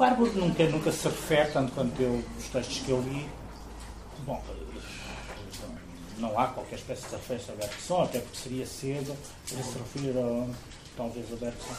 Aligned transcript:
Warburg 0.00 0.34
nunca, 0.34 0.66
nunca 0.66 0.90
se 0.90 1.06
refere, 1.06 1.50
tanto 1.52 1.72
quanto 1.72 2.00
eu, 2.00 2.24
os 2.38 2.48
textos 2.48 2.78
que 2.78 2.90
eu 2.90 3.02
li, 3.02 3.28
bom, 4.24 4.42
não 6.16 6.38
há 6.38 6.46
qualquer 6.46 6.76
espécie 6.76 7.06
de 7.06 7.16
referência 7.16 7.52
a 7.52 7.56
Bergson, 7.56 8.02
até 8.02 8.18
porque 8.20 8.38
seria 8.38 8.66
cedo 8.66 9.14
para 9.46 9.62
se 9.62 9.78
referir 9.78 10.18
a, 10.18 10.46
talvez 10.96 11.30
a 11.30 11.36
Bergson. 11.36 11.74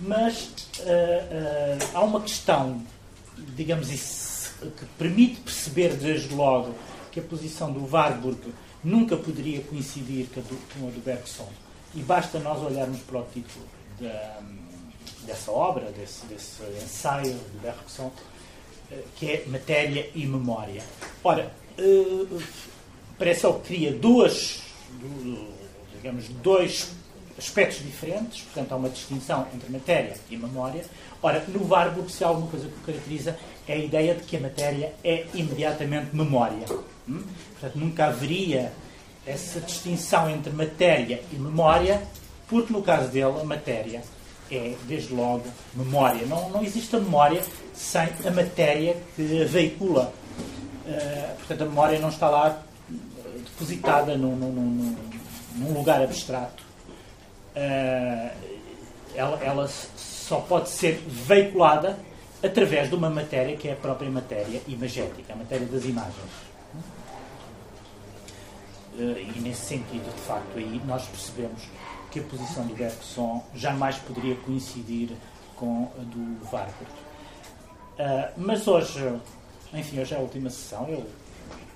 Mas 0.00 0.44
uh, 0.78 0.82
uh, 0.82 1.88
há 1.92 2.00
uma 2.00 2.22
questão, 2.22 2.82
digamos 3.54 3.90
isso, 3.90 4.54
que 4.60 4.86
permite 4.96 5.40
perceber 5.40 5.94
desde 5.96 6.34
logo 6.34 6.74
que 7.12 7.20
a 7.20 7.22
posição 7.22 7.70
do 7.70 7.86
Warburg 7.86 8.54
nunca 8.82 9.14
poderia 9.14 9.60
coincidir 9.60 10.26
com 10.32 10.40
a 10.40 10.42
do, 10.42 10.58
com 10.72 10.88
a 10.88 10.90
do 10.90 11.04
Bergson. 11.04 11.48
E 11.94 12.00
basta 12.00 12.38
nós 12.38 12.62
olharmos 12.62 13.00
para 13.00 13.20
o 13.20 13.26
título 13.32 13.66
da, 14.00 14.40
dessa 15.28 15.52
obra, 15.52 15.92
desse, 15.92 16.26
desse 16.26 16.62
ensaio 16.82 17.34
de 17.34 17.58
Bergson, 17.62 18.06
uh, 18.90 19.02
que 19.16 19.30
é 19.30 19.44
Matéria 19.46 20.10
e 20.14 20.26
Memória. 20.26 20.82
Ora, 21.22 21.52
parece 23.18 23.46
que 23.46 23.60
cria 23.60 23.92
duas, 23.92 24.62
digamos, 25.94 26.28
dois 26.42 26.90
aspectos 27.38 27.78
diferentes, 27.84 28.42
portanto 28.42 28.72
há 28.72 28.76
uma 28.76 28.88
distinção 28.88 29.46
entre 29.54 29.70
matéria 29.70 30.16
e 30.28 30.36
memória. 30.36 30.84
Ora, 31.22 31.44
no 31.46 31.68
Warburg, 31.68 32.10
se 32.10 32.24
há 32.24 32.28
alguma 32.28 32.50
coisa 32.50 32.66
que 32.66 32.74
o 32.74 32.80
caracteriza, 32.80 33.38
é 33.66 33.74
a 33.74 33.76
ideia 33.76 34.14
de 34.14 34.22
que 34.24 34.36
a 34.36 34.40
matéria 34.40 34.92
é 35.04 35.26
imediatamente 35.34 36.14
memória. 36.14 36.66
Hum? 37.08 37.22
Portanto, 37.52 37.78
nunca 37.78 38.06
haveria 38.06 38.72
essa 39.24 39.60
distinção 39.60 40.28
entre 40.28 40.52
matéria 40.52 41.22
e 41.32 41.36
memória, 41.36 42.02
porque 42.48 42.72
no 42.72 42.82
caso 42.82 43.08
dele, 43.08 43.40
a 43.40 43.44
matéria 43.44 44.02
é, 44.50 44.74
desde 44.86 45.12
logo, 45.14 45.44
memória. 45.74 46.26
Não, 46.26 46.50
não 46.50 46.62
existe 46.62 46.94
a 46.96 47.00
memória 47.00 47.42
sem 47.74 48.08
a 48.24 48.30
matéria 48.30 48.96
que 49.14 49.42
a 49.42 49.46
veicula. 49.46 50.12
Uh, 50.86 51.36
portanto, 51.36 51.62
a 51.62 51.66
memória 51.66 51.98
não 51.98 52.08
está 52.08 52.30
lá 52.30 52.62
depositada 53.44 54.16
num, 54.16 54.34
num, 54.36 54.52
num, 54.52 54.96
num 55.56 55.72
lugar 55.74 56.02
abstrato. 56.02 56.62
Uh, 57.54 58.30
ela, 59.14 59.42
ela 59.42 59.68
só 59.68 60.40
pode 60.40 60.68
ser 60.68 61.02
veiculada 61.06 61.98
através 62.42 62.88
de 62.88 62.94
uma 62.94 63.10
matéria 63.10 63.56
que 63.56 63.68
é 63.68 63.72
a 63.72 63.76
própria 63.76 64.10
matéria 64.10 64.62
imagética, 64.68 65.32
a 65.32 65.36
matéria 65.36 65.66
das 65.66 65.84
imagens. 65.84 66.48
Uh, 68.94 69.18
e 69.18 69.40
nesse 69.40 69.66
sentido, 69.66 70.12
de 70.14 70.22
facto, 70.22 70.56
aí 70.56 70.80
nós 70.86 71.04
percebemos 71.06 71.62
que 72.10 72.20
a 72.20 72.22
posição 72.22 72.66
do 72.66 72.74
Bergson 72.74 73.44
jamais 73.54 73.96
poderia 73.96 74.36
coincidir 74.36 75.10
com 75.56 75.90
a 75.98 76.02
do 76.02 76.38
Warburg. 76.50 76.90
Uh, 77.98 78.32
mas 78.36 78.66
hoje, 78.68 79.20
enfim, 79.74 80.00
hoje 80.00 80.14
é 80.14 80.16
a 80.16 80.20
última 80.20 80.48
sessão, 80.50 80.88
eu 80.88 81.06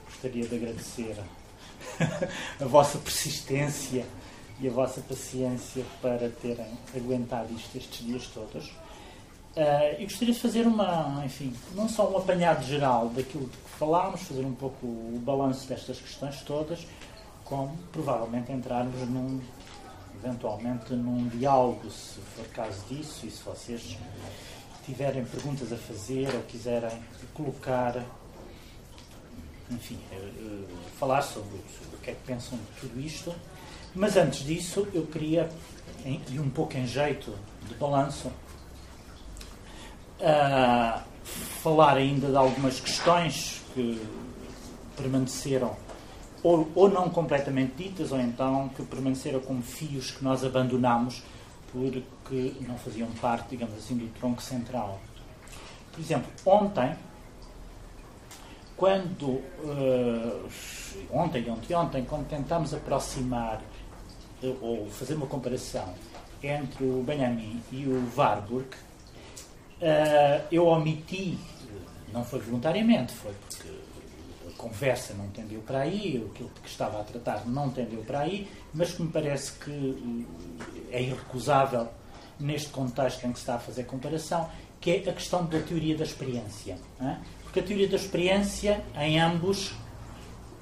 gostaria 0.07 0.47
de 0.47 0.55
agradecer 0.55 1.17
a 2.61 2.65
vossa 2.65 2.99
persistência 2.99 4.07
e 4.61 4.69
a 4.69 4.71
vossa 4.71 5.01
paciência 5.01 5.85
para 6.01 6.29
terem 6.29 6.79
aguentado 6.95 7.53
isto 7.55 7.77
estes 7.77 8.07
dias 8.07 8.27
todos. 8.29 8.69
Uh, 9.55 9.99
e 10.01 10.05
gostaria 10.05 10.33
de 10.33 10.41
fazer 10.41 10.67
uma, 10.67 11.23
enfim, 11.27 11.53
não 11.75 11.89
só 11.89 12.09
um 12.09 12.17
apanhado 12.17 12.65
geral 12.65 13.09
daquilo 13.09 13.47
de 13.47 13.57
que 13.57 13.71
falámos, 13.79 14.23
fazer 14.23 14.47
um 14.47 14.55
pouco 14.55 14.87
o 14.87 15.21
balanço 15.23 15.69
destas 15.69 15.99
questões 16.01 16.41
todas, 16.43 16.87
como 17.45 17.77
provavelmente 17.93 18.51
entrarmos 18.51 18.99
num, 19.09 19.41
eventualmente 20.23 20.93
num 20.95 21.29
diálogo, 21.29 21.91
se 21.91 22.21
for 22.37 22.47
caso 22.49 22.81
disso, 22.89 23.27
e 23.27 23.31
se 23.31 23.43
vocês 23.43 23.99
tiverem 24.85 25.25
perguntas 25.25 25.73
a 25.73 25.77
fazer 25.77 26.33
ou 26.35 26.43
quiserem 26.43 27.03
colocar 27.35 28.05
enfim, 29.71 29.99
uh, 30.13 30.67
falar 30.99 31.23
sobre, 31.23 31.59
sobre, 31.79 31.97
o 31.97 31.99
que 32.01 32.11
é 32.11 32.15
que 32.15 32.23
pensam 32.27 32.59
de 32.59 32.81
tudo 32.81 33.01
isto. 33.01 33.35
Mas 33.95 34.17
antes 34.17 34.45
disso, 34.45 34.87
eu 34.93 35.07
queria, 35.07 35.51
e 36.05 36.39
um 36.39 36.51
pouco 36.51 36.77
em 36.77 36.87
jeito 36.87 37.35
de 37.67 37.75
balanço, 37.75 38.29
uh, 40.19 41.03
falar 41.63 41.97
ainda 41.97 42.29
de 42.29 42.37
algumas 42.37 42.81
questões 42.81 43.63
que 43.75 44.01
permaneceram 44.97 45.77
ou, 46.43 46.69
ou, 46.75 46.89
não 46.89 47.09
completamente 47.09 47.75
ditas, 47.75 48.13
ou 48.13 48.21
então 48.21 48.69
que 48.71 48.83
permaneceram 48.83 49.41
como 49.41 49.63
fios 49.63 50.11
que 50.11 50.25
nós 50.25 50.45
abandonamos 50.45 51.23
porque 51.71 52.55
não 52.67 52.77
faziam 52.77 53.09
parte, 53.13 53.51
digamos 53.51 53.77
assim, 53.79 53.97
do 53.97 54.07
tronco 54.19 54.43
central. 54.43 55.01
Por 55.93 56.01
exemplo, 56.01 56.31
ontem 56.45 56.97
quando 58.83 59.27
uh, 59.27 60.51
ontem, 61.13 61.49
ontem, 61.49 61.73
ontem, 61.77 62.05
quando 62.05 62.27
tentámos 62.27 62.75
aproximar 62.75 63.63
uh, 64.43 64.59
ou 64.61 64.91
fazer 64.91 65.15
uma 65.15 65.27
comparação 65.29 65.95
entre 66.43 66.85
o 66.85 67.01
Benjamin 67.05 67.63
e 67.71 67.87
o 67.87 68.05
Warburg, 68.17 68.67
uh, 68.67 70.45
eu 70.51 70.67
omiti, 70.67 71.39
não 72.13 72.25
foi 72.25 72.41
voluntariamente, 72.41 73.13
foi 73.13 73.31
conversa 74.63 75.13
não 75.15 75.27
tendeu 75.29 75.61
para 75.61 75.81
aí, 75.81 76.25
aquilo 76.31 76.51
que 76.63 76.69
estava 76.69 77.01
a 77.01 77.05
tratar 77.05 77.45
não 77.47 77.69
tendeu 77.69 78.03
para 78.05 78.21
aí, 78.21 78.49
mas 78.73 78.93
que 78.93 79.03
me 79.03 79.11
parece 79.11 79.53
que 79.59 80.27
é 80.93 81.03
irrecusável 81.03 81.89
neste 82.39 82.69
contexto 82.69 83.25
em 83.27 83.33
que 83.33 83.39
se 83.39 83.43
está 83.43 83.57
a 83.57 83.59
fazer 83.59 83.85
comparação, 83.85 84.49
que 84.81 84.91
é 84.93 85.11
a 85.11 85.13
questão 85.13 85.45
da 85.45 85.59
teoria 85.59 85.97
da 85.97 86.05
experiência. 86.05 86.79
É? 87.01 87.17
Porque 87.43 87.59
a 87.59 87.63
teoria 87.63 87.89
da 87.89 87.97
experiência, 87.97 88.83
em 88.97 89.21
ambos, 89.21 89.73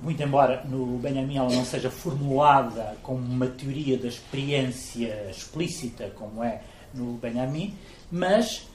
muito 0.00 0.22
embora 0.22 0.64
no 0.64 0.98
Benjamin 0.98 1.36
ela 1.36 1.52
não 1.52 1.64
seja 1.64 1.90
formulada 1.90 2.96
como 3.02 3.18
uma 3.18 3.46
teoria 3.48 3.98
da 3.98 4.08
experiência 4.08 5.30
explícita, 5.30 6.10
como 6.16 6.42
é 6.42 6.62
no 6.94 7.18
Benjamin, 7.18 7.76
mas 8.10 8.66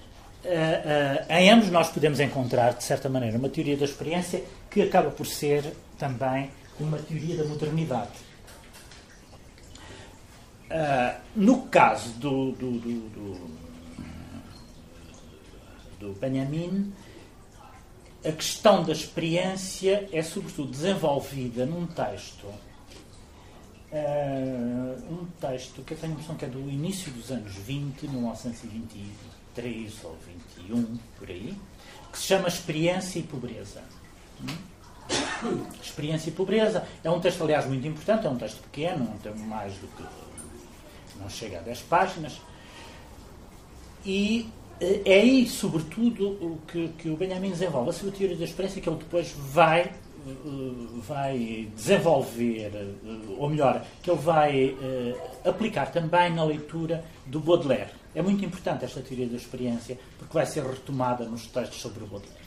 uh, 0.45 1.33
em 1.33 1.49
ambos 1.49 1.69
nós 1.69 1.89
podemos 1.89 2.19
encontrar, 2.19 2.73
de 2.73 2.83
certa 2.83 3.09
maneira, 3.09 3.37
uma 3.37 3.49
teoria 3.49 3.75
da 3.75 3.85
experiência 3.85 4.43
que 4.69 4.81
acaba 4.81 5.09
por 5.09 5.25
ser 5.25 5.75
também 5.97 6.51
uma 6.79 6.97
teoria 6.97 7.37
da 7.37 7.45
modernidade. 7.45 8.25
Uh, 10.65 11.21
no 11.35 11.63
caso 11.63 12.09
do, 12.13 12.51
do, 12.53 12.71
do, 12.79 13.09
do, 13.09 13.49
do 15.99 16.13
Benjamin, 16.19 16.93
a 18.23 18.31
questão 18.31 18.83
da 18.83 18.91
experiência 18.91 20.09
é 20.11 20.23
sobretudo 20.23 20.71
desenvolvida 20.71 21.65
num 21.65 21.85
texto 21.85 22.47
uh, 23.95 25.13
um 25.13 25.25
texto 25.39 25.81
que 25.83 25.93
eu 25.93 25.97
tenho 25.97 26.13
a 26.13 26.15
impressão 26.15 26.35
que 26.35 26.45
é 26.45 26.47
do 26.47 26.59
início 26.69 27.11
dos 27.11 27.31
anos 27.31 27.55
20, 27.55 28.07
1923 29.61 30.03
ou 30.03 30.17
21, 30.57 30.97
por 31.17 31.29
aí, 31.29 31.55
que 32.11 32.17
se 32.17 32.25
chama 32.25 32.47
Experiência 32.47 33.19
e 33.19 33.23
Pobreza. 33.23 33.81
Experiência 35.81 36.29
e 36.29 36.33
Pobreza 36.33 36.85
é 37.03 37.09
um 37.09 37.19
texto, 37.19 37.43
aliás, 37.43 37.65
muito 37.65 37.87
importante, 37.87 38.25
é 38.25 38.29
um 38.29 38.37
texto 38.37 38.61
pequeno, 38.63 39.05
não 39.05 39.17
tem 39.17 39.33
mais 39.45 39.73
do 39.75 39.87
que. 39.87 40.03
não 41.19 41.29
chega 41.29 41.59
a 41.59 41.61
10 41.61 41.81
páginas. 41.81 42.41
E 44.05 44.49
eh, 44.79 45.01
é 45.05 45.13
aí, 45.21 45.47
sobretudo, 45.47 46.27
o 46.27 46.59
que, 46.67 46.89
que 46.89 47.09
o 47.09 47.15
Benjamin 47.15 47.51
desenvolve 47.51 47.89
a 47.89 47.93
sua 47.93 48.11
teoria 48.11 48.35
da 48.35 48.43
experiência, 48.43 48.81
que 48.81 48.89
ele 48.89 48.97
depois 48.97 49.31
vai, 49.31 49.81
eh, 49.81 49.91
vai 51.07 51.69
desenvolver, 51.75 52.71
eh, 52.73 53.35
ou 53.37 53.49
melhor, 53.49 53.85
que 54.01 54.09
ele 54.09 54.19
vai 54.19 54.75
aplicar 55.45 55.91
também 55.91 56.33
na 56.33 56.43
leitura 56.43 57.05
do 57.25 57.39
Baudelaire. 57.39 58.04
É 58.15 58.21
muito 58.21 58.43
importante 58.45 58.85
esta 58.85 59.01
teoria 59.01 59.27
da 59.27 59.35
experiência, 59.35 59.99
porque 60.17 60.33
vai 60.33 60.45
ser 60.45 60.63
retomada 60.63 61.25
nos 61.25 61.47
textos 61.47 61.81
sobre 61.81 62.03
o 62.03 62.07
Baudelaire. 62.07 62.45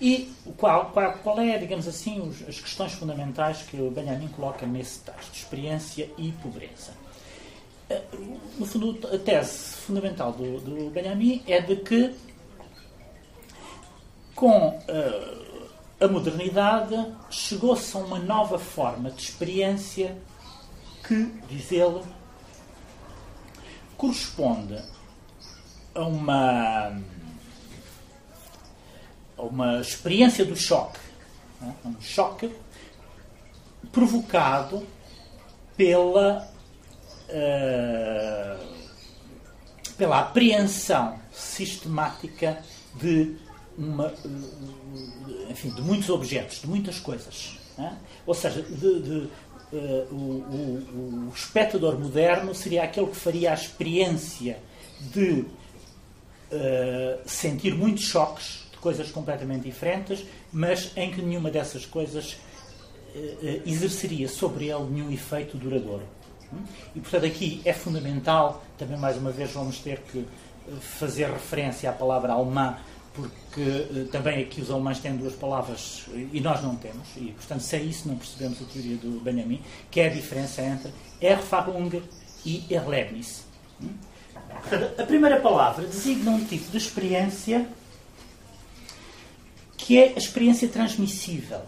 E 0.00 0.32
qual, 0.56 0.90
qual, 0.90 1.12
qual 1.18 1.40
é, 1.40 1.56
digamos 1.56 1.86
assim, 1.86 2.34
as 2.48 2.58
questões 2.58 2.92
fundamentais 2.92 3.62
que 3.62 3.76
o 3.76 3.90
Benjamin 3.90 4.28
coloca 4.28 4.66
nesse 4.66 4.98
texto? 5.00 5.34
Experiência 5.34 6.10
e 6.18 6.32
pobreza. 6.32 6.92
Eh, 7.88 8.02
no 8.58 8.66
fundo, 8.66 8.98
a 9.06 9.18
tese 9.18 9.76
fundamental 9.76 10.32
do, 10.32 10.58
do 10.58 10.90
Benjamin 10.90 11.42
é 11.46 11.60
de 11.60 11.76
que, 11.76 12.12
com 14.34 14.68
uh, 14.68 15.64
a 16.00 16.08
modernidade, 16.08 16.96
chegou-se 17.30 17.96
a 17.96 18.00
uma 18.00 18.18
nova 18.18 18.58
forma 18.58 19.10
de 19.10 19.22
experiência 19.22 20.16
que, 21.06 21.30
diz 21.48 21.70
ele, 21.70 22.02
corresponde 23.96 24.82
a 25.94 26.02
uma, 26.02 27.00
a 29.36 29.42
uma 29.42 29.80
experiência 29.80 30.44
do 30.44 30.56
choque, 30.56 30.98
é? 31.62 31.88
um 31.88 32.00
choque 32.00 32.50
provocado 33.92 34.86
pela 35.76 36.48
uh, 37.28 38.74
pela 39.96 40.20
apreensão 40.20 41.18
sistemática 41.32 42.58
de, 42.94 43.36
uma, 43.76 44.12
enfim, 45.48 45.70
de 45.70 45.82
muitos 45.82 46.08
objetos, 46.10 46.60
de 46.60 46.66
muitas 46.66 46.98
coisas. 46.98 47.58
É? 47.78 47.92
Ou 48.26 48.34
seja, 48.34 48.62
de, 48.62 49.02
de, 49.02 49.28
uh, 49.72 50.08
o, 50.10 50.14
o, 50.14 51.28
o, 51.28 51.32
espectador 51.34 51.98
moderno 51.98 52.54
seria 52.54 52.84
aquele 52.84 53.08
que 53.08 53.16
faria 53.16 53.50
a 53.50 53.54
experiência 53.54 54.58
de 55.00 55.44
uh, 56.54 57.28
sentir 57.28 57.74
muitos 57.74 58.04
choques 58.04 58.64
de 58.70 58.78
coisas 58.78 59.10
completamente 59.10 59.64
diferentes, 59.64 60.24
mas 60.52 60.90
em 60.96 61.10
que 61.10 61.20
nenhuma 61.20 61.50
dessas 61.50 61.84
coisas 61.84 62.32
uh, 63.14 63.62
exerceria 63.66 64.28
sobre 64.28 64.66
ele 64.68 64.84
nenhum 64.90 65.10
efeito 65.10 65.56
duradouro. 65.56 66.04
E, 66.94 67.00
portanto, 67.00 67.26
aqui 67.26 67.60
é 67.64 67.72
fundamental, 67.72 68.64
também 68.78 68.96
mais 68.96 69.16
uma 69.16 69.32
vez 69.32 69.50
vamos 69.50 69.78
ter 69.78 69.98
que 70.00 70.24
fazer 70.80 71.28
referência 71.28 71.90
à 71.90 71.92
palavra 71.92 72.32
alemã 72.32 72.78
porque 73.14 74.08
também 74.10 74.42
aqui 74.42 74.60
os 74.60 74.70
alemães 74.70 74.98
têm 74.98 75.16
duas 75.16 75.34
palavras 75.34 76.04
e 76.32 76.40
nós 76.40 76.60
não 76.62 76.74
temos, 76.74 77.06
e 77.16 77.26
portanto, 77.26 77.60
se 77.60 77.76
é 77.76 77.80
isso, 77.80 78.08
não 78.08 78.16
percebemos 78.16 78.60
a 78.60 78.64
teoria 78.64 78.96
do 78.96 79.20
Benjamin, 79.20 79.62
que 79.90 80.00
é 80.00 80.06
a 80.06 80.10
diferença 80.10 80.60
entre 80.62 80.92
Erfahrung 81.20 82.02
e 82.44 82.64
Erlebnis. 82.68 83.44
A 84.98 85.02
primeira 85.04 85.40
palavra 85.40 85.86
designa 85.86 86.30
um 86.30 86.44
tipo 86.44 86.70
de 86.70 86.78
experiência 86.78 87.68
que 89.76 89.98
é 89.98 90.14
a 90.14 90.18
experiência 90.18 90.68
transmissível. 90.68 91.60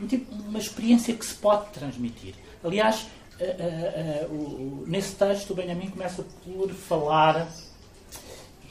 Um 0.00 0.06
tipo, 0.06 0.34
uma 0.34 0.58
experiência 0.58 1.14
que 1.14 1.24
se 1.24 1.34
pode 1.34 1.70
transmitir. 1.70 2.34
Aliás, 2.64 3.06
uh, 3.38 4.32
uh, 4.32 4.84
nesse 4.86 5.14
texto, 5.14 5.50
o 5.50 5.54
Benjamin 5.54 5.90
começa 5.90 6.24
por 6.44 6.70
falar 6.70 7.46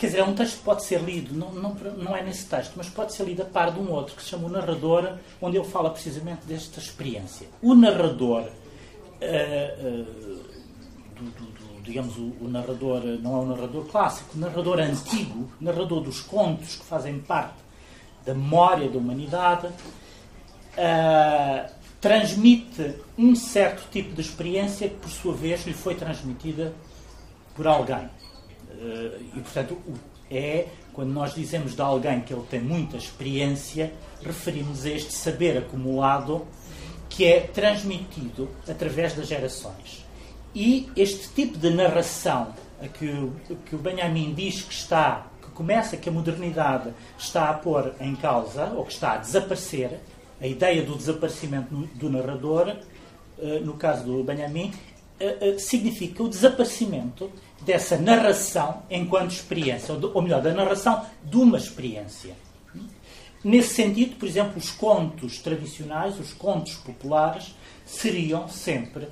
Quer 0.03 0.07
dizer, 0.07 0.19
é 0.19 0.23
um 0.25 0.33
texto 0.33 0.57
que 0.57 0.63
pode 0.63 0.83
ser 0.83 1.01
lido, 1.01 1.33
não, 1.33 1.53
não, 1.53 1.73
não 1.73 2.13
é 2.13 2.21
nesse 2.21 2.45
texto, 2.45 2.73
mas 2.75 2.89
pode 2.89 3.13
ser 3.13 3.23
lido 3.23 3.43
a 3.43 3.45
par 3.45 3.71
de 3.71 3.79
um 3.79 3.89
outro, 3.89 4.15
que 4.15 4.21
se 4.21 4.29
chama 4.29 4.47
O 4.47 4.49
Narrador, 4.49 5.17
onde 5.41 5.55
ele 5.55 5.65
fala 5.65 5.89
precisamente 5.89 6.45
desta 6.45 6.79
experiência. 6.79 7.47
O 7.61 7.73
narrador, 7.73 8.41
uh, 8.41 8.49
uh, 9.21 10.43
do, 11.15 11.23
do, 11.23 11.51
do, 11.51 11.52
digamos, 11.83 12.17
o, 12.17 12.33
o, 12.41 12.47
narrador 12.49 13.01
não 13.21 13.35
é 13.35 13.39
o 13.39 13.45
narrador 13.45 13.85
clássico, 13.85 14.37
narrador 14.37 14.79
antigo, 14.79 15.49
narrador 15.59 16.01
dos 16.01 16.21
contos 16.21 16.77
que 16.77 16.85
fazem 16.85 17.19
parte 17.19 17.57
da 18.25 18.33
memória 18.33 18.89
da 18.89 18.97
humanidade, 18.97 19.67
uh, 19.67 21.69
transmite 21.99 22.95
um 23.17 23.35
certo 23.35 23.89
tipo 23.91 24.13
de 24.13 24.21
experiência 24.21 24.89
que, 24.89 24.95
por 24.95 25.09
sua 25.09 25.33
vez, 25.33 25.65
lhe 25.65 25.73
foi 25.73 25.95
transmitida 25.95 26.73
por 27.55 27.65
alguém. 27.65 28.09
Eh, 28.69 29.19
e, 29.37 29.39
portanto, 29.39 29.77
é 30.29 30.67
quando 30.91 31.11
nós 31.11 31.33
dizemos 31.33 31.75
de 31.75 31.81
alguém 31.81 32.21
que 32.21 32.33
ele 32.33 32.45
tem 32.49 32.59
muita 32.59 32.97
experiência, 32.97 33.93
referimos 34.21 34.85
a 34.85 34.89
este 34.89 35.13
saber 35.13 35.57
acumulado 35.57 36.45
que 37.09 37.25
é 37.25 37.41
transmitido 37.41 38.49
através 38.67 39.13
das 39.13 39.27
gerações. 39.27 40.02
E 40.55 40.89
este 40.95 41.29
tipo 41.29 41.57
de 41.57 41.69
narração 41.69 42.53
a 42.83 42.87
que, 42.87 43.07
que 43.65 43.75
o 43.75 43.79
Benjamin 43.79 44.33
diz 44.33 44.61
que 44.61 44.73
está, 44.73 45.27
que 45.41 45.49
começa, 45.51 45.95
que 45.95 46.09
a 46.09 46.11
modernidade 46.11 46.93
está 47.17 47.49
a 47.49 47.53
pôr 47.53 47.93
em 47.99 48.15
causa, 48.15 48.65
ou 48.75 48.85
que 48.85 48.91
está 48.91 49.13
a 49.13 49.17
desaparecer, 49.17 49.99
a 50.41 50.45
ideia 50.45 50.83
do 50.83 50.95
desaparecimento 50.95 51.73
do 51.95 52.09
narrador, 52.09 52.75
eh, 53.39 53.59
no 53.59 53.75
caso 53.75 54.03
do 54.03 54.23
Benjamin, 54.23 54.73
eh, 55.19 55.55
significa 55.57 56.21
o 56.21 56.27
desaparecimento 56.27 57.31
dessa 57.61 57.97
narração 57.97 58.83
enquanto 58.89 59.31
experiência, 59.31 59.93
ou, 59.93 60.21
melhor, 60.21 60.41
da 60.41 60.53
narração 60.53 61.05
de 61.23 61.37
uma 61.37 61.57
experiência. 61.57 62.35
Nesse 63.41 63.73
sentido, 63.73 64.17
por 64.17 64.27
exemplo, 64.27 64.57
os 64.57 64.71
contos 64.71 65.37
tradicionais, 65.39 66.19
os 66.19 66.33
contos 66.33 66.75
populares, 66.75 67.55
seriam 67.85 68.47
sempre 68.47 69.07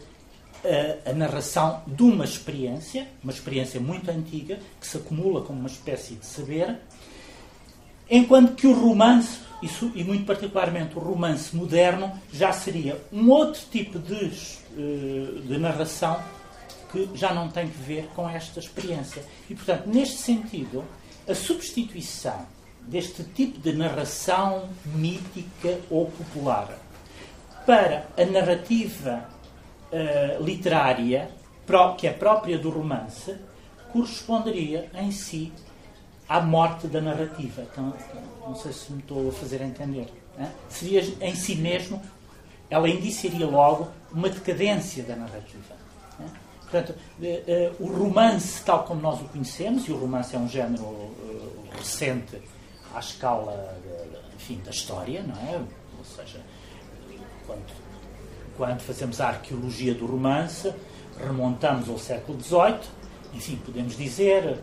a, 1.05 1.13
narração 1.13 1.81
de 1.87 2.03
uma 2.03 2.25
experiência, 2.25 3.07
uma 3.23 3.31
experiência 3.31 3.79
muito 3.79 4.09
antiga, 4.09 4.59
que 4.79 4.87
se 4.87 4.97
acumula 4.97 5.41
como 5.41 5.59
uma 5.59 5.69
espécie 5.69 6.15
de 6.15 6.25
saber, 6.25 6.77
enquanto 8.09 8.55
que 8.55 8.67
o 8.67 8.73
romance, 8.73 9.39
isso, 9.61 9.91
e 9.95 10.03
muito 10.03 10.25
particularmente 10.25 10.95
o 10.95 10.99
romance 10.99 11.55
moderno, 11.55 12.11
já 12.31 12.51
seria 12.51 13.01
um 13.11 13.29
outro 13.29 13.61
tipo 13.71 13.99
de, 13.99 14.31
eh, 14.77 15.41
de 15.47 15.57
narração 15.57 16.21
que 16.91 17.09
já 17.15 17.33
não 17.33 17.49
tem 17.49 17.69
que 17.69 17.77
ver 17.77 18.07
com 18.15 18.29
esta 18.29 18.59
experiência. 18.59 19.23
E, 19.49 19.55
portanto, 19.55 19.87
neste 19.87 20.17
sentido, 20.17 20.83
a 21.27 21.33
substituição 21.33 22.45
deste 22.81 23.23
tipo 23.23 23.59
de 23.59 23.73
narração 23.73 24.69
mítica 24.85 25.79
ou 25.89 26.07
popular 26.07 26.77
para 27.65 28.07
a 28.17 28.25
narrativa 28.25 29.29
uh, 29.91 30.43
literária, 30.43 31.29
que 31.97 32.07
é 32.07 32.11
própria 32.11 32.57
do 32.57 32.69
romance, 32.69 33.35
corresponderia 33.93 34.89
em 34.95 35.11
si 35.11 35.53
à 36.27 36.41
morte 36.41 36.87
da 36.87 36.99
narrativa. 36.99 37.61
Então, 37.71 37.93
não 38.45 38.55
sei 38.55 38.73
se 38.73 38.91
me 38.91 38.99
estou 38.99 39.29
a 39.29 39.31
fazer 39.31 39.61
entender. 39.61 40.07
Né? 40.37 40.51
Seria 40.69 41.01
em 41.21 41.35
si 41.35 41.55
mesmo, 41.55 42.01
ela 42.69 42.89
indiciaria 42.89 43.45
logo 43.45 43.89
uma 44.11 44.29
decadência 44.29 45.03
da 45.03 45.15
narrativa. 45.15 45.81
Portanto, 46.71 46.95
eh, 47.21 47.43
eh, 47.45 47.71
o 47.81 47.85
romance, 47.85 48.63
tal 48.63 48.85
como 48.85 49.01
nós 49.01 49.19
o 49.19 49.25
conhecemos, 49.25 49.85
e 49.89 49.91
o 49.91 49.97
romance 49.97 50.33
é 50.33 50.39
um 50.39 50.47
género 50.47 51.13
eh, 51.21 51.77
recente 51.77 52.41
à 52.95 52.99
escala 52.99 53.77
enfim, 54.33 54.61
da 54.63 54.71
história, 54.71 55.21
não 55.21 55.35
é? 55.35 55.57
Ou 55.57 56.05
seja, 56.05 56.39
quando, 57.45 57.61
quando 58.57 58.81
fazemos 58.81 59.19
a 59.21 59.29
arqueologia 59.29 59.93
do 59.93 60.05
romance, 60.05 60.73
remontamos 61.19 61.89
ao 61.89 61.97
século 61.97 62.41
XVIII, 62.41 62.79
enfim, 63.33 63.55
podemos 63.65 63.95
dizer 63.95 64.59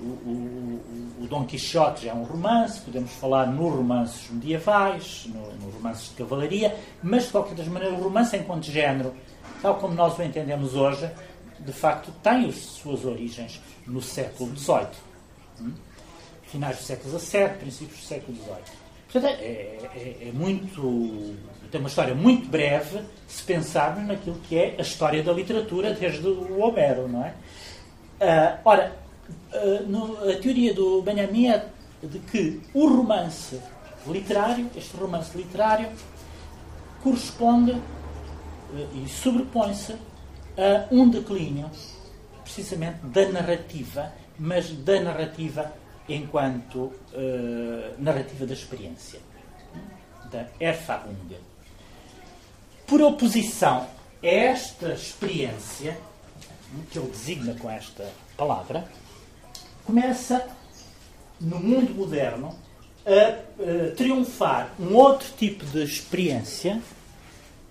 o, 0.00 0.04
o, 0.04 0.80
o, 1.20 1.26
Dom 1.26 1.44
Quixote 1.44 2.06
já 2.06 2.10
é 2.10 2.14
um 2.14 2.24
romance, 2.24 2.80
podemos 2.80 3.12
falar 3.12 3.46
nos 3.46 3.74
romances 3.74 4.30
medievais, 4.30 5.26
nos 5.26 5.62
no 5.62 5.70
romances 5.70 6.08
de 6.10 6.14
cavalaria, 6.16 6.76
mas 7.02 7.26
de 7.26 7.30
qualquer 7.30 7.54
das 7.54 7.68
maneiras 7.68 7.98
o 7.98 8.02
romance 8.02 8.36
enquanto 8.36 8.64
género, 8.64 9.14
tal 9.60 9.76
como 9.76 9.94
nós 9.94 10.18
o 10.18 10.22
entendemos 10.22 10.74
hoje, 10.74 11.08
de 11.60 11.72
facto, 11.72 12.12
tem 12.22 12.46
as 12.46 12.56
suas 12.56 13.04
origens 13.04 13.60
no 13.86 14.02
século 14.02 14.56
XVIII. 14.56 14.86
Hum? 15.60 15.72
Finais 16.42 16.78
do 16.78 16.82
século 16.82 17.18
XVII, 17.18 17.48
princípios 17.60 18.00
do 18.00 18.04
século 18.04 18.36
XVIII. 18.36 18.82
Portanto, 19.12 19.26
é, 19.26 19.78
é, 19.94 20.28
é, 20.28 20.32
muito. 20.32 21.36
Tem 21.72 21.80
uma 21.80 21.88
história 21.88 22.14
muito 22.14 22.48
breve 22.48 23.00
se 23.26 23.42
pensarmos 23.42 24.06
naquilo 24.06 24.38
que 24.40 24.58
é 24.58 24.76
a 24.78 24.82
história 24.82 25.22
da 25.22 25.32
literatura 25.32 25.94
desde 25.94 26.28
o 26.28 26.60
Homero, 26.60 27.08
não 27.08 27.24
é? 27.24 27.34
Uh, 28.20 28.58
ora, 28.62 28.94
uh, 29.54 29.82
no, 29.88 30.30
a 30.30 30.36
teoria 30.36 30.74
do 30.74 31.00
Benjamin 31.00 31.48
é 31.48 31.66
de 32.02 32.18
que 32.18 32.60
o 32.74 32.86
romance 32.86 33.58
literário, 34.06 34.70
este 34.76 34.94
romance 34.96 35.36
literário, 35.36 35.88
corresponde 37.02 37.72
uh, 37.72 37.82
e 38.94 39.08
sobrepõe-se 39.08 39.94
a 39.94 40.86
um 40.90 41.08
declínio, 41.08 41.70
precisamente, 42.44 42.98
da 43.04 43.26
narrativa, 43.30 44.12
mas 44.38 44.70
da 44.70 45.00
narrativa 45.00 45.72
enquanto 46.06 46.92
narrativa 47.96 48.44
da 48.44 48.52
experiência, 48.52 49.20
da 50.30 50.46
Erfahrung. 50.60 51.16
Por 52.92 53.00
oposição 53.00 53.86
a 54.22 54.26
esta 54.26 54.92
experiência, 54.92 55.96
que 56.90 56.98
ele 56.98 57.08
designa 57.08 57.54
com 57.54 57.70
esta 57.70 58.06
palavra, 58.36 58.86
começa, 59.86 60.46
no 61.40 61.58
mundo 61.58 61.94
moderno, 61.94 62.54
a, 63.06 63.10
a 63.10 63.14
eh, 63.60 63.94
triunfar 63.96 64.74
um 64.78 64.94
outro 64.94 65.26
tipo 65.38 65.64
de 65.64 65.82
experiência 65.82 66.82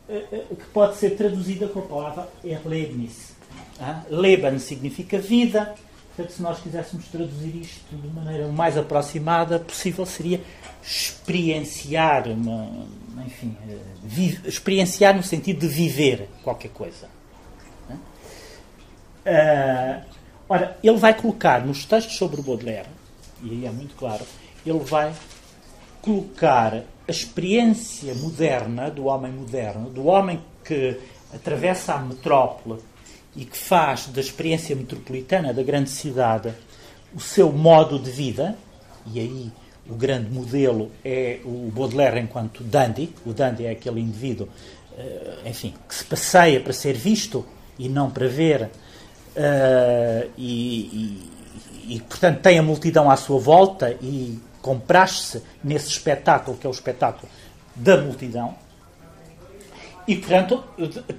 eh, 0.09 0.25
eh, 0.31 0.45
que 0.49 0.65
pode 0.73 0.95
ser 0.95 1.11
traduzida 1.11 1.67
com 1.67 1.81
a 1.81 1.83
palavra 1.83 2.27
Erlebnis. 2.43 3.35
Ah? 3.79 4.01
Leben 4.09 4.57
significa 4.57 5.19
vida, 5.19 5.75
portanto, 6.15 6.35
se 6.35 6.41
nós 6.41 6.59
quiséssemos 6.59 7.05
traduzir 7.09 7.57
isto 7.57 7.95
de 7.95 8.07
maneira 8.07 8.47
mais 8.47 8.75
aproximada 8.75 9.59
possível, 9.59 10.03
seria 10.03 10.41
experienciar, 10.81 12.27
uma, 12.27 12.87
enfim, 13.25 13.55
eh, 13.69 14.47
experienciar 14.47 15.15
no 15.15 15.23
sentido 15.23 15.59
de 15.59 15.67
viver 15.67 16.29
qualquer 16.43 16.69
coisa. 16.69 17.07
Ah, 19.25 20.01
ora, 20.49 20.77
ele 20.83 20.97
vai 20.97 21.13
colocar 21.13 21.65
nos 21.65 21.85
textos 21.85 22.17
sobre 22.17 22.41
Baudelaire, 22.41 22.89
e 23.43 23.51
aí 23.51 23.65
é 23.65 23.71
muito 23.71 23.95
claro, 23.95 24.25
ele 24.65 24.79
vai 24.79 25.13
colocar 26.01 26.73
a 27.07 27.11
experiência 27.11 28.15
moderna 28.15 28.89
do 28.89 29.05
homem 29.05 29.31
moderno, 29.31 29.89
do 29.89 30.07
homem 30.07 30.41
que 30.63 30.99
atravessa 31.33 31.93
a 31.93 31.99
metrópole 31.99 32.79
e 33.35 33.45
que 33.45 33.57
faz 33.57 34.07
da 34.07 34.19
experiência 34.19 34.75
metropolitana 34.75 35.53
da 35.53 35.63
grande 35.63 35.89
cidade 35.89 36.53
o 37.13 37.19
seu 37.19 37.51
modo 37.51 37.99
de 37.99 38.09
vida, 38.09 38.57
e 39.05 39.19
aí 39.19 39.51
o 39.91 39.95
grande 39.95 40.31
modelo 40.31 40.89
é 41.03 41.39
o 41.43 41.69
Baudelaire 41.69 42.19
enquanto 42.19 42.63
dandy. 42.63 43.13
O 43.25 43.33
dandy 43.33 43.65
é 43.65 43.71
aquele 43.71 43.99
indivíduo, 43.99 44.47
enfim, 45.45 45.73
que 45.87 45.93
se 45.93 46.05
passeia 46.05 46.61
para 46.61 46.71
ser 46.71 46.93
visto 46.93 47.45
e 47.77 47.89
não 47.89 48.09
para 48.09 48.27
ver, 48.27 48.69
e, 50.37 50.81
e, 51.87 51.95
e, 51.95 51.99
portanto 52.01 52.39
tem 52.39 52.57
a 52.57 52.63
multidão 52.63 53.09
à 53.09 53.17
sua 53.17 53.39
volta 53.39 53.91
e 54.01 54.39
compraz-se 54.61 55.41
nesse 55.63 55.89
espetáculo, 55.89 56.57
que 56.57 56.65
é 56.65 56.69
o 56.69 56.73
espetáculo 56.73 57.29
da 57.75 57.97
multidão, 57.97 58.55
e 60.07 60.15
portanto 60.15 60.63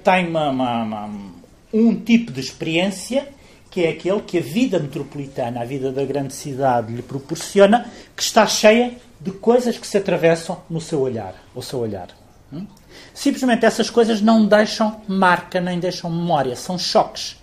tem 0.03 0.27
uma, 0.27 0.49
uma, 0.49 0.83
uma, 0.83 1.33
um 1.71 1.95
tipo 1.95 2.31
de 2.31 2.39
experiência 2.39 3.27
que 3.73 3.83
é 3.83 3.89
aquele 3.89 4.21
que 4.21 4.37
a 4.37 4.41
vida 4.41 4.77
metropolitana, 4.77 5.61
a 5.61 5.65
vida 5.65 5.91
da 5.91 6.05
grande 6.05 6.31
cidade 6.31 6.93
lhe 6.93 7.01
proporciona, 7.01 7.89
que 8.15 8.21
está 8.21 8.45
cheia 8.45 8.93
de 9.19 9.31
coisas 9.31 9.79
que 9.79 9.87
se 9.87 9.97
atravessam 9.97 10.61
no 10.69 10.79
seu 10.79 11.01
olhar, 11.01 11.33
o 11.55 11.61
seu 11.63 11.79
olhar. 11.79 12.09
Hum? 12.53 12.67
Simplesmente 13.15 13.65
essas 13.65 13.89
coisas 13.89 14.21
não 14.21 14.45
deixam 14.45 15.01
marca 15.07 15.59
nem 15.59 15.79
deixam 15.79 16.11
memória, 16.11 16.55
são 16.55 16.77
choques. 16.77 17.35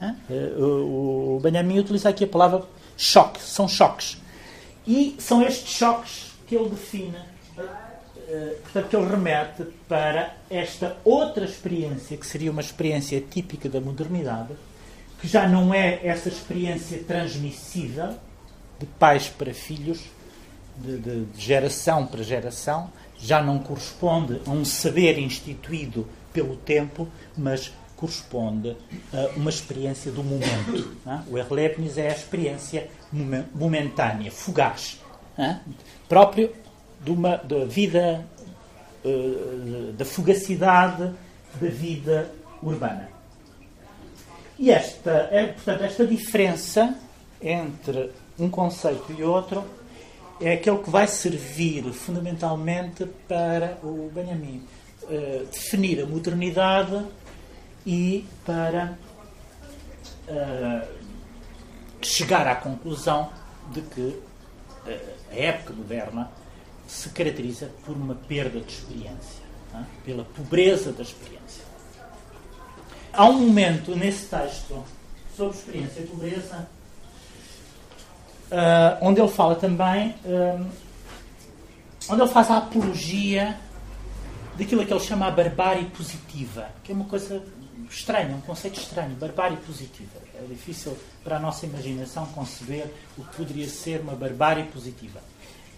Hum? 0.00 0.14
O 1.36 1.40
Benjamin 1.42 1.80
utiliza 1.80 2.08
aqui 2.08 2.24
a 2.24 2.28
palavra 2.28 2.62
choque, 2.96 3.42
são 3.42 3.68
choques. 3.68 4.16
E 4.86 5.14
são 5.18 5.42
estes 5.42 5.68
choques 5.68 6.32
que 6.46 6.56
ele 6.56 6.70
define, 6.70 7.18
eh, 7.58 8.56
portanto, 8.62 8.88
que 8.88 8.96
ele 8.96 9.10
remete 9.10 9.64
para 9.86 10.34
esta 10.48 10.96
outra 11.04 11.44
experiência, 11.44 12.16
que 12.16 12.26
seria 12.26 12.50
uma 12.50 12.62
experiência 12.62 13.20
típica 13.20 13.68
da 13.68 13.82
modernidade, 13.82 14.54
que 15.24 15.28
já 15.28 15.48
não 15.48 15.72
é 15.72 16.06
essa 16.06 16.28
experiência 16.28 17.02
transmissível 17.02 18.14
de 18.78 18.84
pais 18.84 19.26
para 19.26 19.54
filhos, 19.54 20.00
de, 20.76 20.98
de, 20.98 21.24
de 21.24 21.40
geração 21.40 22.06
para 22.06 22.22
geração, 22.22 22.92
já 23.18 23.42
não 23.42 23.58
corresponde 23.58 24.42
a 24.46 24.50
um 24.50 24.66
saber 24.66 25.18
instituído 25.18 26.06
pelo 26.30 26.56
tempo, 26.56 27.08
mas 27.38 27.72
corresponde 27.96 28.76
a 29.14 29.30
uma 29.34 29.48
experiência 29.48 30.12
do 30.12 30.22
momento. 30.22 30.94
É? 31.06 31.20
O 31.30 31.38
Erlebnis 31.38 31.96
é 31.96 32.10
a 32.10 32.12
experiência 32.12 32.90
momentânea, 33.54 34.30
fugaz, 34.30 35.00
é? 35.38 35.56
próprio 36.06 36.52
de 37.00 37.10
uma 37.10 37.38
da 37.38 37.64
vida, 37.64 38.26
uh, 39.02 39.92
da 39.94 40.04
fugacidade 40.04 41.14
da 41.58 41.68
vida 41.70 42.30
urbana. 42.62 43.13
E 44.58 44.70
esta, 44.70 45.28
é, 45.32 45.46
portanto, 45.46 45.82
esta 45.82 46.06
diferença 46.06 46.96
entre 47.40 48.10
um 48.38 48.48
conceito 48.48 49.12
e 49.12 49.22
outro 49.22 49.64
é 50.40 50.54
aquele 50.54 50.78
que 50.78 50.90
vai 50.90 51.06
servir 51.06 51.84
fundamentalmente 51.92 53.06
para 53.28 53.78
o 53.82 54.10
Benjamin 54.12 54.62
uh, 55.02 55.46
definir 55.46 56.02
a 56.02 56.06
modernidade 56.06 57.04
e 57.86 58.26
para 58.44 58.98
uh, 60.28 60.88
chegar 62.02 62.46
à 62.46 62.56
conclusão 62.56 63.30
de 63.72 63.80
que 63.82 64.00
uh, 64.00 64.22
a 65.30 65.34
época 65.34 65.72
moderna 65.72 66.30
se 66.86 67.08
caracteriza 67.10 67.70
por 67.84 67.96
uma 67.96 68.14
perda 68.14 68.60
de 68.60 68.72
experiência, 68.72 69.42
tá? 69.72 69.84
pela 70.04 70.24
pobreza 70.24 70.92
da 70.92 71.02
experiência. 71.02 71.63
Há 73.16 73.26
um 73.26 73.46
momento 73.46 73.94
nesse 73.94 74.26
texto 74.26 74.84
sobre 75.36 75.56
experiência 75.56 76.00
e 76.00 76.06
pobreza 76.06 76.68
uh, 78.50 78.98
onde 79.00 79.20
ele 79.20 79.28
fala 79.28 79.54
também, 79.54 80.14
onde 82.08 82.20
ele 82.20 82.30
faz 82.30 82.50
a 82.50 82.58
apologia 82.58 83.56
daquilo 84.56 84.84
que 84.84 84.92
ele 84.92 85.00
chama 85.00 85.26
a 85.26 85.30
barbárie 85.30 85.86
positiva, 85.86 86.68
que 86.82 86.92
é 86.92 86.94
uma 86.94 87.04
coisa 87.04 87.42
estranho, 87.90 88.36
um 88.36 88.40
conceito 88.40 88.80
estranho, 88.80 89.10
barbárie 89.16 89.56
positiva. 89.58 90.18
É 90.34 90.46
difícil 90.46 90.96
para 91.22 91.36
a 91.36 91.40
nossa 91.40 91.66
imaginação 91.66 92.26
conceber 92.26 92.86
o 93.16 93.24
que 93.24 93.36
poderia 93.36 93.68
ser 93.68 94.00
uma 94.00 94.14
barbárie 94.14 94.64
positiva. 94.64 95.20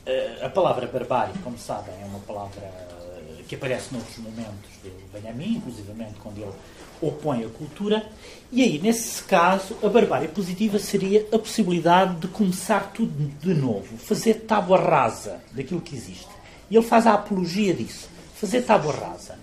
Eh, 0.05 0.39
a 0.43 0.49
palavra 0.49 0.87
barbárie, 0.87 1.35
como 1.43 1.59
sabem, 1.59 1.95
é 2.01 2.05
uma 2.05 2.21
palavra 2.21 2.63
eh, 2.63 3.43
que 3.49 3.55
aparece 3.55 3.93
noutros 3.93 4.19
momentos 4.19 4.71
do 4.83 5.13
Benjamin, 5.13 5.57
inclusivamente 5.57 6.15
quando 6.23 6.39
ele 6.39 6.53
opõe 7.01 7.45
a 7.45 7.49
cultura. 7.49 8.07
E 8.53 8.63
aí, 8.63 8.79
nesse 8.79 9.23
caso, 9.25 9.77
a 9.83 9.89
barbárie 9.89 10.29
positiva 10.29 10.79
seria 10.79 11.27
a 11.33 11.39
possibilidade 11.39 12.17
de 12.21 12.29
começar 12.29 12.93
tudo 12.93 13.31
de 13.41 13.55
novo, 13.55 13.97
fazer 13.99 14.35
tábua 14.47 14.79
rasa 14.79 15.41
daquilo 15.53 15.81
que 15.81 15.95
existe. 15.95 16.29
E 16.71 16.77
ele 16.77 16.87
faz 16.87 17.07
a 17.07 17.15
apologia 17.15 17.75
disso, 17.75 18.09
fazer 18.35 18.63
tábua 18.63 18.95
rasa. 18.95 19.39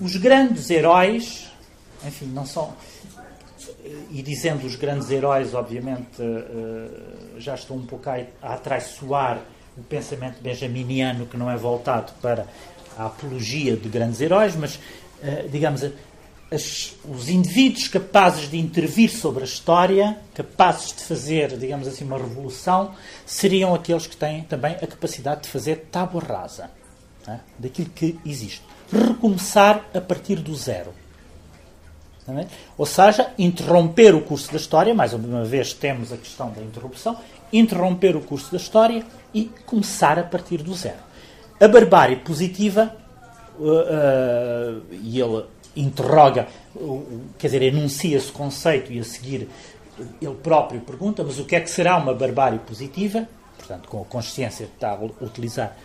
Os 0.00 0.16
grandes 0.16 0.70
heróis 0.70 1.50
enfim, 2.04 2.26
não 2.26 2.46
são. 2.46 2.72
E 4.10 4.22
dizendo 4.22 4.66
os 4.66 4.76
grandes 4.76 5.10
heróis, 5.10 5.54
obviamente, 5.54 6.20
eh, 6.20 6.88
já 7.38 7.54
estou 7.54 7.76
um 7.76 7.86
pouco 7.86 8.08
a 8.08 8.54
atraiçoar 8.54 9.40
o 9.76 9.82
pensamento 9.82 10.40
benjaminiano 10.40 11.26
que 11.26 11.36
não 11.36 11.50
é 11.50 11.56
voltado 11.56 12.12
para 12.20 12.46
a 12.96 13.06
apologia 13.06 13.76
de 13.76 13.88
grandes 13.88 14.20
heróis, 14.20 14.56
mas, 14.56 14.78
eh, 15.22 15.46
digamos, 15.50 15.82
as, 16.50 16.96
os 17.08 17.28
indivíduos 17.28 17.86
capazes 17.86 18.50
de 18.50 18.58
intervir 18.58 19.10
sobre 19.10 19.42
a 19.42 19.46
história, 19.46 20.18
capazes 20.34 20.92
de 20.92 21.04
fazer, 21.04 21.56
digamos 21.56 21.86
assim, 21.86 22.04
uma 22.04 22.18
revolução, 22.18 22.92
seriam 23.24 23.74
aqueles 23.74 24.06
que 24.06 24.16
têm 24.16 24.42
também 24.42 24.72
a 24.74 24.86
capacidade 24.86 25.42
de 25.42 25.48
fazer 25.48 25.86
tábua 25.92 26.22
rasa 26.22 26.70
né, 27.26 27.40
daquilo 27.58 27.90
que 27.90 28.18
existe. 28.26 28.62
Recomeçar 28.92 29.84
a 29.94 30.00
partir 30.00 30.36
do 30.36 30.54
zero. 30.54 30.92
É? 32.28 32.46
Ou 32.78 32.86
seja, 32.86 33.32
interromper 33.36 34.14
o 34.14 34.20
curso 34.20 34.52
da 34.52 34.56
história, 34.56 34.94
mais 34.94 35.12
uma 35.12 35.44
vez 35.44 35.72
temos 35.72 36.12
a 36.12 36.16
questão 36.16 36.50
da 36.52 36.62
interrupção, 36.62 37.16
interromper 37.52 38.14
o 38.14 38.20
curso 38.20 38.52
da 38.52 38.56
história 38.56 39.04
e 39.34 39.50
começar 39.66 40.16
a 40.16 40.22
partir 40.22 40.58
do 40.58 40.72
zero. 40.74 40.98
A 41.60 41.66
barbárie 41.66 42.16
positiva, 42.16 42.94
uh, 43.58 43.64
uh, 43.64 44.82
e 45.02 45.20
ele 45.20 45.44
interroga, 45.76 46.48
quer 47.38 47.46
dizer, 47.46 47.62
enuncia 47.62 48.16
esse 48.16 48.32
conceito 48.32 48.92
e 48.92 48.98
a 48.98 49.04
seguir 49.04 49.48
ele 50.20 50.34
próprio 50.34 50.80
pergunta, 50.80 51.22
mas 51.22 51.38
o 51.38 51.44
que 51.44 51.54
é 51.56 51.60
que 51.60 51.70
será 51.70 51.96
uma 51.96 52.14
barbárie 52.14 52.58
positiva? 52.60 53.28
Portanto, 53.56 53.88
com 53.88 54.00
a 54.00 54.04
consciência 54.04 54.66
de 54.66 54.72
estar 54.72 54.92
a 54.92 55.24
utilizar 55.24 55.76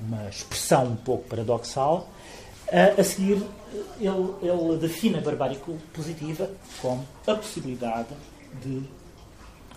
uma 0.00 0.28
expressão 0.28 0.84
um 0.86 0.96
pouco 0.96 1.28
paradoxal. 1.28 2.08
a 2.98 3.04
seguir, 3.04 3.42
ele, 4.00 4.34
ele 4.42 4.76
define 4.78 5.18
a 5.18 5.20
barbárie 5.20 5.58
positiva 5.92 6.50
como 6.80 7.04
a 7.26 7.34
possibilidade 7.34 8.08
de 8.62 8.82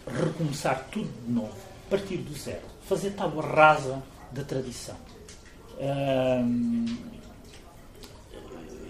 recomeçar 0.07 0.87
tudo 0.91 1.09
de 1.25 1.31
novo, 1.31 1.55
partir 1.89 2.17
do 2.17 2.33
zero, 2.37 2.61
fazer 2.87 3.11
tábua 3.11 3.45
rasa 3.45 4.01
da 4.31 4.43
tradição. 4.43 4.95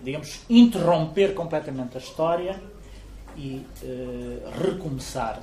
Digamos, 0.07 0.39
interromper 0.49 1.33
completamente 1.33 1.97
a 1.97 1.99
história 1.99 2.57
e 3.35 3.65
uh, 3.83 4.63
recomeçar 4.63 5.41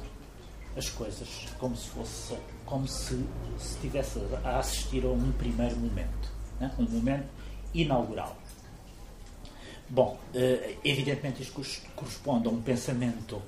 as 0.75 0.89
coisas 0.89 1.29
como 1.59 1.77
se 1.77 1.89
fosse 1.91 2.35
como 2.65 2.89
se, 2.89 3.15
se 3.59 3.75
estivesse 3.75 4.19
a 4.43 4.59
assistir 4.59 5.05
a 5.05 5.09
um 5.09 5.33
primeiro 5.33 5.77
momento, 5.77 6.33
né? 6.59 6.73
um 6.79 6.85
momento 6.85 7.27
inaugural. 7.75 8.39
Bom, 9.87 10.19
eh, 10.35 10.77
evidentemente 10.83 11.43
isto 11.43 11.63
corresponde 11.95 12.49
a 12.49 12.51
um 12.51 12.63
pensamento, 12.63 13.43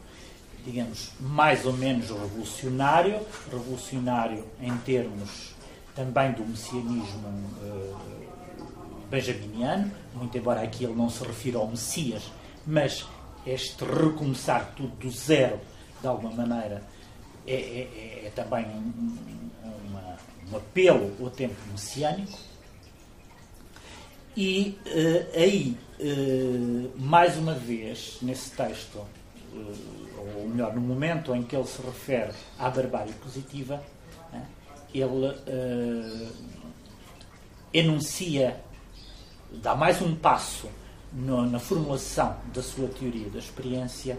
digamos, 0.66 1.12
mais 1.18 1.64
ou 1.64 1.72
menos 1.72 2.10
revolucionário, 2.10 3.26
revolucionário 3.50 4.44
em 4.60 4.76
termos 4.78 5.54
também 5.94 6.32
do 6.32 6.44
messianismo 6.44 7.50
eh, 7.62 7.94
benjaminiano, 9.10 9.90
muito 10.16 10.36
embora 10.36 10.62
aqui 10.62 10.84
ele 10.84 10.94
não 10.94 11.08
se 11.08 11.22
refira 11.24 11.58
ao 11.58 11.68
Messias, 11.68 12.22
mas 12.66 13.06
este 13.46 13.84
recomeçar 13.84 14.72
tudo 14.74 14.94
do 14.96 15.10
zero, 15.10 15.60
de 16.00 16.06
alguma 16.06 16.32
maneira, 16.32 16.82
é, 17.46 17.54
é, 17.54 18.22
é 18.26 18.32
também 18.34 18.66
um, 18.66 19.18
uma, 19.88 20.16
um 20.50 20.56
apelo 20.56 21.14
ao 21.20 21.30
tempo 21.30 21.54
messiânico. 21.70 22.38
E 24.36 24.78
uh, 24.84 25.38
aí 25.38 25.78
eh, 25.98 26.90
mais 26.98 27.38
uma 27.38 27.54
vez, 27.54 28.18
nesse 28.20 28.50
texto, 28.50 28.98
uh, 28.98 30.36
ou 30.38 30.48
melhor, 30.48 30.74
no 30.74 30.80
momento 30.80 31.34
em 31.34 31.42
que 31.42 31.56
ele 31.56 31.66
se 31.66 31.80
refere 31.80 32.32
à 32.58 32.68
barbárie 32.68 33.14
positiva, 33.14 33.82
uh, 34.32 34.46
ele 34.92 36.30
enuncia, 37.72 38.60
dá 39.62 39.74
mais 39.74 40.00
um 40.02 40.14
passo 40.14 40.68
no, 41.12 41.48
na 41.48 41.58
formulação 41.58 42.36
da 42.52 42.62
sua 42.62 42.88
teoria 42.88 43.28
da 43.30 43.38
experiência, 43.38 44.18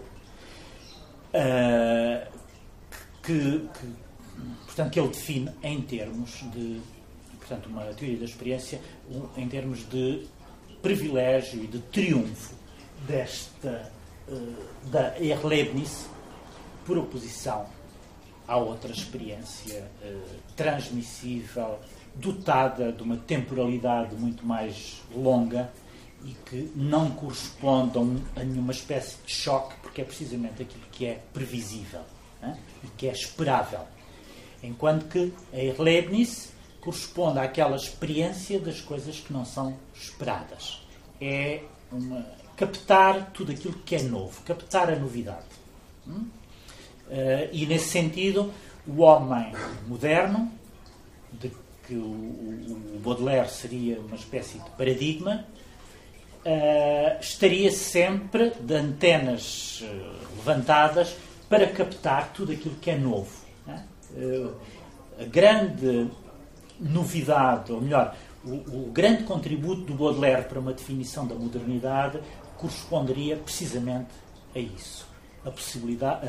que, 3.22 3.32
que, 3.32 3.68
portanto, 4.64 4.90
que 4.90 5.00
ele 5.00 5.08
define 5.08 5.50
em 5.62 5.80
termos 5.82 6.30
de, 6.52 6.80
portanto, 7.38 7.66
uma 7.66 7.84
teoria 7.94 8.18
da 8.18 8.24
experiência, 8.24 8.80
em 9.36 9.48
termos 9.48 9.88
de 9.88 10.26
privilégio 10.82 11.62
e 11.64 11.66
de 11.66 11.78
triunfo 11.80 12.54
desta, 13.06 13.90
uh, 14.28 14.88
da 14.90 15.18
Erlebnis, 15.20 16.06
por 16.84 16.96
oposição 16.98 17.66
à 18.46 18.56
outra 18.56 18.90
experiência 18.92 19.90
uh, 20.02 20.22
transmissível, 20.56 21.78
dotada 22.14 22.92
de 22.92 23.02
uma 23.02 23.16
temporalidade 23.16 24.14
muito 24.14 24.44
mais 24.44 25.02
longa 25.14 25.70
e 26.24 26.34
que 26.46 26.72
não 26.74 27.10
corresponde 27.10 27.96
a, 27.96 28.00
um, 28.00 28.20
nenhuma 28.36 28.72
espécie 28.72 29.16
de 29.24 29.32
choque, 29.32 29.74
porque 29.82 30.00
é 30.00 30.04
precisamente 30.04 30.62
aquilo 30.62 30.84
que 30.90 31.06
é 31.06 31.20
previsível 31.32 32.00
né? 32.42 32.58
e 32.82 32.88
que 32.88 33.08
é 33.08 33.12
esperável. 33.12 33.80
Enquanto 34.62 35.06
que 35.06 35.32
a 35.52 35.58
Erlebnis 35.58 36.52
corresponde 36.80 37.38
àquela 37.38 37.76
experiência 37.76 38.58
das 38.58 38.80
coisas 38.80 39.20
que 39.20 39.32
não 39.32 39.44
são 39.44 39.76
esperadas. 39.94 40.80
É 41.20 41.62
uma, 41.92 42.24
captar 42.56 43.30
tudo 43.32 43.52
aquilo 43.52 43.74
que 43.84 43.94
é 43.94 44.02
novo, 44.02 44.40
captar 44.42 44.90
a 44.90 44.96
novidade. 44.96 45.44
Hum? 46.06 46.26
Uh, 47.08 47.48
e 47.52 47.66
nesse 47.66 47.88
sentido, 47.88 48.52
o 48.86 49.00
homem 49.00 49.52
moderno, 49.86 50.50
de 51.32 51.50
que 51.88 51.94
o, 51.94 52.04
o 52.04 53.00
Baudelaire 53.02 53.48
seria 53.48 53.98
uma 53.98 54.14
espécie 54.14 54.58
de 54.58 54.70
paradigma, 54.72 55.46
uh, 56.44 57.18
estaria 57.18 57.72
sempre 57.72 58.50
de 58.60 58.74
antenas 58.74 59.82
uh, 59.82 60.36
levantadas 60.36 61.16
para 61.48 61.66
captar 61.66 62.30
tudo 62.34 62.52
aquilo 62.52 62.74
que 62.74 62.90
é 62.90 62.98
novo. 62.98 63.32
Né? 63.66 63.82
Uh, 64.14 64.54
a 65.18 65.24
grande 65.24 66.10
novidade, 66.78 67.72
ou 67.72 67.80
melhor, 67.80 68.14
o, 68.44 68.50
o, 68.50 68.90
grande 68.92 69.24
contributo 69.24 69.80
do 69.80 69.94
Baudelaire 69.94 70.44
para 70.44 70.60
uma 70.60 70.74
definição 70.74 71.26
da 71.26 71.34
modernidade 71.34 72.20
corresponderia 72.58 73.36
precisamente 73.36 74.10
a 74.54 74.58
isso. 74.58 75.08
A 75.44 75.50
possibilidade, 75.50 76.26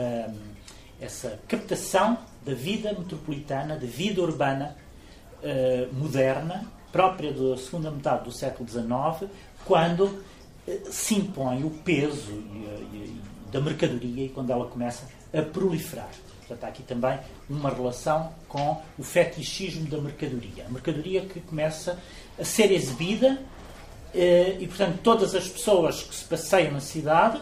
essa 1.02 1.40
captação 1.48 2.18
da 2.46 2.54
vida 2.54 2.94
metropolitana, 2.94 3.76
da 3.76 3.86
vida 3.86 4.22
urbana 4.22 4.76
moderna, 5.94 6.66
própria 6.92 7.32
da 7.32 7.58
segunda 7.58 7.92
metade 7.92 8.26
do 8.26 8.32
século 8.32 8.68
XIX, 8.68 9.32
quando 9.66 10.24
eh, 10.68 10.80
se 10.90 11.16
impõe 11.16 11.64
o 11.64 11.70
peso 11.70 12.44
da 13.52 13.60
mercadoria 13.60 14.26
e 14.26 14.30
quando 14.30 14.52
ela 14.52 14.66
começa 14.66 15.08
a 15.34 15.42
proliferar. 15.42 16.10
Portanto, 16.40 16.64
há 16.64 16.68
aqui 16.68 16.84
também 16.84 17.20
uma 17.50 17.70
relação 17.70 18.32
com 18.48 18.82
o 18.98 19.04
fetichismo 19.04 19.88
da 19.88 20.00
mercadoria. 20.00 20.66
A 20.68 20.70
mercadoria 20.70 21.22
que 21.22 21.40
começa 21.40 22.00
a 22.40 22.44
ser 22.44 22.72
exibida 22.72 23.40
eh, 24.14 24.58
e, 24.60 24.68
portanto, 24.68 25.00
todas 25.04 25.36
as 25.36 25.48
pessoas 25.48 26.02
que 26.02 26.16
se 26.16 26.26
passeiam 26.26 26.72
na 26.72 26.80
cidade 26.80 27.42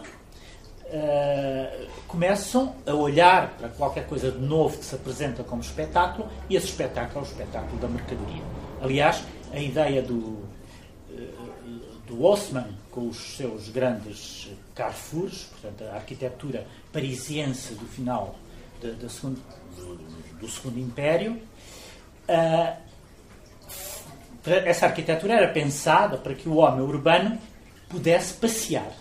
eh, 0.91 1.88
começam 2.08 2.75
a 2.86 2.94
olhar 2.94 3.58
para 3.58 3.70
qualquer 3.70 4.08
coisa 4.08 4.32
de 4.32 4.39
novo 4.39 4.77
que 4.77 4.86
se 4.86 4.96
apresenta 4.96 5.44
como 5.44 5.62
espetáculo 5.62 6.29
e 6.50 6.56
esse 6.56 6.67
espetáculo 6.67 7.25
é 7.25 7.27
o 7.27 7.32
espetáculo 7.32 7.77
da 7.79 7.88
mercadoria. 7.88 8.44
Aliás, 8.82 9.24
a 9.51 9.60
ideia 9.60 10.01
do, 10.01 10.48
do 12.08 12.25
Haussmann, 12.25 12.67
com 12.89 13.10
os 13.10 13.36
seus 13.36 13.70
grandes 13.70 14.50
carrefours, 14.74 15.50
portanto, 15.51 15.84
a 15.91 15.96
arquitetura 15.96 16.65
parisiense 16.91 17.74
do 17.74 17.86
final 17.86 18.36
de, 18.82 18.94
de 18.94 19.12
segundo, 19.12 19.41
do, 19.75 20.39
do, 20.39 20.48
Segundo 20.48 20.79
Império. 20.79 21.34
Uh, 22.29 22.88
essa 24.65 24.86
arquitetura 24.86 25.34
era 25.34 25.50
pensada 25.50 26.17
para 26.17 26.34
que 26.34 26.48
o 26.48 26.56
homem 26.56 26.82
urbano 26.82 27.38
pudesse 27.89 28.34
passear 28.36 28.93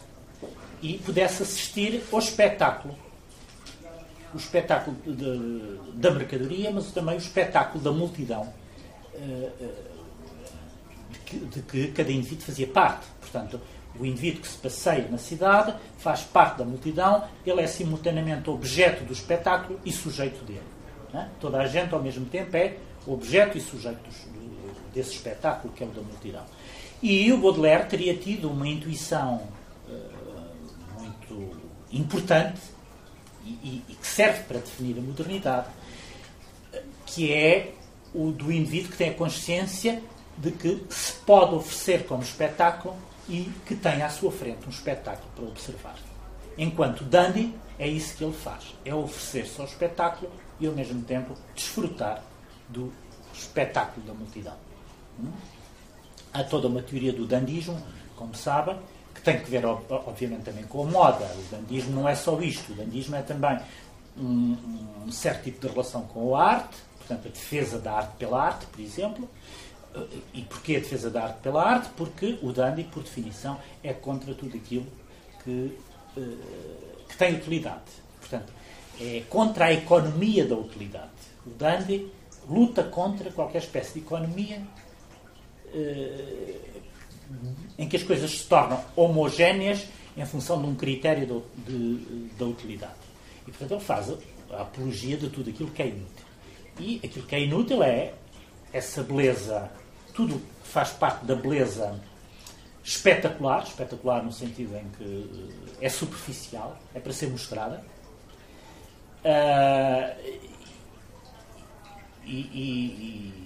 e 0.83 0.99
pudesse 0.99 1.43
assistir 1.43 2.03
ao 2.13 2.19
espetáculo. 2.19 2.95
O 4.35 4.37
espetáculo 4.37 4.97
de, 5.07 5.79
da 5.95 6.11
mercadoria, 6.11 6.71
mas 6.71 6.91
também 6.93 7.15
o 7.15 7.19
espetáculo 7.19 7.83
da 7.83 7.91
multidão. 7.91 8.53
Uh, 9.15 9.51
uh, 9.65 9.97
que, 11.27 11.39
de 11.39 11.63
que 11.63 11.89
cada 11.89 12.11
indivíduo 12.11 12.47
fazia 12.47 12.67
parte. 12.67 13.07
Portanto, 13.21 13.61
o 13.99 14.07
indivíduo 14.07 14.43
que 14.43 14.49
se 14.49 14.59
passeia 14.59 15.09
na 15.11 15.19
cidade 15.19 15.75
faz 15.99 16.23
parte 16.23 16.59
da 16.59 16.65
multidão, 16.65 17.25
ele 17.45 17.61
é 17.61 17.67
simultaneamente 17.67 18.49
objeto 18.49 19.05
do 19.05 19.13
espetáculo 19.13 19.81
e 19.85 19.93
sujeito 19.93 20.45
dele. 20.45 20.63
É? 21.13 21.27
Toda 21.41 21.59
a 21.59 21.67
gente, 21.67 21.95
ao 21.95 22.03
mesmo 22.03 22.27
tempo, 22.27 22.57
é 22.57 22.77
objeto 23.07 23.57
e 23.57 23.61
sujeito 23.61 24.01
desse 24.95 25.13
espetáculo 25.13 25.73
que 25.73 25.83
é 25.83 25.87
o 25.87 25.91
da 25.91 26.03
multidão. 26.03 26.45
E 27.03 27.33
o 27.33 27.39
Baudelaire 27.39 27.87
teria 27.87 28.17
tido 28.17 28.51
uma 28.51 28.67
intuição 28.67 29.43
importante 31.93 32.61
e, 33.45 33.83
e, 33.89 33.95
que 33.95 34.07
serve 34.07 34.43
para 34.45 34.59
definir 34.59 34.99
a 34.99 35.03
modernidade, 35.03 35.69
que 37.07 37.33
é 37.33 37.75
o 38.15 38.31
do 38.31 38.51
indivíduo 38.51 38.91
que 38.91 38.97
tem 38.97 39.11
a 39.11 39.15
consciência 39.15 40.03
de 40.37 40.51
que 40.51 40.85
se 40.91 41.13
pode 41.25 41.55
oferecer 41.55 42.07
como 42.07 42.23
espetáculo 42.23 42.97
e 43.29 43.51
que 43.65 43.75
tem 43.75 44.03
à 44.03 44.09
sua 44.09 44.31
frente 44.31 44.67
um 44.67 44.71
espetáculo 44.71 45.29
para 45.35 45.45
observar. 45.45 45.97
Enquanto 46.59 47.05
Dandy 47.05 47.55
é 47.79 47.87
isso 47.87 48.17
que 48.17 48.25
ele 48.25 48.33
faz, 48.33 48.75
é 48.85 48.95
oferecer-se 48.95 49.61
ao 49.61 49.67
espetáculo 49.67 50.31
e 50.59 50.67
ao 50.67 50.73
mesmo 50.73 51.03
tempo 51.03 51.35
desfrutar 51.55 52.23
do 52.69 52.93
espetáculo 53.33 54.07
da 54.07 54.15
multidão. 54.15 54.57
Hum? 55.21 55.31
Há 56.33 56.45
toda 56.45 56.69
uma 56.69 56.83
teoria 56.83 57.13
do 57.13 57.27
dandismo, 57.27 57.81
como 58.17 58.35
sabem, 58.35 58.79
tem 59.27 59.41
que 59.41 59.51
ver, 59.51 59.67
obviamente, 59.67 60.45
também 60.45 60.63
com 60.65 60.85
a 60.85 60.87
moda. 60.87 61.25
O 61.25 61.43
dandismo 61.51 62.01
não 62.01 62.09
é 62.09 62.15
só 62.15 62.41
isto, 62.41 62.73
o 62.73 62.77
dandismo 62.77 63.17
é 63.17 63.23
também 63.23 63.59
um, 64.17 64.57
um 65.05 65.11
certo 65.11 65.43
tipo 65.43 65.61
de 65.61 65.67
relação 65.67 66.03
com 66.03 66.37
a 66.37 66.45
arte, 66.45 66.77
portanto, 66.97 67.27
a 67.27 67.31
defesa 67.31 67.81
da 67.81 67.93
arte 67.95 68.17
pela 68.19 68.41
arte, 68.41 68.67
por 68.67 68.81
exemplo, 68.81 69.29
e 70.33 70.43
porquê 70.43 70.77
a 70.77 70.79
defesa 70.79 71.11
da 71.11 71.25
arte 71.25 71.41
pela 71.41 71.61
arte? 71.61 71.89
Porque 71.97 72.39
o 72.41 72.53
dandy, 72.53 72.85
por 72.85 73.03
definição, 73.03 73.59
é 73.83 73.93
contra 73.93 74.33
tudo 74.33 74.57
aquilo 74.57 74.87
que, 75.43 75.77
eh, 76.17 76.21
que 77.09 77.17
tem 77.17 77.35
utilidade. 77.35 77.83
Portanto, 78.21 78.53
é 79.01 79.25
contra 79.29 79.67
a 79.67 79.73
economia 79.73 80.47
da 80.47 80.55
utilidade. 80.55 81.11
O 81.45 81.51
dandy 81.51 82.13
luta 82.49 82.85
contra 82.85 83.31
qualquer 83.33 83.59
espécie 83.59 83.95
de 83.95 84.07
economia 84.07 84.63
eh, 85.75 86.76
em 87.79 87.89
que 87.89 87.97
as 87.97 88.03
coisas 88.03 88.31
se 88.31 88.45
tornam 88.47 88.83
homogéneas 88.95 89.87
em 90.17 90.25
função 90.25 90.61
de 90.61 90.69
um 90.69 90.75
critério 90.75 91.45
da 92.39 92.45
utilidade. 92.45 92.95
E, 93.43 93.51
portanto, 93.51 93.73
ele 93.73 93.81
faz 93.81 94.11
a 94.51 94.63
apologia 94.63 95.17
de 95.17 95.29
tudo 95.29 95.51
aquilo 95.51 95.71
que 95.71 95.83
é 95.83 95.89
inútil. 95.89 96.27
E 96.79 97.01
aquilo 97.05 97.27
que 97.27 97.35
é 97.35 97.41
inútil 97.41 97.83
é 97.83 98.15
essa 98.73 99.03
beleza 99.03 99.71
tudo 100.17 100.41
faz 100.65 100.91
parte 100.91 101.27
da 101.27 101.35
beleza 101.35 102.01
espetacular, 102.83 103.65
espetacular 103.65 104.25
no 104.25 104.33
sentido 104.33 104.75
em 104.75 104.89
que 104.97 105.51
é 105.81 105.89
superficial, 105.91 106.79
é 106.95 107.01
para 107.01 107.13
ser 107.13 107.29
mostrada. 107.29 107.85
Uh, 109.23 110.47
e, 112.25 112.35
e, 112.35 113.46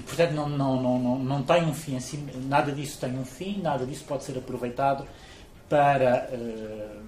portanto 0.00 0.32
não, 0.32 0.48
não, 0.48 0.82
não, 0.82 1.18
não, 1.18 1.42
tem 1.42 1.64
um 1.64 1.74
fim 1.74 1.96
assim, 1.96 2.28
nada 2.48 2.72
disso 2.72 2.98
tem 2.98 3.16
um 3.18 3.24
fim, 3.24 3.60
nada 3.60 3.86
disso 3.86 4.04
pode 4.04 4.24
ser 4.24 4.36
aproveitado 4.36 5.06
para, 5.68 6.28
uh, 6.32 7.02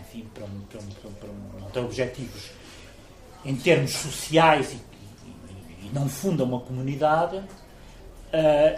enfim, 0.00 0.26
para, 0.34 0.44
um, 0.44 0.60
para, 0.68 0.80
um, 0.80 1.12
para, 1.12 1.28
um, 1.28 1.60
não 1.60 1.70
ter 1.70 1.80
objetivos 1.80 2.50
em 3.44 3.54
termos 3.54 3.92
sociais 3.92 4.72
e 4.72 4.88
e 5.88 5.94
não 5.94 6.08
funda 6.08 6.44
uma 6.44 6.60
comunidade 6.60 7.36
uh, 7.36 7.46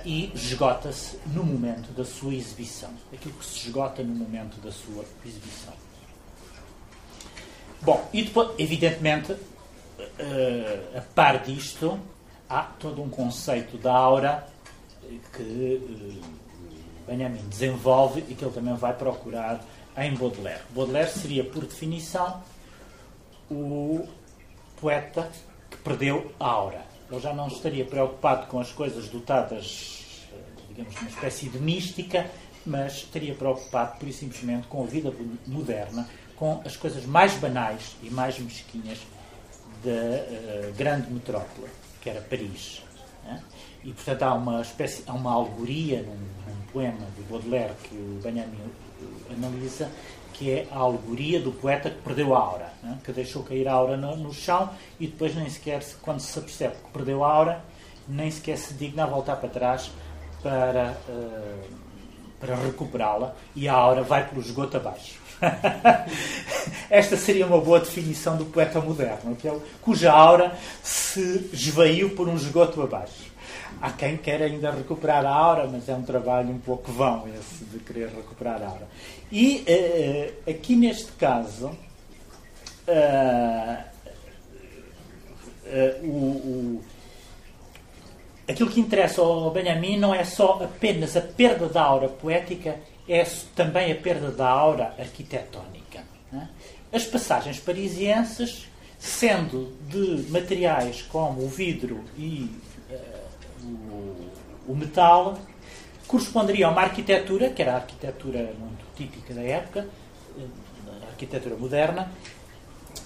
e 0.05 0.31
esgota-se 0.35 1.19
no 1.27 1.45
momento 1.45 1.93
da 1.93 2.05
sua 2.05 2.35
exibição. 2.35 2.91
Aquilo 3.13 3.35
que 3.35 3.45
se 3.45 3.67
esgota 3.67 4.03
no 4.03 4.15
momento 4.15 4.61
da 4.61 4.71
sua 4.71 5.05
exibição. 5.25 5.75
Bom, 7.83 8.09
e 8.13 8.23
depois, 8.23 8.51
evidentemente, 8.59 9.33
uh, 9.33 10.99
a 10.99 11.01
par 11.15 11.43
disto, 11.43 11.99
há 12.51 12.63
todo 12.79 13.01
um 13.03 13.09
conceito 13.09 13.79
da 13.79 13.95
aura 13.95 14.47
que 15.35 15.43
uh, 15.43 17.07
Benjamin 17.07 17.49
desenvolve 17.49 18.25
e 18.29 18.35
que 18.35 18.45
ele 18.45 18.53
também 18.53 18.75
vai 18.75 18.93
procurar 18.93 19.65
em 19.97 20.15
Baudelaire. 20.15 20.61
Baudelaire 20.75 21.11
seria, 21.11 21.45
por 21.45 21.65
definição, 21.65 22.43
o 23.51 24.07
poeta 24.81 25.31
que 25.71 25.77
perdeu 25.79 26.31
a 26.39 26.47
aura 26.47 26.91
ele 27.11 27.21
já 27.21 27.35
não 27.35 27.49
estaria 27.49 27.85
preocupado 27.85 28.47
com 28.47 28.61
as 28.61 28.71
coisas 28.71 29.09
dotadas, 29.09 30.29
eh, 30.33 30.37
digamos, 30.69 30.95
de 30.95 31.01
uma 31.01 31.11
espécie 31.11 31.49
de 31.49 31.59
mística, 31.59 32.31
mas 32.65 32.99
estaria 32.99 33.35
preocupado, 33.35 33.99
por 33.99 34.09
e 34.09 34.13
simplesmente, 34.13 34.69
com 34.69 34.85
a 34.85 34.87
vida 34.87 35.13
moderna, 35.47 36.09
com 36.37 36.63
as 36.65 36.77
coisas 36.77 37.05
mais 37.05 37.35
banais 37.35 37.97
e 38.03 38.11
mais 38.11 38.39
mesquinhas 38.39 38.99
da 39.83 39.91
uh, 39.91 40.73
grande 40.75 41.11
metrópole, 41.11 41.69
que 42.01 42.11
era 42.11 42.21
Paris. 42.21 42.83
Né? 43.25 43.43
E, 43.85 43.93
portanto, 43.93 44.23
há 44.23 44.35
uma 44.35 44.61
espécie, 44.61 45.05
há 45.07 45.13
uma 45.13 45.33
alegoria 45.33 46.03
num, 46.03 46.15
num 46.15 46.63
poema 46.73 47.07
de 47.17 47.23
Baudelaire 47.23 47.75
que 47.83 47.95
o 47.95 48.21
Benjamin 48.23 48.59
analisa, 49.31 49.91
que 50.33 50.51
é 50.51 50.69
a 50.71 50.79
alegoria 50.79 51.41
do 51.41 51.53
poeta 51.53 51.91
que 51.91 52.01
perdeu 52.03 52.35
a 52.35 52.39
aura, 52.39 52.73
né? 52.83 52.99
que 53.05 53.13
deixou 53.13 53.43
cair 53.43 53.69
a 53.69 53.73
aura 53.73 53.97
no, 53.97 54.17
no, 54.17 54.33
chão 54.33 54.71
e 54.99 55.07
depois 55.07 55.35
nem 55.35 55.49
sequer, 55.49 55.83
quando 56.03 56.21
se 56.21 56.39
apercebe 56.39 56.75
que 56.77 56.91
perdeu 56.93 57.25
a 57.25 57.33
aura, 57.33 57.65
nem 58.09 58.31
sequer 58.31 58.59
se 58.59 58.75
digna 58.75 59.05
a 59.05 59.07
voltar 59.07 59.37
para 59.37 59.49
trás 59.49 59.91
para, 60.43 60.97
uh, 61.09 61.69
para 62.41 62.57
recuperá-la 62.57 63.35
e 63.55 63.69
a 63.69 63.75
aura 63.75 64.03
vai 64.03 64.29
pelo 64.29 64.41
esgoto 64.41 64.77
abaixo. 64.77 65.20
Esta 66.90 67.16
seria 67.16 67.46
uma 67.46 67.61
boa 67.61 67.81
definição 67.81 68.37
do 68.37 68.44
poeta 68.46 68.81
moderno, 68.81 69.33
aquele 69.33 69.61
cuja 69.81 70.12
aura 70.12 70.57
se 70.83 71.48
esvaiu 71.53 72.11
por 72.11 72.29
um 72.29 72.37
esgoto 72.37 72.83
abaixo. 72.83 73.31
Há 73.81 73.90
quem 73.92 74.16
queira 74.16 74.44
ainda 74.44 74.70
recuperar 74.70 75.24
a 75.24 75.31
aura, 75.31 75.66
mas 75.66 75.88
é 75.88 75.94
um 75.94 76.03
trabalho 76.03 76.50
um 76.50 76.59
pouco 76.59 76.92
vão 76.92 77.26
esse 77.29 77.64
de 77.64 77.79
querer 77.79 78.09
recuperar 78.09 78.62
a 78.62 78.66
aura. 78.66 78.88
E 79.33 79.64
uh, 79.66 80.50
aqui 80.50 80.76
neste 80.76 81.12
caso, 81.12 81.68
uh, 81.68 81.74
uh, 85.66 86.07
o, 86.07 86.11
o, 86.11 86.85
aquilo 88.46 88.68
que 88.68 88.81
interessa 88.81 89.22
ao 89.22 89.50
Benjamin 89.50 89.96
não 89.98 90.14
é 90.14 90.24
só 90.24 90.61
apenas 90.62 91.16
a 91.16 91.22
perda 91.22 91.66
da 91.66 91.83
aura 91.83 92.09
poética, 92.09 92.76
é 93.12 93.27
também 93.57 93.90
a 93.90 93.96
perda 93.96 94.31
da 94.31 94.49
aura 94.49 94.94
arquitetónica. 94.96 96.05
É? 96.33 96.46
As 96.96 97.05
passagens 97.05 97.59
parisienses, 97.59 98.68
sendo 99.01 99.77
de 99.88 100.31
materiais 100.31 101.03
como 101.03 101.42
o 101.42 101.49
vidro 101.49 102.05
e 102.16 102.49
uh, 102.88 103.66
o, 103.66 104.73
o, 104.73 104.77
metal, 104.77 105.38
corresponderiam 106.07 106.70
a 106.70 106.73
uma 106.73 106.83
arquitetura, 106.83 107.51
que 107.51 107.61
era 107.61 107.73
a 107.73 107.77
arquitetura 107.77 108.55
muito 108.59 108.85
típica 108.94 109.35
da 109.35 109.42
época, 109.42 109.88
eh, 110.38 110.42
a 111.03 111.07
arquitetura 111.09 111.57
moderna, 111.57 112.12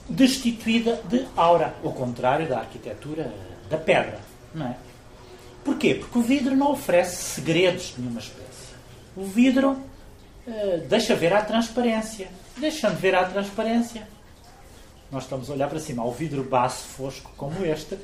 destituída 0.08 1.00
de 1.08 1.26
aura, 1.36 1.74
ao 1.82 1.92
contrário 1.92 2.48
da 2.48 2.58
arquitetura 2.58 3.32
da 3.70 3.78
pedra. 3.78 4.20
Não 4.54 4.66
é? 4.66 4.76
Porquê? 5.64 5.94
Porque 5.94 6.18
o 6.18 6.22
vidro 6.22 6.54
não 6.54 6.72
oferece 6.72 7.16
segredos 7.16 7.94
de 7.94 8.02
nenhuma 8.02 8.20
espécie. 8.20 8.44
O 9.16 9.24
vidro 9.24 9.78
deixa 10.88 11.14
ver 11.14 11.32
a 11.32 11.42
transparência. 11.42 12.28
Deixando 12.56 12.98
ver 12.98 13.14
a 13.14 13.24
transparência. 13.24 14.06
Nós 15.10 15.24
estamos 15.24 15.48
a 15.50 15.52
olhar 15.52 15.68
para 15.68 15.78
cima 15.78 16.02
ao 16.02 16.12
vidro 16.12 16.42
baço 16.42 16.88
fosco 16.88 17.30
como 17.36 17.64
este, 17.64 17.96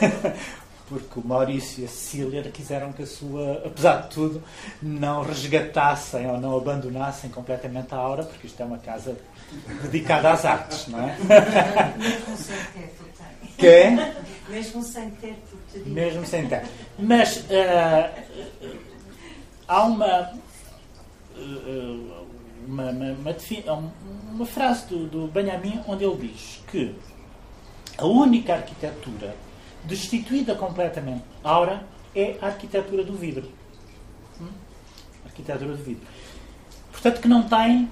porque 0.88 1.20
o 1.20 1.26
Maurício 1.26 1.82
e 1.82 1.84
a 1.84 1.88
Cecília 1.88 2.42
quiseram 2.44 2.92
que 2.92 3.02
a 3.02 3.06
sua, 3.06 3.62
apesar 3.64 4.02
de 4.02 4.08
tudo, 4.10 4.42
não 4.80 5.22
resgatassem 5.22 6.30
ou 6.30 6.40
não 6.40 6.56
abandonassem 6.56 7.28
completamente 7.30 7.94
a 7.94 7.98
aura, 7.98 8.24
porque 8.24 8.46
isto 8.46 8.62
é 8.62 8.64
uma 8.64 8.78
casa 8.78 9.16
dedicada 9.82 10.30
às 10.30 10.44
artes, 10.44 10.86
não 10.88 11.00
é? 11.00 11.16
Mesmo 11.96 12.36
sem 12.36 12.56
teto 12.56 13.04
tem. 13.16 13.48
Que? 13.56 14.52
Mesmo 14.52 14.82
sem 14.82 15.10
teto. 15.10 15.58
Mesmo 15.86 16.26
sem 16.26 16.46
teto. 16.48 16.68
Mas 16.98 17.36
uh, 17.38 18.10
há 19.66 19.82
uma, 19.82 20.32
uma, 22.66 22.90
uma, 22.90 23.12
uma, 23.12 23.92
uma, 24.32 24.46
frase 24.46 24.86
do, 24.86 25.06
do 25.06 25.26
Benjamin 25.28 25.80
onde 25.86 26.04
ele 26.04 26.28
diz 26.28 26.62
que 26.70 26.94
a 27.96 28.06
única 28.06 28.54
arquitetura 28.54 29.34
destituída 29.84 30.54
completamente 30.54 31.24
aura 31.42 31.84
é 32.14 32.36
a 32.40 32.46
arquitetura 32.46 33.04
do 33.04 33.14
vidro. 33.14 33.50
Hum? 34.40 34.48
Arquitetura 35.24 35.76
do 35.76 35.82
vidro. 35.82 36.06
Portanto, 36.92 37.20
que 37.20 37.28
não 37.28 37.42
tem. 37.44 37.88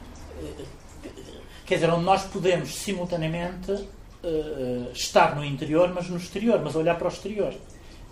Quer 1.65 1.77
dizer, 1.77 1.91
onde 1.91 2.05
nós 2.05 2.25
podemos 2.25 2.75
simultaneamente 2.75 3.73
uh, 3.73 4.93
estar 4.93 5.35
no 5.35 5.45
interior, 5.45 5.93
mas 5.95 6.09
no 6.09 6.17
exterior, 6.17 6.61
mas 6.63 6.75
olhar 6.77 6.97
para 6.97 7.07
o 7.07 7.11
exterior. 7.11 7.55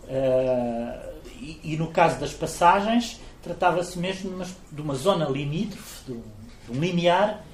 Uh, 0.05 1.14
e, 1.40 1.61
e, 1.75 1.77
no 1.77 1.88
caso 1.88 2.18
das 2.20 2.33
passagens, 2.33 3.20
tratava-se 3.44 3.98
mesmo 3.98 4.42
de 4.72 4.80
uma, 4.80 4.94
zona 4.94 5.26
limítrofe, 5.26 6.04
de 6.07 6.12
um, 6.12 6.22
de 6.66 6.78
um 6.78 6.80
limiar, 6.80 7.44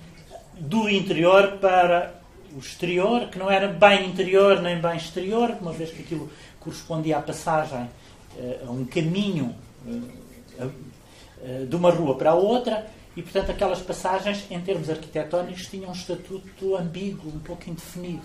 do 0.57 0.89
interior 0.89 1.59
para 1.59 2.15
o 2.55 2.59
exterior, 2.59 3.29
que 3.29 3.39
não 3.39 3.51
era 3.51 3.69
bem 3.69 4.09
interior 4.09 4.63
nem 4.63 4.81
bem 4.81 4.97
exterior, 4.97 5.57
uma 5.61 5.73
vez 5.73 5.91
que 5.91 6.03
aquilo 6.03 6.31
correspondia 6.61 7.19
à 7.19 7.23
passagem 7.23 7.89
uh, 8.37 8.69
a 8.69 8.71
um 8.71 8.85
caminho 8.85 9.55
uh, 9.87 10.65
uh, 10.65 11.67
de 11.67 11.77
uma 11.77 11.91
rua 11.91 12.17
para 12.17 12.31
a 12.31 12.35
outra, 12.35 12.87
e 13.17 13.23
portanto 13.23 13.51
aquelas 13.51 13.81
passagens, 13.81 14.45
em 14.51 14.61
termos 14.61 14.89
arquitetónicos, 14.89 15.67
tinham 15.67 15.91
um 15.91 15.95
estatuto 15.95 16.77
ambíguo, 16.77 17.29
um 17.29 17.41
pouco 17.41 17.69
indefinido. 17.69 18.23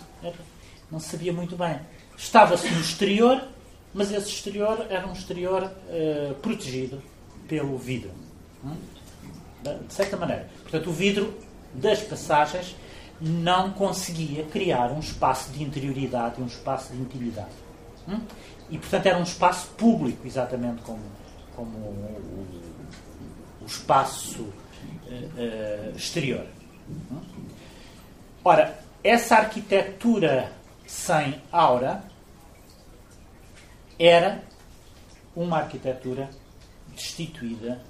Não 0.92 1.00
se 1.00 1.10
sabia 1.10 1.34
muito 1.34 1.56
bem. 1.56 1.80
Estava-se 2.16 2.70
no 2.70 2.80
exterior, 2.80 3.42
mas 3.94 4.12
esse 4.12 4.30
exterior 4.30 4.86
era 4.90 5.08
um 5.08 5.14
exterior 5.14 5.72
protegido 6.44 7.02
pelo 7.48 7.78
vidro. 7.78 8.12
Hum? 8.64 8.76
De 9.64 9.94
certa 9.94 10.16
maneira. 10.18 10.50
Portanto, 10.62 10.90
o 10.90 10.94
vidro 10.94 11.38
das 11.74 12.02
passagens 12.02 12.76
não 13.20 13.72
conseguia 13.72 14.44
criar 14.44 14.92
um 14.92 15.00
espaço 15.00 15.52
de 15.52 15.64
interioridade, 15.64 16.42
um 16.42 16.46
espaço 16.46 16.94
de 16.94 17.02
intimidade. 17.02 17.50
Hum? 18.08 18.20
E, 18.70 18.78
portanto, 18.78 19.06
era 19.06 19.18
um 19.18 19.24
espaço 19.24 19.68
público, 19.78 20.26
exatamente 20.26 20.82
como, 20.82 21.02
como 21.56 21.78
o, 21.78 22.48
o 23.62 23.66
espaço 23.66 24.44
uh, 24.44 25.96
exterior. 25.96 26.46
Hum? 26.90 27.22
Ora, 28.44 28.78
essa 29.04 29.36
arquitetura 29.36 30.52
sem 30.86 31.42
aura 31.52 32.04
era 34.00 34.44
uma 35.36 35.58
arquitetura 35.58 36.30
destituída 36.96 37.82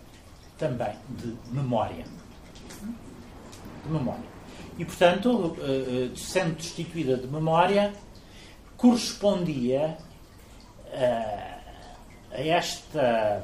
também 0.57 0.95
de 1.09 1.35
memória. 1.51 2.05
De 3.83 3.89
memória. 3.89 4.35
E, 4.77 4.83
portanto, 4.83 5.55
eh, 5.59 6.09
eh, 6.11 6.17
sendo 6.17 6.55
destituída 6.55 7.15
de 7.15 7.27
memória, 7.27 7.93
correspondia 8.75 9.97
eh, 10.91 11.57
a 12.31 12.41
esta 12.41 13.43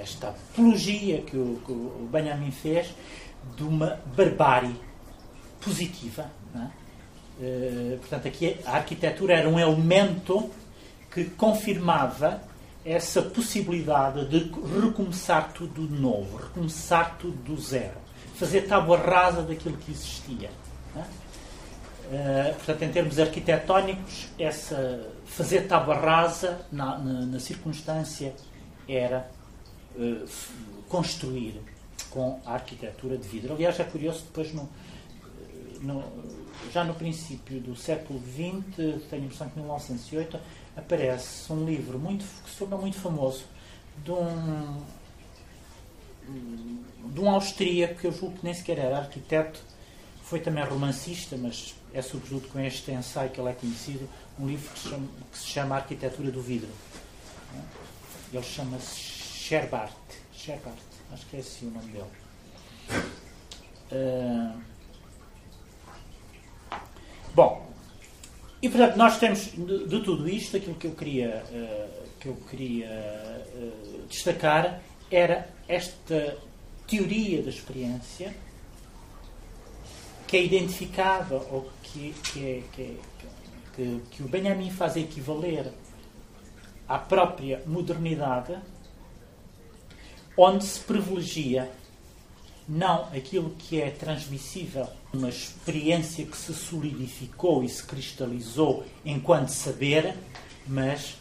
esta 0.00 0.30
apologia 0.30 1.20
que 1.20 1.36
o, 1.36 2.08
Benjamin 2.10 2.50
fez 2.50 2.94
de 3.54 3.62
uma 3.62 4.00
barbárie 4.16 4.74
positiva. 5.60 6.30
É? 6.56 7.96
portanto, 7.98 8.28
aqui 8.28 8.56
a 8.64 8.76
arquitetura 8.76 9.34
era 9.34 9.48
um 9.48 9.60
elemento 9.60 10.50
que 11.10 11.24
confirmava 11.24 12.40
essa 12.84 13.20
possibilidade 13.22 14.26
de 14.26 14.50
recomeçar 14.80 15.52
tudo 15.52 15.86
de 15.86 16.00
novo, 16.00 16.36
recomeçar 16.36 17.16
tudo 17.18 17.36
do 17.42 17.60
zero, 17.60 17.98
fazer 18.34 18.62
tábua 18.62 18.98
rasa 18.98 19.42
daquilo 19.42 19.76
que 19.76 19.90
existia. 19.92 20.50
Uh, 22.10 22.54
portanto, 22.54 22.82
em 22.82 22.90
termos 22.90 23.20
arquitetónicos, 23.20 24.28
essa, 24.36 25.08
fazer 25.26 25.68
tábua 25.68 25.94
rasa 25.94 26.66
na, 26.72 26.98
na, 26.98 27.26
na 27.26 27.38
circunstância 27.38 28.34
era 28.88 29.30
uh, 29.94 30.28
construir 30.88 31.60
com 32.10 32.40
a 32.44 32.54
arquitetura 32.54 33.16
de 33.16 33.28
vidro. 33.28 33.54
Aliás, 33.54 33.78
é 33.78 33.84
curioso, 33.84 34.24
depois, 34.24 34.52
no, 34.52 34.68
no, 35.80 36.02
já 36.72 36.82
no 36.82 36.94
princípio 36.94 37.60
do 37.60 37.76
século 37.76 38.20
XX, 38.20 39.00
tenho 39.08 39.22
a 39.22 39.26
impressão 39.26 39.48
que 39.48 39.58
em 39.58 39.62
1908, 39.62 40.40
aparece 40.76 41.52
um 41.52 41.64
livro 41.64 41.98
muito, 41.98 42.24
que 42.42 42.50
se 42.50 42.56
tornou 42.56 42.80
muito 42.80 42.96
famoso 42.96 43.44
de 44.04 44.10
um, 44.10 44.82
de 47.12 47.20
um 47.20 47.30
austríaco 47.30 47.94
que 48.00 48.06
eu 48.06 48.12
julgo 48.12 48.38
que 48.38 48.44
nem 48.44 48.54
sequer 48.54 48.78
era 48.78 48.98
arquiteto, 48.98 49.60
foi 50.22 50.40
também 50.40 50.64
romancista, 50.64 51.36
mas 51.36 51.74
é 51.92 52.00
sobretudo 52.00 52.48
com 52.48 52.60
este 52.60 52.92
ensaio 52.92 53.30
que 53.30 53.40
ele 53.40 53.50
é 53.50 53.52
conhecido, 53.52 54.08
um 54.38 54.46
livro 54.46 54.70
que 54.72 54.78
se 54.78 54.88
chama, 54.88 55.08
que 55.32 55.38
se 55.38 55.46
chama 55.46 55.76
Arquitetura 55.76 56.30
do 56.30 56.40
Vidro. 56.40 56.70
Ele 58.32 58.42
chama-se 58.42 58.94
Sherbart. 58.94 59.92
Sherbart, 60.32 60.78
acho 61.12 61.26
que 61.26 61.36
é 61.36 61.40
assim 61.40 61.66
o 61.66 61.70
nome 61.72 61.92
dele. 61.92 62.04
Uh, 63.90 64.60
bom, 67.34 67.69
e 68.62 68.68
portanto 68.68 68.96
nós 68.96 69.18
temos 69.18 69.52
de, 69.52 69.86
de 69.86 70.00
tudo 70.02 70.28
isto, 70.28 70.56
aquilo 70.56 70.74
que 70.74 70.86
eu 70.86 70.94
queria, 70.94 71.42
uh, 71.50 72.08
que 72.18 72.28
eu 72.28 72.36
queria 72.50 73.46
uh, 73.54 74.06
destacar 74.08 74.80
era 75.10 75.48
esta 75.66 76.36
teoria 76.86 77.42
da 77.42 77.50
experiência 77.50 78.34
que 80.26 80.36
é 80.36 80.44
identificada 80.44 81.34
ou 81.34 81.68
que, 81.82 82.14
que, 82.22 82.46
é, 82.46 82.62
que, 82.72 82.82
é, 82.82 82.96
que, 83.74 84.00
que 84.10 84.22
o 84.22 84.28
Benjamin 84.28 84.70
faz 84.70 84.96
equivaler 84.96 85.72
à 86.86 86.98
própria 86.98 87.62
modernidade, 87.66 88.56
onde 90.36 90.64
se 90.64 90.80
privilegia 90.80 91.70
não 92.70 93.02
aquilo 93.12 93.50
que 93.58 93.80
é 93.80 93.90
transmissível, 93.90 94.86
uma 95.12 95.28
experiência 95.28 96.24
que 96.24 96.36
se 96.36 96.54
solidificou 96.54 97.64
e 97.64 97.68
se 97.68 97.82
cristalizou 97.82 98.86
enquanto 99.04 99.48
saber, 99.48 100.14
mas 100.68 101.16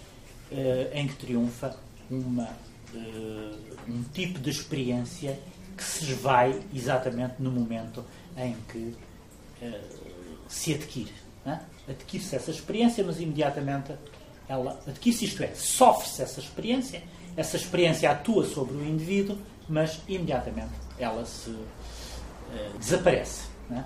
uh, 0.52 0.94
em 0.94 1.08
que 1.08 1.16
triunfa 1.16 1.76
uma, 2.10 2.50
uh, 2.94 3.58
um 3.88 4.04
tipo 4.14 4.38
de 4.38 4.52
experiência 4.52 5.40
que 5.76 5.84
se 5.84 6.04
esvai 6.04 6.62
exatamente 6.72 7.36
no 7.40 7.50
momento 7.50 8.06
em 8.38 8.56
que 8.72 8.96
uh, 9.64 9.80
se 10.48 10.76
adquire. 10.76 11.14
É? 11.48 11.58
Adquire-se 11.90 12.36
essa 12.36 12.52
experiência, 12.52 13.04
mas 13.04 13.20
imediatamente 13.20 13.94
ela 14.48 14.80
adquire-se, 14.86 15.26
isto 15.26 15.42
é, 15.42 15.56
sofre-se 15.56 16.22
essa 16.22 16.40
experiência, 16.40 17.02
essa 17.36 17.58
experiência 17.58 18.12
atua 18.12 18.46
sobre 18.46 18.76
o 18.76 18.86
indivíduo, 18.86 19.36
mas 19.68 20.00
imediatamente 20.08 20.89
ela 21.00 21.26
se 21.26 21.50
uh, 21.50 22.78
desaparece. 22.78 23.48
É? 23.72 23.84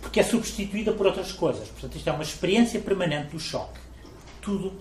Porque 0.00 0.20
é 0.20 0.22
substituída 0.22 0.92
por 0.92 1.06
outras 1.06 1.32
coisas. 1.32 1.68
Portanto, 1.68 1.96
isto 1.96 2.08
é 2.08 2.12
uma 2.12 2.22
experiência 2.22 2.80
permanente 2.80 3.30
do 3.30 3.40
choque. 3.40 3.78
Tudo 4.40 4.72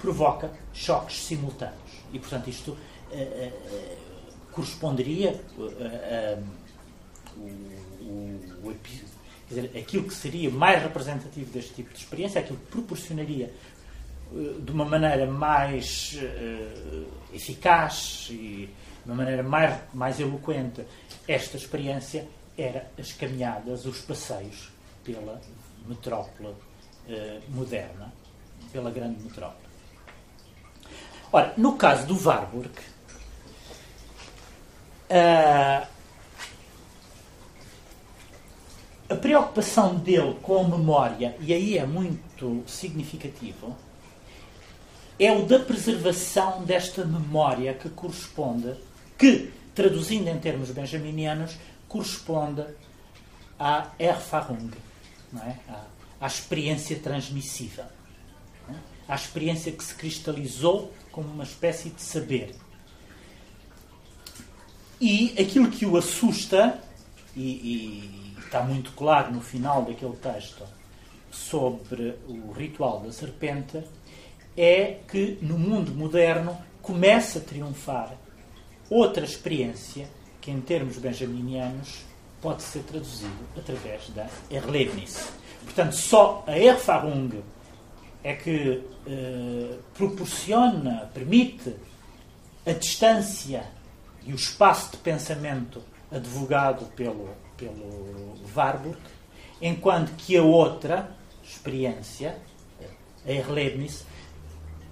provoca 0.00 0.50
choques 0.72 1.22
simultâneos. 1.24 1.78
E, 2.12 2.18
portanto, 2.18 2.48
isto 2.48 2.70
uh, 2.70 2.76
uh, 3.12 3.96
corresponderia 4.52 5.40
o, 8.62 8.74
dizer, 9.48 9.70
aquilo 9.76 10.04
que 10.04 10.14
seria 10.14 10.50
mais 10.50 10.82
representativo 10.82 11.50
deste 11.50 11.74
tipo 11.74 11.92
de 11.92 11.98
experiência, 11.98 12.40
aquilo 12.40 12.58
que 12.58 12.66
proporcionaria 12.66 13.52
de 14.60 14.72
uma 14.72 14.84
maneira 14.84 15.26
mais 15.26 16.18
eficaz 17.32 18.28
e 18.30 18.68
de 19.04 19.10
uma 19.10 19.16
maneira 19.16 19.42
mais, 19.42 19.80
mais 19.92 20.18
eloquente 20.18 20.84
esta 21.26 21.56
experiência 21.56 22.28
era 22.56 22.90
as 22.98 23.12
caminhadas, 23.12 23.84
os 23.84 24.00
passeios 24.00 24.70
pela 25.02 25.40
metrópole 25.86 26.48
uh, 26.48 27.42
moderna, 27.48 28.12
pela 28.72 28.90
grande 28.90 29.22
metrópole. 29.22 29.64
Ora, 31.32 31.52
no 31.56 31.76
caso 31.76 32.06
do 32.06 32.16
Warburg, 32.16 32.70
uh, 35.10 35.86
a 39.08 39.14
preocupação 39.16 39.96
dele 39.96 40.38
com 40.42 40.60
a 40.60 40.68
memória, 40.68 41.36
e 41.40 41.52
aí 41.52 41.76
é 41.76 41.84
muito 41.84 42.62
significativo, 42.66 43.76
é 45.18 45.32
o 45.32 45.44
da 45.44 45.58
preservação 45.58 46.64
desta 46.64 47.04
memória 47.04 47.74
que 47.74 47.88
corresponde, 47.90 48.74
que, 49.18 49.52
traduzindo 49.74 50.28
em 50.28 50.38
termos 50.38 50.70
benjaminianos, 50.70 51.56
corresponde 51.88 52.64
à 53.58 53.90
Erfahrung, 53.98 54.70
não 55.32 55.42
é? 55.42 55.58
à, 55.68 55.84
à 56.20 56.26
experiência 56.26 56.98
transmissível, 56.98 57.84
é? 58.68 58.74
à 59.08 59.14
experiência 59.14 59.72
que 59.72 59.82
se 59.82 59.94
cristalizou 59.94 60.92
como 61.10 61.28
uma 61.28 61.44
espécie 61.44 61.90
de 61.90 62.00
saber. 62.00 62.54
E 65.00 65.34
aquilo 65.38 65.70
que 65.70 65.84
o 65.84 65.96
assusta, 65.96 66.80
e, 67.36 67.42
e 67.42 68.36
está 68.38 68.62
muito 68.62 68.92
claro 68.92 69.32
no 69.32 69.40
final 69.40 69.84
daquele 69.84 70.16
texto 70.16 70.64
sobre 71.30 72.16
o 72.28 72.52
ritual 72.52 73.00
da 73.00 73.12
serpente, 73.12 73.82
é 74.56 75.00
que 75.08 75.36
no 75.42 75.58
mundo 75.58 75.92
moderno 75.92 76.56
começa 76.80 77.38
a 77.38 77.42
triunfar 77.42 78.14
outra 78.90 79.24
experiência 79.24 80.08
que, 80.40 80.50
em 80.50 80.60
termos 80.60 80.98
benjaminianos, 80.98 82.04
pode 82.40 82.62
ser 82.62 82.80
traduzido 82.80 83.32
através 83.56 84.08
da 84.10 84.26
Erlebnis. 84.50 85.32
Portanto, 85.64 85.96
só 85.96 86.44
a 86.46 86.58
Erfahrung 86.58 87.42
é 88.22 88.34
que 88.34 88.82
eh, 89.06 89.78
proporciona, 89.94 91.10
permite 91.14 91.74
a 92.66 92.72
distância 92.72 93.64
e 94.24 94.32
o 94.32 94.36
espaço 94.36 94.92
de 94.92 94.96
pensamento 94.98 95.82
advogado 96.10 96.86
pelo, 96.94 97.28
pelo 97.56 98.34
Warburg, 98.54 98.98
enquanto 99.60 100.14
que 100.16 100.36
a 100.36 100.42
outra 100.42 101.10
experiência, 101.42 102.38
a 103.26 103.30
Erlebnis, 103.30 104.04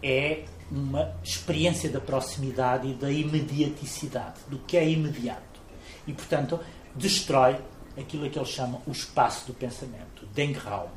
é 0.02 0.44
uma 0.73 1.15
experiência 1.23 1.91
da 1.91 2.01
proximidade 2.01 2.89
e 2.89 2.95
da 2.95 3.13
imediaticidade, 3.13 4.41
do 4.49 4.59
que 4.61 4.77
é 4.77 4.89
imediato. 4.89 5.61
E, 6.07 6.13
portanto, 6.13 6.59
destrói 6.95 7.59
aquilo 7.99 8.29
que 8.31 8.39
ele 8.39 8.47
chama 8.47 8.81
o 8.87 8.91
espaço 8.91 9.47
do 9.47 9.55
pensamento, 9.55 10.27
Denkraum. 10.35 10.89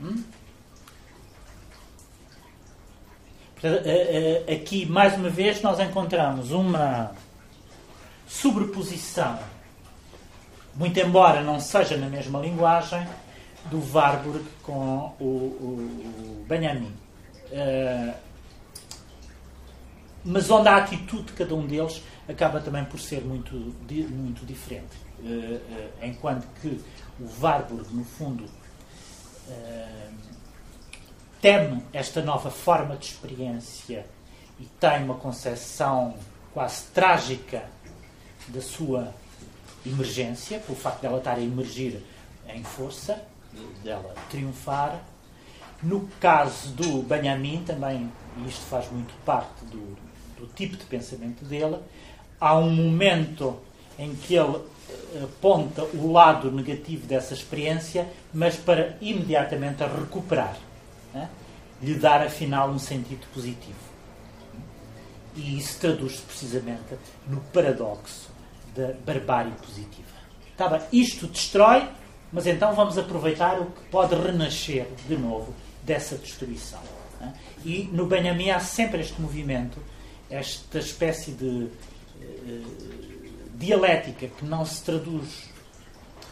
Hum? 0.00 0.24
Aqui, 4.50 4.86
mais 4.86 5.14
uma 5.14 5.28
vez, 5.28 5.60
nós 5.60 5.78
encontramos 5.78 6.50
uma 6.50 7.14
sobreposição, 8.26 9.38
muito 10.74 10.98
embora 10.98 11.42
não 11.42 11.60
seja 11.60 11.98
na 11.98 12.08
mesma 12.08 12.40
linguagem, 12.40 13.06
do 13.66 13.82
Warburg 13.92 14.42
com 14.62 15.14
o, 15.20 15.24
o, 15.24 16.42
o 16.42 16.44
Benjamin. 16.48 16.94
Uh, 17.52 18.29
mas 20.24 20.50
onde 20.50 20.68
a 20.68 20.76
atitude 20.76 21.24
de 21.24 21.32
cada 21.32 21.54
um 21.54 21.66
deles 21.66 22.02
acaba 22.28 22.60
também 22.60 22.84
por 22.84 23.00
ser 23.00 23.22
muito, 23.24 23.54
muito 23.54 24.44
diferente. 24.46 24.96
Uh, 25.20 25.56
uh, 25.56 25.90
enquanto 26.02 26.46
que 26.60 26.80
o 27.18 27.28
Warburg, 27.40 27.92
no 27.94 28.04
fundo, 28.04 28.44
uh, 28.44 30.14
teme 31.40 31.82
esta 31.92 32.22
nova 32.22 32.50
forma 32.50 32.96
de 32.96 33.06
experiência 33.06 34.06
e 34.58 34.64
tem 34.78 35.04
uma 35.04 35.14
concepção 35.14 36.14
quase 36.52 36.84
trágica 36.94 37.64
da 38.48 38.60
sua 38.60 39.14
emergência, 39.84 40.58
pelo 40.58 40.76
facto 40.76 41.00
dela 41.00 41.18
estar 41.18 41.36
a 41.36 41.40
emergir 41.40 42.02
em 42.48 42.62
força, 42.62 43.22
dela 43.82 44.14
triunfar. 44.28 45.00
No 45.82 46.06
caso 46.20 46.70
do 46.72 47.02
Benjamin, 47.02 47.64
também, 47.64 48.12
e 48.36 48.48
isto 48.48 48.66
faz 48.66 48.90
muito 48.90 49.14
parte 49.24 49.64
do, 49.64 49.96
do 50.40 50.46
tipo 50.46 50.76
de 50.76 50.84
pensamento 50.84 51.44
dele, 51.44 51.76
há 52.40 52.56
um 52.56 52.70
momento 52.70 53.58
em 53.98 54.14
que 54.14 54.34
ele 54.34 54.56
eh, 54.56 55.24
aponta 55.24 55.84
o 55.84 56.10
lado 56.10 56.50
negativo 56.50 57.06
dessa 57.06 57.34
experiência, 57.34 58.08
mas 58.32 58.56
para 58.56 58.96
imediatamente 59.00 59.84
a 59.84 59.86
recuperar, 59.86 60.56
né? 61.12 61.28
lhe 61.82 61.94
dar 61.94 62.22
afinal 62.22 62.70
um 62.70 62.78
sentido 62.78 63.26
positivo. 63.34 63.90
E 65.36 65.58
isso 65.58 65.78
traduz-se 65.78 66.22
precisamente 66.22 66.96
no 67.28 67.40
paradoxo 67.52 68.30
da 68.74 68.92
barbárie 69.04 69.52
positiva. 69.52 70.08
Tá 70.56 70.68
bem, 70.68 70.80
isto 70.92 71.26
destrói, 71.26 71.88
mas 72.32 72.46
então 72.46 72.74
vamos 72.74 72.98
aproveitar 72.98 73.60
o 73.60 73.66
que 73.66 73.82
pode 73.90 74.14
renascer 74.14 74.88
de 75.06 75.16
novo 75.16 75.54
dessa 75.82 76.16
destruição. 76.16 76.80
Né? 77.20 77.34
E 77.64 77.88
no 77.92 78.06
Benjamin 78.06 78.50
há 78.50 78.60
sempre 78.60 79.00
este 79.00 79.20
movimento 79.20 79.78
esta 80.30 80.78
espécie 80.78 81.32
de 81.32 81.44
uh, 81.44 81.70
dialética 83.54 84.28
que 84.28 84.44
não 84.44 84.64
se 84.64 84.82
traduz 84.82 85.50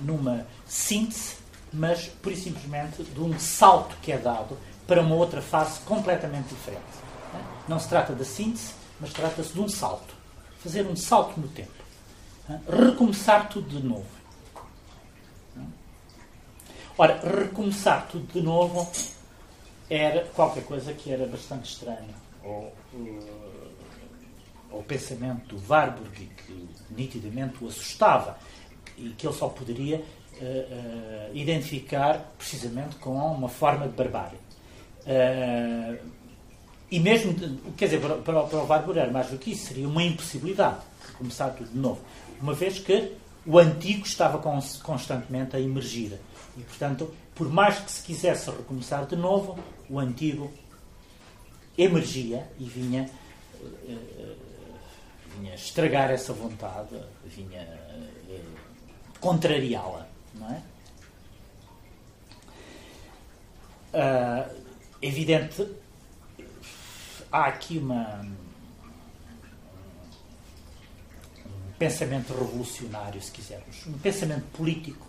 numa 0.01 0.47
síntese, 0.67 1.37
mas 1.73 2.07
por 2.07 2.35
simplesmente 2.35 3.03
de 3.03 3.21
um 3.21 3.39
salto 3.39 3.97
que 4.01 4.13
é 4.13 4.17
dado 4.17 4.57
para 4.87 5.03
uma 5.03 5.15
outra 5.15 5.43
fase 5.43 5.81
completamente 5.81 6.49
diferente. 6.49 6.83
Não 7.69 7.79
se 7.79 7.89
trata 7.89 8.15
da 8.15 8.25
síntese, 8.25 8.73
mas 8.99 9.13
trata-se 9.13 9.53
de 9.53 9.61
um 9.61 9.69
salto. 9.69 10.15
Fazer 10.61 10.87
um 10.87 10.97
salto 10.97 11.39
no 11.39 11.49
tempo. 11.49 11.71
Recomeçar 12.67 13.49
tudo 13.51 13.69
de 13.69 13.87
novo. 13.87 14.07
Ora, 16.97 17.21
recomeçar 17.21 18.09
tudo 18.11 18.27
de 18.33 18.41
novo 18.41 18.91
era 19.91 20.25
qualquer 20.35 20.65
coisa 20.65 20.93
que 20.93 21.13
era 21.13 21.27
bastante 21.27 21.71
estranho. 21.71 22.15
Uh, 22.43 22.73
ao 24.71 24.83
pensamento 24.83 25.55
do 25.55 25.63
Warburg, 25.69 26.29
que 26.47 26.69
nitidamente 26.91 27.63
o 27.63 27.69
assustava, 27.69 28.39
e 28.97 29.11
que 29.11 29.27
ele 29.27 29.35
só 29.35 29.49
poderia 29.49 29.99
uh, 29.99 30.03
uh, 30.03 31.37
identificar 31.37 32.35
precisamente 32.37 32.97
com 32.97 33.15
uma 33.15 33.49
forma 33.49 33.87
de 33.87 33.95
barbárie. 33.95 34.39
Uh, 35.07 35.99
e 36.91 36.99
mesmo, 36.99 37.35
quer 37.77 37.87
dizer, 37.87 38.01
para, 38.01 38.17
para, 38.17 38.43
para 38.45 38.59
o 38.59 38.67
Warburg 38.67 38.99
era 38.99 39.11
mais 39.11 39.29
do 39.29 39.39
que 39.39 39.53
isso, 39.53 39.67
seria 39.67 39.87
uma 39.87 40.03
impossibilidade 40.03 40.81
de 41.07 41.13
começar 41.13 41.51
tudo 41.51 41.71
de 41.71 41.79
novo. 41.79 42.01
Uma 42.41 42.55
vez 42.55 42.79
que 42.79 43.13
o 43.45 43.59
antigo 43.59 44.07
estava 44.07 44.39
constantemente 44.83 45.57
a 45.57 45.61
emergir. 45.61 46.19
E, 46.57 46.63
portanto, 46.63 47.13
por 47.35 47.51
mais 47.51 47.79
que 47.79 47.91
se 47.91 48.03
quisesse 48.03 48.51
recomeçar 48.51 49.07
de 49.07 49.17
novo, 49.17 49.59
o 49.89 49.99
antigo 49.99 50.51
emergia 51.77 52.47
e 52.59 52.65
vinha, 52.65 53.09
vinha 55.39 55.55
estragar 55.55 56.11
essa 56.11 56.33
vontade, 56.33 57.01
vinha 57.25 57.63
uh, 57.63 58.41
contrariá-la, 59.21 60.07
não 60.35 60.51
é? 60.51 60.63
Uh, 63.95 64.65
evidente, 65.01 65.67
há 67.33 67.47
aqui 67.47 67.79
uma 67.79 68.27
pensamento 71.79 72.35
revolucionário, 72.35 73.23
se 73.23 73.31
quisermos, 73.31 73.87
um 73.87 73.97
pensamento 73.99 74.45
político 74.57 75.07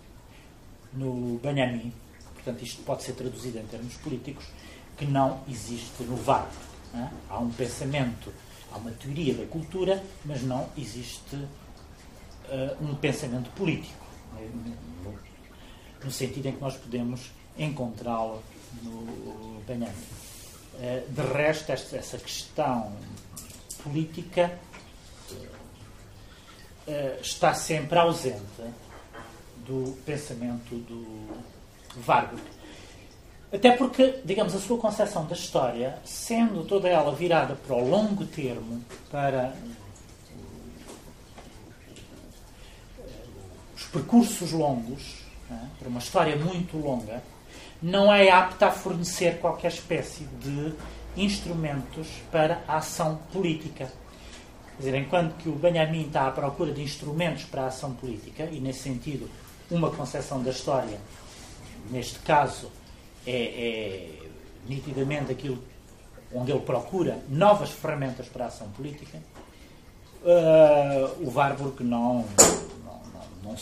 no 0.94 1.39
Benjamin, 1.39 1.92
portanto 2.36 2.63
isto 2.63 2.84
pode 2.84 3.04
ser 3.04 3.13
traduzido 3.13 3.58
em 3.58 3.65
termos 3.65 3.96
políticos, 3.96 4.46
que 4.96 5.06
não 5.06 5.44
existe 5.48 6.04
no 6.04 6.15
VAR. 6.15 6.48
É? 6.94 7.08
Há 7.30 7.39
um 7.39 7.52
pensamento, 7.52 8.34
há 8.71 8.77
uma 8.77 8.91
teoria 8.91 9.34
da 9.34 9.45
cultura, 9.45 10.03
mas 10.25 10.41
não 10.41 10.69
existe 10.77 11.36
uh, 11.36 11.47
um 12.82 12.95
pensamento 12.95 13.49
político, 13.51 14.05
no, 15.03 15.13
no, 16.03 16.12
sentido 16.12 16.47
em 16.47 16.53
que 16.53 16.62
nós 16.62 16.75
podemos 16.75 17.32
encontrá-lo 17.58 18.43
no 18.84 19.62
Benjamin. 19.67 19.93
Uh, 20.75 21.12
de 21.12 21.21
resto, 21.21 21.71
esta, 21.71 21.97
essa 21.97 22.17
questão 22.17 22.93
política 23.84 24.58
uh, 26.88 27.21
está 27.21 27.53
sempre 27.53 27.97
ausente 27.97 28.63
do 29.65 29.97
pensamento 30.05 30.75
do 30.75 31.43
Vargas. 31.97 32.59
Até 33.51 33.71
porque, 33.71 34.21
digamos, 34.23 34.53
a 34.53 34.59
sua 34.59 34.77
concepção 34.77 35.25
da 35.25 35.33
história, 35.33 35.97
sendo 36.05 36.63
toda 36.65 36.88
ela 36.88 37.13
virada 37.13 37.55
para 37.55 37.75
o 37.75 37.89
longo 37.89 38.23
termo, 38.25 38.83
para 39.09 39.53
os 43.75 43.83
percursos 43.85 44.51
longos, 44.51 45.23
é? 45.49 45.55
para 45.79 45.89
uma 45.89 45.99
história 45.99 46.35
muito 46.35 46.77
longa, 46.77 47.23
não 47.81 48.13
é 48.13 48.29
apta 48.29 48.67
a 48.67 48.71
fornecer 48.71 49.39
qualquer 49.39 49.69
espécie 49.69 50.25
de 50.39 50.73
instrumentos 51.17 52.07
para 52.31 52.62
a 52.67 52.77
ação 52.77 53.19
política. 53.33 53.91
Quer 54.75 54.77
dizer, 54.77 54.95
enquanto 54.95 55.35
que 55.38 55.49
o 55.49 55.53
Benjamin 55.53 56.05
está 56.05 56.27
à 56.27 56.31
procura 56.31 56.71
de 56.71 56.83
instrumentos 56.83 57.45
para 57.45 57.63
a 57.63 57.67
ação 57.67 57.93
política, 57.93 58.43
e 58.43 58.59
nesse 58.59 58.81
sentido, 58.81 59.27
uma 59.71 59.89
concepção 59.89 60.43
da 60.43 60.51
história, 60.51 60.99
neste 61.89 62.19
caso, 62.19 62.71
é, 63.25 63.32
é 63.32 64.10
nitidamente 64.67 65.32
aquilo 65.32 65.62
onde 66.34 66.51
ele 66.51 66.62
procura 66.62 67.19
novas 67.27 67.71
ferramentas 67.71 68.27
para 68.27 68.45
a 68.45 68.47
ação 68.47 68.69
política, 68.69 69.19
uh, 70.23 71.25
o 71.25 71.32
Warburg 71.34 71.84
não, 71.84 72.25
não, 72.38 73.01
não, 73.13 73.51
não 73.51 73.55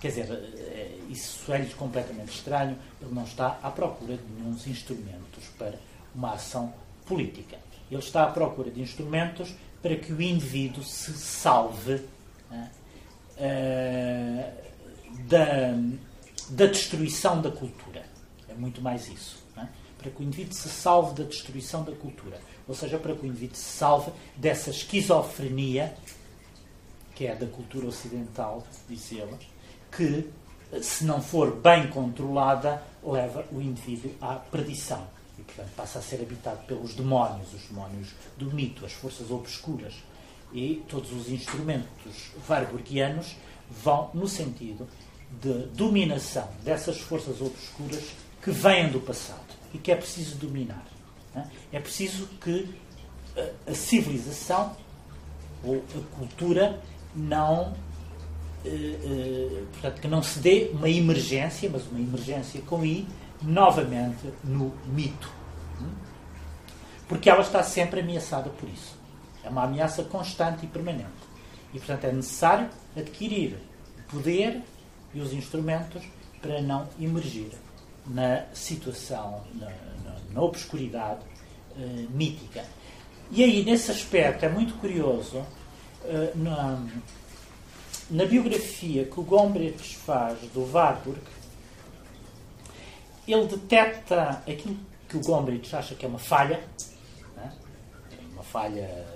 Quer 0.00 0.08
dizer, 0.08 0.32
eh, 0.32 0.98
isso 1.10 1.52
é-lhes 1.52 1.72
completamente 1.74 2.34
estranho. 2.34 2.76
Ele 3.00 3.14
não 3.14 3.22
está 3.22 3.60
à 3.62 3.70
procura 3.70 4.16
de 4.16 4.24
nenhum 4.32 4.56
instrumentos 4.66 5.44
para 5.56 5.78
uma 6.12 6.32
ação 6.32 6.74
política. 7.06 7.56
Ele 7.88 8.00
está 8.00 8.24
à 8.24 8.26
procura 8.26 8.68
de 8.68 8.82
instrumentos 8.82 9.54
para 9.80 9.94
que 9.94 10.12
o 10.12 10.20
indivíduo 10.20 10.82
se 10.82 11.12
salve 11.12 12.04
uh, 12.50 12.68
da, 15.28 15.72
da 16.50 16.66
destruição 16.66 17.40
da 17.40 17.52
cultura. 17.52 17.91
Muito 18.62 18.80
mais 18.80 19.08
isso. 19.08 19.42
É? 19.56 19.66
Para 19.98 20.10
que 20.12 20.22
o 20.22 20.24
indivíduo 20.24 20.54
se 20.54 20.68
salve 20.68 21.20
da 21.20 21.28
destruição 21.28 21.82
da 21.82 21.90
cultura. 21.90 22.40
Ou 22.68 22.76
seja, 22.76 22.96
para 22.96 23.12
que 23.12 23.26
o 23.26 23.26
indivíduo 23.26 23.56
se 23.56 23.76
salve 23.76 24.12
dessa 24.36 24.70
esquizofrenia, 24.70 25.92
que 27.12 27.26
é 27.26 27.34
da 27.34 27.46
cultura 27.46 27.88
ocidental, 27.88 28.64
diz 28.88 29.10
ele, 29.10 29.36
que, 29.90 30.30
se 30.80 31.04
não 31.04 31.20
for 31.20 31.56
bem 31.56 31.88
controlada, 31.88 32.80
leva 33.02 33.44
o 33.50 33.60
indivíduo 33.60 34.14
à 34.20 34.36
perdição. 34.36 35.08
E, 35.36 35.42
portanto, 35.42 35.70
passa 35.74 35.98
a 35.98 36.02
ser 36.02 36.20
habitado 36.22 36.64
pelos 36.64 36.94
demónios, 36.94 37.52
os 37.52 37.62
demónios 37.62 38.10
do 38.38 38.46
mito, 38.54 38.86
as 38.86 38.92
forças 38.92 39.28
obscuras. 39.28 39.94
E 40.52 40.84
todos 40.88 41.10
os 41.10 41.28
instrumentos 41.28 42.30
warburgianos 42.48 43.34
vão 43.68 44.08
no 44.14 44.28
sentido 44.28 44.86
de 45.40 45.66
dominação 45.74 46.48
dessas 46.62 47.00
forças 47.00 47.40
obscuras 47.40 48.21
que 48.42 48.50
vêm 48.50 48.90
do 48.90 49.00
passado 49.00 49.40
e 49.72 49.78
que 49.78 49.90
é 49.92 49.96
preciso 49.96 50.36
dominar. 50.36 50.84
É 51.72 51.80
preciso 51.80 52.26
que 52.40 52.68
a 53.66 53.74
civilização 53.74 54.76
ou 55.64 55.82
a 55.96 56.16
cultura 56.16 56.78
não 57.14 57.74
eh, 58.64 58.68
eh, 58.68 59.64
portanto 59.72 60.00
que 60.00 60.08
não 60.08 60.22
se 60.22 60.38
dê 60.38 60.70
uma 60.72 60.88
emergência, 60.88 61.68
mas 61.72 61.86
uma 61.86 62.00
emergência 62.00 62.60
com 62.62 62.84
I, 62.84 63.06
novamente 63.40 64.32
no 64.44 64.72
mito. 64.86 65.30
Porque 67.08 67.28
ela 67.28 67.42
está 67.42 67.62
sempre 67.62 68.00
ameaçada 68.00 68.50
por 68.50 68.68
isso. 68.68 68.96
É 69.44 69.48
uma 69.48 69.64
ameaça 69.64 70.04
constante 70.04 70.64
e 70.64 70.68
permanente. 70.68 71.10
E, 71.74 71.78
portanto, 71.78 72.04
é 72.04 72.12
necessário 72.12 72.68
adquirir 72.96 73.58
poder 74.08 74.62
e 75.12 75.20
os 75.20 75.32
instrumentos 75.32 76.02
para 76.40 76.60
não 76.62 76.88
emergir 77.00 77.50
na 78.06 78.44
situação, 78.52 79.42
na, 79.54 79.66
na, 79.66 80.16
na 80.32 80.42
obscuridade 80.42 81.20
uh, 81.76 82.10
mítica. 82.10 82.64
E 83.30 83.42
aí, 83.42 83.64
nesse 83.64 83.90
aspecto, 83.90 84.44
é 84.44 84.48
muito 84.48 84.74
curioso, 84.74 85.38
uh, 85.38 86.36
na, 86.36 86.84
na, 88.10 88.24
biografia 88.26 89.04
que 89.04 89.20
o 89.20 89.22
Gombrich 89.22 89.96
faz 89.96 90.38
do 90.52 90.70
Warburg, 90.72 91.20
ele 93.26 93.46
detecta 93.46 94.42
aquilo 94.46 94.76
que 95.08 95.16
o 95.16 95.20
Gombrich 95.20 95.74
acha 95.74 95.94
que 95.94 96.04
é 96.04 96.08
uma 96.08 96.18
falha, 96.18 96.60
né? 97.36 97.52
uma 98.32 98.42
falha, 98.42 99.06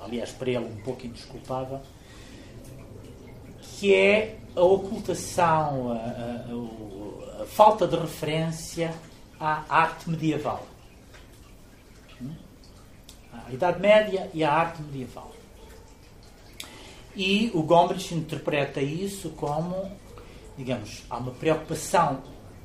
aliás, 0.00 0.30
para 0.32 0.50
ele 0.50 0.58
um 0.58 0.76
pouco 0.82 1.06
indesculpável, 1.06 1.80
que 3.60 3.94
é 3.94 4.38
a 4.54 4.62
ocultação, 4.62 5.92
a, 5.92 5.96
a, 5.96 6.50
a, 6.50 6.54
falta 7.46 7.86
de 7.86 7.96
referência 7.96 8.94
à 9.40 9.64
arte 9.68 10.10
medieval. 10.10 10.66
Hum? 12.20 12.34
A 13.46 13.52
Idade 13.52 13.80
Média 13.80 14.30
e 14.34 14.44
a 14.44 14.52
arte 14.52 14.82
medieval. 14.82 15.32
E 17.14 17.50
o 17.54 17.62
Gombrich 17.62 18.14
interpreta 18.14 18.80
isso 18.80 19.30
como, 19.30 19.90
digamos, 20.58 21.04
há 21.08 21.16
uma 21.16 21.32
preocupação 21.32 22.22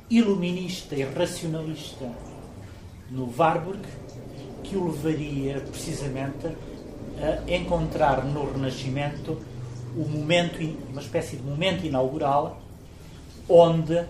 iluminista 0.09 0.93
e 0.93 1.03
racionalista 1.03 2.11
no 3.09 3.33
Warburg 3.37 3.81
que 4.63 4.75
o 4.75 4.91
levaria 4.91 5.61
precisamente 5.61 6.47
a 7.17 7.49
encontrar 7.49 8.25
no 8.25 8.51
Renascimento 8.51 9.37
o 9.95 10.07
momento, 10.07 10.59
uma 10.89 11.01
espécie 11.01 11.37
de 11.37 11.43
momento 11.43 11.85
inaugural 11.85 12.61
onde, 13.47 14.05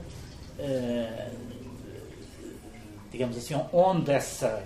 digamos 3.11 3.37
assim, 3.37 3.55
onde 3.73 4.11
essa, 4.11 4.63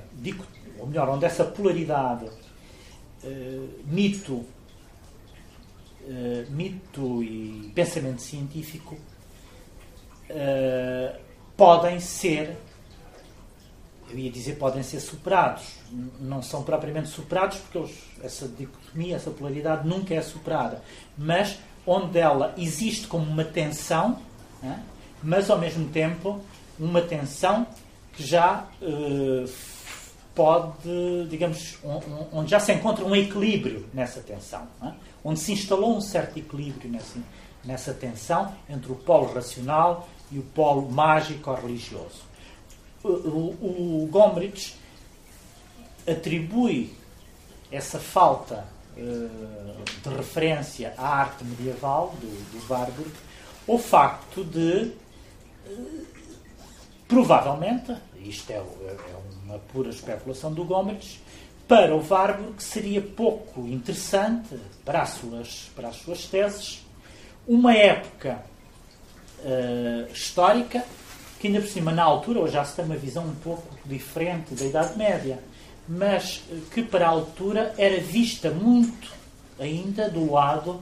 ou 0.79 0.88
melhor, 0.88 1.10
onde 1.10 1.25
essa 1.25 1.43
polaridade 1.43 2.29
eh, 3.23 3.67
mito, 3.86 4.45
eh, 6.08 6.45
mito 6.49 7.23
e 7.23 7.71
pensamento 7.73 8.21
científico 8.21 8.97
podem 11.55 11.99
ser 11.99 12.57
eu 14.09 14.19
ia 14.19 14.32
dizer 14.32 14.55
podem 14.55 14.84
ser 14.84 14.99
superados. 14.99 15.63
Não 16.19 16.41
são 16.41 16.63
propriamente 16.63 17.09
superados 17.09 17.57
porque 17.57 17.78
eles, 17.78 18.03
essa 18.24 18.47
dicotomia, 18.47 19.15
essa 19.15 19.32
polaridade 19.32 19.88
nunca 19.88 20.13
é 20.13 20.22
superada. 20.22 20.82
Mas 21.17 21.57
onde 21.86 22.19
ela 22.19 22.53
existe 22.57 23.07
como 23.07 23.26
uma 23.26 23.43
tensão, 23.43 24.19
né? 24.61 24.84
Mas 25.26 25.49
ao 25.49 25.57
mesmo 25.57 25.89
tempo 25.89 26.39
uma 26.80 27.01
tensão 27.01 27.67
que 28.13 28.26
já 28.26 28.65
uh, 28.82 29.49
pode, 30.34 31.28
digamos, 31.30 31.78
onde 32.32 32.51
já 32.51 32.59
se 32.59 32.71
encontra 32.73 33.03
um 33.03 33.15
equilíbrio 33.15 33.86
nessa 33.93 34.21
tensão, 34.21 34.67
né? 34.82 34.93
onde 35.23 35.39
se 35.39 35.51
instalou 35.51 35.97
um 35.97 36.01
certo 36.01 36.38
equilíbrio 36.38 36.89
nessa, 36.89 37.19
nessa 37.63 37.93
tensão 37.93 38.53
entre 38.69 38.91
o 38.91 38.95
polo 38.95 39.34
racional 39.34 40.07
e 40.32 40.39
o 40.39 40.43
polo 40.43 40.89
mágico 40.89 41.49
ou 41.49 41.57
religioso 41.57 42.36
o, 43.05 44.03
o 44.03 44.07
Gombrich 44.11 44.76
atribui 46.07 46.93
essa 47.71 47.99
falta 47.99 48.65
de 48.95 50.09
referência 50.09 50.93
à 50.97 51.07
arte 51.07 51.43
medieval 51.43 52.15
do, 52.19 52.28
do 52.28 52.71
Warburg 52.71 53.11
o 53.67 53.78
facto 53.78 54.43
de, 54.43 54.93
provavelmente, 57.07 57.95
isto 58.20 58.51
é, 58.51 58.55
é, 58.55 58.97
uma 59.43 59.59
pura 59.59 59.89
especulação 59.89 60.53
do 60.53 60.63
Gomes, 60.63 61.20
para 61.68 61.95
o 61.95 62.05
Warburg 62.07 62.61
seria 62.61 63.01
pouco 63.01 63.61
interessante 63.61 64.55
para 64.84 65.01
as 65.01 65.09
suas, 65.11 65.72
para 65.76 65.89
as 65.89 65.95
suas 65.95 66.26
teses 66.26 66.86
uma 67.47 67.76
época 67.76 68.43
uh, 69.39 70.11
histórica 70.11 70.84
que 71.39 71.47
ainda 71.47 71.61
por 71.61 71.70
cima 71.70 71.91
na 71.91 72.03
altura, 72.03 72.39
hoje 72.39 72.53
já 72.53 72.66
se 72.66 72.76
tem 72.76 72.86
uma 72.86 72.95
visão 72.95 73.24
um 73.24 73.36
pouco 73.36 73.68
diferente 73.86 74.55
da 74.55 74.66
Idade 74.66 74.97
Média, 74.97 75.39
mas 75.88 76.41
que 76.74 76.82
para 76.82 77.05
a 77.05 77.09
altura 77.09 77.74
era 77.78 77.99
vista 77.99 78.49
muito 78.49 79.11
ainda 79.59 80.09
do 80.09 80.32
lado 80.32 80.82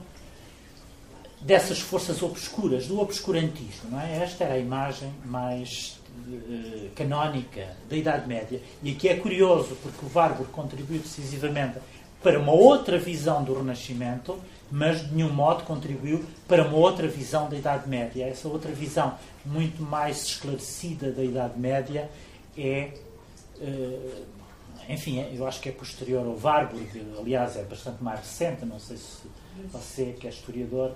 dessas 1.44 1.78
forças 1.78 2.22
obscuras, 2.22 2.86
do 2.86 2.98
obscurantismo. 2.98 3.90
Não 3.90 4.00
é? 4.00 4.22
Esta 4.22 4.44
era 4.44 4.54
a 4.54 4.58
imagem 4.58 5.12
mais 5.26 6.00
uh, 6.26 6.88
canónica 6.96 7.76
da 7.88 7.96
Idade 7.96 8.26
Média. 8.26 8.60
E 8.82 8.92
aqui 8.92 9.08
é 9.08 9.16
curioso, 9.16 9.76
porque 9.82 10.06
o 10.06 10.10
Warburg 10.12 10.50
contribuiu 10.50 11.00
decisivamente 11.00 11.78
para 12.22 12.40
uma 12.40 12.52
outra 12.52 12.98
visão 12.98 13.44
do 13.44 13.52
Renascimento, 13.52 14.38
mas 14.70 15.06
de 15.06 15.14
nenhum 15.14 15.32
modo 15.32 15.64
contribuiu 15.64 16.24
para 16.48 16.66
uma 16.66 16.78
outra 16.78 17.06
visão 17.06 17.46
da 17.50 17.56
Idade 17.56 17.86
Média. 17.86 18.24
Essa 18.24 18.48
outra 18.48 18.72
visão, 18.72 19.14
muito 19.44 19.82
mais 19.82 20.24
esclarecida 20.24 21.12
da 21.12 21.22
Idade 21.22 21.58
Média, 21.58 22.10
é. 22.56 22.94
Uh, 23.56 24.34
enfim, 24.86 25.24
eu 25.34 25.46
acho 25.46 25.60
que 25.60 25.70
é 25.70 25.72
posterior 25.72 26.26
ao 26.26 26.36
Warburg, 26.36 26.86
aliás, 27.18 27.56
é 27.56 27.62
bastante 27.62 28.04
mais 28.04 28.20
recente, 28.20 28.66
não 28.66 28.78
sei 28.78 28.98
se 28.98 29.26
você, 29.72 30.14
que 30.18 30.26
é 30.26 30.30
historiador, 30.30 30.94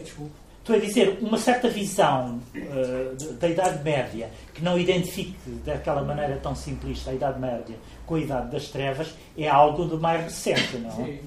Desculpe. 0.00 0.32
Estou 0.60 0.76
a 0.76 0.78
dizer, 0.78 1.18
uma 1.20 1.38
certa 1.38 1.68
visão 1.68 2.40
uh, 2.54 3.32
da 3.34 3.48
Idade 3.48 3.82
Média 3.82 4.30
que 4.54 4.62
não 4.62 4.78
identifique 4.78 5.36
daquela 5.64 6.02
maneira 6.02 6.36
tão 6.36 6.54
simplista 6.54 7.10
a 7.10 7.14
Idade 7.14 7.40
Média 7.40 7.76
com 8.06 8.14
a 8.14 8.20
Idade 8.20 8.52
das 8.52 8.68
Trevas 8.68 9.12
é 9.36 9.48
algo 9.48 9.84
do 9.84 9.98
mais 9.98 10.22
recente, 10.22 10.76
não? 10.78 11.04
Sim. 11.04 11.18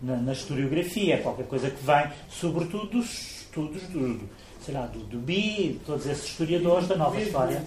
Na, 0.00 0.16
na 0.16 0.32
historiografia, 0.32 1.18
qualquer 1.18 1.46
coisa 1.46 1.70
que 1.70 1.82
vem, 1.82 2.10
sobretudo 2.28 2.86
dos 2.86 3.40
estudos 3.40 3.82
do, 3.84 4.18
do 4.18 4.28
sei 4.64 4.74
lá, 4.74 4.86
do, 4.86 4.98
do 5.00 5.18
Bi, 5.18 5.80
todos 5.86 6.06
esses 6.06 6.28
historiadores 6.28 6.86
da 6.88 6.96
nova 6.96 7.20
história. 7.20 7.62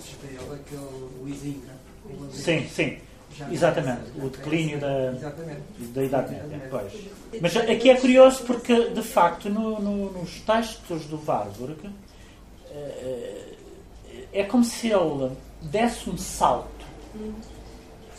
Sim, 2.31 2.67
sim. 2.67 2.97
Exatamente, 3.51 4.11
o 4.17 4.29
declínio 4.29 4.79
da, 4.79 5.11
da 5.93 6.03
Idade 6.03 6.31
Média. 6.31 6.67
Pois. 6.69 6.93
Mas 7.41 7.57
aqui 7.57 7.89
é 7.89 7.95
curioso 7.95 8.43
porque, 8.43 8.89
de 8.89 9.01
facto, 9.01 9.49
no, 9.49 9.79
no, 9.79 10.11
nos 10.11 10.39
textos 10.41 11.05
do 11.05 11.21
Warburg 11.25 11.89
eh, 12.71 13.55
é 14.31 14.43
como 14.43 14.63
se 14.63 14.87
ele 14.87 15.31
desse 15.61 16.09
um 16.09 16.17
salto 16.17 16.85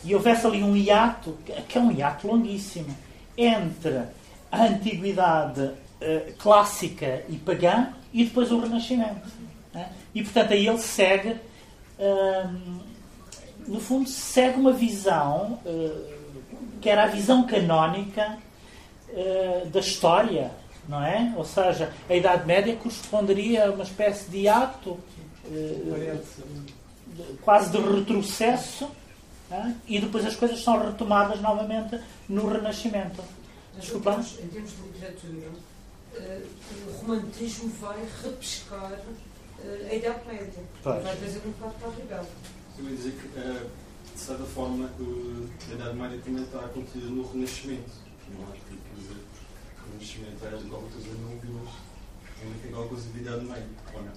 e 0.04 0.14
houvesse 0.14 0.46
ali 0.46 0.62
um 0.62 0.76
hiato, 0.76 1.36
que 1.68 1.78
é 1.78 1.80
um 1.80 1.90
hiato 1.90 2.26
longuíssimo, 2.26 2.94
entre 3.36 4.02
a 4.50 4.64
antiguidade 4.64 5.70
eh, 6.00 6.32
clássica 6.38 7.24
e 7.28 7.36
pagã 7.36 7.92
e 8.12 8.24
depois 8.24 8.50
o 8.50 8.60
Renascimento. 8.60 9.28
Né? 9.72 9.90
E, 10.14 10.22
portanto, 10.22 10.52
aí 10.52 10.66
ele 10.66 10.78
segue. 10.78 11.36
Hum, 11.98 12.85
no 13.66 13.80
fundo, 13.80 14.08
segue 14.08 14.58
uma 14.58 14.72
visão 14.72 15.60
uh, 15.64 16.16
que 16.80 16.88
era 16.88 17.04
a 17.04 17.06
visão 17.06 17.46
canónica 17.46 18.38
uh, 19.08 19.66
da 19.68 19.80
história, 19.80 20.52
não 20.88 21.02
é? 21.02 21.34
Ou 21.36 21.44
seja, 21.44 21.92
a 22.08 22.14
Idade 22.14 22.46
Média 22.46 22.76
corresponderia 22.76 23.66
a 23.66 23.70
uma 23.70 23.82
espécie 23.82 24.30
de 24.30 24.48
ato 24.48 24.90
uh, 25.44 26.20
quase 27.42 27.70
de 27.70 27.78
retrocesso 27.78 28.88
é? 29.50 29.72
e 29.86 30.00
depois 30.00 30.24
as 30.26 30.36
coisas 30.36 30.62
são 30.62 30.78
retomadas 30.84 31.40
novamente 31.40 32.00
no 32.28 32.48
Renascimento. 32.48 33.22
Desculpa. 33.78 34.20
Em 34.42 34.48
termos 34.48 34.70
de 34.70 34.82
literatura, 34.82 35.48
o 36.86 36.92
romantismo 36.98 37.68
vai 37.80 37.98
repescar 38.22 38.92
a 39.90 39.94
Idade 39.94 40.20
Média. 40.26 40.62
Vai 40.82 41.16
trazer 41.16 41.42
um 41.46 41.50
bocado 41.50 41.74
para 41.78 41.88
a 41.88 41.92
rebelde. 41.92 42.28
Eu 42.78 42.84
ia 42.84 42.96
dizer 42.96 43.12
que, 43.12 43.26
uh, 43.38 43.70
de 44.14 44.20
certa 44.20 44.44
forma, 44.44 44.86
a 44.86 45.74
Idade 45.74 46.18
também 46.22 46.42
está 46.42 46.58
contida 46.68 47.06
no 47.06 47.26
Renascimento. 47.30 47.90
Não 48.28 48.52
acho 48.52 48.60
que 48.62 48.74
o 48.74 49.92
Renascimento 49.92 50.44
era 50.44 50.58
qualquer 50.58 50.92
coisa 50.92 51.08
novo, 51.08 51.40
mas 51.52 52.42
ainda 52.42 52.58
tem 52.62 52.72
alguma 52.72 52.88
coisa 52.88 53.08
de 53.08 53.18
Idade 53.18 53.44
Média, 53.44 53.66
ou 53.94 54.02
não? 54.02 54.12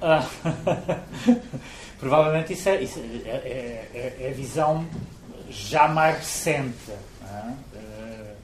Ah, 0.00 0.28
provavelmente 1.98 2.52
isso, 2.52 2.68
é, 2.68 2.82
isso 2.82 2.98
é, 2.98 3.28
é, 3.28 3.90
é, 3.94 4.16
é, 4.20 4.30
a 4.30 4.34
visão 4.34 4.86
já 5.48 5.88
mais 5.88 6.18
recente. 6.18 6.90
Uh, 7.22 8.34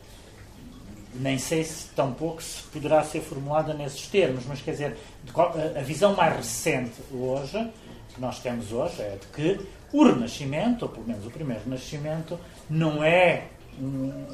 nem 1.15 1.39
sei 1.39 1.63
se 1.65 1.89
tampouco 1.89 2.43
se 2.43 2.63
poderá 2.63 3.05
ser 3.05 3.21
formulada 3.21 3.75
nesses 3.75 4.07
termos, 4.07 4.47
mas 4.47 4.63
quer 4.63 4.71
dizer, 4.71 4.97
a 5.77 5.83
visão 5.83 6.15
mais 6.15 6.35
recente 6.37 6.95
hoje 7.13 7.71
que 8.15 8.21
nós 8.21 8.39
temos 8.41 8.73
hoje 8.73 9.01
é 9.01 9.19
de 9.21 9.27
que 9.29 9.67
o 9.93 10.05
Renascimento, 10.05 10.85
ou 10.85 10.91
pelo 10.91 11.07
menos 11.07 11.27
o 11.27 11.31
primeiro 11.31 11.63
Renascimento, 11.65 12.39
não 12.69 13.03
é 13.03 13.45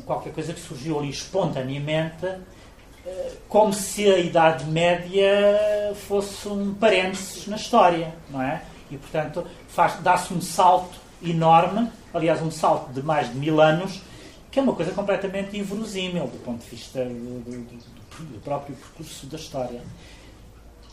qualquer 0.04 0.32
coisa 0.32 0.52
que 0.52 0.60
surgiu 0.60 0.98
ali 0.98 1.10
espontaneamente, 1.10 2.26
eh, 3.06 3.32
como 3.48 3.72
se 3.72 4.10
a 4.10 4.18
Idade 4.18 4.64
Média 4.64 5.94
fosse 5.94 6.48
um 6.48 6.74
parênteses 6.74 7.46
na 7.46 7.56
história, 7.56 8.12
não 8.30 8.42
é? 8.42 8.62
E, 8.90 8.96
portanto, 8.96 9.46
dá-se 10.02 10.32
um 10.32 10.40
salto 10.40 10.98
enorme, 11.22 11.90
aliás, 12.12 12.42
um 12.42 12.50
salto 12.50 12.92
de 12.92 13.02
mais 13.02 13.30
de 13.30 13.38
mil 13.38 13.60
anos, 13.60 14.02
que 14.50 14.58
é 14.58 14.62
uma 14.62 14.74
coisa 14.74 14.92
completamente 14.92 15.56
inverosímil 15.56 16.26
do 16.28 16.38
ponto 16.42 16.62
de 16.64 16.70
vista 16.70 17.04
do, 17.04 17.40
do, 17.40 18.32
do 18.32 18.40
próprio 18.42 18.74
percurso 18.76 19.26
da 19.26 19.36
história. 19.36 19.80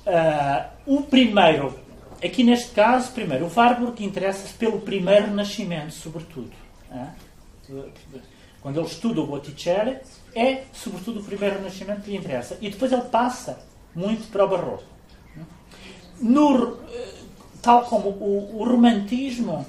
Uh, 0.06 0.98
o 0.98 1.02
primeiro 1.04 1.74
Aqui 2.24 2.42
neste 2.42 2.72
caso, 2.72 3.12
primeiro, 3.12 3.46
o 3.46 3.52
Warburg 3.54 4.02
interessa-se 4.04 4.54
pelo 4.54 4.80
primeiro 4.80 5.26
Renascimento, 5.28 5.94
sobretudo. 5.94 6.52
Quando 8.62 8.80
ele 8.80 8.88
estuda 8.88 9.20
o 9.20 9.28
Botticelli, 9.28 9.98
é 10.34 10.64
sobretudo 10.72 11.20
o 11.20 11.24
primeiro 11.24 11.58
Renascimento 11.58 12.02
que 12.02 12.12
lhe 12.12 12.18
interessa. 12.18 12.58
E 12.62 12.70
depois 12.70 12.94
ele 12.94 13.02
passa 13.04 13.60
muito 13.94 14.32
para 14.32 14.46
o 14.46 14.48
Barroco. 14.48 14.84
No, 16.22 16.80
tal 17.62 17.84
como 17.86 18.10
o, 18.10 18.62
o 18.62 18.64
romantismo, 18.64 19.66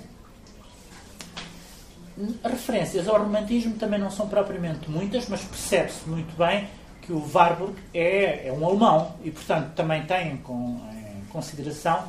referências 2.45 3.09
ao 3.09 3.19
romantismo 3.19 3.75
também 3.75 3.99
não 3.99 4.11
são 4.11 4.29
propriamente 4.29 4.89
muitas, 4.89 5.29
mas 5.29 5.43
percebe-se 5.43 6.09
muito 6.09 6.37
bem 6.37 6.69
que 7.03 7.13
o 7.13 7.29
Warburg 7.35 7.75
é, 7.93 8.47
é 8.47 8.53
um 8.53 8.65
alemão 8.65 9.17
e, 9.25 9.31
portanto, 9.33 9.75
também 9.75 10.05
tem 10.07 10.37
com, 10.37 10.81
em 10.93 11.25
consideração 11.33 12.09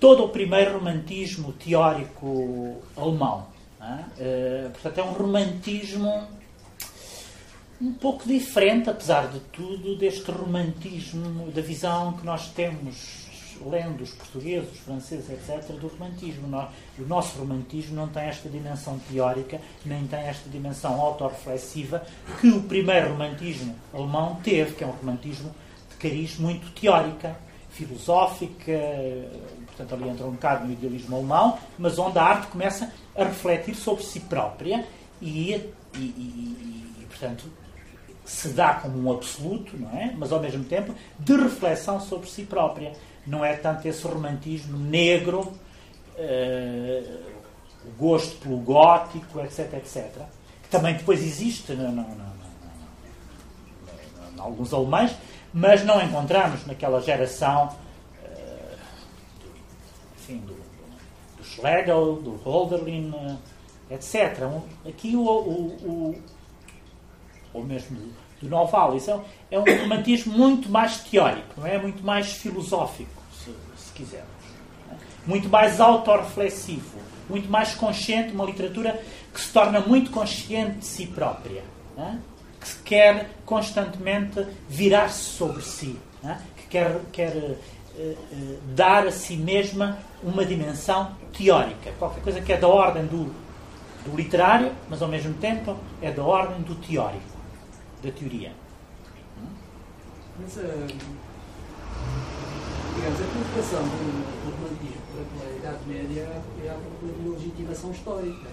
todo 0.00 0.24
o 0.24 0.28
primeiro 0.30 0.72
romantismo 0.72 1.52
teórico 1.52 2.82
alemão. 2.96 3.46
É? 3.80 4.66
Uh, 4.66 4.70
portanto, 4.70 4.98
é 4.98 5.04
um 5.04 5.12
romantismo 5.12 6.26
um 7.80 7.92
pouco 7.94 8.26
diferente, 8.28 8.90
apesar 8.90 9.28
de 9.28 9.40
tudo, 9.52 9.96
deste 9.96 10.30
romantismo, 10.30 11.50
da 11.50 11.62
visão 11.62 12.12
que 12.12 12.26
nós 12.26 12.48
temos 12.48 13.30
lendo 13.64 14.02
os 14.02 14.10
portugueses, 14.12 14.72
os 14.72 14.78
franceses, 14.80 15.28
etc., 15.30 15.74
do 15.76 15.88
romantismo. 15.88 16.46
O 16.98 17.02
nosso 17.06 17.38
romantismo 17.38 17.94
não 17.94 18.08
tem 18.08 18.24
esta 18.24 18.48
dimensão 18.48 18.98
teórica, 19.10 19.60
nem 19.84 20.06
tem 20.06 20.20
esta 20.20 20.48
dimensão 20.48 21.00
autorreflexiva 21.00 22.04
que 22.40 22.48
o 22.48 22.62
primeiro 22.62 23.10
romantismo 23.10 23.74
alemão 23.92 24.38
teve, 24.42 24.74
que 24.74 24.84
é 24.84 24.86
um 24.86 24.92
romantismo 24.92 25.54
de 25.90 25.96
cariz 25.96 26.38
muito 26.38 26.70
teórica, 26.72 27.36
filosófica, 27.70 28.72
portanto 29.80 29.94
ali 29.94 30.10
entra 30.10 30.26
um 30.26 30.32
bocado 30.32 30.66
no 30.66 30.72
idealismo 30.72 31.16
alemão, 31.16 31.58
mas 31.78 31.98
onde 31.98 32.18
a 32.18 32.22
arte 32.22 32.48
começa 32.48 32.92
a 33.16 33.24
refletir 33.24 33.74
sobre 33.74 34.04
si 34.04 34.20
própria 34.20 34.86
e, 35.20 35.52
e, 35.52 35.70
e, 35.98 36.96
e 37.00 37.06
portanto, 37.08 37.44
se 38.24 38.48
dá 38.50 38.74
como 38.74 38.98
um 38.98 39.12
absoluto, 39.12 39.76
não 39.76 39.90
é? 39.90 40.14
mas 40.16 40.32
ao 40.32 40.40
mesmo 40.40 40.64
tempo 40.64 40.94
de 41.18 41.36
reflexão 41.36 42.00
sobre 42.00 42.28
si 42.28 42.42
própria. 42.42 42.92
Não 43.26 43.44
é 43.44 43.54
tanto 43.54 43.86
esse 43.86 44.06
romantismo 44.06 44.78
negro, 44.78 45.40
uh, 45.40 47.20
o 47.84 47.90
gosto 47.98 48.36
pelo 48.38 48.58
gótico, 48.58 49.40
etc, 49.40 49.74
etc, 49.74 50.10
que 50.62 50.68
também 50.68 50.94
depois 50.94 51.20
existe 51.20 51.72
em 51.72 52.04
alguns 54.38 54.72
alemães, 54.72 55.14
mas 55.52 55.84
não 55.84 56.00
encontramos 56.02 56.66
naquela 56.66 57.00
geração 57.02 57.74
enfim, 60.30 60.38
do, 60.46 60.54
do 61.36 61.44
Schlegel, 61.44 62.16
do 62.16 62.36
Holderlin, 62.36 63.12
etc. 63.90 64.48
Aqui 64.86 65.16
o, 65.16 65.22
o, 65.22 66.22
ou 67.52 67.64
mesmo 67.64 67.96
do, 67.96 68.14
do 68.42 68.48
Noval. 68.48 68.96
Isso 68.96 69.10
é, 69.10 69.20
é 69.56 69.58
um 69.58 69.64
romantismo 69.64 70.36
muito 70.36 70.68
mais 70.68 70.98
teórico, 70.98 71.60
não 71.60 71.66
é? 71.66 71.78
Muito 71.78 72.04
mais 72.04 72.32
filosófico, 72.32 73.10
se, 73.32 73.54
se 73.76 73.92
quisermos. 73.92 74.30
Muito 75.26 75.48
mais 75.48 75.80
autorreflexivo, 75.80 76.98
muito 77.28 77.50
mais 77.50 77.74
consciente, 77.74 78.32
uma 78.32 78.44
literatura 78.44 79.00
que 79.32 79.40
se 79.40 79.52
torna 79.52 79.80
muito 79.80 80.10
consciente 80.10 80.78
de 80.78 80.84
si 80.84 81.06
própria, 81.06 81.62
é? 81.98 82.16
que 82.60 82.82
quer 82.84 83.30
constantemente 83.44 84.46
virar-se 84.68 85.22
sobre 85.22 85.62
si, 85.62 85.98
é? 86.24 86.36
que 86.56 86.66
quer, 86.68 87.00
quer 87.12 87.58
dar 88.74 89.06
a 89.06 89.10
si 89.10 89.36
mesma 89.36 89.98
uma 90.22 90.44
dimensão 90.44 91.14
teórica, 91.36 91.92
qualquer 91.98 92.22
coisa 92.22 92.40
que 92.40 92.52
é 92.52 92.56
da 92.56 92.68
ordem 92.68 93.06
do, 93.06 93.32
do 94.04 94.16
literário, 94.16 94.72
mas 94.88 95.02
ao 95.02 95.08
mesmo 95.08 95.34
tempo 95.34 95.76
é 96.02 96.10
da 96.10 96.22
ordem 96.22 96.60
do 96.62 96.74
teórico, 96.74 97.38
da 98.02 98.10
teoria. 98.10 98.52
Mas, 100.38 100.56
uh, 100.56 100.86
digamos, 102.94 103.20
a 103.20 103.24
colocação 103.24 103.82
do, 103.82 104.40
romantismo 104.50 105.00
pela 105.38 105.56
Idade 105.56 105.84
Média 105.86 106.28
é 106.64 106.68
a 106.70 106.74
procura 106.74 107.12
de 107.12 107.20
uma 107.20 107.34
legitimação 107.34 107.90
histórica. 107.90 108.48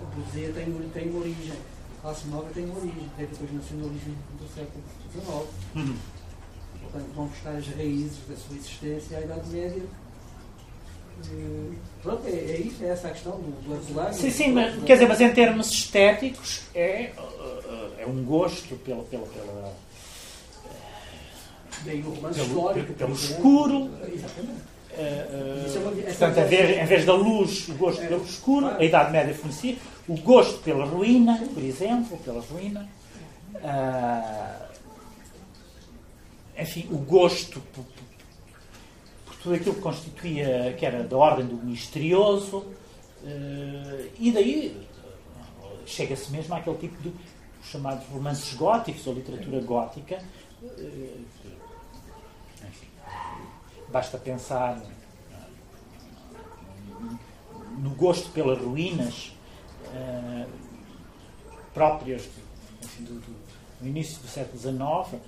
A 0.00 0.04
poesia 0.14 0.52
tem, 0.52 0.72
tem 0.92 1.16
origem, 1.16 1.52
a 1.98 2.02
classe 2.02 2.28
nova 2.28 2.48
tem 2.52 2.64
origem, 2.70 3.10
tem 3.16 3.26
depois 3.26 3.52
nacionalismo 3.52 4.16
do 4.38 4.48
século 4.54 4.82
XIX. 5.12 5.26
Uhum. 5.74 5.96
Portanto, 6.96 7.14
vão 7.14 7.26
buscar 7.26 7.50
as 7.50 7.66
raízes 7.68 8.18
da 8.28 8.36
sua 8.36 8.56
existência 8.56 9.18
à 9.18 9.20
Idade 9.20 9.48
Média 9.50 9.82
Pronto, 12.02 12.26
é, 12.26 12.30
é 12.30 12.60
isso, 12.60 12.84
é 12.84 12.88
essa 12.88 13.08
a 13.08 13.10
questão 13.10 13.40
do 13.40 13.74
azulado. 13.74 14.14
Sim, 14.14 14.30
sim, 14.30 14.52
mas, 14.52 14.82
quer 14.84 14.94
dizer, 14.94 15.08
mas 15.08 15.20
em 15.20 15.32
termos 15.32 15.70
estéticos 15.70 16.62
é, 16.74 17.10
é 17.98 18.06
um 18.06 18.22
gosto 18.22 18.76
pela. 18.76 19.02
pela, 19.04 19.26
pela 19.26 19.72
Daí 21.84 22.00
o 22.00 22.10
romance 22.10 22.38
pelo, 22.38 22.48
histórico. 22.48 22.92
Pelo 22.94 23.12
escuro. 23.12 23.90
Exatamente. 24.12 24.76
Uh, 24.92 25.68
uh, 25.68 26.04
portanto, 26.04 26.38
em 26.38 26.46
vez, 26.46 26.78
em 26.78 26.86
vez, 26.86 27.04
da 27.04 27.14
luz, 27.14 27.68
o 27.68 27.74
gosto 27.74 28.02
é, 28.02 28.06
pelo 28.06 28.24
escuro, 28.24 28.66
a 28.66 28.84
Idade 28.84 29.12
Média 29.12 29.34
fornecia, 29.34 29.76
o 30.08 30.16
gosto 30.20 30.58
pela 30.62 30.84
ruína, 30.84 31.42
por 31.52 31.62
exemplo, 31.62 32.16
pela 32.18 32.40
ruína, 32.40 32.88
uh, 33.56 34.66
enfim, 36.58 36.88
o 36.90 36.98
gosto 36.98 37.62
tudo 39.46 39.54
aquilo 39.54 39.74
que 39.76 39.80
constituía, 39.80 40.74
que 40.76 40.84
era 40.84 41.04
da 41.04 41.16
ordem 41.16 41.46
do 41.46 41.54
misterioso, 41.54 42.58
uh, 42.58 44.10
e 44.18 44.32
daí 44.32 44.86
chega-se 45.86 46.32
mesmo 46.32 46.52
àquele 46.56 46.76
tipo 46.78 47.00
de 47.00 47.12
chamados 47.62 48.04
romances 48.08 48.52
góticos 48.54 49.06
ou 49.06 49.14
literatura 49.14 49.60
gótica. 49.60 50.20
Uh, 50.60 51.24
enfim, 52.68 52.88
basta 53.88 54.18
pensar 54.18 54.82
no 57.78 57.90
gosto 57.90 58.30
pelas 58.30 58.58
ruínas 58.58 59.32
uh, 59.84 60.50
próprias 61.72 62.28
enfim, 62.82 63.04
do, 63.04 63.14
do, 63.20 63.36
do, 63.80 63.86
início 63.86 64.20
do 64.20 64.26
século 64.26 64.58
XIX, 64.58 65.22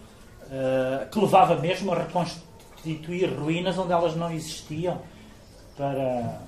que 1.11 1.19
levava 1.19 1.57
mesmo 1.57 1.93
a 1.93 1.99
reconstruir 1.99 2.49
constituir 2.83 3.33
ruínas 3.35 3.77
onde 3.79 3.93
elas 3.93 4.17
não 4.17 4.31
existiam 4.31 5.01
para. 5.77 6.41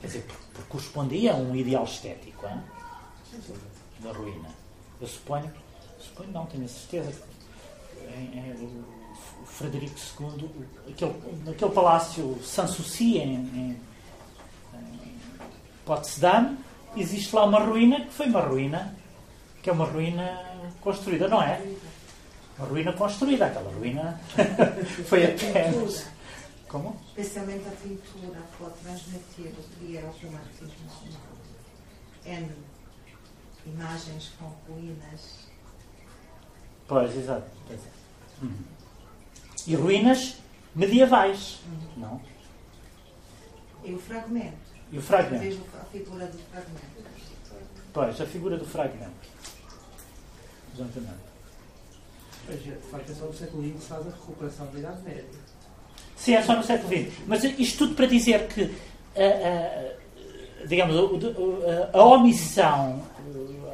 Quer 0.00 0.06
dizer, 0.06 0.26
porque 0.52 0.62
correspondia 0.68 1.32
a 1.32 1.36
um 1.36 1.54
ideal 1.54 1.84
estético 1.84 2.46
hein? 2.46 2.60
da 4.00 4.12
ruína. 4.12 4.48
Eu 5.00 5.06
suponho, 5.06 5.50
suponho, 5.98 6.30
não 6.30 6.46
tenho 6.46 6.64
a 6.64 6.68
certeza, 6.68 7.22
em, 8.16 8.38
em, 8.38 8.84
o 9.42 9.46
Frederico 9.46 9.96
II, 10.20 10.50
aquele, 10.90 11.42
naquele 11.44 11.70
palácio 11.70 12.38
Sanssouci, 12.42 13.18
em, 13.18 13.34
em, 13.34 13.80
em 14.74 15.18
Potsdam, 15.86 16.56
existe 16.96 17.34
lá 17.34 17.44
uma 17.44 17.60
ruína 17.60 18.04
que 18.04 18.12
foi 18.12 18.26
uma 18.26 18.40
ruína, 18.40 18.94
que 19.62 19.70
é 19.70 19.72
uma 19.72 19.86
ruína 19.86 20.53
construída, 20.80 21.28
não 21.28 21.42
é? 21.42 21.60
Uma 22.58 22.68
ruína 22.68 22.92
construída, 22.92 23.46
aquela 23.46 23.70
ruína 23.72 24.20
foi 25.06 25.24
apenas. 25.24 26.06
Como? 26.68 26.96
Especialmente 27.08 27.68
a 27.68 27.70
pintura 27.70 28.40
pode 28.58 28.74
transmitir 28.82 29.52
o 29.58 29.62
que 29.78 29.96
é 29.96 30.02
o 30.02 30.10
romantismo. 30.10 30.90
N 32.24 32.50
imagens 33.66 34.32
com 34.38 34.46
ruínas. 34.72 35.48
Pois, 36.86 37.16
exato. 37.16 37.46
É. 37.70 38.44
Uhum. 38.44 38.54
E 39.66 39.74
ruínas 39.74 40.36
medievais, 40.74 41.60
uhum. 41.66 42.00
não? 42.02 42.20
E 43.84 43.94
o 43.94 43.98
fragmento. 43.98 44.56
E 44.90 44.98
o 44.98 45.02
fragmento. 45.02 45.44
Vejo 45.44 45.62
a 45.80 45.84
figura 45.86 46.26
do 46.26 46.38
fragmento. 46.38 47.04
Pois, 47.92 48.20
a 48.20 48.26
figura 48.26 48.56
do 48.56 48.64
fragmento. 48.64 49.33
Mas, 52.46 52.62
de 52.62 52.72
facto, 52.90 53.10
é 53.10 53.14
só 53.14 53.24
no 53.26 53.34
século 53.34 53.62
XX 53.62 53.84
faz 53.86 54.06
a 54.06 54.10
recuperação 54.10 54.66
da 54.66 54.78
Idade 54.78 55.02
Média. 55.02 55.24
Sim, 56.16 56.34
é 56.34 56.42
só 56.42 56.56
no 56.56 56.62
século 56.62 56.88
XX. 56.88 57.14
Mas 57.26 57.44
isto 57.44 57.78
tudo 57.78 57.94
para 57.94 58.06
dizer 58.06 58.46
que, 58.48 58.74
digamos, 60.68 60.94
a, 61.92 61.98
a, 61.98 62.04
omissão, 62.04 63.02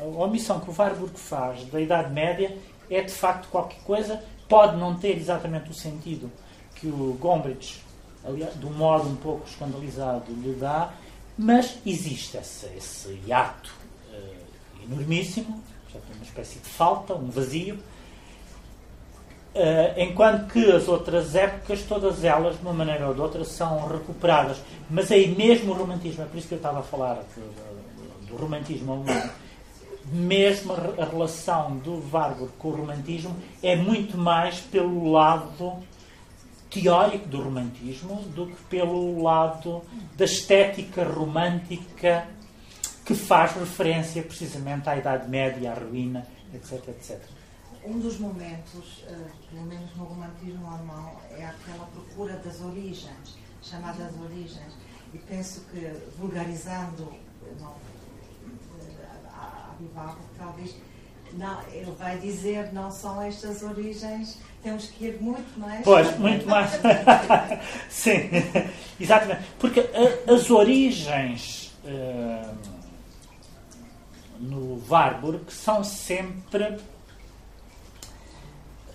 a 0.01 0.25
omissão 0.25 0.61
que 0.61 0.71
o 0.71 0.75
Warburg 0.77 1.19
faz 1.19 1.65
da 1.67 1.81
Idade 1.81 2.13
Média 2.13 2.57
é, 2.91 3.03
de 3.03 3.13
facto, 3.13 3.49
qualquer 3.49 3.81
coisa, 3.83 4.23
pode 4.49 4.77
não 4.77 4.97
ter 4.97 5.17
exatamente 5.17 5.71
o 5.71 5.75
sentido 5.75 6.31
que 6.75 6.89
o 6.89 7.17
Gombrich, 7.21 7.81
um 8.65 8.73
modo 8.73 9.09
um 9.09 9.17
pouco 9.17 9.49
escandalizado, 9.49 10.33
lhe 10.33 10.55
dá, 10.55 10.93
mas 11.39 11.79
existe 11.87 12.37
esse, 12.37 12.67
esse 12.77 13.21
hiato 13.27 13.73
uh, 14.13 14.83
enormíssimo, 14.85 15.63
uma 16.21 16.27
espécie 16.27 16.59
de 16.59 16.69
falta, 16.69 17.15
um 17.15 17.31
vazio, 17.31 17.79
Uh, 19.53 19.99
enquanto 20.01 20.53
que 20.53 20.71
as 20.71 20.87
outras 20.87 21.35
épocas, 21.35 21.83
todas 21.83 22.23
elas, 22.23 22.55
de 22.55 22.63
uma 22.63 22.73
maneira 22.73 23.09
ou 23.09 23.15
de 23.15 23.21
outra, 23.21 23.45
são 23.45 23.89
recuperadas. 23.89 24.59
Mas 24.89 25.11
aí 25.11 25.35
mesmo 25.35 25.73
o 25.73 25.75
romantismo, 25.75 26.23
é 26.23 26.27
por 26.27 26.39
isso 26.39 26.47
que 26.47 26.55
eu 26.55 26.59
estava 26.59 26.79
a 26.79 26.83
falar 26.85 27.15
do, 27.15 28.27
do 28.29 28.37
romantismo 28.37 28.93
alemão, 28.93 29.31
mesmo 30.13 30.73
a 30.73 31.05
relação 31.05 31.77
do 31.79 32.01
Warburg 32.13 32.53
com 32.59 32.69
o 32.69 32.77
romantismo 32.77 33.37
é 33.61 33.75
muito 33.75 34.17
mais 34.17 34.61
pelo 34.61 35.11
lado 35.11 35.75
teórico 36.71 37.29
do 37.29 37.43
romantismo 37.43 38.23
do 38.35 38.47
que 38.47 38.63
pelo 38.69 39.21
lado 39.23 39.83
da 40.17 40.25
estética 40.25 41.05
romântica 41.05 42.27
que 43.05 43.15
faz 43.15 43.53
referência 43.53 44.23
precisamente 44.23 44.89
à 44.89 44.97
Idade 44.97 45.29
Média, 45.29 45.73
à 45.73 45.75
ruína, 45.75 46.27
etc, 46.55 46.89
etc 46.89 47.21
um 47.85 47.99
dos 47.99 48.19
momentos, 48.19 49.05
uh, 49.09 49.31
pelo 49.51 49.67
menos 49.67 49.95
no 49.97 50.05
romantismo 50.05 50.67
alemão, 50.67 51.17
é 51.31 51.47
aquela 51.47 51.87
procura 51.87 52.35
das 52.37 52.61
origens, 52.61 53.39
chamadas 53.63 54.13
origens. 54.21 54.75
E 55.13 55.19
penso 55.19 55.63
que, 55.73 55.91
vulgarizando 56.19 57.13
não, 57.59 57.75
eh, 58.79 59.07
a, 59.33 59.73
a 59.73 60.17
talvez 60.39 60.77
não, 61.33 61.61
ele 61.73 61.91
vai 61.99 62.17
dizer 62.19 62.73
não 62.73 62.93
são 62.93 63.21
estas 63.21 63.63
origens, 63.63 64.39
temos 64.63 64.87
que 64.87 65.07
ir 65.07 65.21
muito 65.21 65.59
mais. 65.59 65.83
Pois, 65.83 66.17
muito 66.17 66.47
mais. 66.47 66.71
Sim, 67.91 68.31
exatamente. 69.01 69.43
Porque 69.59 69.81
as 70.33 70.49
origens 70.49 71.73
uh, 71.85 72.70
no 74.41 74.83
Warburg 74.89 75.53
são 75.53 75.85
sempre 75.85 76.79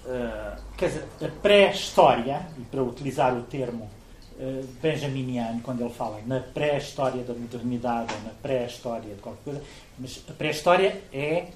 uh, 0.05 0.57
quer 0.77 0.87
dizer, 0.87 1.05
a 1.21 1.27
pré-história, 1.41 2.47
e 2.57 2.61
para 2.63 2.81
utilizar 2.83 3.35
o 3.35 3.43
termo 3.43 3.89
uh, 4.37 4.65
benjaminiano, 4.81 5.61
quando 5.61 5.81
ele 5.81 5.93
fala 5.93 6.19
na 6.25 6.39
pré-história 6.39 7.23
da 7.23 7.33
modernidade 7.33 8.13
ou 8.13 8.21
na 8.21 8.31
pré-história 8.41 9.15
de 9.15 9.21
qualquer 9.21 9.43
coisa, 9.43 9.61
mas 9.99 10.23
a 10.29 10.33
pré-história 10.33 11.01
é 11.11 11.47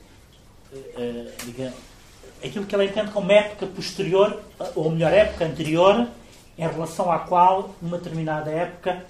uh, 0.73 1.45
diga, 1.45 1.73
aquilo 2.43 2.65
que 2.65 2.75
ele 2.75 2.85
entende 2.85 3.11
como 3.11 3.31
época 3.31 3.67
posterior, 3.67 4.41
ou 4.75 4.91
melhor, 4.91 5.13
época 5.13 5.45
anterior, 5.45 6.07
em 6.57 6.67
relação 6.67 7.11
à 7.11 7.19
qual 7.19 7.73
uma 7.81 7.97
determinada 7.97 8.51
época 8.51 9.05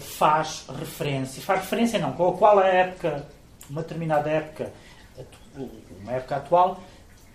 faz 0.00 0.64
referência. 0.78 1.42
Faz 1.42 1.60
referência 1.60 1.98
não, 1.98 2.12
com 2.12 2.30
a 2.30 2.32
qual 2.32 2.58
a 2.58 2.66
época, 2.66 3.26
uma 3.68 3.82
determinada 3.82 4.30
época, 4.30 4.72
uma 6.00 6.12
época 6.12 6.36
atual, 6.36 6.80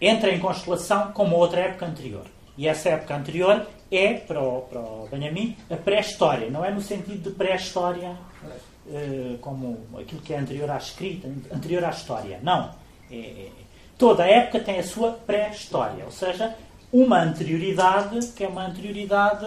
entra 0.02 0.32
em 0.32 0.40
constelação 0.40 1.12
com 1.12 1.24
uma 1.24 1.36
outra 1.36 1.62
época 1.62 1.86
anterior. 1.86 2.26
E 2.58 2.68
essa 2.68 2.90
época 2.90 3.16
anterior 3.16 3.66
é, 3.92 4.14
para 4.16 4.42
o, 4.42 4.62
para 4.64 4.80
o 4.80 5.08
Benjamin, 5.10 5.56
a 5.70 5.76
pré-história. 5.76 6.50
Não 6.50 6.64
é 6.64 6.72
no 6.72 6.82
sentido 6.82 7.30
de 7.30 7.36
pré-história 7.36 8.16
uh, 8.86 9.38
como 9.40 9.78
aquilo 9.98 10.22
que 10.22 10.34
é 10.34 10.38
anterior 10.38 10.70
à 10.70 10.78
escrita, 10.78 11.28
anterior 11.54 11.84
à 11.86 11.90
história. 11.90 12.40
Não. 12.44 12.76
É, 13.12 13.16
é, 13.16 13.50
toda 13.98 14.24
a 14.24 14.28
época 14.28 14.60
tem 14.60 14.80
a 14.80 14.84
sua 14.84 15.12
pré-história, 15.12 16.06
ou 16.06 16.12
seja, 16.12 16.56
uma 16.92 17.22
anterioridade 17.22 18.28
que 18.34 18.44
é 18.44 18.48
uma 18.48 18.66
anterioridade 18.66 19.46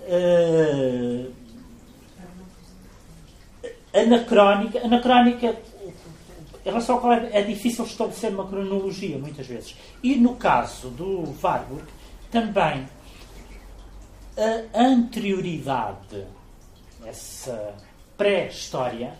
uh, 0.00 1.32
anacrónica. 3.94 4.84
Anacrónica, 4.84 5.56
em 6.64 6.68
relação 6.68 6.96
ao 6.96 7.00
qual 7.00 7.12
é, 7.12 7.30
é 7.32 7.42
difícil 7.42 7.84
estabelecer 7.84 8.32
uma 8.32 8.46
cronologia, 8.46 9.18
muitas 9.18 9.46
vezes. 9.46 9.76
E 10.02 10.14
no 10.16 10.36
caso 10.36 10.90
do 10.90 11.34
Warburg, 11.42 11.84
também 12.30 12.86
a 14.38 14.80
anterioridade, 14.80 16.24
essa 17.04 17.74
pré-história, 18.16 19.14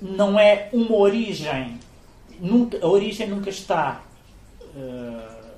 não 0.00 0.38
é 0.38 0.68
uma 0.72 0.94
origem, 0.94 1.80
nunca, 2.38 2.78
a 2.80 2.86
origem 2.86 3.28
nunca 3.28 3.50
está 3.50 4.02
uh, 4.62 5.48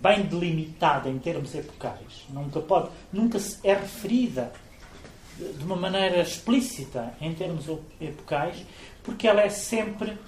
bem 0.00 0.22
delimitada 0.22 1.08
em 1.08 1.18
termos 1.18 1.52
epocais, 1.54 2.24
nunca 2.30 2.60
pode, 2.60 2.90
nunca 3.12 3.38
é 3.64 3.74
referida 3.74 4.52
de 5.38 5.64
uma 5.64 5.76
maneira 5.76 6.20
explícita 6.20 7.14
em 7.20 7.34
termos 7.34 7.66
epocais, 8.00 8.64
porque 9.02 9.28
ela 9.28 9.42
é 9.42 9.48
sempre 9.48 10.18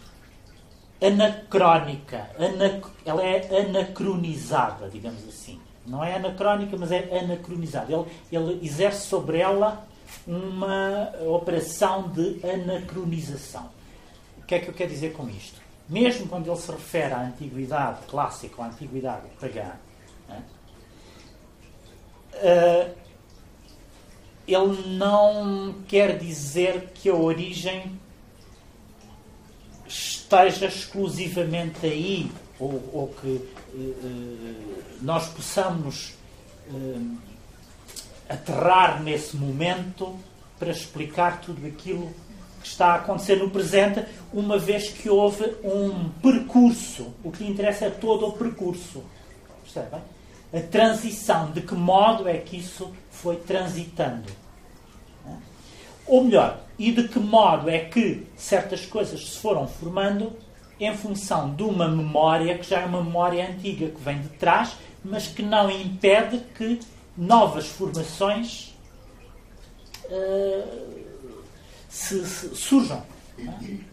anacrónica, 1.01 2.29
anac 2.39 2.87
ela 3.05 3.25
é 3.25 3.61
anacronizada, 3.61 4.89
digamos 4.89 5.27
assim. 5.27 5.61
Não 5.87 6.05
é 6.05 6.17
anacrónica, 6.17 6.77
mas 6.77 6.93
é 6.93 7.19
anacronizada. 7.19 7.93
Ele, 7.93 8.05
ele 8.31 8.67
exerce 8.67 9.07
sobre 9.07 9.39
ela 9.39 9.87
uma 10.27 11.13
operação 11.27 12.09
de 12.09 12.41
anacronização. 12.45 13.71
O 14.39 14.43
que 14.43 14.55
é 14.55 14.59
que 14.59 14.69
eu 14.69 14.75
quero 14.75 14.91
dizer 14.91 15.13
com 15.13 15.29
isto? 15.29 15.61
Mesmo 15.89 16.29
quando 16.29 16.51
ele 16.51 16.61
se 16.61 16.71
refere 16.71 17.15
à 17.15 17.21
antiguidade 17.21 18.01
clássica 18.07 18.57
ou 18.59 18.65
à 18.65 18.67
antiguidade 18.67 19.27
pagã, 19.41 19.73
né, 20.29 20.43
uh, 22.35 23.08
ele 24.49 24.97
não 24.97 25.75
quer 25.87 26.19
dizer 26.19 26.91
que 26.95 27.11
a 27.11 27.15
origem 27.15 27.93
esteja 29.87 30.67
exclusivamente 30.67 31.85
aí, 31.85 32.33
ou, 32.59 32.83
ou 32.93 33.09
que 33.09 33.27
uh, 33.29 34.83
nós 35.03 35.29
possamos 35.29 36.15
uh, 36.71 37.17
aterrar 38.29 39.03
nesse 39.03 39.37
momento 39.37 40.19
para 40.59 40.71
explicar 40.71 41.41
tudo 41.41 41.67
aquilo 41.67 42.13
que 42.61 42.69
está 42.69 42.89
a 42.89 42.95
acontecer 42.97 43.37
no 43.37 43.51
presente, 43.51 44.05
uma 44.33 44.59
vez 44.59 44.89
que 44.89 45.09
houve 45.09 45.45
um 45.63 46.09
percurso. 46.23 47.15
O 47.23 47.31
que 47.31 47.45
interessa 47.45 47.87
é 47.87 47.91
todo 47.91 48.27
o 48.27 48.33
percurso. 48.33 49.05
Percebem? 49.63 50.01
A 50.53 50.61
transição, 50.61 51.51
de 51.53 51.61
que 51.61 51.75
modo 51.75 52.27
é 52.27 52.39
que 52.39 52.57
isso 52.57 52.91
foi 53.23 53.37
transitando. 53.37 54.31
Ou 56.07 56.25
melhor, 56.25 56.61
e 56.79 56.93
de 56.93 57.09
que 57.09 57.19
modo 57.19 57.69
é 57.69 57.81
que 57.81 58.27
certas 58.37 58.87
coisas 58.87 59.21
se 59.21 59.39
foram 59.39 59.67
formando 59.67 60.33
em 60.81 60.97
função 60.97 61.55
de 61.55 61.63
uma 61.63 61.89
memória 61.89 62.57
que 62.57 62.69
já 62.69 62.81
é 62.81 62.87
uma 62.87 63.03
memória 63.03 63.49
antiga, 63.49 63.89
que 63.89 64.01
vem 64.01 64.21
de 64.21 64.29
trás, 64.29 64.77
mas 65.05 65.27
que 65.27 65.43
não 65.43 65.71
impede 65.71 66.39
que 66.57 66.81
novas 67.17 67.67
formações 67.67 68.75
uh, 70.05 71.05
se, 71.89 72.25
se, 72.25 72.55
surjam. 72.55 73.03
É? 73.39 73.89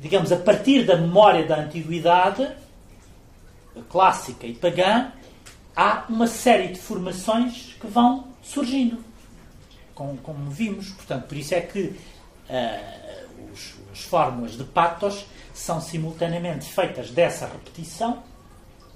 Digamos, 0.00 0.30
a 0.32 0.36
partir 0.36 0.84
da 0.84 0.96
memória 0.96 1.46
da 1.46 1.60
antiguidade, 1.60 2.48
clássica 3.88 4.46
e 4.46 4.54
pagã, 4.54 5.12
há 5.74 6.04
uma 6.08 6.26
série 6.26 6.68
de 6.68 6.78
formações 6.78 7.76
que 7.80 7.86
vão 7.86 8.28
surgindo 8.42 9.10
como, 10.00 10.16
como 10.18 10.50
vimos. 10.50 10.90
Portanto, 10.90 11.26
por 11.26 11.36
isso 11.36 11.54
é 11.54 11.60
que 11.60 11.80
uh, 11.82 13.52
os, 13.52 13.74
as 13.92 14.00
fórmulas 14.00 14.52
de 14.52 14.64
patos 14.64 15.26
são 15.52 15.78
simultaneamente 15.78 16.64
feitas 16.64 17.10
dessa 17.10 17.46
repetição, 17.46 18.22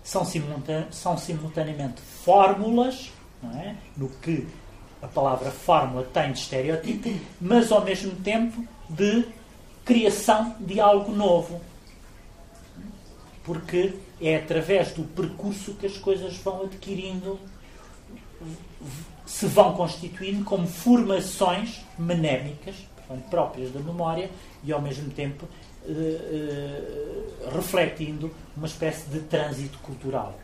são, 0.02 0.24
simultane 0.24 0.86
são 0.90 1.18
simultaneamente 1.18 2.00
fórmulas, 2.00 3.12
é? 3.56 3.74
no 3.96 4.08
que 4.08 4.48
a 5.02 5.06
palavra 5.06 5.50
fórmula 5.50 6.04
tem 6.04 6.32
de 6.32 6.38
estereotipo, 6.38 7.12
mas 7.38 7.70
ao 7.70 7.84
mesmo 7.84 8.12
tempo 8.16 8.66
de 8.88 9.26
criação 9.84 10.56
de 10.58 10.80
algo 10.80 11.12
novo. 11.12 11.60
Porque 13.44 13.94
é 14.20 14.36
através 14.36 14.92
do 14.92 15.04
percurso 15.04 15.74
que 15.74 15.86
as 15.86 15.96
coisas 15.98 16.36
vão 16.38 16.62
adquirindo 16.62 17.38
se 19.26 19.46
vão 19.46 19.74
constituindo 19.74 20.44
como 20.44 20.66
formações 20.66 21.84
menémicas, 21.98 22.76
portanto, 22.96 23.28
próprias 23.30 23.70
da 23.72 23.80
memória, 23.80 24.30
e 24.62 24.72
ao 24.72 24.80
mesmo 24.80 25.10
tempo 25.10 25.48
eh, 25.86 25.90
eh, 25.90 27.48
refletindo 27.54 28.30
uma 28.56 28.66
espécie 28.66 29.08
de 29.08 29.20
trânsito 29.20 29.78
cultural. 29.78 30.38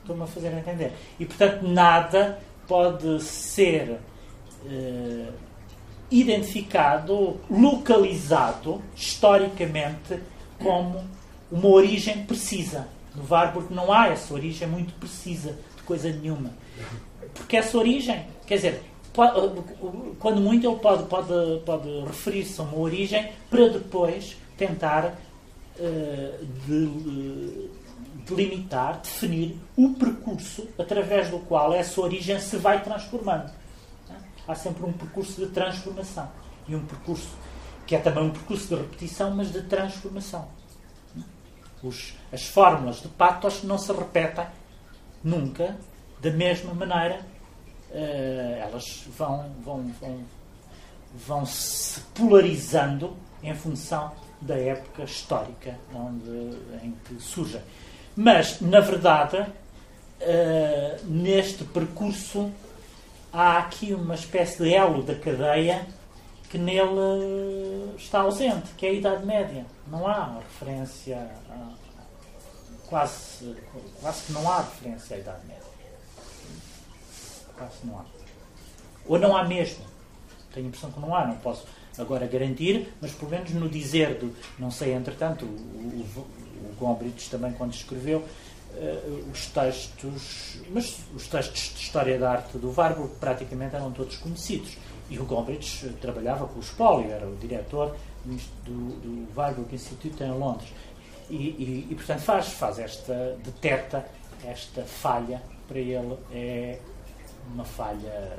Estou-me 0.00 0.22
a 0.22 0.26
fazer 0.26 0.52
entender. 0.52 0.92
E, 1.18 1.26
portanto, 1.26 1.62
nada 1.66 2.38
pode 2.66 3.22
ser 3.22 3.98
eh, 4.66 5.28
identificado, 6.10 7.40
localizado, 7.48 8.82
historicamente, 8.94 10.20
como 10.62 11.04
uma 11.50 11.68
origem 11.68 12.24
precisa. 12.24 12.88
No 13.14 13.26
Warburg 13.28 13.72
não 13.74 13.92
há 13.92 14.08
essa 14.08 14.32
origem 14.32 14.68
muito 14.68 14.92
precisa 14.94 15.58
de 15.76 15.82
coisa 15.82 16.10
nenhuma 16.10 16.50
porque 17.34 17.56
essa 17.56 17.76
origem, 17.76 18.26
quer 18.46 18.56
dizer, 18.56 18.82
quando 20.18 20.40
muito 20.40 20.66
ele 20.66 20.78
pode, 20.78 21.04
pode, 21.04 21.60
pode 21.64 21.88
referir-se 22.06 22.60
a 22.60 22.64
uma 22.64 22.78
origem 22.78 23.32
para 23.48 23.68
depois 23.68 24.36
tentar 24.56 25.06
uh, 25.06 26.46
de, 26.66 27.68
delimitar, 28.26 29.00
definir 29.00 29.56
o 29.76 29.94
percurso 29.94 30.68
através 30.78 31.28
do 31.28 31.38
qual 31.40 31.72
essa 31.72 32.00
origem 32.00 32.38
se 32.38 32.56
vai 32.56 32.82
transformando. 32.82 33.50
Há 34.46 34.54
sempre 34.54 34.84
um 34.84 34.92
percurso 34.92 35.44
de 35.44 35.50
transformação 35.52 36.28
e 36.68 36.74
um 36.74 36.84
percurso 36.84 37.28
que 37.86 37.96
é 37.96 37.98
também 37.98 38.24
um 38.24 38.30
percurso 38.30 38.68
de 38.68 38.76
repetição, 38.76 39.32
mas 39.32 39.52
de 39.52 39.62
transformação. 39.62 40.46
Os, 41.82 42.14
as 42.32 42.46
fórmulas 42.46 43.00
de 43.00 43.08
patos 43.08 43.62
não 43.62 43.78
se 43.78 43.92
repetem 43.92 44.46
nunca 45.24 45.76
da 46.20 46.30
mesma 46.30 46.74
maneira, 46.74 47.20
uh, 47.90 48.60
elas 48.60 49.04
vão, 49.16 49.50
vão, 49.64 49.90
vão, 50.00 50.20
vão 51.26 51.46
se 51.46 52.00
polarizando 52.14 53.16
em 53.42 53.54
função 53.54 54.12
da 54.40 54.56
época 54.56 55.04
histórica 55.04 55.78
onde, 55.94 56.56
em 56.82 56.94
que 57.04 57.20
surgem. 57.20 57.62
Mas, 58.14 58.60
na 58.60 58.80
verdade, 58.80 59.38
uh, 59.38 61.06
neste 61.06 61.64
percurso 61.64 62.50
há 63.32 63.58
aqui 63.58 63.94
uma 63.94 64.14
espécie 64.14 64.62
de 64.62 64.74
elo 64.74 65.02
da 65.02 65.14
cadeia 65.14 65.86
que 66.50 66.58
nele 66.58 67.94
está 67.96 68.20
ausente, 68.20 68.70
que 68.76 68.84
é 68.84 68.90
a 68.90 68.92
Idade 68.92 69.24
Média. 69.24 69.64
Não 69.86 70.06
há 70.06 70.40
referência, 70.40 71.30
quase, 72.88 73.56
quase 74.00 74.26
que 74.26 74.32
não 74.32 74.50
há 74.50 74.58
referência 74.58 75.16
à 75.16 75.18
Idade 75.20 75.46
Média 75.46 75.60
se 77.68 77.86
não 77.86 77.98
há. 77.98 78.04
Ou 79.06 79.18
não 79.18 79.36
há 79.36 79.44
mesmo. 79.44 79.84
Tenho 80.54 80.66
a 80.66 80.68
impressão 80.68 80.90
que 80.90 81.00
não 81.00 81.14
há, 81.14 81.26
não 81.26 81.36
posso 81.36 81.66
agora 81.98 82.26
garantir, 82.26 82.92
mas 83.00 83.12
pelo 83.12 83.30
menos 83.30 83.50
no 83.50 83.68
dizer 83.68 84.14
do. 84.14 84.34
Não 84.58 84.70
sei, 84.70 84.92
entretanto, 84.92 85.44
o, 85.44 86.06
o, 86.78 86.84
o 86.84 87.12
também, 87.30 87.52
quando 87.52 87.74
escreveu 87.74 88.18
uh, 88.18 89.30
os 89.30 89.46
textos. 89.46 90.58
Mas 90.70 90.98
os 91.14 91.26
textos 91.28 91.74
de 91.74 91.80
História 91.80 92.18
da 92.18 92.32
Arte 92.32 92.58
do 92.58 92.72
Warburg 92.72 93.14
praticamente 93.20 93.76
eram 93.76 93.92
todos 93.92 94.16
conhecidos. 94.16 94.76
E 95.10 95.18
o 95.18 95.24
Gombrich 95.24 95.88
trabalhava 96.00 96.46
com 96.46 96.60
o 96.60 96.62
Spólio, 96.62 97.10
era 97.10 97.26
o 97.26 97.36
diretor 97.36 97.96
do, 98.24 98.70
do 99.00 99.28
Warburg 99.36 99.74
Institute 99.74 100.22
em 100.22 100.30
Londres. 100.30 100.72
E, 101.28 101.34
e, 101.34 101.88
e, 101.90 101.94
portanto, 101.94 102.20
faz, 102.20 102.48
faz 102.52 102.78
esta. 102.78 103.36
detecta 103.44 104.06
esta 104.44 104.82
falha 104.84 105.42
para 105.68 105.78
ele 105.78 106.16
é 106.32 106.80
uma 107.52 107.64
falha 107.64 108.38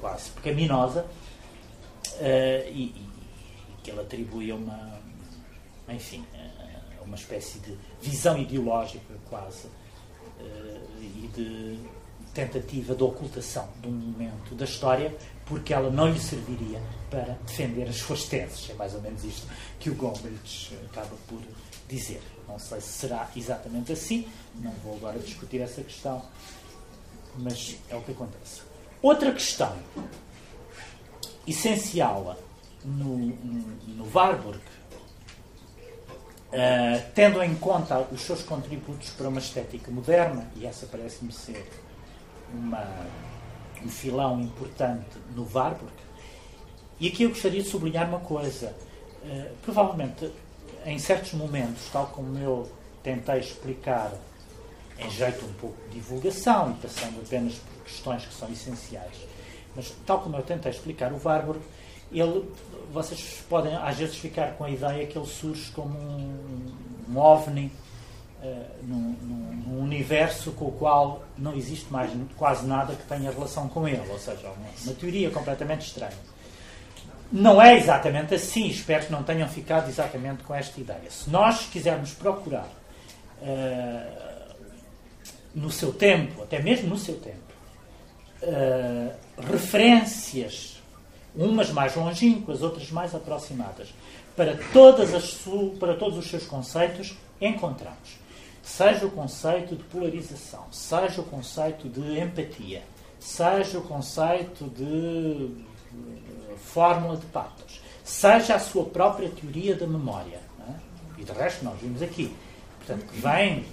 quase 0.00 0.30
pecaminosa 0.30 1.04
uh, 1.04 2.68
e, 2.68 2.94
e, 2.94 3.10
que 3.82 3.90
ele 3.90 4.00
atribui 4.00 4.50
a 4.50 4.54
uma, 4.54 5.00
enfim, 5.88 6.24
a 6.98 7.02
uma 7.02 7.16
espécie 7.16 7.58
de 7.58 7.76
visão 8.00 8.38
ideológica 8.38 9.14
quase 9.28 9.66
uh, 9.66 9.70
e 11.00 11.30
de 11.34 11.78
tentativa 12.32 12.94
de 12.94 13.02
ocultação 13.02 13.68
de 13.80 13.88
um 13.88 13.92
momento 13.92 14.54
da 14.54 14.64
história 14.64 15.14
porque 15.50 15.74
ela 15.74 15.90
não 15.90 16.08
lhe 16.08 16.20
serviria 16.20 16.80
para 17.10 17.36
defender 17.44 17.88
as 17.88 17.96
suas 17.96 18.24
teses. 18.24 18.70
É 18.70 18.74
mais 18.74 18.94
ou 18.94 19.02
menos 19.02 19.24
isto 19.24 19.48
que 19.80 19.90
o 19.90 19.94
Gombrich 19.96 20.72
acaba 20.86 21.16
por 21.26 21.42
dizer. 21.88 22.22
Não 22.46 22.56
sei 22.56 22.80
se 22.80 22.92
será 23.00 23.28
exatamente 23.34 23.92
assim, 23.92 24.28
não 24.54 24.70
vou 24.84 24.94
agora 24.94 25.18
discutir 25.18 25.60
essa 25.60 25.82
questão, 25.82 26.22
mas 27.36 27.76
é 27.90 27.96
o 27.96 28.02
que 28.02 28.12
acontece. 28.12 28.62
Outra 29.02 29.32
questão 29.32 29.76
essencial 31.44 32.36
no, 32.84 33.16
no, 33.18 33.76
no 33.88 34.10
Warburg, 34.14 34.60
uh, 36.52 37.10
tendo 37.12 37.42
em 37.42 37.56
conta 37.56 37.98
os 38.12 38.20
seus 38.20 38.44
contributos 38.44 39.10
para 39.10 39.28
uma 39.28 39.40
estética 39.40 39.90
moderna, 39.90 40.48
e 40.54 40.64
essa 40.64 40.86
parece-me 40.86 41.32
ser 41.32 41.68
uma, 42.52 42.86
um 43.84 43.88
filão 43.88 44.40
importante 44.40 45.18
no 45.34 45.46
Warburg, 45.52 45.92
e 46.98 47.08
aqui 47.08 47.22
eu 47.22 47.30
gostaria 47.30 47.62
de 47.62 47.68
sublinhar 47.68 48.08
uma 48.08 48.20
coisa. 48.20 48.74
Uh, 49.22 49.54
provavelmente, 49.62 50.30
em 50.84 50.98
certos 50.98 51.32
momentos, 51.32 51.88
tal 51.92 52.06
como 52.08 52.38
eu 52.38 52.70
tentei 53.02 53.38
explicar 53.38 54.12
em 54.98 55.10
jeito 55.10 55.44
um 55.44 55.52
pouco 55.54 55.76
de 55.88 55.94
divulgação 55.94 56.72
e 56.72 56.74
passando 56.74 57.20
apenas 57.24 57.54
por 57.54 57.84
questões 57.84 58.26
que 58.26 58.34
são 58.34 58.50
essenciais, 58.50 59.16
mas 59.74 59.94
tal 60.04 60.20
como 60.20 60.36
eu 60.36 60.42
tentei 60.42 60.70
explicar 60.70 61.12
o 61.12 61.20
Warburg, 61.22 61.60
ele, 62.12 62.44
vocês 62.92 63.42
podem 63.48 63.74
às 63.74 63.96
vezes 63.96 64.16
ficar 64.16 64.54
com 64.56 64.64
a 64.64 64.70
ideia 64.70 65.06
que 65.06 65.16
ele 65.16 65.26
surge 65.26 65.70
como 65.72 65.96
um, 65.96 66.72
um 67.08 67.18
ovni 67.18 67.72
uh, 68.42 68.64
num, 68.82 69.16
num, 69.22 69.62
num, 69.66 69.82
universo 69.82 70.52
com 70.52 70.66
o 70.66 70.72
qual 70.72 71.24
não 71.36 71.54
existe 71.54 71.90
mais 71.92 72.10
quase 72.36 72.66
nada 72.66 72.94
que 72.94 73.02
tenha 73.04 73.30
relação 73.30 73.68
com 73.68 73.86
ele, 73.86 74.02
ou 74.08 74.18
seja, 74.18 74.48
uma, 74.48 74.68
uma 74.84 74.94
teoria 74.94 75.30
completamente 75.30 75.86
estranha. 75.86 76.16
Não 77.32 77.62
é 77.62 77.76
exatamente 77.76 78.34
assim, 78.34 78.66
espero 78.66 79.06
que 79.06 79.12
não 79.12 79.22
tenham 79.22 79.48
ficado 79.48 79.88
exatamente 79.88 80.42
com 80.42 80.54
esta 80.54 80.80
ideia. 80.80 81.10
Se 81.10 81.30
nós 81.30 81.66
quisermos 81.66 82.12
procurar 82.12 82.68
uh, 83.40 84.54
no 85.54 85.70
seu 85.70 85.92
tempo, 85.92 86.42
até 86.42 86.60
mesmo 86.60 86.88
no 86.88 86.98
seu 86.98 87.16
tempo, 87.16 87.38
uh, 88.42 89.12
referências, 89.48 90.82
umas 91.34 91.70
mais 91.70 91.94
longínquas, 91.94 92.62
outras 92.62 92.90
mais 92.90 93.14
aproximadas, 93.14 93.94
para, 94.34 94.58
todas 94.72 95.14
as, 95.14 95.38
para 95.78 95.94
todos 95.94 96.18
os 96.18 96.28
seus 96.28 96.46
conceitos, 96.46 97.16
encontramos. 97.40 98.19
Seja 98.76 99.04
o 99.04 99.10
conceito 99.10 99.74
de 99.74 99.82
polarização, 99.82 100.64
seja 100.70 101.20
o 101.20 101.24
conceito 101.24 101.88
de 101.88 102.20
empatia, 102.20 102.82
seja 103.18 103.78
o 103.78 103.82
conceito 103.82 104.64
de 104.70 105.56
eh, 105.92 106.56
fórmula 106.56 107.16
de 107.16 107.26
patos, 107.26 107.82
seja 108.04 108.54
a 108.54 108.58
sua 108.60 108.84
própria 108.86 109.28
teoria 109.28 109.74
da 109.74 109.88
memória. 109.88 110.40
É? 110.68 111.20
E 111.20 111.24
de 111.24 111.32
resto, 111.32 111.64
nós 111.64 111.78
vimos 111.80 112.00
aqui. 112.00 112.34
Portanto, 112.78 113.06
que 113.06 113.20
vem 113.20 113.66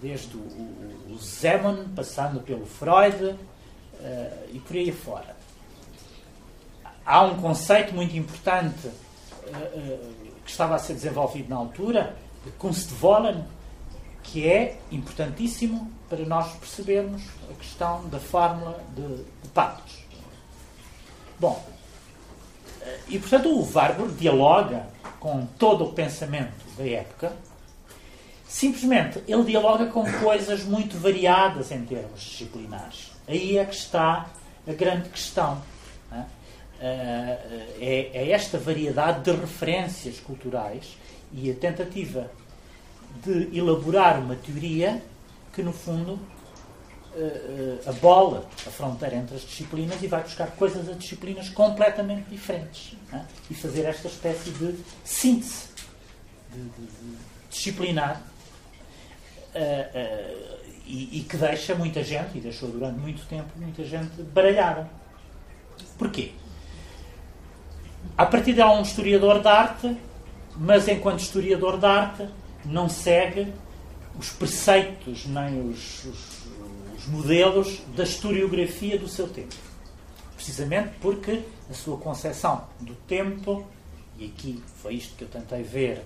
desde 0.00 0.36
o, 0.36 0.40
o, 0.40 1.12
o 1.12 1.18
Zeman, 1.18 1.88
passando 1.94 2.40
pelo 2.40 2.64
Freud, 2.64 3.24
uh, 3.24 3.36
e 4.52 4.60
por 4.60 4.76
aí 4.76 4.92
fora. 4.92 5.36
Há 7.04 7.24
um 7.24 7.36
conceito 7.42 7.92
muito 7.94 8.16
importante 8.16 8.86
uh, 8.86 8.90
uh, 8.90 10.14
que 10.44 10.50
estava 10.50 10.76
a 10.76 10.78
ser 10.78 10.94
desenvolvido 10.94 11.50
na 11.50 11.56
altura, 11.56 12.16
de 12.44 12.52
Kunstwollen, 12.52 13.44
que 14.22 14.46
é 14.46 14.78
importantíssimo 14.90 15.90
para 16.08 16.24
nós 16.24 16.52
percebermos 16.54 17.22
a 17.50 17.54
questão 17.54 18.08
da 18.08 18.18
fórmula 18.18 18.82
de, 18.94 19.16
de. 19.16 19.50
Bom, 21.38 21.64
e 23.08 23.18
portanto 23.18 23.48
o 23.48 23.68
Warburg 23.72 24.14
dialoga 24.14 24.86
com 25.18 25.46
todo 25.58 25.84
o 25.84 25.92
pensamento 25.92 26.52
da 26.76 26.86
época. 26.86 27.32
Simplesmente 28.46 29.22
ele 29.28 29.44
dialoga 29.44 29.86
com 29.86 30.04
coisas 30.20 30.64
muito 30.64 30.98
variadas 30.98 31.70
em 31.70 31.84
termos 31.84 32.20
disciplinares. 32.20 33.12
Aí 33.28 33.58
é 33.58 33.64
que 33.64 33.74
está 33.74 34.28
a 34.66 34.72
grande 34.72 35.08
questão. 35.08 35.62
É? 36.12 36.24
é, 36.80 38.10
é 38.12 38.30
esta 38.30 38.58
variedade 38.58 39.22
de 39.22 39.38
referências 39.38 40.18
culturais 40.18 40.96
e 41.32 41.50
a 41.50 41.54
tentativa 41.54 42.30
de 43.24 43.56
elaborar 43.56 44.18
uma 44.18 44.36
teoria 44.36 45.02
que, 45.52 45.62
no 45.62 45.72
fundo, 45.72 46.18
abola 47.86 48.48
a 48.66 48.70
fronteira 48.70 49.16
entre 49.16 49.36
as 49.36 49.42
disciplinas 49.42 50.00
e 50.02 50.06
vai 50.06 50.22
buscar 50.22 50.48
coisas 50.52 50.88
a 50.88 50.92
disciplinas 50.92 51.48
completamente 51.48 52.30
diferentes. 52.30 52.96
É? 53.12 53.20
E 53.50 53.54
fazer 53.54 53.84
esta 53.84 54.06
espécie 54.06 54.50
de 54.50 54.76
síntese 55.04 55.68
de, 56.52 56.62
de, 56.62 56.86
de 56.86 57.16
disciplinar. 57.50 58.22
Uh, 59.54 60.56
uh, 60.56 60.60
e, 60.86 61.18
e, 61.18 61.22
que 61.22 61.36
deixa 61.36 61.74
muita 61.74 62.02
gente, 62.02 62.38
e 62.38 62.40
deixou 62.40 62.68
durante 62.68 62.98
muito 62.98 63.24
tempo, 63.26 63.48
muita 63.56 63.84
gente 63.84 64.22
baralhada. 64.22 64.88
Porquê? 65.96 66.32
A 68.18 68.26
partir 68.26 68.54
de 68.54 68.60
há 68.60 68.70
um 68.72 68.82
historiador 68.82 69.40
de 69.40 69.46
arte, 69.46 69.96
mas 70.56 70.88
enquanto 70.88 71.20
historiador 71.20 71.78
de 71.78 71.86
arte 71.86 72.28
não 72.64 72.88
segue 72.88 73.52
os 74.18 74.30
preceitos 74.30 75.26
nem 75.26 75.68
os, 75.68 76.04
os, 76.04 76.46
os 76.96 77.06
modelos 77.06 77.80
da 77.96 78.04
historiografia 78.04 78.98
do 78.98 79.08
seu 79.08 79.28
tempo. 79.28 79.54
Precisamente 80.34 80.90
porque 81.00 81.42
a 81.70 81.74
sua 81.74 81.96
concepção 81.96 82.66
do 82.80 82.94
tempo, 82.94 83.66
e 84.18 84.26
aqui 84.26 84.62
foi 84.82 84.94
isto 84.94 85.16
que 85.16 85.24
eu 85.24 85.28
tentei 85.28 85.62
ver 85.62 86.04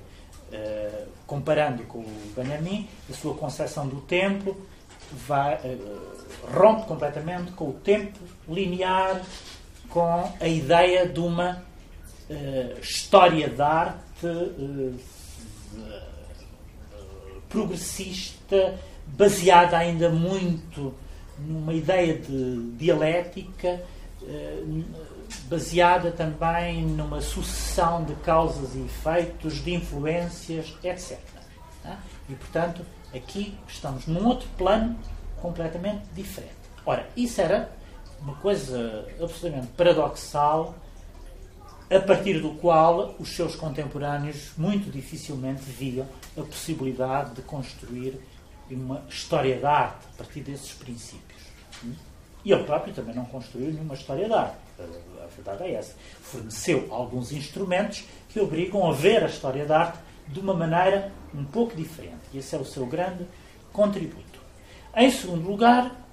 Uh, 0.53 1.09
comparando 1.27 1.83
com 1.85 1.99
o 1.99 2.33
Benjamin, 2.37 2.89
a 3.11 3.15
sua 3.15 3.35
concepção 3.35 3.89
do 3.89 4.03
tempo 4.03 4.57
vai, 5.27 5.57
uh, 5.57 6.57
rompe 6.57 6.87
completamente 6.87 7.51
com 7.53 7.71
o 7.71 7.73
tempo 7.73 8.21
linear, 8.47 9.23
com 9.89 10.33
a 10.39 10.47
ideia 10.47 11.09
de 11.09 11.19
uma 11.19 11.65
uh, 12.31 12.81
história 12.81 13.49
da 13.49 13.67
arte 13.67 14.27
progressista, 17.55 18.79
baseada 19.07 19.79
ainda 19.79 20.11
muito 20.11 20.93
numa 21.39 21.73
ideia 21.73 22.19
de 22.19 22.73
dialética, 22.77 23.81
baseada 25.49 26.11
também 26.11 26.85
numa 26.85 27.21
sucessão 27.21 28.05
de 28.05 28.15
causas 28.17 28.75
e 28.75 28.81
efeitos, 28.81 29.63
de 29.63 29.75
influências, 29.75 30.75
etc. 30.83 31.19
E, 32.29 32.35
portanto, 32.35 32.85
Aqui 33.15 33.57
estamos 33.69 34.09
num 34.09 34.27
outro 34.27 34.49
plano 34.59 34.99
completamente 35.41 36.03
diferente. 36.17 36.53
Ora, 36.85 37.07
isso 37.17 37.41
era 37.41 37.71
uma 38.21 38.35
coisa 38.35 39.07
absolutamente 39.23 39.69
paradoxal, 39.69 40.75
a 41.89 42.01
partir 42.01 42.41
do 42.41 42.51
qual 42.55 43.15
os 43.21 43.37
seus 43.37 43.55
contemporâneos 43.55 44.51
muito 44.59 44.91
dificilmente 44.91 45.63
viam 45.63 46.07
a 46.37 46.43
possibilidade 46.43 47.35
de 47.35 47.43
construir 47.43 48.21
uma 48.71 49.03
história 49.09 49.59
da 49.59 49.71
arte 49.71 50.07
a 50.15 50.19
partir 50.19 50.41
desses 50.41 50.73
princípios. 50.73 51.43
E 52.45 52.53
ele 52.53 52.65
próprio 52.65 52.93
também 52.93 53.15
não 53.15 53.25
construiu 53.25 53.73
nenhuma 53.73 53.95
história 53.95 54.29
da 54.29 54.43
arte. 54.43 54.57
A 54.79 55.27
verdade 55.27 55.65
é 55.65 55.75
essa. 55.75 55.95
Forneceu 56.21 56.89
alguns 56.91 57.33
instrumentos 57.33 58.05
que 58.29 58.41
obrigam 58.41 58.89
a 58.89 58.93
ver 58.93 59.23
a 59.23 59.27
história 59.27 59.65
da 59.65 59.81
arte 59.81 59.99
de 60.29 60.41
uma 60.41 60.55
maneira 60.55 61.13
um 61.35 61.45
pouco 61.45 61.75
diferente. 61.77 62.21
E 62.33 62.39
esse 62.39 62.55
é 62.55 62.59
o 62.59 62.65
seu 62.65 62.87
grande 62.87 63.27
contributo. 63.73 64.41
Em 64.97 65.11
segundo 65.11 65.49
lugar, 65.49 66.05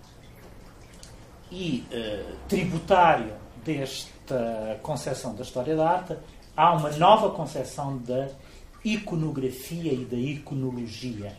e 1.52 1.86
uh, 1.92 2.36
tributário 2.48 3.34
desta 3.64 4.80
concepção 4.82 5.36
da 5.36 5.44
história 5.44 5.76
da 5.76 5.90
arte, 5.90 6.16
há 6.56 6.74
uma 6.74 6.90
nova 6.92 7.30
concepção 7.32 7.98
da 7.98 8.30
iconografia 8.84 9.94
e 9.94 10.06
da 10.06 10.18
iconologia. 10.18 11.38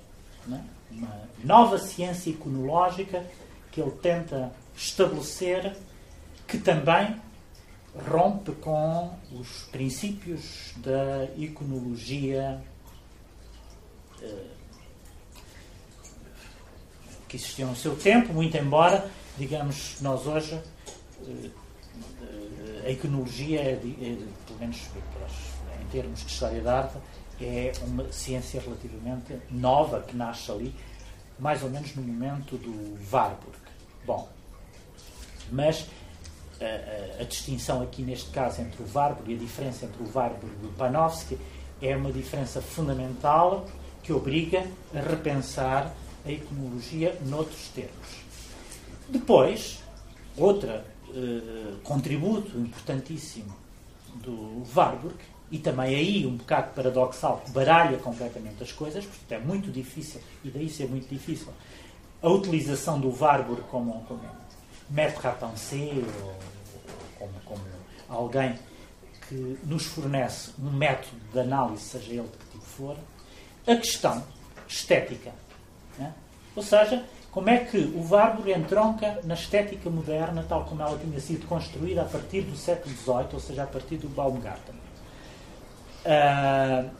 É? 0.50 0.60
Uma 0.90 1.28
nova 1.42 1.78
ciência 1.78 2.30
iconológica 2.30 3.24
que 3.70 3.80
ele 3.80 3.92
tenta 3.92 4.52
estabelecer, 4.76 5.76
que 6.46 6.58
também 6.58 7.16
rompe 8.08 8.52
com 8.52 9.14
os 9.32 9.64
princípios 9.70 10.72
da 10.76 11.24
iconologia 11.36 12.62
eh, 14.20 14.46
que 17.28 17.36
existiam 17.36 17.70
no 17.70 17.76
seu 17.76 17.96
tempo, 17.96 18.32
muito 18.32 18.56
embora, 18.56 19.10
digamos, 19.38 20.00
nós 20.00 20.26
hoje 20.26 20.60
eh, 21.26 21.50
a 22.84 22.90
iconologia, 22.90 23.60
é, 23.60 23.72
é, 23.72 23.78
pelo 24.46 24.58
menos 24.58 24.78
em 25.80 25.86
termos 25.90 26.20
de 26.20 26.26
história 26.26 26.60
da 26.60 26.78
arte, 26.80 26.96
é 27.40 27.72
uma 27.82 28.10
ciência 28.12 28.60
relativamente 28.60 29.38
nova 29.50 30.00
que 30.00 30.16
nasce 30.16 30.50
ali, 30.50 30.74
mais 31.38 31.62
ou 31.62 31.70
menos 31.70 31.94
no 31.94 32.02
momento 32.02 32.56
do 32.56 32.98
Warburg. 33.10 33.56
Bom, 34.04 34.28
mas 35.50 35.86
a, 36.60 37.18
a, 37.18 37.22
a, 37.22 37.24
distinção 37.24 37.82
aqui 37.82 38.02
neste 38.02 38.30
caso 38.30 38.60
entre 38.60 38.82
o 38.82 38.86
Warburg 38.92 39.32
e 39.32 39.34
a 39.34 39.38
diferença 39.38 39.86
entre 39.86 40.02
o 40.02 40.10
Warburg 40.12 40.54
e 40.62 40.66
o 40.66 40.72
Panofsky 40.72 41.38
é 41.80 41.96
uma 41.96 42.12
diferença 42.12 42.60
fundamental 42.62 43.66
que 44.02 44.12
obriga 44.12 44.66
a 44.94 45.00
repensar 45.00 45.92
a 46.24 46.30
economologia 46.30 47.18
noutros 47.24 47.68
termos. 47.68 48.22
Depois, 49.08 49.82
outro 50.36 50.68
uh, 50.70 51.76
contributo 51.82 52.56
importantíssimo 52.58 53.54
do 54.14 54.62
Warburg, 54.74 55.16
e 55.52 55.58
também 55.58 55.94
aí 55.94 56.26
um 56.26 56.38
bocado 56.38 56.72
paradoxal, 56.72 57.42
que 57.44 57.50
baralha 57.50 57.98
completamente 57.98 58.62
as 58.62 58.72
coisas, 58.72 59.04
porque 59.04 59.34
é 59.34 59.38
muito 59.38 59.70
difícil, 59.70 60.18
e 60.42 60.48
daí 60.48 60.70
ser 60.70 60.88
muito 60.88 61.06
difícil, 61.06 61.48
a 62.22 62.28
utilização 62.30 62.98
do 62.98 63.14
Warburg 63.14 63.60
como, 63.70 64.02
como 64.04 64.22
à 64.24 65.30
penser, 65.32 66.04
ou 66.22 66.34
como, 67.18 67.32
como 67.44 67.60
alguém 68.08 68.58
que 69.28 69.58
nos 69.64 69.84
fornece 69.84 70.52
um 70.58 70.70
método 70.70 71.20
de 71.30 71.40
análise, 71.40 71.82
seja 71.82 72.12
ele 72.12 72.22
de 72.22 72.38
que 72.38 72.46
tipo 72.52 72.64
for, 72.64 72.96
a 73.66 73.76
questão 73.76 74.24
estética. 74.66 75.32
Né? 75.98 76.14
Ou 76.56 76.62
seja, 76.62 77.04
como 77.30 77.50
é 77.50 77.58
que 77.58 77.76
o 77.76 78.08
Warburg 78.10 78.52
entronca 78.52 79.20
na 79.24 79.34
estética 79.34 79.90
moderna, 79.90 80.46
tal 80.48 80.64
como 80.64 80.80
ela 80.80 80.98
tinha 80.98 81.20
sido 81.20 81.46
construída 81.46 82.02
a 82.02 82.06
partir 82.06 82.40
do 82.40 82.56
século 82.56 82.94
XVIII, 82.94 83.34
ou 83.34 83.40
seja, 83.40 83.64
a 83.64 83.66
partir 83.66 83.98
do 83.98 84.08
Baumgarten. 84.08 84.81
Uh, 86.04 86.90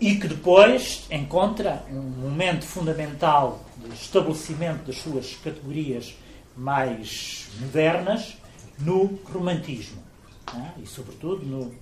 e 0.00 0.16
que 0.16 0.26
depois 0.26 1.06
encontra 1.10 1.84
um 1.90 2.00
momento 2.00 2.64
fundamental 2.64 3.64
de 3.76 3.94
estabelecimento 3.94 4.84
das 4.84 4.96
suas 4.96 5.36
categorias 5.36 6.16
mais 6.56 7.48
modernas 7.60 8.36
no 8.78 9.18
romantismo 9.24 10.02
né? 10.54 10.72
e, 10.82 10.86
sobretudo, 10.86 11.44
no, 11.44 11.74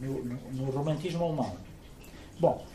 no, 0.00 0.24
no, 0.52 0.70
romantismo 0.70 1.24
alemão. 1.24 1.56
Bom, 2.38 2.66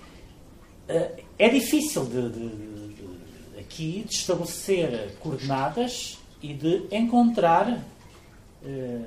uh, 0.90 1.24
é 1.38 1.50
difícil 1.50 2.06
de, 2.06 2.30
de, 2.30 2.50
de, 2.50 3.60
aqui 3.60 4.06
de 4.08 4.16
estabelecer 4.16 5.16
coordenadas 5.20 6.20
e 6.42 6.54
de 6.54 6.88
encontrar 6.92 7.70
uh, 7.70 9.06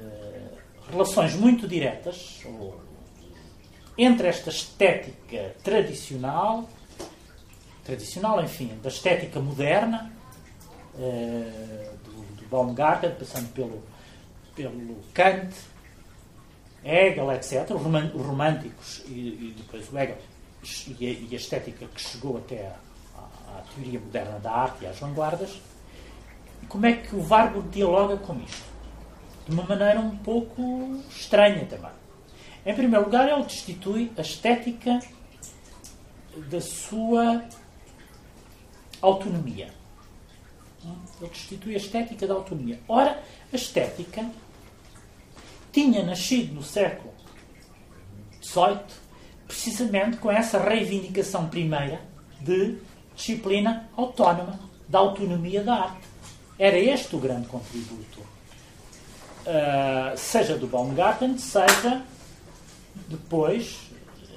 relações 0.90 1.34
muito 1.34 1.66
diretas 1.66 2.40
ou 2.44 2.85
entre 3.98 4.28
esta 4.28 4.50
estética 4.50 5.54
tradicional, 5.62 6.68
tradicional, 7.84 8.42
enfim, 8.42 8.78
da 8.82 8.88
estética 8.88 9.40
moderna, 9.40 10.12
uh, 10.94 11.96
do, 12.04 12.36
do 12.36 12.48
Baumgarten, 12.48 13.10
passando 13.12 13.52
pelo, 13.52 13.82
pelo 14.54 14.96
Kant, 15.14 15.54
Hegel, 16.84 17.32
etc., 17.32 17.70
os 17.74 17.82
românticos 17.82 19.02
e, 19.06 19.10
e 19.10 19.54
depois 19.56 19.90
o 19.90 19.98
Hegel 19.98 20.18
e 20.98 21.06
a, 21.06 21.10
e 21.10 21.28
a, 21.32 21.36
estética 21.36 21.86
que 21.86 22.00
chegou 22.00 22.38
até 22.38 22.72
à, 23.14 23.58
à, 23.58 23.62
teoria 23.74 24.00
moderna 24.00 24.38
da 24.40 24.50
arte 24.50 24.84
e 24.84 24.86
às 24.86 24.98
vanguardas, 24.98 25.60
como 26.68 26.86
é 26.86 26.94
que 26.94 27.14
o 27.14 27.26
Warburg 27.26 27.68
dialoga 27.68 28.16
com 28.16 28.34
isto? 28.40 28.64
De 29.46 29.52
uma 29.52 29.64
maneira 29.64 30.00
um 30.00 30.16
pouco 30.16 31.00
estranha 31.08 31.64
também. 31.66 31.92
Em 32.66 32.74
primeiro 32.74 33.04
lugar, 33.04 33.28
ele 33.28 33.44
destitui 33.44 34.10
a 34.18 34.22
estética 34.22 34.98
da 36.50 36.60
sua 36.60 37.44
autonomia. 39.00 39.72
Ele 41.20 41.30
destitui 41.30 41.74
a 41.74 41.76
estética 41.76 42.26
da 42.26 42.34
autonomia. 42.34 42.80
Ora, 42.88 43.22
a 43.52 43.56
estética 43.56 44.28
tinha 45.72 46.02
nascido 46.04 46.54
no 46.54 46.62
século 46.64 47.14
XVIII 48.42 48.80
precisamente 49.46 50.16
com 50.16 50.28
essa 50.28 50.58
reivindicação 50.58 51.48
primeira 51.48 52.00
de 52.40 52.78
disciplina 53.14 53.88
autónoma, 53.96 54.58
da 54.88 54.98
autonomia 54.98 55.62
da 55.62 55.74
arte. 55.74 56.08
Era 56.58 56.76
este 56.76 57.14
o 57.14 57.20
grande 57.20 57.46
contributo, 57.46 58.20
uh, 58.20 60.16
seja 60.16 60.58
do 60.58 60.66
Baumgarten, 60.66 61.38
seja 61.38 62.02
depois, 63.08 63.90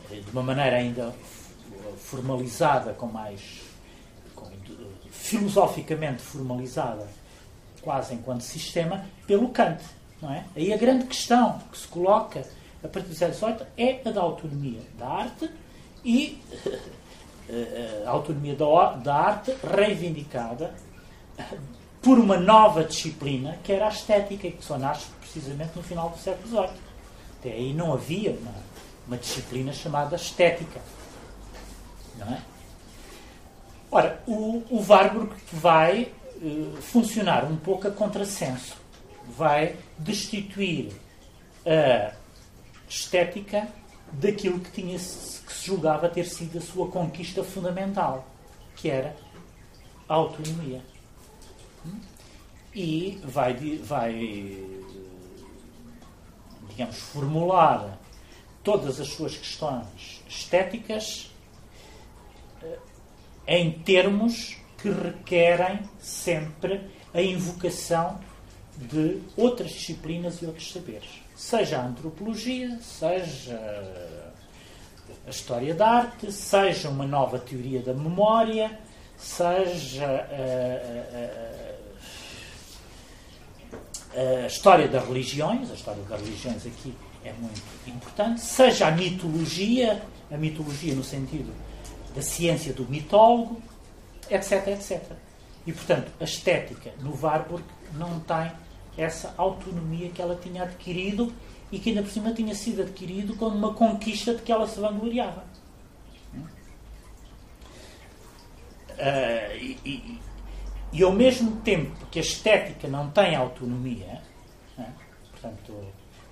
de 0.09 0.31
uma 0.31 0.43
maneira 0.43 0.77
ainda 0.77 1.13
formalizada, 1.97 2.93
com 2.93 3.07
mais. 3.07 3.61
Com, 4.35 4.49
filosoficamente 5.11 6.21
formalizada, 6.21 7.07
quase 7.81 8.13
enquanto 8.13 8.41
sistema, 8.41 9.05
pelo 9.27 9.49
Kant. 9.49 9.83
Não 10.21 10.31
é? 10.31 10.45
Aí 10.55 10.73
a 10.73 10.77
grande 10.77 11.05
questão 11.05 11.59
que 11.71 11.77
se 11.77 11.87
coloca 11.87 12.45
a 12.83 12.87
partir 12.87 13.09
do 13.09 13.15
século 13.15 13.37
XVIII 13.37 13.67
é 13.77 14.01
a 14.05 14.11
da 14.11 14.21
autonomia 14.21 14.81
da 14.97 15.07
arte 15.07 15.49
e 16.03 16.41
a 18.05 18.09
autonomia 18.09 18.55
da, 18.55 18.93
da 18.93 19.15
arte 19.15 19.55
reivindicada 19.63 20.73
por 22.01 22.17
uma 22.19 22.37
nova 22.37 22.83
disciplina 22.83 23.57
que 23.63 23.71
era 23.71 23.87
a 23.87 23.89
estética, 23.89 24.49
que 24.49 24.63
só 24.63 24.77
nasce 24.77 25.07
precisamente 25.19 25.71
no 25.75 25.83
final 25.83 26.09
do 26.09 26.17
século 26.17 26.47
XVIII. 26.47 26.88
Até 27.39 27.53
aí 27.53 27.73
não 27.73 27.93
havia 27.93 28.31
uma, 28.31 28.53
uma 29.07 29.17
disciplina 29.17 29.71
chamada 29.71 30.15
estética. 30.17 30.81
Não 32.17 32.27
é? 32.27 32.41
Ora, 33.89 34.21
o, 34.27 34.63
o 34.69 34.85
Warburg 34.87 35.33
vai 35.53 36.11
uh, 36.35 36.77
funcionar 36.81 37.45
um 37.45 37.55
pouco 37.55 37.87
a 37.87 37.91
contrassenso. 37.91 38.75
Vai 39.37 39.77
destituir 39.97 40.91
a 41.65 42.13
estética 42.87 43.67
daquilo 44.11 44.59
que, 44.59 44.71
tinha, 44.71 44.97
que 44.97 44.99
se 44.99 45.65
julgava 45.65 46.09
ter 46.09 46.25
sido 46.25 46.57
a 46.57 46.61
sua 46.61 46.89
conquista 46.89 47.43
fundamental, 47.43 48.27
que 48.75 48.89
era 48.89 49.15
a 50.07 50.13
autonomia. 50.13 50.81
Hum? 51.85 51.99
E 52.75 53.19
vai, 53.23 53.53
vai 53.83 54.78
digamos, 56.79 56.97
formular 56.97 57.99
todas 58.63 59.01
as 59.01 59.09
suas 59.09 59.35
questões 59.35 60.23
estéticas 60.29 61.29
eh, 62.63 62.77
em 63.45 63.71
termos 63.71 64.55
que 64.77 64.89
requerem 64.89 65.81
sempre 65.99 66.89
a 67.13 67.21
invocação 67.21 68.17
de 68.77 69.21
outras 69.35 69.71
disciplinas 69.71 70.41
e 70.41 70.45
outros 70.45 70.71
saberes. 70.71 71.09
Seja 71.35 71.79
a 71.79 71.85
antropologia, 71.85 72.79
seja 72.81 73.59
a 75.27 75.29
história 75.29 75.75
da 75.75 75.89
arte, 75.89 76.31
seja 76.31 76.87
uma 76.87 77.05
nova 77.05 77.39
teoria 77.39 77.81
da 77.81 77.93
memória, 77.93 78.79
seja 79.17 80.05
a, 80.05 80.07
a, 80.07 81.55
a 81.55 81.58
a 84.15 84.47
história 84.47 84.87
das 84.87 85.05
religiões, 85.07 85.69
a 85.69 85.73
história 85.73 86.01
das 86.03 86.21
religiões 86.21 86.65
aqui 86.65 86.93
é 87.23 87.33
muito 87.33 87.61
importante, 87.87 88.41
seja 88.41 88.87
a 88.87 88.91
mitologia, 88.91 90.01
a 90.31 90.37
mitologia 90.37 90.95
no 90.95 91.03
sentido 91.03 91.53
da 92.15 92.21
ciência 92.21 92.73
do 92.73 92.85
mitólogo, 92.89 93.61
etc, 94.29 94.67
etc. 94.67 95.01
E, 95.67 95.73
portanto, 95.73 96.11
a 96.19 96.23
estética 96.23 96.91
no 97.01 97.17
Warburg 97.21 97.63
não 97.93 98.19
tem 98.21 98.51
essa 98.97 99.33
autonomia 99.37 100.09
que 100.09 100.21
ela 100.21 100.35
tinha 100.35 100.63
adquirido 100.63 101.31
e 101.71 101.77
que 101.77 101.89
ainda 101.89 102.01
por 102.01 102.11
cima 102.11 102.33
tinha 102.33 102.55
sido 102.55 102.81
adquirido 102.81 103.35
como 103.35 103.55
uma 103.55 103.73
conquista 103.73 104.33
de 104.33 104.41
que 104.41 104.51
ela 104.51 104.67
se 104.67 104.79
vangloriava. 104.79 105.43
Uh, 108.99 109.55
e, 109.55 109.79
e, 109.85 110.19
e 110.91 111.03
ao 111.03 111.11
mesmo 111.11 111.57
tempo 111.57 112.05
que 112.11 112.19
a 112.19 112.21
estética 112.21 112.87
não 112.87 113.09
tem 113.09 113.35
autonomia, 113.35 114.21
né, 114.77 114.93
portanto, 115.31 115.73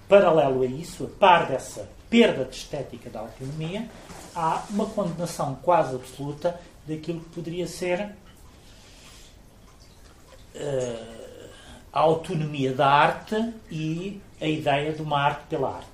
paralelo 0.08 0.64
a 0.64 0.66
isso, 0.66 1.06
a 1.06 1.20
par 1.20 1.48
dessa 1.48 1.88
perda 2.10 2.46
de 2.46 2.56
estética 2.56 3.10
da 3.10 3.20
autonomia, 3.20 3.88
há 4.36 4.64
uma 4.70 4.86
condenação 4.86 5.56
quase 5.56 5.96
absoluta 5.96 6.60
daquilo 6.88 7.20
que 7.20 7.30
poderia 7.30 7.68
ser 7.68 8.16
uh, 10.56 11.50
a 11.92 12.00
autonomia 12.00 12.74
da 12.74 12.88
arte 12.88 13.54
e 13.70 14.22
a 14.40 14.48
ideia 14.48 14.94
de 14.94 15.02
uma 15.02 15.20
arte 15.20 15.44
pela 15.50 15.76
arte. 15.76 15.88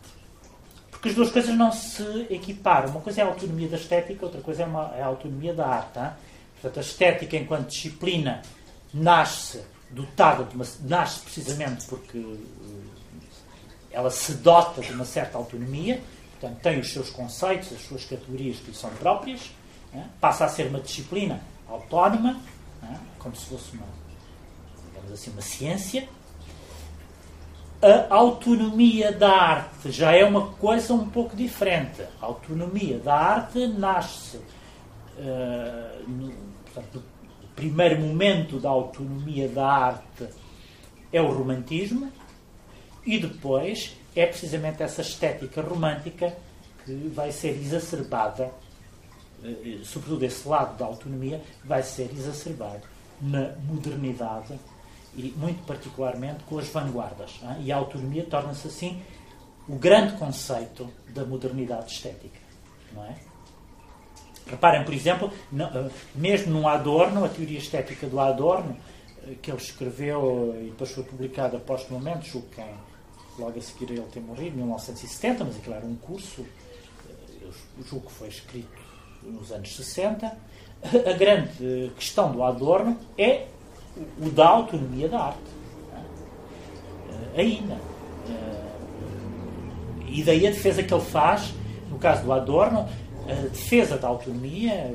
Porque 0.91 1.09
as 1.09 1.15
duas 1.15 1.31
coisas 1.31 1.55
não 1.55 1.71
se 1.71 2.27
equiparam. 2.29 2.89
Uma 2.89 3.01
coisa 3.01 3.21
é 3.21 3.23
a 3.23 3.27
autonomia 3.27 3.67
da 3.67 3.77
estética, 3.77 4.25
outra 4.25 4.41
coisa 4.41 4.63
é, 4.63 4.65
uma, 4.65 4.93
é 4.95 5.01
a 5.01 5.07
autonomia 5.07 5.53
da 5.53 5.67
arte. 5.67 5.99
Hein? 5.99 6.11
Portanto, 6.63 6.77
a 6.77 6.81
estética, 6.81 7.35
enquanto 7.35 7.67
disciplina, 7.67 8.41
nasce 8.93 9.61
dotada 9.89 10.45
de 10.45 10.55
uma. 10.55 10.65
nasce 10.79 11.19
precisamente 11.19 11.85
porque 11.87 12.17
eh, 12.17 12.37
ela 13.91 14.09
se 14.09 14.35
dota 14.35 14.79
de 14.79 14.93
uma 14.93 15.03
certa 15.03 15.37
autonomia, 15.37 16.01
portanto, 16.39 16.61
tem 16.61 16.79
os 16.79 16.89
seus 16.93 17.09
conceitos, 17.09 17.73
as 17.73 17.81
suas 17.81 18.05
categorias 18.05 18.59
que 18.59 18.71
lhe 18.71 18.77
são 18.77 18.89
próprias, 18.91 19.51
né? 19.91 20.09
passa 20.21 20.45
a 20.45 20.47
ser 20.47 20.67
uma 20.67 20.79
disciplina 20.79 21.41
autónoma, 21.67 22.39
né? 22.81 22.97
como 23.19 23.35
se 23.35 23.45
fosse 23.45 23.75
uma, 23.75 23.85
digamos 24.87 25.11
assim, 25.11 25.31
uma 25.31 25.41
ciência. 25.41 26.07
A 27.81 28.15
autonomia 28.15 29.11
da 29.11 29.29
arte 29.29 29.91
já 29.91 30.15
é 30.15 30.23
uma 30.23 30.53
coisa 30.53 30.93
um 30.93 31.09
pouco 31.09 31.35
diferente. 31.35 32.01
A 32.21 32.25
autonomia 32.25 32.97
da 32.99 33.13
arte 33.13 33.67
nasce, 33.67 34.37
uh, 35.17 36.52
portanto, 36.73 37.03
o 37.43 37.47
primeiro 37.55 38.01
momento 38.01 38.59
da 38.59 38.69
autonomia 38.69 39.47
da 39.47 39.67
arte 39.67 40.27
é 41.11 41.21
o 41.21 41.31
romantismo, 41.31 42.11
e 43.05 43.19
depois 43.19 43.95
é 44.15 44.25
precisamente 44.25 44.81
essa 44.81 45.01
estética 45.01 45.61
romântica 45.61 46.35
que 46.85 46.93
vai 47.13 47.31
ser 47.31 47.49
exacerbada, 47.49 48.51
eh, 49.43 49.79
sobretudo 49.83 50.23
esse 50.23 50.47
lado 50.47 50.77
da 50.77 50.85
autonomia, 50.85 51.41
vai 51.63 51.83
ser 51.83 52.09
exacerbado 52.11 52.81
na 53.21 53.55
modernidade 53.65 54.57
e 55.15 55.33
muito 55.37 55.63
particularmente 55.65 56.43
com 56.45 56.57
as 56.57 56.67
vanguardas. 56.69 57.39
E 57.59 57.71
a 57.71 57.77
autonomia 57.77 58.25
torna-se 58.25 58.67
assim 58.67 59.01
o 59.67 59.75
grande 59.75 60.17
conceito 60.17 60.89
da 61.09 61.23
modernidade 61.25 61.91
estética, 61.91 62.39
não 62.93 63.05
é? 63.05 63.15
Reparem, 64.45 64.83
por 64.83 64.93
exemplo, 64.93 65.31
eh, 65.57 65.89
mesmo 66.15 66.51
no 66.51 66.67
Adorno, 66.67 67.23
a 67.23 67.29
teoria 67.29 67.57
estética 67.57 68.07
do 68.07 68.19
Adorno, 68.19 68.75
eh, 69.25 69.35
que 69.41 69.49
ele 69.49 69.57
escreveu 69.57 70.53
e 70.59 70.65
depois 70.65 70.91
foi 70.91 71.03
publicada 71.03 71.57
postumamente, 71.59 72.29
julgo 72.29 72.47
que 72.49 72.61
logo 73.39 73.57
a 73.57 73.61
seguir 73.61 73.91
ele 73.91 74.01
ter 74.11 74.19
morrido, 74.19 74.55
em 74.55 74.59
1970, 74.59 75.45
mas 75.45 75.57
aquilo 75.57 75.75
era 75.75 75.85
um 75.85 75.95
curso, 75.95 76.45
eh, 77.09 77.47
julgo 77.85 78.07
que 78.07 78.13
foi 78.13 78.27
escrito 78.27 78.81
nos 79.23 79.51
anos 79.51 79.75
60. 79.75 80.37
A 80.83 81.13
grande 81.13 81.93
questão 81.95 82.31
do 82.31 82.43
Adorno 82.43 82.97
é 83.17 83.47
o 84.21 84.29
da 84.29 84.47
autonomia 84.47 85.07
da 85.07 85.19
arte. 85.27 85.39
É? 87.35 87.41
Ainda. 87.41 87.77
E 90.09 90.21
daí 90.23 90.45
a 90.45 90.51
defesa 90.51 90.83
que 90.83 90.93
ele 90.93 91.03
faz, 91.03 91.53
no 91.89 91.97
caso 91.97 92.23
do 92.23 92.33
Adorno, 92.33 92.87
a 93.27 93.47
defesa 93.47 93.97
da 93.97 94.07
autonomia, 94.07 94.93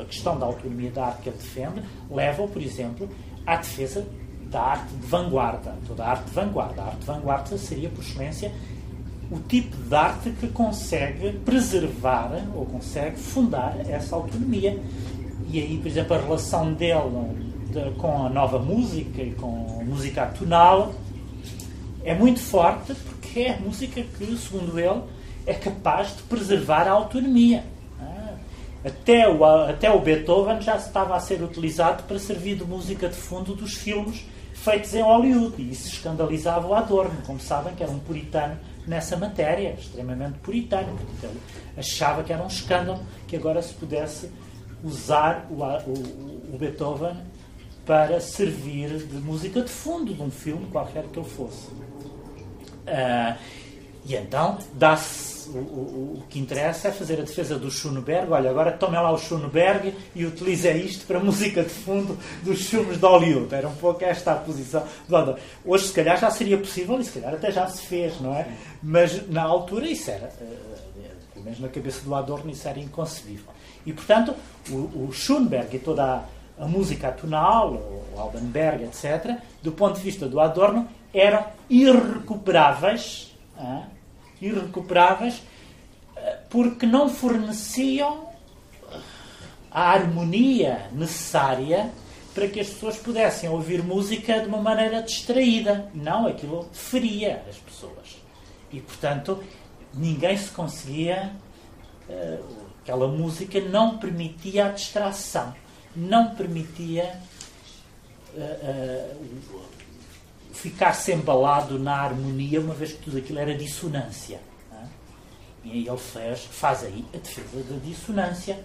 a 0.00 0.04
questão 0.04 0.38
da 0.38 0.46
autonomia 0.46 0.90
da 0.90 1.06
arte 1.06 1.22
que 1.22 1.28
ele 1.28 1.38
defende, 1.38 1.82
leva, 2.10 2.46
por 2.46 2.60
exemplo, 2.60 3.08
à 3.46 3.56
defesa 3.56 4.06
da 4.50 4.60
arte 4.60 4.94
de 4.94 5.06
vanguarda, 5.06 5.74
toda 5.86 6.04
a 6.04 6.10
arte 6.10 6.24
de 6.26 6.30
vanguarda. 6.30 6.82
A 6.82 6.86
arte 6.86 6.98
de 7.00 7.06
vanguarda 7.06 7.58
seria, 7.58 7.88
por 7.88 8.02
excelência, 8.02 8.52
o 9.30 9.38
tipo 9.38 9.76
de 9.76 9.94
arte 9.94 10.30
que 10.30 10.48
consegue 10.48 11.32
preservar 11.38 12.30
ou 12.54 12.66
consegue 12.66 13.16
fundar 13.16 13.76
essa 13.88 14.16
autonomia. 14.16 14.78
E 15.50 15.60
aí, 15.60 15.78
por 15.78 15.88
exemplo, 15.88 16.14
a 16.14 16.20
relação 16.20 16.72
dele 16.72 17.00
de, 17.70 17.90
com 17.98 18.26
a 18.26 18.28
nova 18.28 18.58
música 18.58 19.22
e 19.22 19.32
com 19.32 19.78
a 19.80 19.84
música 19.84 20.24
atonal 20.24 20.94
é 22.04 22.14
muito 22.14 22.40
forte 22.40 22.94
porque 22.94 23.40
é 23.40 23.54
a 23.54 23.60
música 23.60 24.02
que, 24.02 24.36
segundo 24.36 24.78
ele, 24.78 25.00
é 25.46 25.54
capaz 25.54 26.16
de 26.16 26.22
preservar 26.24 26.88
a 26.88 26.92
autonomia. 26.92 27.64
Ah, 28.00 28.34
até 28.84 29.28
o, 29.28 29.44
até 29.44 29.90
o 29.90 30.00
Beethoven 30.00 30.60
já 30.60 30.76
estava 30.76 31.16
a 31.16 31.20
ser 31.20 31.42
utilizado 31.42 32.04
para 32.04 32.18
servir 32.18 32.56
de 32.56 32.64
música 32.64 33.08
de 33.08 33.16
fundo 33.16 33.54
dos 33.54 33.74
filmes 33.74 34.24
feitos 34.52 34.94
em 34.94 35.02
Hollywood. 35.02 35.60
E 35.60 35.70
isso 35.70 35.88
escandalizava 35.88 36.66
o 36.66 36.74
Adorno, 36.74 37.20
como 37.26 37.40
sabem, 37.40 37.74
que 37.74 37.82
era 37.82 37.92
um 37.92 37.98
puritano 37.98 38.58
nessa 38.86 39.16
matéria, 39.16 39.74
extremamente 39.78 40.38
puritano. 40.38 40.96
Portanto, 40.96 41.24
ele 41.24 41.40
achava 41.76 42.22
que 42.22 42.32
era 42.32 42.42
um 42.42 42.46
escândalo 42.46 43.00
que 43.26 43.36
agora 43.36 43.60
se 43.60 43.74
pudesse 43.74 44.30
usar 44.82 45.46
o, 45.50 45.62
o, 45.62 46.54
o 46.54 46.58
Beethoven 46.58 47.16
para 47.86 48.20
servir 48.20 48.88
de 49.06 49.16
música 49.16 49.60
de 49.60 49.70
fundo 49.70 50.14
de 50.14 50.22
um 50.22 50.30
filme 50.30 50.66
qualquer 50.66 51.04
que 51.04 51.18
ele 51.18 51.28
fosse. 51.28 51.68
Uh, 52.86 53.36
e 54.06 54.14
então 54.14 54.58
dá-se 54.74 55.33
o, 55.46 55.58
o, 55.58 56.18
o, 56.18 56.22
que 56.28 56.38
interessa 56.38 56.88
é 56.88 56.92
fazer 56.92 57.20
a 57.20 57.22
defesa 57.22 57.58
do 57.58 57.70
Schoenberg. 57.70 58.30
Olha, 58.30 58.50
agora 58.50 58.72
tome 58.72 58.96
lá 58.96 59.10
o 59.10 59.18
Schoenberg 59.18 59.94
e 60.14 60.24
utilize 60.24 60.70
isto 60.72 61.06
para 61.06 61.20
música 61.20 61.62
de 61.62 61.70
fundo 61.70 62.18
dos 62.42 62.66
filmes 62.66 62.98
de 62.98 63.06
Hollywood. 63.06 63.54
Era 63.54 63.68
um 63.68 63.74
pouco 63.74 64.04
esta 64.04 64.32
a 64.32 64.36
posição 64.36 64.84
do 65.08 65.36
Hoje, 65.64 65.88
se 65.88 65.92
calhar, 65.92 66.18
já 66.18 66.30
seria 66.30 66.58
possível 66.58 66.98
e 67.00 67.04
se 67.04 67.18
calhar 67.18 67.34
até 67.34 67.50
já 67.50 67.66
se 67.66 67.82
fez, 67.82 68.20
não 68.20 68.34
é? 68.34 68.48
Mas 68.82 69.28
na 69.28 69.42
altura 69.42 69.86
isso 69.86 70.10
era, 70.10 70.26
uh, 70.26 71.32
pelo 71.32 71.44
menos 71.44 71.60
na 71.60 71.68
cabeça 71.68 72.00
do 72.02 72.14
Adorno, 72.14 72.50
isso 72.50 72.68
era 72.68 72.78
inconcebível. 72.78 73.52
E 73.86 73.92
portanto, 73.92 74.34
o, 74.70 75.06
o 75.06 75.10
Schoenberg 75.12 75.76
e 75.76 75.78
toda 75.78 76.04
a 76.04 76.24
a 76.58 76.66
música 76.66 77.08
atonal, 77.08 77.72
o 78.14 78.18
Albenberg, 78.18 78.84
etc., 78.84 79.38
do 79.62 79.72
ponto 79.72 79.96
de 79.96 80.02
vista 80.02 80.28
do 80.28 80.40
Adorno, 80.40 80.88
eram 81.12 81.44
irrecuperáveis, 81.68 83.34
irrecuperáveis 84.46 85.42
eh, 86.16 86.38
porque 86.50 86.86
não 86.86 87.08
forneciam 87.08 88.28
a 89.70 89.90
harmonia 89.90 90.88
necessária 90.92 91.90
para 92.34 92.48
que 92.48 92.60
as 92.60 92.68
pessoas 92.68 92.96
pudessem 92.96 93.48
ouvir 93.48 93.82
música 93.82 94.40
de 94.40 94.46
uma 94.46 94.60
maneira 94.60 95.02
distraída. 95.02 95.90
Não, 95.94 96.26
aquilo 96.26 96.68
feria 96.72 97.44
as 97.48 97.56
pessoas. 97.56 98.16
E, 98.72 98.80
portanto, 98.80 99.42
ninguém 99.92 100.36
se 100.36 100.50
conseguia. 100.50 101.32
Eh, 102.08 102.38
aquela 102.82 103.08
música 103.08 103.60
não 103.60 103.98
permitia 103.98 104.66
a 104.66 104.68
distração 104.70 105.54
não 105.96 106.34
permitia 106.34 107.20
uh, 108.34 108.40
uh, 108.40 109.64
ficar-se 110.54 111.12
embalado 111.12 111.78
na 111.78 111.96
harmonia, 111.96 112.60
uma 112.60 112.74
vez 112.74 112.92
que 112.92 113.02
tudo 113.02 113.18
aquilo 113.18 113.38
era 113.38 113.54
dissonância. 113.54 114.40
É? 114.72 114.86
E 115.64 115.72
aí 115.72 115.88
ele 115.88 115.98
faz, 115.98 116.44
faz 116.44 116.84
aí 116.84 117.04
a 117.12 117.18
defesa 117.18 117.62
da 117.64 117.76
dissonância 117.84 118.64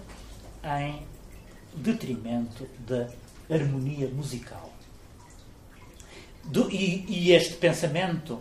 em 0.64 1.02
detrimento 1.74 2.66
da 2.78 3.08
harmonia 3.50 4.08
musical. 4.08 4.72
Do, 6.44 6.70
e, 6.70 7.04
e, 7.08 7.32
este 7.32 7.54
pensamento, 7.54 8.40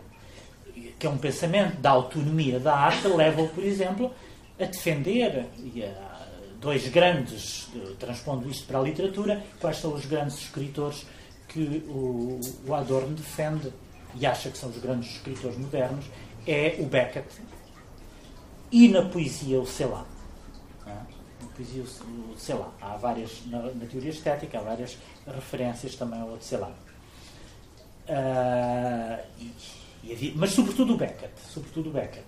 que 0.97 1.05
é 1.05 1.09
um 1.09 1.17
pensamento 1.17 1.77
da 1.81 1.89
autonomia 1.89 2.59
da 2.59 2.75
arte, 2.75 3.07
leva-o, 3.07 3.49
por 3.49 3.63
exemplo, 3.63 4.13
a 4.59 4.65
defender 4.65 5.47
e 5.57 5.83
a 5.83 6.27
dois 6.61 6.87
grandes, 6.87 7.67
transpondo 7.97 8.49
isto 8.49 8.65
para 8.67 8.79
a 8.79 8.81
literatura, 8.81 9.43
quais 9.59 9.77
são 9.77 9.93
os 9.93 10.05
grandes 10.05 10.37
escritores 10.37 11.05
que 11.49 11.83
o, 11.87 12.39
o 12.65 12.73
Adorno 12.73 13.15
defende 13.15 13.73
e 14.15 14.25
acha 14.25 14.49
que 14.49 14.57
são 14.57 14.69
os 14.69 14.77
grandes 14.77 15.11
escritores 15.15 15.57
modernos, 15.57 16.05
é 16.47 16.77
o 16.79 16.85
Beckett 16.85 17.27
e 18.71 18.87
na 18.87 19.03
poesia 19.03 19.59
o 19.59 19.65
Celan. 19.65 20.05
Na 20.85 21.47
poesia 21.55 21.83
o 21.83 22.37
Celan. 22.37 22.71
Há 22.81 22.95
várias, 22.97 23.45
na, 23.47 23.61
na, 23.61 23.85
teoria 23.85 24.11
estética, 24.11 24.59
há 24.59 24.61
várias 24.61 24.97
referências 25.27 25.95
também 25.95 26.21
ao 26.21 26.39
Celan. 26.39 26.73
Uh, 28.07 29.17
mas 30.35 30.51
sobretudo 30.51 30.93
o 30.93 30.97
Beckett. 30.97 31.33
Sobretudo 31.51 31.89
o 31.89 31.93
Beckett. 31.93 32.25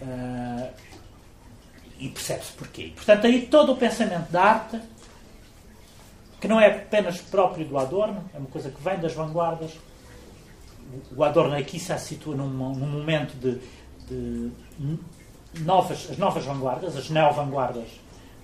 Uh, 0.00 0.72
e 1.98 2.08
percebe-se 2.08 2.52
porquê. 2.52 2.92
Portanto, 2.94 3.26
aí 3.26 3.46
todo 3.46 3.72
o 3.72 3.76
pensamento 3.76 4.30
da 4.30 4.42
arte, 4.42 4.80
que 6.40 6.46
não 6.48 6.60
é 6.60 6.66
apenas 6.66 7.20
próprio 7.20 7.66
do 7.66 7.76
Adorno, 7.76 8.24
é 8.34 8.38
uma 8.38 8.48
coisa 8.48 8.70
que 8.70 8.82
vem 8.82 8.98
das 8.98 9.12
vanguardas. 9.12 9.72
O 11.16 11.22
Adorno 11.22 11.56
aqui 11.56 11.78
se 11.78 11.96
situa 11.98 12.34
num, 12.34 12.48
num 12.48 12.86
momento 12.86 13.34
de, 13.34 13.60
de, 14.06 14.50
novas, 15.60 16.08
as 16.10 16.16
novas 16.16 16.44
vanguardas, 16.44 16.96
as 16.96 17.10
neo-vanguardas 17.10 17.88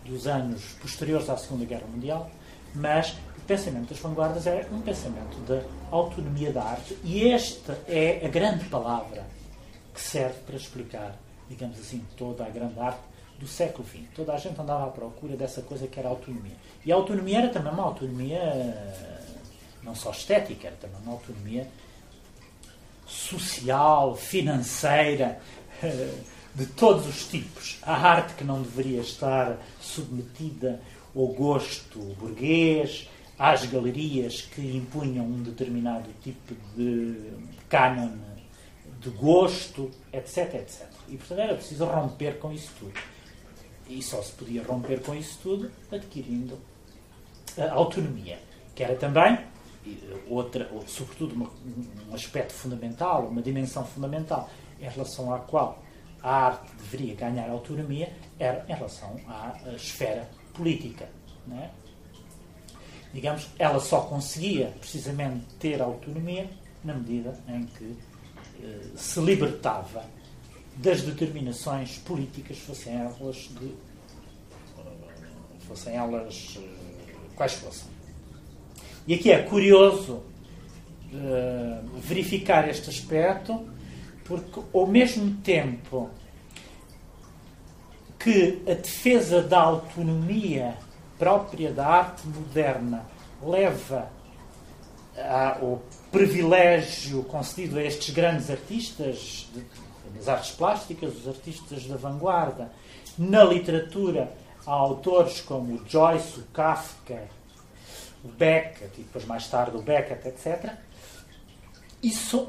dos 0.04 0.26
anos 0.26 0.62
posteriores 0.82 1.30
à 1.30 1.36
Segunda 1.36 1.64
Guerra 1.64 1.86
Mundial, 1.86 2.30
mas 2.74 3.12
o 3.38 3.40
pensamento 3.46 3.88
das 3.88 3.98
vanguardas 3.98 4.46
é 4.46 4.66
um 4.72 4.80
pensamento 4.80 5.36
da 5.46 5.62
autonomia 5.90 6.52
da 6.52 6.62
arte 6.62 6.98
e 7.04 7.28
esta 7.28 7.78
é 7.86 8.24
a 8.24 8.28
grande 8.28 8.64
palavra 8.66 9.24
que 9.94 10.00
serve 10.00 10.40
para 10.46 10.56
explicar, 10.56 11.14
digamos 11.48 11.78
assim, 11.78 12.04
toda 12.16 12.44
a 12.44 12.50
grande 12.50 12.78
arte 12.78 13.13
do 13.38 13.46
século 13.46 13.86
XX. 13.86 14.02
Toda 14.14 14.32
a 14.32 14.38
gente 14.38 14.60
andava 14.60 14.84
à 14.84 14.90
procura 14.90 15.36
dessa 15.36 15.62
coisa 15.62 15.86
que 15.86 15.98
era 15.98 16.08
a 16.08 16.12
autonomia. 16.12 16.56
E 16.84 16.92
a 16.92 16.94
autonomia 16.94 17.38
era 17.38 17.48
também 17.48 17.72
uma 17.72 17.84
autonomia 17.84 18.40
não 19.82 19.94
só 19.94 20.10
estética, 20.10 20.68
era 20.68 20.76
também 20.76 20.96
uma 21.02 21.12
autonomia 21.12 21.68
social, 23.06 24.16
financeira, 24.16 25.38
de 26.54 26.66
todos 26.66 27.06
os 27.06 27.26
tipos. 27.26 27.78
A 27.82 27.94
arte 27.94 28.34
que 28.34 28.44
não 28.44 28.62
deveria 28.62 29.00
estar 29.00 29.58
submetida 29.80 30.80
ao 31.14 31.26
gosto 31.28 31.98
burguês, 32.18 33.08
às 33.38 33.66
galerias 33.66 34.42
que 34.42 34.60
impunham 34.60 35.24
um 35.24 35.42
determinado 35.42 36.08
tipo 36.22 36.54
de 36.76 37.32
cânon 37.68 38.10
de 39.00 39.10
gosto, 39.10 39.90
etc, 40.12 40.54
etc. 40.54 40.86
E, 41.08 41.16
portanto, 41.16 41.40
era 41.40 41.54
preciso 41.54 41.84
romper 41.84 42.38
com 42.38 42.52
isso 42.52 42.70
tudo. 42.78 42.94
E 43.88 44.02
só 44.02 44.22
se 44.22 44.32
podia 44.32 44.62
romper 44.62 45.02
com 45.02 45.14
isso 45.14 45.38
tudo 45.42 45.70
adquirindo 45.92 46.58
a 47.58 47.72
autonomia, 47.72 48.38
que 48.74 48.82
era 48.82 48.96
também 48.96 49.38
outra, 50.28 50.70
sobretudo 50.86 51.34
uma, 51.34 51.50
um 52.10 52.14
aspecto 52.14 52.52
fundamental, 52.52 53.26
uma 53.26 53.42
dimensão 53.42 53.84
fundamental 53.84 54.48
em 54.80 54.88
relação 54.88 55.32
à 55.32 55.38
qual 55.40 55.82
a 56.22 56.46
arte 56.46 56.72
deveria 56.76 57.14
ganhar 57.14 57.50
autonomia 57.50 58.10
era 58.38 58.64
em 58.68 58.72
relação 58.72 59.16
à 59.28 59.54
esfera 59.76 60.28
política. 60.54 61.08
É? 61.52 61.68
Digamos, 63.12 63.48
ela 63.58 63.78
só 63.78 64.00
conseguia 64.00 64.68
precisamente 64.80 65.44
ter 65.60 65.80
autonomia 65.82 66.48
na 66.82 66.94
medida 66.94 67.38
em 67.46 67.64
que 67.66 67.96
eh, 68.62 68.80
se 68.96 69.20
libertava 69.20 70.04
das 70.76 71.02
determinações 71.02 71.98
políticas, 71.98 72.58
fossem 72.58 72.94
elas 72.94 73.36
de 73.58 73.74
fossem 75.66 75.96
elas 75.96 76.58
eh, 76.58 77.14
quais 77.34 77.54
fossem. 77.54 77.88
E 79.06 79.14
aqui 79.14 79.30
é 79.30 79.42
curioso 79.42 80.22
uh, 81.12 81.98
verificar 81.98 82.68
este 82.68 82.90
aspecto, 82.90 83.66
porque 84.24 84.60
ao 84.72 84.86
mesmo 84.86 85.36
tempo 85.42 86.10
que 88.18 88.62
a 88.66 88.74
defesa 88.74 89.42
da 89.42 89.60
autonomia 89.60 90.76
própria 91.18 91.72
da 91.72 91.86
arte 91.86 92.26
moderna 92.26 93.06
leva 93.42 94.10
ao 95.60 95.82
privilégio 96.10 97.22
concedido 97.24 97.78
a 97.78 97.82
estes 97.82 98.14
grandes 98.14 98.50
artistas 98.50 99.48
das 100.24 100.28
artes 100.28 100.52
plásticas, 100.52 101.14
os 101.16 101.28
artistas 101.28 101.84
da 101.86 101.96
vanguarda, 101.96 102.72
na 103.18 103.44
literatura 103.44 104.32
há 104.66 104.72
autores 104.72 105.40
como 105.42 105.74
o 105.74 105.88
Joyce, 105.88 106.40
o 106.40 106.42
Kafka, 106.44 107.28
o 108.24 108.28
Beckett, 108.28 109.00
e 109.00 109.04
depois 109.04 109.26
mais 109.26 109.46
tarde 109.48 109.76
o 109.76 109.82
Beckett, 109.82 110.26
etc. 110.26 110.72
Isso, 112.02 112.48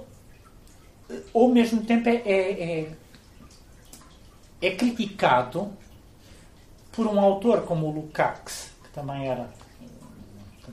ao 1.34 1.50
mesmo 1.50 1.84
tempo, 1.86 2.08
é, 2.08 2.16
é, 2.16 2.80
é, 2.80 2.96
é 4.62 4.76
criticado 4.76 5.72
por 6.94 7.06
um 7.08 7.20
autor 7.20 7.64
como 7.64 7.88
o 7.88 7.92
Lukács, 7.92 8.72
que 8.84 8.90
também 8.92 9.28
era. 9.28 9.50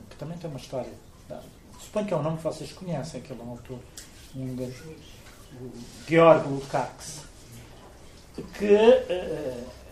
que 0.09 0.15
também 0.15 0.37
tem 0.37 0.49
uma 0.49 0.59
história. 0.59 0.91
Suponho 1.79 2.07
que 2.07 2.13
é 2.13 2.17
um 2.17 2.23
nome 2.23 2.37
que 2.37 2.43
vocês 2.43 2.71
conhecem, 2.71 3.19
aquele 3.19 3.41
é 3.41 3.43
autor 3.43 3.79
húngaro, 4.33 4.73
Georg 6.07 6.47
Lukács, 6.47 7.21
que. 8.57 8.73
Uh, 8.73 9.83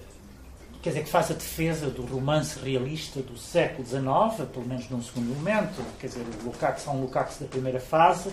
quer 0.82 0.90
dizer, 0.90 1.04
que 1.04 1.10
faz 1.10 1.30
a 1.30 1.36
defesa 1.36 1.90
do 1.90 2.04
romance 2.04 2.60
realista 2.60 3.22
do 3.22 3.38
século 3.38 3.88
XIX, 3.88 4.50
pelo 4.52 4.68
menos 4.68 4.90
num 4.90 5.02
segundo 5.02 5.36
momento. 5.36 5.84
Quer 6.00 6.08
dizer, 6.08 6.26
o 6.42 6.46
Lukács 6.46 6.88
é 6.88 6.90
um 6.90 7.02
Lukács 7.02 7.38
da 7.38 7.46
primeira 7.46 7.80
fase, 7.80 8.30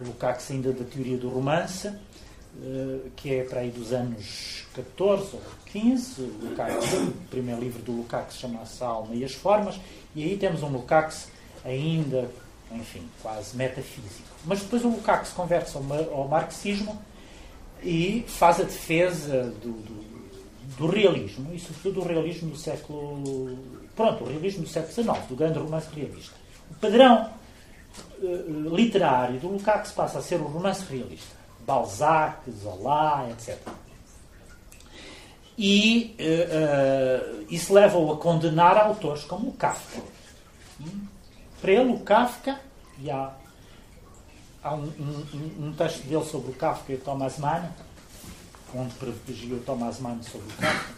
o 0.00 0.06
Lukács 0.06 0.50
ainda 0.50 0.72
da 0.72 0.84
teoria 0.84 1.18
do 1.18 1.28
romance, 1.28 1.88
eh, 1.88 3.08
que 3.14 3.34
é 3.34 3.44
para 3.44 3.60
aí 3.60 3.70
dos 3.70 3.92
anos 3.92 4.64
14 4.74 5.34
ou 5.34 5.42
15. 5.66 6.22
O, 6.22 6.48
Lukács, 6.48 6.92
o 6.94 7.12
primeiro 7.30 7.60
livro 7.60 7.82
do 7.82 7.92
Lukács 7.92 8.36
chama-se 8.36 8.82
A 8.82 8.86
Alma 8.86 9.14
e 9.14 9.24
as 9.24 9.34
Formas, 9.34 9.78
e 10.14 10.24
aí 10.24 10.38
temos 10.38 10.62
um 10.62 10.68
Lukács 10.68 11.28
ainda, 11.62 12.30
enfim, 12.70 13.06
quase 13.20 13.54
metafísico. 13.54 14.31
Mas 14.44 14.60
depois 14.60 14.84
o 14.84 14.88
Lukács 14.88 15.30
converte-se 15.32 15.76
ao, 15.76 15.84
ao 16.12 16.28
marxismo 16.28 17.00
e 17.82 18.24
faz 18.26 18.60
a 18.60 18.64
defesa 18.64 19.52
do, 19.62 19.72
do 19.72 20.02
do 20.76 20.86
realismo, 20.86 21.52
e 21.54 21.58
sobretudo 21.58 22.00
do 22.00 22.08
realismo 22.08 22.50
do 22.50 22.56
século. 22.56 23.58
Pronto, 23.94 24.24
o 24.24 24.28
realismo 24.28 24.62
do 24.62 24.68
século 24.68 24.92
XIX, 24.92 25.26
do 25.28 25.36
grande 25.36 25.58
romance 25.58 25.88
realista. 25.94 26.34
O 26.70 26.74
padrão 26.74 27.30
uh, 28.22 28.74
literário 28.74 29.38
do 29.38 29.48
Lukács 29.48 29.92
passa 29.92 30.18
a 30.18 30.22
ser 30.22 30.40
o 30.40 30.44
romance 30.44 30.84
realista. 30.90 31.36
Balzac, 31.66 32.50
Zola, 32.50 33.28
etc. 33.30 33.58
E 35.58 36.16
uh, 36.18 37.42
uh, 37.42 37.46
isso 37.50 37.72
leva-o 37.72 38.12
a 38.12 38.16
condenar 38.16 38.76
autores 38.78 39.24
como 39.24 39.50
o 39.50 39.52
Kafka. 39.52 40.00
Hum? 40.80 41.06
Para 41.60 41.72
ele, 41.72 41.92
o 41.92 42.00
Kafka, 42.00 42.58
e 42.98 43.10
há, 43.10 43.32
há 44.62 44.74
um, 44.74 44.84
um, 44.84 45.66
um 45.66 45.72
texto 45.72 46.02
dele 46.06 46.24
sobre 46.24 46.50
o 46.50 46.54
Kafka 46.54 46.92
e 46.92 46.96
o 46.96 46.98
Thomas 46.98 47.38
Mann, 47.38 47.68
onde 48.74 48.94
privilegiou 48.94 49.60
Thomas 49.60 49.98
Mann 49.98 50.22
sobre 50.22 50.48
o 50.48 50.56
Kafka, 50.56 50.92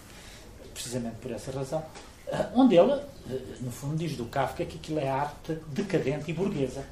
precisamente 0.72 1.16
por 1.16 1.30
essa 1.30 1.50
razão, 1.50 1.84
eh, 2.26 2.46
onde 2.54 2.76
ele, 2.76 2.92
eh, 2.92 3.40
no 3.60 3.70
fundo, 3.70 3.96
diz 3.96 4.16
do 4.16 4.26
Kafka 4.26 4.64
que 4.64 4.76
aquilo 4.76 4.98
é 4.98 5.08
arte 5.08 5.58
decadente 5.68 6.30
e 6.30 6.34
burguesa. 6.34 6.84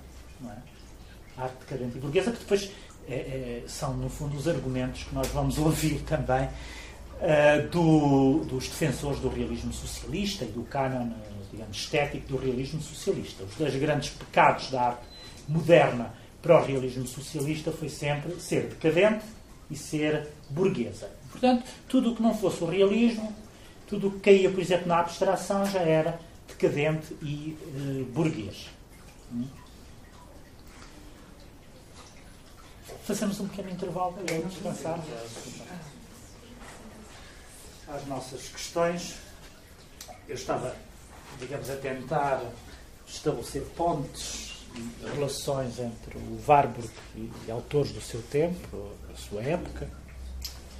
É? 0.45 1.43
Arte 1.43 1.57
decadente 1.61 1.99
e 1.99 2.01
burguesa, 2.01 2.33
que 2.33 2.39
depois 2.39 2.71
é, 3.09 3.15
é, 3.15 3.65
são, 3.67 3.95
no 3.95 4.09
fundo, 4.09 4.37
os 4.37 4.49
argumentos 4.49 5.05
que 5.05 5.15
nós 5.15 5.29
vamos 5.29 5.59
ouvir 5.59 6.01
também 6.03 6.49
do, 7.71 8.41
dos 8.47 8.67
defensores 8.67 9.21
do 9.21 9.29
realismo 9.29 9.73
socialista 9.73 10.45
e 10.45 10.49
do 10.49 10.65
cânon, 10.65 11.13
digamos, 11.53 11.77
estético 11.77 12.27
do 12.27 12.37
realismo 12.37 12.83
socialista. 12.83 13.45
Os 13.45 13.55
dois 13.55 13.77
grandes 13.77 14.11
pecados 14.11 14.73
da 14.73 14.83
arte 14.89 15.07
moderna 15.49 16.13
para 16.43 16.61
o 16.61 16.65
realismo 16.67 17.07
socialista 17.07 17.71
foi 17.71 17.89
sempre 17.89 18.39
ser 18.41 18.69
decadente 18.69 19.25
e 19.71 19.77
ser 19.77 20.29
burguesa. 20.51 21.09
Portanto, 21.31 21.65
tudo 21.89 22.13
o 22.13 22.17
que 22.17 22.23
não 22.23 22.37
fosse 22.37 22.63
o 22.63 22.67
realismo, 22.67 23.33
tudo 23.87 24.09
o 24.09 24.11
que 24.11 24.21
caía, 24.21 24.51
por 24.51 24.61
exemplo, 24.61 24.89
na 24.89 24.99
abstração, 24.99 25.65
já 25.65 25.81
era 25.81 26.19
decadente 26.49 27.17
e 27.23 27.57
eh, 27.61 28.05
burguês. 28.13 28.69
Hum? 29.33 29.47
Fazemos 33.05 33.41
um 33.41 33.49
pequeno 33.49 33.71
intervalo 33.71 34.13
para 34.13 34.39
descansar 34.41 35.01
às 37.89 38.07
nossas 38.07 38.49
questões. 38.49 39.15
Eu 40.29 40.35
estava, 40.35 40.77
digamos, 41.39 41.71
a 41.71 41.77
tentar 41.77 42.43
estabelecer 43.07 43.63
pontes 43.77 44.52
relações 45.15 45.79
entre 45.79 46.17
o 46.17 46.41
Warburg 46.47 46.91
e 47.47 47.51
autores 47.51 47.93
do 47.93 48.01
seu 48.01 48.23
tempo, 48.23 48.93
da 49.09 49.15
sua 49.17 49.43
época, 49.43 49.89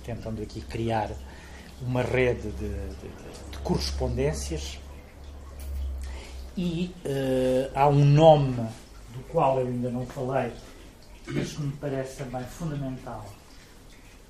tentando 0.05 0.43
aqui 0.43 0.61
criar 0.61 1.11
uma 1.81 2.03
rede 2.03 2.51
de, 2.53 2.69
de, 2.69 3.51
de 3.51 3.59
correspondências. 3.63 4.79
E 6.57 6.95
uh, 7.05 7.71
há 7.75 7.89
um 7.89 8.05
nome 8.05 8.69
do 9.13 9.21
qual 9.31 9.61
eu 9.61 9.67
ainda 9.67 9.91
não 9.91 10.07
falei, 10.07 10.53
mas 11.27 11.53
que 11.53 11.63
me 11.63 11.73
parece 11.73 12.17
também 12.17 12.45
fundamental 12.45 13.27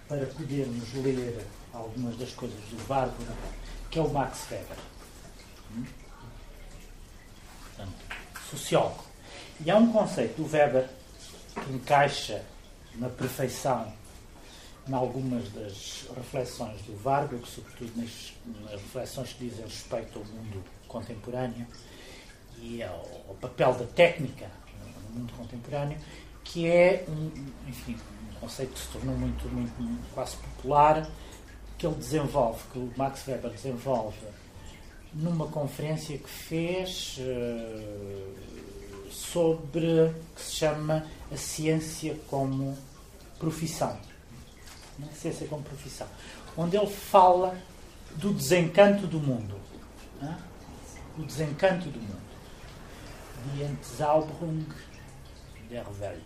para 0.08 0.26
podermos 0.26 0.92
ler 0.94 1.44
algumas 1.72 2.16
das 2.16 2.32
coisas 2.32 2.58
do 2.70 2.86
Bárbara, 2.86 3.34
que 3.90 3.98
é 3.98 4.02
o 4.02 4.08
Max 4.08 4.46
Weber. 4.50 4.76
Portanto, 7.64 7.92
sociólogo. 8.50 9.11
E 9.64 9.70
há 9.70 9.76
um 9.76 9.92
conceito 9.92 10.42
do 10.42 10.50
Weber 10.50 10.88
que 11.54 11.72
encaixa 11.72 12.42
na 12.96 13.08
perfeição 13.08 13.92
em 14.88 14.92
algumas 14.92 15.48
das 15.50 16.08
reflexões 16.16 16.82
do 16.82 16.98
Warburg, 17.04 17.46
sobretudo 17.46 17.92
nas, 17.96 18.32
nas 18.62 18.72
reflexões 18.72 19.32
que 19.34 19.48
dizem 19.48 19.64
respeito 19.64 20.18
ao 20.18 20.24
mundo 20.24 20.64
contemporâneo 20.88 21.64
e 22.60 22.82
ao, 22.82 23.06
ao 23.28 23.34
papel 23.40 23.74
da 23.74 23.84
técnica 23.86 24.50
no 25.10 25.20
mundo 25.20 25.32
contemporâneo, 25.34 25.98
que 26.42 26.66
é 26.66 27.04
um, 27.08 27.30
enfim, 27.68 27.96
um 28.32 28.40
conceito 28.40 28.72
que 28.72 28.80
se 28.80 28.88
tornou 28.88 29.16
muito, 29.16 29.48
muito 29.48 30.12
quase 30.12 30.36
popular, 30.38 31.08
que 31.78 31.86
ele 31.86 31.94
desenvolve, 31.94 32.60
que 32.72 32.78
o 32.80 32.92
Max 32.96 33.24
Weber 33.28 33.52
desenvolve 33.52 34.26
numa 35.14 35.46
conferência 35.46 36.18
que 36.18 36.28
fez 36.28 37.18
uh, 37.18 38.51
sobre 39.12 40.14
que 40.34 40.42
se 40.42 40.56
chama 40.56 41.06
a 41.30 41.36
ciência 41.36 42.16
como 42.28 42.76
profissão 43.38 43.96
né? 44.98 45.08
ciência 45.14 45.46
como 45.46 45.62
profissão, 45.62 46.06
onde 46.56 46.76
ele 46.76 46.86
fala 46.86 47.56
do 48.16 48.32
desencanto 48.32 49.06
do 49.06 49.18
mundo. 49.18 49.56
Né? 50.20 50.36
O 51.18 51.22
desencanto 51.22 51.88
do 51.88 52.00
mundo. 52.00 52.22
Die 53.46 53.62
Entzauberung 53.64 54.64
der 55.68 55.84
Welt. 56.00 56.22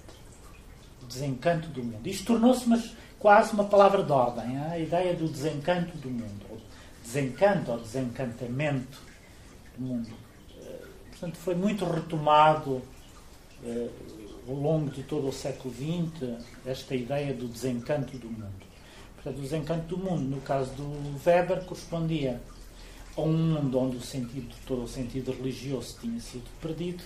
O 1.03 1.07
desencanto 1.07 1.69
do 1.69 1.83
mundo. 1.83 2.07
Isto 2.07 2.27
tornou-se 2.27 2.97
quase 3.19 3.53
uma 3.53 3.65
palavra 3.65 4.03
de 4.03 4.13
ordem, 4.13 4.59
a 4.59 4.79
ideia 4.79 5.15
do 5.15 5.29
desencanto 5.29 5.97
do 5.99 6.11
mundo. 6.11 6.47
Desencanto 7.03 7.71
ou 7.71 7.79
desencantamento 7.79 8.99
do 9.77 9.85
mundo. 9.85 10.16
Portanto, 11.19 11.39
foi 11.39 11.55
muito 11.55 11.83
retomado 11.87 12.83
eh, 13.65 13.89
ao 14.47 14.55
longo 14.55 14.91
de 14.91 15.03
todo 15.03 15.29
o 15.29 15.33
século 15.33 15.73
XX, 15.73 16.45
esta 16.67 16.95
ideia 16.95 17.33
do 17.33 17.49
desencanto 17.49 18.19
do 18.19 18.29
mundo. 18.29 18.67
Portanto, 19.15 19.39
o 19.39 19.41
desencanto 19.41 19.97
do 19.97 19.99
mundo, 19.99 20.23
no 20.23 20.43
caso 20.43 20.71
do 20.75 21.19
Weber, 21.25 21.65
correspondia 21.65 22.39
a 23.17 23.21
um 23.23 23.33
mundo 23.33 23.79
onde 23.79 23.97
o 23.97 24.01
sentido, 24.03 24.55
todo 24.67 24.83
o 24.83 24.89
sentido 24.89 25.33
religioso 25.33 25.97
tinha 25.99 26.21
sido 26.21 26.45
perdido 26.61 27.03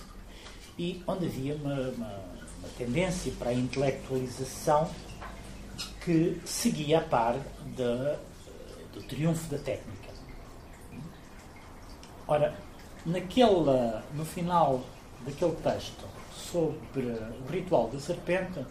e 0.77 1.01
onde 1.07 1.27
havia 1.27 1.55
uma, 1.55 1.73
uma, 1.73 2.19
uma 2.59 2.69
tendência 2.77 3.31
para 3.39 3.51
a 3.51 3.53
intelectualização 3.53 4.91
que 6.03 6.37
seguia 6.43 6.97
a 6.97 7.01
par 7.01 7.39
de, 7.77 8.17
do 8.93 9.07
triunfo 9.07 9.49
da 9.49 9.57
técnica. 9.57 10.11
Ora, 12.27 12.53
naquele, 13.05 14.01
no 14.13 14.25
final 14.25 14.81
daquele 15.25 15.55
texto 15.57 16.05
sobre 16.35 17.07
o 17.07 17.51
ritual 17.51 17.89
da 17.89 17.99
serpente, 17.99 18.65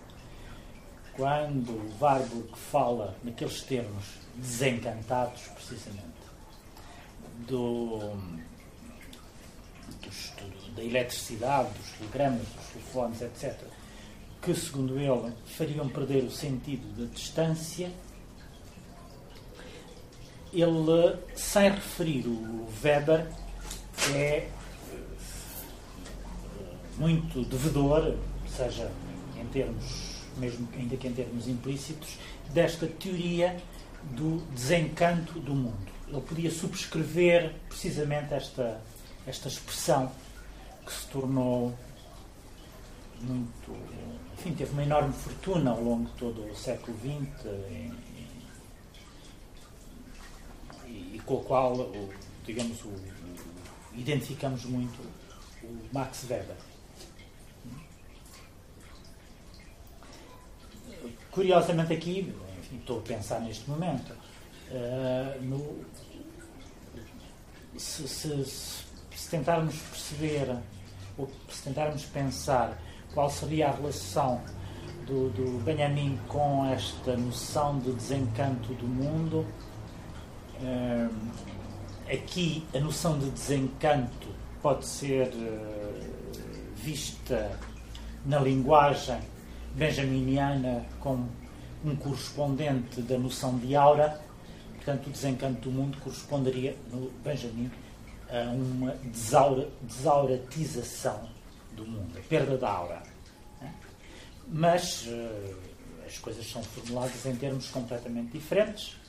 quando 1.14 1.70
o 1.70 1.92
Warburg 2.00 2.50
fala 2.54 3.14
naqueles 3.22 3.62
termos 3.62 4.04
desencantados, 4.36 5.42
precisamente, 5.54 6.08
do, 7.46 7.98
do, 10.00 10.74
da 10.74 10.82
eletricidade, 10.82 11.70
dos 11.70 11.90
telegramas, 11.92 12.46
dos 12.48 12.66
telefones, 12.72 13.22
etc., 13.22 13.54
que, 14.40 14.54
segundo 14.54 14.98
ele, 14.98 15.32
fariam 15.44 15.88
perder 15.88 16.24
o 16.24 16.30
sentido 16.30 16.86
da 16.96 17.12
distância, 17.12 17.90
ele, 20.52 21.18
sem 21.34 21.70
referir 21.70 22.26
o 22.26 22.66
Weber, 22.82 23.26
é 24.14 24.48
muito 26.96 27.44
devedor, 27.44 28.14
seja 28.46 28.90
em 29.40 29.46
termos, 29.46 30.24
mesmo 30.36 30.68
ainda 30.74 30.96
que 30.96 31.08
em 31.08 31.12
termos 31.12 31.48
implícitos, 31.48 32.18
desta 32.50 32.86
teoria 32.86 33.60
do 34.02 34.38
desencanto 34.54 35.40
do 35.40 35.54
mundo. 35.54 35.90
Ele 36.08 36.20
podia 36.20 36.50
subscrever 36.50 37.54
precisamente 37.68 38.34
esta, 38.34 38.80
esta 39.26 39.48
expressão 39.48 40.12
que 40.84 40.92
se 40.92 41.06
tornou 41.06 41.74
muito. 43.20 43.76
Enfim, 44.34 44.54
teve 44.54 44.72
uma 44.72 44.82
enorme 44.82 45.12
fortuna 45.12 45.70
ao 45.70 45.82
longo 45.82 46.06
de 46.06 46.12
todo 46.12 46.50
o 46.50 46.56
século 46.56 46.96
XX 46.98 47.44
e, 47.70 47.92
e, 50.86 51.20
com 51.24 51.40
a 51.40 51.44
qual, 51.44 51.74
o, 51.74 52.10
digamos, 52.44 52.84
o, 52.84 52.92
identificamos 54.00 54.64
muito 54.64 54.98
o 55.62 55.78
Max 55.92 56.24
Weber. 56.28 56.56
Curiosamente 61.30 61.92
aqui, 61.92 62.34
enfim, 62.58 62.78
estou 62.78 62.98
a 62.98 63.02
pensar 63.02 63.40
neste 63.40 63.68
momento, 63.68 64.12
uh, 64.12 65.42
no, 65.42 65.84
se, 67.76 68.08
se, 68.08 68.44
se 68.44 69.30
tentarmos 69.30 69.76
perceber 69.76 70.58
ou 71.16 71.30
se 71.48 71.62
tentarmos 71.62 72.04
pensar 72.06 72.76
qual 73.14 73.30
seria 73.30 73.68
a 73.68 73.72
relação 73.72 74.42
do, 75.06 75.30
do 75.30 75.62
Benjamin 75.62 76.18
com 76.26 76.66
esta 76.66 77.16
noção 77.16 77.78
de 77.78 77.92
desencanto 77.92 78.72
do 78.74 78.86
mundo. 78.86 79.46
Uh, 80.60 81.59
aqui 82.12 82.66
a 82.74 82.80
noção 82.80 83.18
de 83.18 83.30
desencanto 83.30 84.28
pode 84.60 84.84
ser 84.84 85.28
uh, 85.28 86.10
vista 86.74 87.58
na 88.26 88.40
linguagem 88.40 89.20
benjaminiana 89.74 90.84
como 90.98 91.30
um 91.84 91.96
correspondente 91.96 93.00
da 93.02 93.18
noção 93.18 93.56
de 93.58 93.74
aura. 93.74 94.20
Portanto, 94.76 95.06
o 95.06 95.10
desencanto 95.10 95.68
do 95.68 95.70
mundo 95.70 95.98
corresponderia, 95.98 96.76
no 96.90 97.10
Benjamin, 97.22 97.70
a 98.28 98.50
uma 98.50 98.92
desaura, 99.04 99.68
desauratização 99.82 101.28
do 101.72 101.86
mundo, 101.86 102.18
a 102.18 102.20
perda 102.28 102.56
da 102.56 102.70
aura. 102.70 103.02
Mas 104.48 105.06
uh, 105.06 105.56
as 106.06 106.18
coisas 106.18 106.50
são 106.50 106.62
formuladas 106.62 107.24
em 107.24 107.36
termos 107.36 107.68
completamente 107.68 108.32
diferentes. 108.32 108.99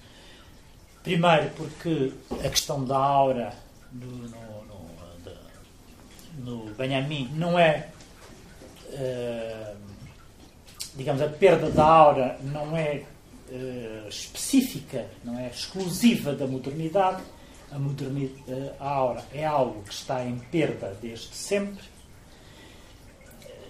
Primeiro, 1.03 1.49
porque 1.55 2.13
a 2.45 2.49
questão 2.49 2.83
da 2.85 2.97
aura 2.97 3.53
no, 3.91 4.05
no, 4.05 4.65
no, 6.45 6.65
no 6.65 6.73
Benjamin 6.75 7.29
não 7.33 7.57
é. 7.57 7.89
Uh, 8.89 9.77
digamos, 10.95 11.21
a 11.21 11.27
perda 11.27 11.69
da 11.71 11.85
aura 11.85 12.37
não 12.43 12.75
é 12.75 13.03
uh, 13.49 14.09
específica, 14.09 15.07
não 15.23 15.39
é 15.39 15.47
exclusiva 15.47 16.33
da 16.33 16.45
modernidade. 16.45 17.23
A, 17.71 17.79
modernidade, 17.79 18.71
a 18.79 18.89
aura 18.89 19.23
é 19.33 19.45
algo 19.45 19.81
que 19.83 19.93
está 19.93 20.25
em 20.25 20.37
perda 20.37 20.95
desde 21.01 21.33
sempre 21.33 21.91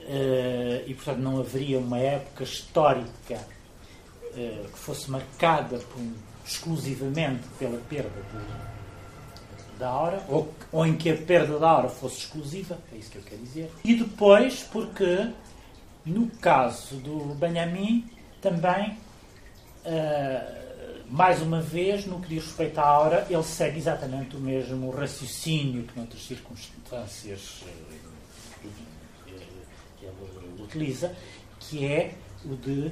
Uh, 0.01 0.83
e, 0.87 0.93
portanto, 0.95 1.19
não 1.19 1.39
haveria 1.39 1.77
uma 1.77 1.99
época 1.99 2.43
histórica 2.43 3.39
que 4.33 4.79
fosse 4.79 5.11
marcada 5.11 5.77
por, 5.77 6.01
exclusivamente 6.45 7.43
pela 7.57 7.77
perda 7.89 8.09
de, 8.09 9.79
da 9.79 9.89
aura, 9.89 10.23
ou, 10.27 10.53
ou 10.71 10.85
em 10.85 10.95
que 10.95 11.09
a 11.09 11.17
perda 11.17 11.57
da 11.57 11.69
aura 11.69 11.89
fosse 11.89 12.19
exclusiva, 12.19 12.77
é 12.93 12.97
isso 12.97 13.11
que 13.11 13.17
eu 13.17 13.23
quero 13.23 13.41
dizer. 13.41 13.71
E 13.83 13.95
depois, 13.95 14.63
porque 14.63 15.29
no 16.05 16.27
caso 16.27 16.95
do 16.97 17.35
Benjamin, 17.35 18.05
também, 18.41 18.97
uh, 19.85 20.61
mais 21.09 21.41
uma 21.41 21.61
vez, 21.61 22.05
no 22.05 22.19
que 22.19 22.29
diz 22.29 22.45
respeito 22.45 22.79
à 22.79 22.85
aura, 22.85 23.27
ele 23.29 23.43
segue 23.43 23.77
exatamente 23.77 24.35
o 24.35 24.39
mesmo 24.39 24.89
raciocínio 24.91 25.83
que, 25.83 25.97
noutras 25.97 26.25
circunstâncias, 26.25 27.63
ele 30.01 30.63
utiliza, 30.63 31.15
que 31.59 31.85
é 31.85 32.15
o 32.45 32.55
de 32.55 32.91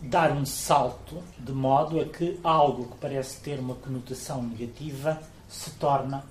dar 0.00 0.32
um 0.32 0.46
salto 0.46 1.22
de 1.38 1.52
modo 1.52 2.00
a 2.00 2.04
que 2.04 2.38
algo 2.42 2.88
que 2.88 2.98
parece 2.98 3.40
ter 3.40 3.58
uma 3.58 3.74
conotação 3.74 4.42
negativa 4.42 5.20
se 5.48 5.70
torna 5.72 6.24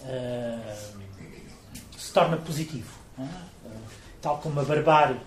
uh, 0.00 1.06
se 1.98 2.12
torna 2.12 2.36
positivo. 2.36 2.98
É? 3.18 3.22
Uh, 3.22 3.80
tal 4.20 4.38
como 4.38 4.60
a 4.60 4.64
barbárie, 4.64 5.20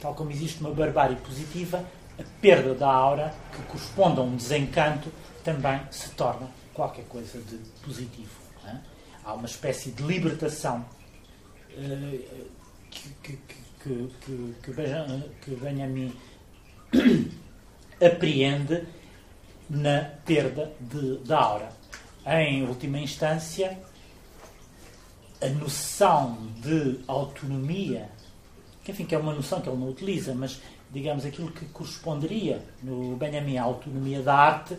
tal 0.00 0.14
como 0.14 0.30
existe 0.30 0.60
uma 0.60 0.70
barbárie 0.70 1.16
positiva, 1.16 1.84
a 2.18 2.22
perda 2.40 2.74
da 2.74 2.90
aura, 2.90 3.34
que 3.52 3.62
corresponde 3.64 4.20
a 4.20 4.22
um 4.22 4.36
desencanto, 4.36 5.10
também 5.44 5.80
se 5.90 6.10
torna 6.10 6.48
qualquer 6.74 7.04
coisa 7.06 7.38
de 7.38 7.56
positivo. 7.82 8.40
É? 8.66 8.76
Há 9.24 9.34
uma 9.34 9.46
espécie 9.46 9.90
de 9.90 10.02
libertação 10.02 10.84
uh, 11.72 12.46
que, 12.90 13.08
que, 13.22 13.38
que, 13.82 14.10
que, 14.20 14.54
que 15.42 15.54
Benjamin 15.54 16.14
apreende 18.04 18.84
na 19.68 20.02
perda 20.24 20.72
de, 20.80 21.18
da 21.18 21.38
aura. 21.38 21.68
Em 22.26 22.66
última 22.66 22.98
instância, 22.98 23.78
a 25.40 25.48
noção 25.48 26.36
de 26.60 27.00
autonomia, 27.06 28.08
que 28.82 28.92
enfim 28.92 29.04
que 29.04 29.14
é 29.14 29.18
uma 29.18 29.34
noção 29.34 29.60
que 29.60 29.68
ele 29.68 29.78
não 29.78 29.88
utiliza, 29.88 30.34
mas 30.34 30.60
digamos 30.90 31.24
aquilo 31.24 31.50
que 31.50 31.64
corresponderia 31.66 32.62
no 32.82 33.16
Benjamin 33.16 33.58
à 33.58 33.64
autonomia 33.64 34.22
da 34.22 34.34
arte, 34.34 34.76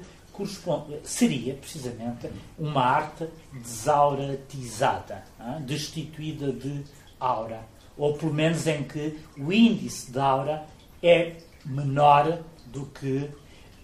seria 1.04 1.56
precisamente 1.56 2.30
uma 2.60 2.84
arte 2.84 3.28
desauratizada, 3.54 5.24
destituída 5.62 6.52
de 6.52 6.84
aura, 7.20 7.62
ou 7.98 8.14
pelo 8.14 8.34
menos 8.34 8.68
em 8.68 8.84
que 8.84 9.18
o 9.38 9.52
índice 9.52 10.12
de 10.12 10.20
aura 10.20 10.66
é 11.02 11.38
menor 11.68 12.40
do 12.68 12.86
que 12.88 13.30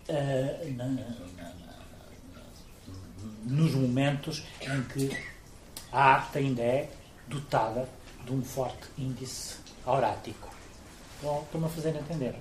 uh, 0.09 0.73
na, 0.75 0.85
na, 0.85 1.53
nos 3.43 3.73
momentos 3.73 4.43
em 4.61 4.83
que 4.83 5.17
a 5.91 6.03
arte 6.15 6.39
ainda 6.39 6.61
é 6.61 6.89
dotada 7.27 7.87
de 8.25 8.31
um 8.31 8.41
forte 8.41 8.87
índice 8.97 9.57
aurático. 9.85 10.49
Estou-me 11.15 11.67
a 11.67 11.69
fazer 11.69 11.95
entender. 11.95 12.35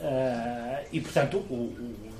Uh, 0.00 0.86
e, 0.92 1.00
portanto, 1.00 1.38
o, 1.38 1.54
o, 1.54 2.12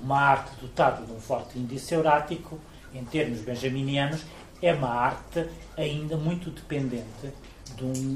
uma 0.00 0.20
arte 0.20 0.54
dotada 0.60 1.04
de 1.04 1.12
um 1.12 1.20
forte 1.20 1.58
índice 1.58 1.94
aurático, 1.94 2.58
em 2.92 3.04
termos 3.04 3.40
benjaminianos, 3.40 4.22
é 4.60 4.72
uma 4.72 4.88
arte 4.88 5.48
ainda 5.76 6.16
muito 6.16 6.50
dependente 6.50 7.32
de 7.76 7.84
um, 7.84 8.14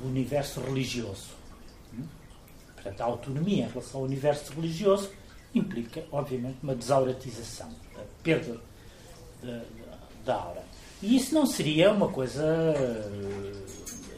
do 0.00 0.06
universo 0.06 0.60
religioso. 0.60 1.37
Portanto, 2.88 3.00
a 3.00 3.04
autonomia 3.04 3.64
em 3.64 3.68
relação 3.68 4.00
ao 4.00 4.06
universo 4.06 4.52
religioso 4.52 5.10
implica, 5.54 6.04
obviamente, 6.10 6.58
uma 6.62 6.74
desauratização, 6.74 7.68
a 7.96 8.22
perda 8.22 8.58
da 10.24 10.34
aura. 10.34 10.62
E 11.02 11.16
isso 11.16 11.34
não 11.34 11.46
seria 11.46 11.92
uma 11.92 12.08
coisa 12.08 12.44
eh, 12.44 13.52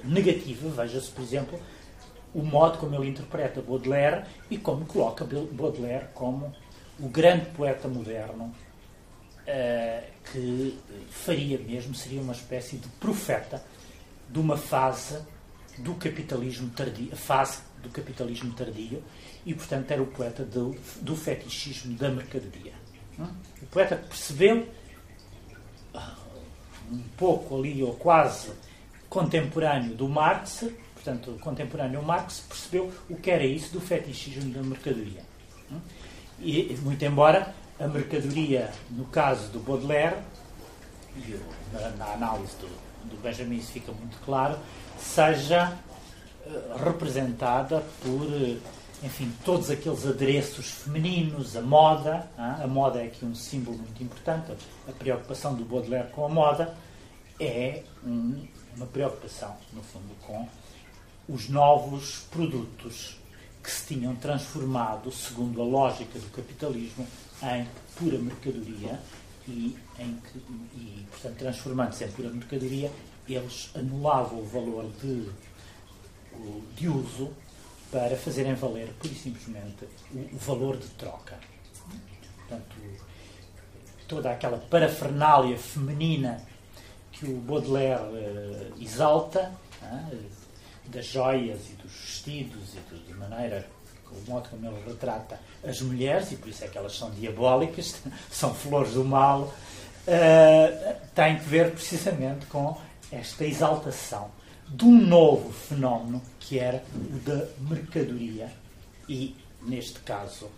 negativa. 0.05 0.69
Veja-se, 0.83 1.11
por 1.11 1.23
exemplo, 1.23 1.61
o 2.35 2.43
modo 2.43 2.79
como 2.79 2.95
ele 2.95 3.11
interpreta 3.11 3.61
Baudelaire 3.61 4.25
e 4.51 4.57
como 4.57 4.87
coloca 4.87 5.25
Baudelaire 5.25 6.07
como 6.15 6.55
o 6.99 7.09
grande 7.09 7.47
poeta 7.47 7.89
moderno 7.89 8.45
uh, 9.47 10.07
que 10.31 10.79
faria 11.11 11.59
mesmo, 11.59 11.95
seria 11.95 12.21
uma 12.21 12.33
espécie 12.33 12.77
de 12.77 12.87
profeta 12.89 13.63
de 14.29 14.39
uma 14.39 14.57
fase 14.57 15.19
do 15.79 15.95
capitalismo 15.95 16.71
tardio, 16.71 17.17
fase 17.17 17.63
do 17.83 17.89
capitalismo 17.91 18.53
tardio, 18.53 19.03
e 19.45 19.55
portanto 19.55 19.91
era 19.91 20.03
o 20.03 20.07
poeta 20.07 20.45
do, 20.45 20.77
do 21.01 21.17
fetichismo 21.17 21.97
da 21.97 22.11
mercadoria. 22.11 22.73
O 23.63 23.67
poeta 23.67 23.97
percebeu 23.97 24.69
ah, 25.95 26.17
um 26.91 27.03
pouco 27.17 27.59
ali, 27.59 27.83
ou 27.83 27.95
quase 27.95 28.51
contemporâneo 29.09 29.95
do 29.95 30.09
Marx, 30.09 30.65
portanto, 30.95 31.37
contemporâneo 31.41 31.99
ao 31.99 32.05
Marx, 32.05 32.45
percebeu 32.49 32.93
o 33.09 33.17
que 33.17 33.31
era 33.31 33.45
isso 33.45 33.73
do 33.73 33.81
fetichismo 33.81 34.53
da 34.53 34.63
mercadoria. 34.63 35.23
E, 36.39 36.77
muito 36.83 37.05
embora 37.05 37.55
a 37.79 37.87
mercadoria, 37.87 38.71
no 38.91 39.05
caso 39.07 39.49
do 39.51 39.61
Baudelaire, 39.61 40.17
e 41.17 41.39
na, 41.73 41.91
na 41.91 42.13
análise 42.13 42.55
do, 42.57 42.69
do 43.11 43.23
Benjamin 43.23 43.57
isso 43.57 43.73
fica 43.73 43.93
muito 43.93 44.19
claro, 44.25 44.59
seja 44.99 45.77
representada 46.85 47.85
por, 48.03 48.23
uh, 48.23 48.59
enfim, 49.03 49.33
todos 49.45 49.71
aqueles 49.71 50.07
adereços 50.07 50.71
femininos, 50.71 51.57
a 51.57 51.63
moda. 51.63 52.31
Uh, 52.37 52.65
a 52.65 52.67
moda 52.67 53.01
é 53.01 53.07
aqui 53.07 53.25
um 53.25 53.35
símbolo 53.35 53.79
muito 53.79 54.03
importante. 54.03 54.53
A 54.89 54.93
preocupação 54.93 55.55
do 55.55 55.65
Baudelaire 55.65 56.09
com 56.11 56.25
a 56.25 56.29
moda 56.29 56.75
é 57.39 57.83
um, 58.05 58.47
uma 58.77 58.87
preocupação, 58.87 59.57
no 59.73 59.83
fundo, 59.83 60.15
com 60.27 60.47
os 61.29 61.49
novos 61.49 62.27
produtos 62.31 63.17
que 63.63 63.71
se 63.71 63.95
tinham 63.95 64.15
transformado, 64.17 65.13
segundo 65.13 65.61
a 65.61 65.65
lógica 65.65 66.19
do 66.19 66.31
capitalismo, 66.31 67.07
em 67.43 67.67
pura 67.97 68.19
mercadoria 68.19 68.99
e, 69.47 69.77
em 69.99 70.17
que, 70.17 70.39
e 70.75 71.07
portanto, 71.11 71.37
transformando-se 71.37 72.05
em 72.05 72.11
pura 72.13 72.31
mercadoria, 72.31 72.91
eles 73.29 73.71
anulavam 73.75 74.41
o 74.41 74.45
valor 74.45 74.91
de, 75.01 75.29
de 76.75 76.89
uso 76.89 77.31
para 77.91 78.17
fazerem 78.17 78.55
valer, 78.55 78.93
pura 78.99 79.13
e 79.13 79.17
simplesmente, 79.17 79.85
o, 80.13 80.39
valor 80.39 80.77
de 80.77 80.87
troca. 80.91 81.39
Portanto, 82.37 82.77
toda 84.07 84.31
aquela 84.31 84.59
parafernália 84.59 85.57
feminina 85.59 86.41
que 87.13 87.27
o 87.27 87.37
Baudelaire 87.39 88.03
uh, 88.03 88.83
exalta, 88.83 89.53
uh, 89.83 90.17
das 90.87 91.07
joias 91.07 91.69
e 91.71 91.73
dos 91.75 91.93
vestidos 91.93 92.75
e 92.75 92.97
de 92.97 93.15
maneira 93.15 93.67
o 94.11 94.31
modo 94.31 94.49
como 94.49 94.67
ele 94.67 94.83
retrata 94.85 95.39
as 95.65 95.81
mulheres, 95.81 96.33
e 96.33 96.37
por 96.37 96.49
isso 96.49 96.65
é 96.65 96.69
que 96.69 96.77
elas 96.77 96.97
são 96.97 97.11
diabólicas, 97.13 98.01
são 98.31 98.53
flores 98.55 98.95
do 98.95 99.05
mal, 99.05 99.43
uh, 99.43 100.97
tem 101.15 101.39
que 101.39 101.45
ver 101.45 101.71
precisamente 101.71 102.47
com 102.47 102.77
esta 103.13 103.45
exaltação 103.45 104.31
de 104.71 104.85
um 104.85 105.05
novo 105.07 105.53
fenómeno 105.53 106.23
que 106.39 106.59
era 106.59 106.85
o 106.95 107.19
da 107.19 107.47
mercadoria 107.69 108.53
e, 109.09 109.37
neste 109.63 109.99
caso, 110.01 110.49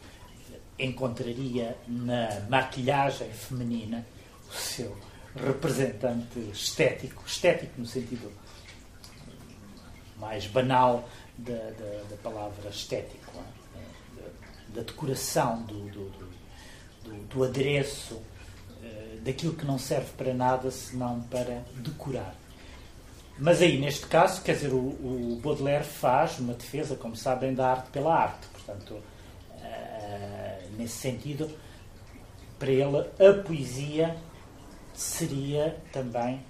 encontraria 0.79 1.77
na 1.89 2.41
maquilhagem 2.49 3.31
feminina 3.33 4.05
o 4.49 4.53
seu 4.53 4.97
representante 5.35 6.39
estético, 6.53 7.23
estético 7.27 7.73
no 7.79 7.87
sentido 7.87 8.31
mais 10.19 10.47
banal 10.47 11.09
da, 11.39 11.55
da, 11.55 12.03
da 12.11 12.17
palavra 12.23 12.69
estético, 12.69 13.33
é? 13.75 14.75
da, 14.75 14.83
decoração, 14.83 15.63
do, 15.63 15.89
do, 15.89 16.11
do, 16.11 17.13
do 17.29 17.45
adereço, 17.45 18.21
eh, 18.83 19.19
daquilo 19.25 19.55
que 19.55 19.65
não 19.65 19.79
serve 19.79 20.11
para 20.17 20.35
nada 20.35 20.71
senão 20.71 21.23
para 21.23 21.65
decorar. 21.77 22.42
Mas 23.43 23.61
aí, 23.61 23.77
neste 23.77 24.07
caso, 24.07 24.41
quer 24.41 24.55
dizer, 24.55 24.73
o, 24.73 24.79
o 24.79 25.41
Baudelaire 25.43 25.83
faz 25.83 26.39
uma 26.39 26.55
defesa, 26.55 26.95
como 26.95 27.17
sabem, 27.17 27.53
da 27.53 27.73
arte 27.73 27.91
pela 27.91 28.15
arte. 28.15 28.47
Portanto, 28.53 28.95
uh, 28.95 30.77
nesse 30.79 30.95
sentido, 30.95 31.51
para 32.57 32.71
ele, 32.71 32.99
a 32.99 33.43
poesia 33.43 34.17
seria 34.95 35.77
também, 35.91 36.41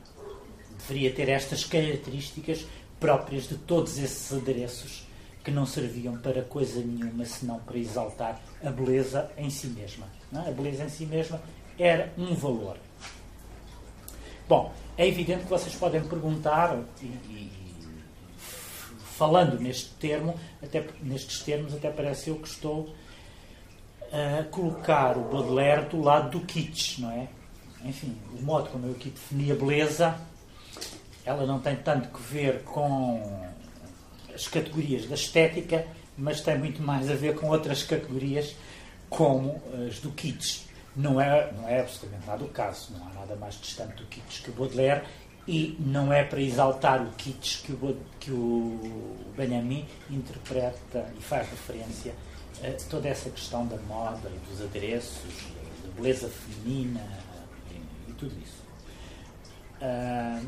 deveria 0.80 1.14
ter 1.14 1.30
estas 1.30 1.64
características 1.64 2.66
próprias 3.00 3.48
de 3.48 3.56
todos 3.56 3.96
esses 3.96 4.30
adereços 4.30 5.06
que 5.42 5.50
não 5.50 5.64
serviam 5.64 6.18
para 6.18 6.42
coisa 6.42 6.78
nenhuma 6.78 7.24
senão 7.24 7.58
para 7.60 7.78
exaltar 7.78 8.38
a 8.62 8.70
beleza 8.70 9.30
em 9.38 9.48
si 9.48 9.68
mesma. 9.68 10.06
É? 10.30 10.50
A 10.50 10.52
beleza 10.52 10.84
em 10.84 10.90
si 10.90 11.06
mesma 11.06 11.40
era 11.78 12.12
um 12.18 12.34
valor. 12.34 12.76
Bom, 14.46 14.74
é 14.96 15.06
evidente 15.06 15.44
que 15.44 15.50
vocês 15.50 15.74
podem 15.74 16.02
perguntar, 16.02 16.78
e, 17.00 17.06
e, 17.06 17.52
falando 19.16 19.58
neste 19.58 19.90
termo, 19.94 20.38
até, 20.62 20.84
nestes 21.02 21.40
termos, 21.40 21.74
até 21.74 21.90
parece 21.90 22.30
eu 22.30 22.36
que 22.36 22.48
estou 22.48 22.94
a 24.12 24.44
colocar 24.44 25.16
o 25.16 25.22
Baudelaire 25.22 25.88
do 25.88 26.02
lado 26.02 26.38
do 26.38 26.46
kitsch, 26.46 26.98
não 26.98 27.10
é? 27.10 27.28
Enfim, 27.84 28.16
o 28.38 28.42
modo 28.42 28.68
como 28.70 28.86
eu 28.86 28.92
aqui 28.92 29.10
defini 29.10 29.50
a 29.50 29.54
beleza 29.54 30.20
ela 31.24 31.46
não 31.46 31.60
tem 31.60 31.76
tanto 31.76 32.08
que 32.08 32.20
ver 32.22 32.62
com 32.64 33.42
as 34.34 34.48
categorias 34.48 35.06
da 35.06 35.14
estética, 35.14 35.86
mas 36.16 36.40
tem 36.40 36.58
muito 36.58 36.82
mais 36.82 37.10
a 37.10 37.14
ver 37.14 37.34
com 37.36 37.48
outras 37.48 37.82
categorias, 37.82 38.56
como 39.08 39.62
as 39.86 40.00
do 40.00 40.10
kitsch. 40.10 40.62
Não 40.94 41.20
é, 41.20 41.50
não 41.52 41.66
é 41.66 41.80
absolutamente 41.80 42.26
nada 42.26 42.44
o 42.44 42.48
caso, 42.48 42.92
não 42.92 43.06
há 43.08 43.12
nada 43.14 43.36
mais 43.36 43.58
distante 43.58 43.94
do 43.94 44.04
kitsch 44.06 44.42
que 44.42 44.50
o 44.50 44.52
Baudelaire, 44.52 45.02
e 45.48 45.76
não 45.80 46.12
é 46.12 46.22
para 46.22 46.40
exaltar 46.40 47.02
o 47.02 47.10
kitsch 47.12 47.62
que 47.62 47.72
o, 47.72 47.96
que 48.20 48.30
o 48.30 49.16
Benjamin 49.36 49.86
interpreta 50.10 51.10
e 51.18 51.22
faz 51.22 51.48
referência 51.48 52.14
a 52.62 52.90
toda 52.90 53.08
essa 53.08 53.28
questão 53.30 53.66
da 53.66 53.76
moda 53.78 54.30
e 54.30 54.50
dos 54.50 54.62
adereços, 54.62 55.32
da 55.82 55.90
beleza 55.96 56.28
feminina 56.28 57.00
e, 58.08 58.12
tudo 58.12 58.34
isso. 58.40 58.62
Uh, 59.80 60.46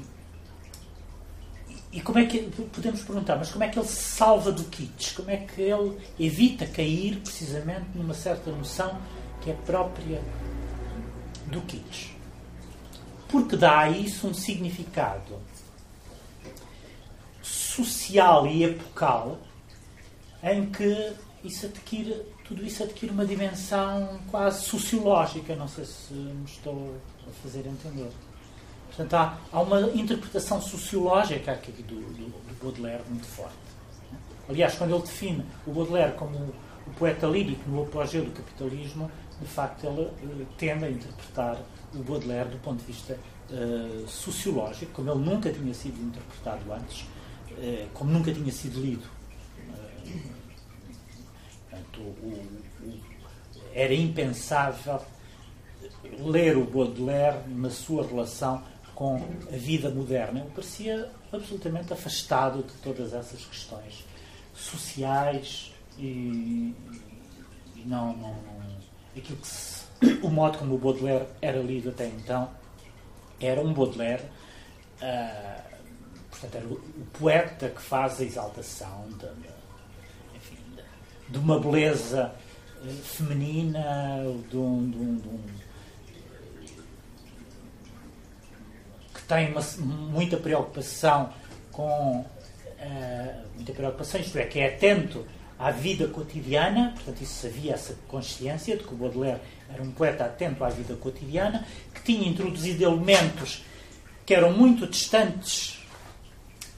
e 1.90 2.00
como 2.00 2.18
é 2.18 2.26
que 2.26 2.38
podemos 2.72 3.02
perguntar, 3.02 3.36
mas 3.36 3.50
como 3.50 3.64
é 3.64 3.68
que 3.68 3.78
ele 3.78 3.86
se 3.86 4.16
salva 4.16 4.52
do 4.52 4.64
kitsch? 4.64 5.14
Como 5.14 5.30
é 5.30 5.38
que 5.38 5.60
ele 5.60 5.96
evita 6.18 6.66
cair 6.66 7.20
precisamente 7.20 7.86
numa 7.94 8.14
certa 8.14 8.50
noção 8.50 9.00
que 9.44 9.50
é 9.50 9.54
própria 9.54 10.22
do 11.46 11.60
kitsch? 11.60 12.14
Porque 13.28 13.56
dá 13.56 13.80
a 13.80 13.90
isso 13.90 14.26
um 14.26 14.34
significado 14.34 15.38
social 17.42 18.46
e 18.46 18.64
epocal 18.64 19.38
em 20.42 20.66
que 20.66 21.12
isso 21.44 21.66
adquire, 21.66 22.22
tudo 22.44 22.64
isso 22.64 22.82
adquire 22.82 23.12
uma 23.12 23.26
dimensão 23.26 24.18
quase 24.30 24.64
sociológica. 24.64 25.54
Não 25.54 25.68
sei 25.68 25.84
se 25.84 26.14
me 26.14 26.44
estou 26.46 26.96
a 27.28 27.30
fazer 27.42 27.66
entender. 27.66 28.10
Portanto, 28.86 29.14
há, 29.14 29.38
há 29.52 29.60
uma 29.60 29.80
interpretação 29.92 30.60
sociológica 30.62 31.52
aqui 31.52 31.72
do, 31.82 31.96
do, 31.96 32.30
do, 32.30 32.62
Baudelaire 32.62 33.02
muito 33.08 33.26
forte. 33.26 33.54
Aliás, 34.48 34.74
quando 34.76 34.94
ele 34.94 35.02
define 35.02 35.44
o 35.66 35.72
Baudelaire 35.72 36.12
como 36.12 36.36
o 36.86 36.90
poeta 36.96 37.26
lírico 37.26 37.68
no 37.68 37.82
apogeu 37.82 38.24
do 38.24 38.30
capitalismo, 38.30 39.10
de 39.44 39.50
facto 39.50 39.86
ele 39.86 40.02
uh, 40.02 40.46
tende 40.58 40.84
a 40.84 40.90
interpretar 40.90 41.60
o 41.94 41.98
Baudelaire 41.98 42.48
do 42.48 42.58
ponto 42.58 42.80
de 42.80 42.86
vista 42.86 43.18
uh, 43.50 44.08
sociológico, 44.08 44.92
como 44.92 45.10
ele 45.10 45.20
nunca 45.20 45.52
tinha 45.52 45.74
sido 45.74 46.00
interpretado 46.02 46.72
antes, 46.72 47.02
uh, 47.02 47.88
como 47.92 48.10
nunca 48.10 48.32
tinha 48.32 48.52
sido 48.52 48.80
lido. 48.80 49.06
Portanto, 51.70 52.00
o, 52.00 52.28
o, 52.82 53.00
era 53.72 53.94
impensável 53.94 55.00
ler 56.18 56.56
o 56.56 56.64
Baudelaire 56.64 57.48
na 57.48 57.70
sua 57.70 58.06
relação 58.06 58.62
com 58.94 59.16
a 59.52 59.56
vida 59.56 59.90
moderna. 59.90 60.40
Ele 60.40 60.50
parecia 60.50 61.10
absolutamente 61.32 61.92
afastado 61.92 62.62
de 62.62 62.72
todas 62.74 63.12
essas 63.12 63.44
questões 63.44 64.04
sociais 64.54 65.72
e, 65.98 66.74
e 67.74 67.82
não, 67.84 68.16
não, 68.16 68.34
não, 68.42 68.53
aquilo 69.16 69.38
que 69.38 69.46
se, 69.46 69.84
o 70.22 70.28
modo 70.28 70.58
como 70.58 70.74
o 70.74 70.78
Baudelaire 70.78 71.26
era 71.40 71.58
lido 71.58 71.90
até 71.90 72.06
então 72.06 72.50
era 73.40 73.60
um 73.60 73.72
Baudelaire 73.72 74.22
uh, 75.02 75.62
portanto 76.30 76.54
era 76.54 76.66
o, 76.66 76.72
o, 76.72 77.06
poeta 77.18 77.68
que 77.68 77.80
faz 77.80 78.20
a 78.20 78.24
exaltação 78.24 79.08
de, 79.18 79.26
enfim, 80.36 80.58
de, 81.28 81.38
uma 81.38 81.58
beleza 81.58 82.32
uh, 82.82 82.88
feminina 83.02 84.22
de 84.50 84.56
um, 84.56 84.90
de 84.90 84.98
um, 84.98 85.16
de 85.16 85.28
um 85.28 85.44
tem 89.26 89.50
uma, 89.50 89.62
muita 89.80 90.36
preocupação 90.36 91.32
com 91.72 92.20
uh, 92.20 93.44
muita 93.54 93.72
preocupação, 93.72 94.20
isto 94.20 94.38
é, 94.38 94.44
que 94.44 94.60
é 94.60 94.74
atento 94.74 95.26
à 95.64 95.70
vida 95.70 96.06
cotidiana, 96.08 96.92
portanto, 96.94 97.22
isso 97.22 97.46
havia 97.46 97.72
essa 97.72 97.96
consciência 98.06 98.76
de 98.76 98.84
que 98.84 98.92
o 98.92 98.96
Baudelaire 98.98 99.40
era 99.72 99.82
um 99.82 99.90
poeta 99.90 100.26
atento 100.26 100.62
à 100.62 100.68
vida 100.68 100.94
cotidiana, 100.94 101.66
que 101.94 102.02
tinha 102.02 102.28
introduzido 102.28 102.84
elementos 102.84 103.64
que 104.26 104.34
eram 104.34 104.52
muito 104.52 104.86
distantes 104.86 105.82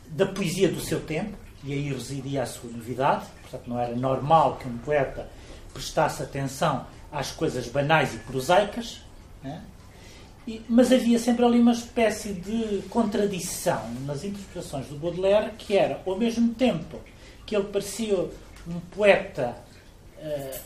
da 0.07 0.25
poesia 0.25 0.69
do 0.69 0.79
seu 0.79 1.01
tempo, 1.01 1.37
e 1.65 1.73
aí 1.73 1.93
residia 1.93 2.45
a 2.45 2.47
sua 2.47 2.71
novidade, 2.71 3.27
portanto 3.43 3.67
não 3.67 3.81
era 3.81 3.93
normal 3.97 4.57
que 4.57 4.69
um 4.69 4.79
poeta 4.79 5.29
prestasse 5.75 6.23
atenção 6.23 6.87
às 7.11 7.33
coisas 7.33 7.67
banais 7.67 8.15
e 8.15 8.19
prosaicas, 8.19 9.01
né? 9.43 9.65
e, 10.47 10.63
mas 10.69 10.93
havia 10.93 11.19
sempre 11.19 11.45
ali 11.45 11.59
uma 11.59 11.73
espécie 11.73 12.33
de 12.35 12.83
contradição 12.89 13.91
nas 14.07 14.23
interpretações 14.23 14.87
do 14.87 14.95
Baudelaire, 14.95 15.55
que 15.59 15.77
era, 15.77 16.01
ao 16.07 16.17
mesmo 16.17 16.55
tempo 16.55 17.01
que 17.45 17.57
ele 17.57 17.65
parecia 17.65 18.29
um 18.67 18.81
poeta 18.81 19.57
uh, 20.19 20.61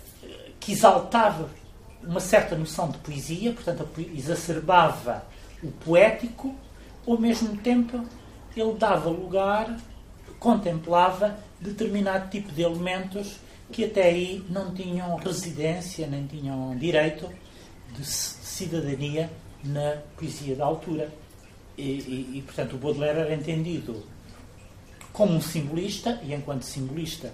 que 0.59 0.73
exaltava 0.73 1.51
uma 2.03 2.21
certa 2.21 2.57
noção 2.57 2.91
de 2.91 2.99
poesia, 2.99 3.53
portanto, 3.53 3.87
exacerbava 4.15 5.25
o 5.63 5.71
poético, 5.71 6.55
ao 7.07 7.19
mesmo 7.19 7.57
tempo 7.59 8.05
ele 8.57 8.75
dava 8.75 9.11
lugar, 9.11 9.79
contemplava 10.39 11.39
determinado 11.61 12.31
tipo 12.31 12.53
de 12.53 12.63
elementos 12.63 13.39
que 13.71 13.85
até 13.85 14.05
aí 14.05 14.45
não 14.49 14.75
tinham 14.75 15.15
residência, 15.17 16.07
nem 16.07 16.27
tinham 16.27 16.77
direito 16.77 17.29
de 17.93 18.05
cidadania 18.05 19.31
na 19.63 19.99
poesia 20.17 20.57
da 20.57 20.65
altura. 20.65 21.11
E, 21.79 21.83
e, 21.83 22.39
e, 22.39 22.43
portanto, 22.43 22.75
o 22.75 22.79
Baudelaire 22.79 23.21
era 23.21 23.35
entendido 23.35 24.05
como 25.13 25.35
um 25.35 25.41
simbolista, 25.41 26.21
e 26.25 26.35
enquanto 26.35 26.63
simbolista, 26.63 27.33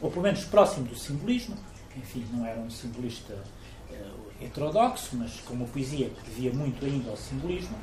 ou 0.00 0.10
pelo 0.10 0.22
menos 0.22 0.44
próximo 0.44 0.86
do 0.86 0.96
simbolismo, 0.96 1.56
enfim, 1.96 2.24
não 2.32 2.44
era 2.44 2.60
um 2.60 2.70
simbolista 2.70 3.34
uh, 3.90 4.44
heterodoxo, 4.44 5.16
mas 5.16 5.40
com 5.40 5.54
uma 5.54 5.66
poesia 5.66 6.10
que 6.10 6.30
devia 6.30 6.52
muito 6.52 6.84
ainda 6.84 7.10
ao 7.10 7.16
simbolismo, 7.16 7.76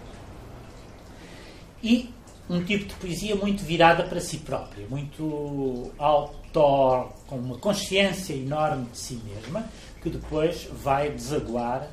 e 1.81 2.13
um 2.49 2.63
tipo 2.63 2.85
de 2.85 2.93
poesia 2.95 3.35
muito 3.35 3.63
virada 3.63 4.03
para 4.03 4.19
si 4.19 4.37
própria, 4.37 4.85
muito 4.87 5.91
autor, 5.97 7.11
com 7.25 7.37
uma 7.37 7.57
consciência 7.57 8.33
enorme 8.33 8.85
de 8.91 8.97
si 8.97 9.21
mesma, 9.25 9.67
que 10.01 10.09
depois 10.09 10.67
vai 10.71 11.09
desaguar 11.09 11.89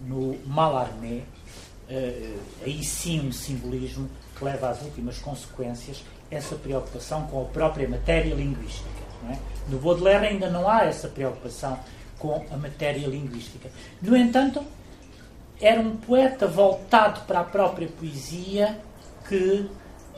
no 0.00 0.38
Mallarmé, 0.46 1.22
uh, 1.88 2.40
aí 2.64 2.84
sim 2.84 3.26
um 3.26 3.32
simbolismo 3.32 4.08
que 4.36 4.44
leva 4.44 4.68
às 4.70 4.82
últimas 4.82 5.18
consequências 5.18 6.02
essa 6.30 6.56
preocupação 6.56 7.26
com 7.26 7.42
a 7.42 7.44
própria 7.46 7.88
matéria 7.88 8.34
linguística. 8.34 9.03
É? 9.30 9.38
No 9.68 9.78
Baudelaire 9.78 10.26
ainda 10.26 10.50
não 10.50 10.68
há 10.68 10.84
essa 10.84 11.08
preocupação 11.08 11.78
com 12.18 12.44
a 12.50 12.56
matéria 12.56 13.06
linguística. 13.06 13.70
No 14.00 14.16
entanto, 14.16 14.64
era 15.60 15.80
um 15.80 15.96
poeta 15.96 16.46
voltado 16.46 17.20
para 17.22 17.40
a 17.40 17.44
própria 17.44 17.88
poesia 17.88 18.78
que 19.28 19.68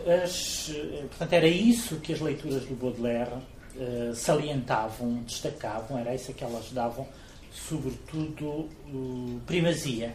as, 0.07 0.71
portanto, 1.09 1.33
era 1.33 1.49
isso 1.49 1.97
que 1.97 2.13
as 2.13 2.21
leituras 2.21 2.65
do 2.65 2.75
Baudelaire 2.75 3.33
uh, 3.77 4.15
salientavam, 4.15 5.23
destacavam, 5.25 5.99
era 5.99 6.15
isso 6.15 6.33
que 6.33 6.45
elas 6.45 6.71
davam, 6.71 7.07
sobretudo, 7.51 8.69
uh, 8.93 9.41
primazia. 9.47 10.15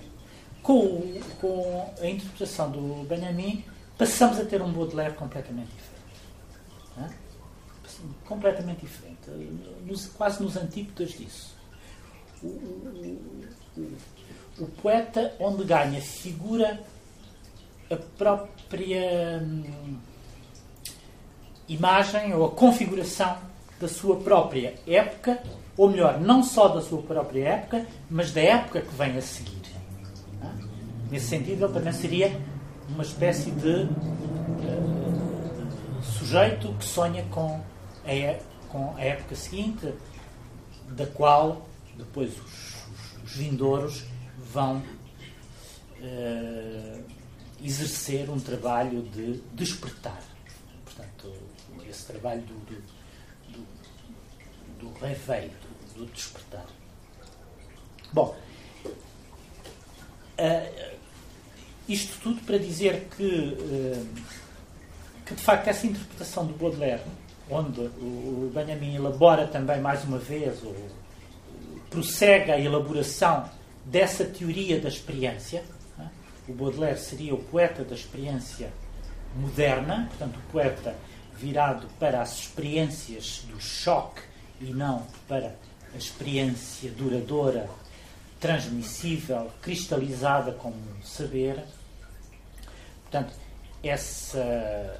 Com, 0.64 1.20
com 1.40 1.92
a 2.00 2.08
interpretação 2.08 2.70
do 2.70 3.04
Benjamin, 3.08 3.66
passamos 3.98 4.40
a 4.40 4.46
ter 4.46 4.62
um 4.62 4.72
Baudelaire 4.72 5.16
completamente 5.16 5.70
diferente. 5.72 7.21
Completamente 8.26 8.82
diferente. 8.82 9.30
Nos, 9.86 10.08
quase 10.08 10.42
nos 10.42 10.56
antípodas 10.58 11.12
disso. 11.12 11.56
O, 12.44 12.48
o, 12.48 13.50
o, 13.78 13.98
o 14.64 14.66
poeta 14.82 15.34
onde 15.40 15.64
ganha 15.64 16.02
figura 16.02 16.82
a 17.90 17.96
própria 18.18 19.42
hum, 19.44 19.98
imagem 21.68 22.34
ou 22.34 22.46
a 22.46 22.52
configuração 22.52 23.38
da 23.80 23.88
sua 23.88 24.18
própria 24.18 24.76
época, 24.88 25.42
ou 25.76 25.90
melhor, 25.90 26.20
não 26.20 26.44
só 26.44 26.68
da 26.68 26.82
sua 26.82 27.02
própria 27.02 27.50
época, 27.50 27.86
mas 28.10 28.32
da 28.32 28.42
época 28.42 28.82
que 28.82 28.96
vem 28.96 29.18
a 29.18 29.22
seguir. 29.22 29.62
Nesse 31.10 31.28
sentido, 31.28 31.66
ele 31.66 31.74
também 31.74 31.92
seria 31.92 32.40
uma 32.88 33.04
espécie 33.04 33.52
de, 33.52 33.86
de 33.86 33.92
sujeito 36.04 36.74
que 36.74 36.86
sonha 36.86 37.26
com 37.32 37.60
com 38.70 38.96
a 38.96 39.02
época 39.02 39.36
seguinte, 39.36 39.94
da 40.90 41.06
qual 41.06 41.68
depois 41.98 42.32
os, 42.38 42.76
os, 42.88 43.24
os 43.24 43.36
vindouros 43.36 44.04
vão 44.38 44.78
uh, 46.00 47.04
exercer 47.64 48.30
um 48.30 48.40
trabalho 48.40 49.04
de 49.04 49.42
despertar. 49.54 50.22
Portanto, 50.84 51.34
esse 51.88 52.06
trabalho 52.06 52.42
do, 52.42 52.54
do, 52.54 52.82
do, 53.50 53.66
do 54.80 55.00
reveio, 55.00 55.52
do, 55.94 56.06
do, 56.06 56.12
despertar. 56.12 56.66
Bom, 58.12 58.36
uh, 60.40 60.98
isto 61.88 62.20
tudo 62.22 62.42
para 62.42 62.58
dizer 62.58 63.08
que, 63.16 63.24
uh, 63.24 64.08
que, 65.26 65.36
de 65.36 65.42
facto, 65.42 65.68
essa 65.68 65.86
interpretação 65.86 66.46
do 66.46 66.54
Baudelaire, 66.54 67.04
onde 67.52 67.82
o 67.82 68.52
Benjamin 68.54 68.96
elabora 68.96 69.46
também, 69.46 69.80
mais 69.82 70.04
uma 70.04 70.18
vez, 70.18 70.64
ou 70.64 70.76
prossegue 71.90 72.52
a 72.52 72.60
elaboração 72.60 73.50
dessa 73.86 74.24
teoria 74.24 74.80
da 74.80 74.88
experiência, 74.88 75.64
o 76.48 76.54
Baudelaire 76.54 76.98
seria 76.98 77.36
o 77.36 77.44
poeta 77.44 77.84
da 77.84 77.94
experiência 77.94 78.72
moderna, 79.36 80.08
portanto, 80.10 80.38
o 80.38 80.52
poeta 80.52 80.96
virado 81.38 81.88
para 82.00 82.22
as 82.22 82.40
experiências 82.40 83.44
do 83.48 83.60
choque 83.60 84.22
e 84.60 84.66
não 84.66 85.06
para 85.28 85.56
a 85.94 85.98
experiência 85.98 86.92
duradoura, 86.92 87.70
transmissível, 88.40 89.52
cristalizada 89.62 90.52
como 90.54 90.76
saber. 91.04 91.64
Portanto, 93.04 93.34
essa, 93.84 95.00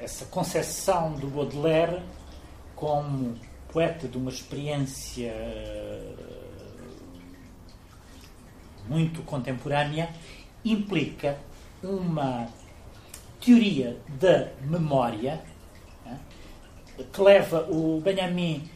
essa 0.00 0.24
concepção 0.26 1.12
do 1.14 1.26
Baudelaire 1.28 2.02
como 2.74 3.36
poeta 3.72 4.08
de 4.08 4.16
uma 4.16 4.30
experiência 4.30 5.32
muito 8.88 9.22
contemporânea, 9.22 10.08
implica 10.64 11.38
uma 11.82 12.48
teoria 13.40 13.96
da 14.08 14.48
memória 14.62 15.42
né, 16.04 16.18
que 17.12 17.20
leva 17.20 17.68
o 17.70 18.00
Benjamin 18.00 18.68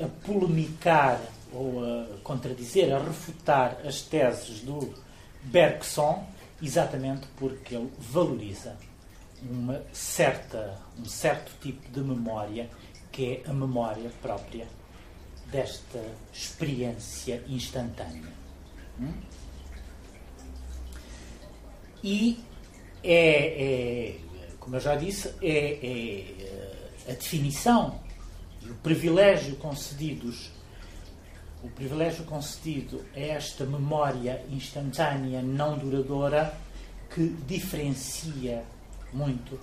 a 0.00 0.06
polemicar 0.26 1.20
ou 1.52 1.84
a 1.84 2.06
contradizer, 2.22 2.94
a 2.94 2.98
refutar 2.98 3.78
as 3.84 4.00
teses 4.02 4.60
do 4.60 4.94
Bergson, 5.42 6.24
exatamente 6.62 7.26
porque 7.36 7.74
ele 7.74 7.92
valoriza 7.98 8.76
uma 9.42 9.82
certa, 9.92 10.78
um 10.98 11.04
certo 11.04 11.52
tipo 11.60 11.90
de 11.90 12.00
memória 12.00 12.68
que 13.12 13.42
é 13.44 13.50
a 13.50 13.52
memória 13.52 14.10
própria 14.22 14.66
desta 15.46 16.00
experiência 16.32 17.42
instantânea. 17.48 18.32
Hum? 19.00 19.12
E 22.02 22.40
é, 23.02 23.64
é, 23.64 24.16
como 24.58 24.76
eu 24.76 24.80
já 24.80 24.94
disse, 24.94 25.34
é, 25.42 25.78
é 27.06 27.10
a 27.10 27.14
definição 27.14 28.00
e 28.62 28.70
o 28.70 28.74
privilégio 28.76 29.56
concedidos 29.56 30.52
o 31.62 31.68
privilégio 31.68 32.24
concedido 32.24 33.04
a 33.14 33.20
esta 33.20 33.64
memória 33.66 34.42
instantânea 34.50 35.42
não 35.42 35.76
duradoura 35.76 36.54
que 37.14 37.28
diferencia 37.46 38.64
muito 39.12 39.58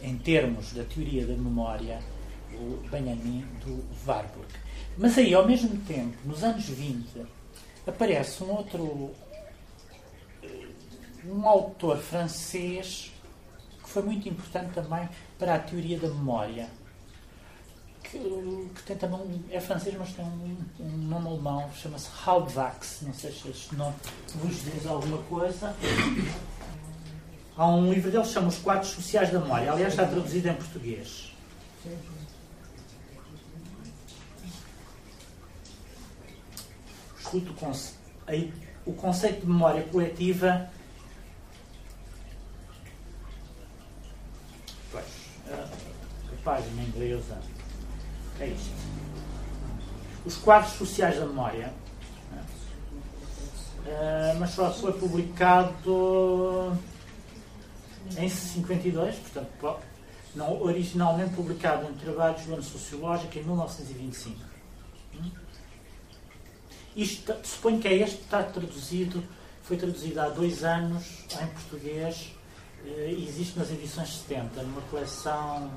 em 0.00 0.16
termos 0.16 0.72
da 0.72 0.84
teoria 0.84 1.26
da 1.26 1.34
memória 1.34 2.00
o 2.52 2.88
Benjamin 2.90 3.46
do 3.64 3.84
Warburg. 4.06 4.48
Mas 4.98 5.16
aí, 5.18 5.32
ao 5.32 5.46
mesmo 5.46 5.76
tempo, 5.84 6.16
nos 6.24 6.42
anos 6.42 6.64
20, 6.68 7.26
aparece 7.86 8.42
um 8.42 8.50
outro 8.50 9.14
um 11.24 11.46
autor 11.46 11.98
francês 11.98 13.12
que 13.82 13.90
foi 13.90 14.02
muito 14.02 14.28
importante 14.28 14.72
também 14.72 15.08
para 15.38 15.56
a 15.56 15.58
teoria 15.58 15.98
da 15.98 16.08
memória. 16.08 16.68
Que, 18.02 18.18
que 18.74 18.82
tem 18.82 18.96
também 18.96 19.44
é 19.50 19.60
francês, 19.60 19.94
mas 19.96 20.12
tem 20.12 20.24
um, 20.24 20.56
um 20.80 20.96
nome 20.96 21.28
alemão, 21.28 21.70
chama-se 21.74 22.08
Halbwachs. 22.24 23.02
Não 23.02 23.14
sei 23.14 23.32
se 23.32 23.48
este 23.48 23.74
nome 23.76 23.94
vos 24.34 24.64
diz 24.64 24.86
alguma 24.86 25.18
coisa. 25.24 25.74
Há 27.60 27.66
um 27.66 27.92
livro 27.92 28.10
dele 28.10 28.24
que 28.24 28.30
chama 28.30 28.48
Os 28.48 28.56
Quadros 28.56 28.88
Sociais 28.88 29.30
da 29.30 29.38
Memória. 29.38 29.70
Aliás, 29.70 29.92
está 29.92 30.06
traduzido 30.06 30.48
em 30.48 30.54
português. 30.54 31.30
Escuto 37.18 37.52
o 38.86 38.92
conceito 38.94 39.40
de 39.42 39.46
memória 39.46 39.82
coletiva 39.82 40.70
página 46.42 46.82
inglesa. 46.82 47.38
É 48.40 48.46
isto. 48.46 48.70
Os 50.24 50.36
quadros 50.38 50.72
sociais 50.72 51.18
da 51.18 51.26
memória. 51.26 51.74
Uh, 53.84 54.38
mas 54.38 54.50
só 54.50 54.72
foi 54.72 54.94
publicado 54.94 56.74
em 58.18 58.28
52, 58.28 59.16
portanto, 59.16 59.80
não, 60.34 60.62
originalmente 60.62 61.34
publicado 61.34 61.88
em 61.88 61.94
Trabalhos 61.94 62.42
do 62.42 62.54
Ano 62.54 62.62
Sociológico 62.62 63.38
em 63.38 63.42
1925. 63.42 64.36
Hum? 65.14 65.30
Isto, 66.96 67.34
suponho 67.42 67.80
que 67.80 67.88
é 67.88 67.94
este 67.94 68.20
está 68.20 68.42
traduzido, 68.42 69.22
foi 69.62 69.76
traduzido 69.76 70.20
há 70.20 70.28
dois 70.28 70.64
anos 70.64 71.24
em 71.40 71.46
português 71.48 72.32
eh, 72.84 73.14
e 73.16 73.28
existe 73.28 73.58
nas 73.58 73.70
edições 73.70 74.18
70, 74.28 74.62
numa 74.62 74.82
coleção 74.82 75.70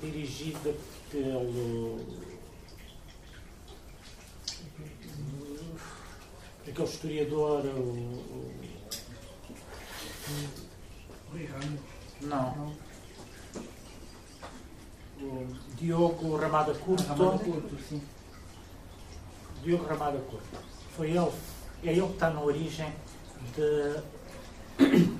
dirigida 0.00 0.74
pelo 1.10 2.00
aquele 6.66 6.88
historiador 6.88 7.64
o, 7.66 7.80
o, 7.80 8.52
não 12.20 12.72
o 15.20 15.46
Diogo 15.76 16.36
Ramada 16.36 16.74
Curto, 16.74 17.02
Ramada 17.04 17.38
Curto 17.38 17.76
sim. 17.88 18.02
Diogo 19.62 19.84
Ramada 19.84 20.18
Curto 20.18 20.58
foi 20.96 21.10
ele 21.10 21.30
é 21.84 21.92
ele 21.92 22.06
que 22.06 22.12
está 22.12 22.30
na 22.30 22.40
origem 22.40 22.92
de, 23.54 23.96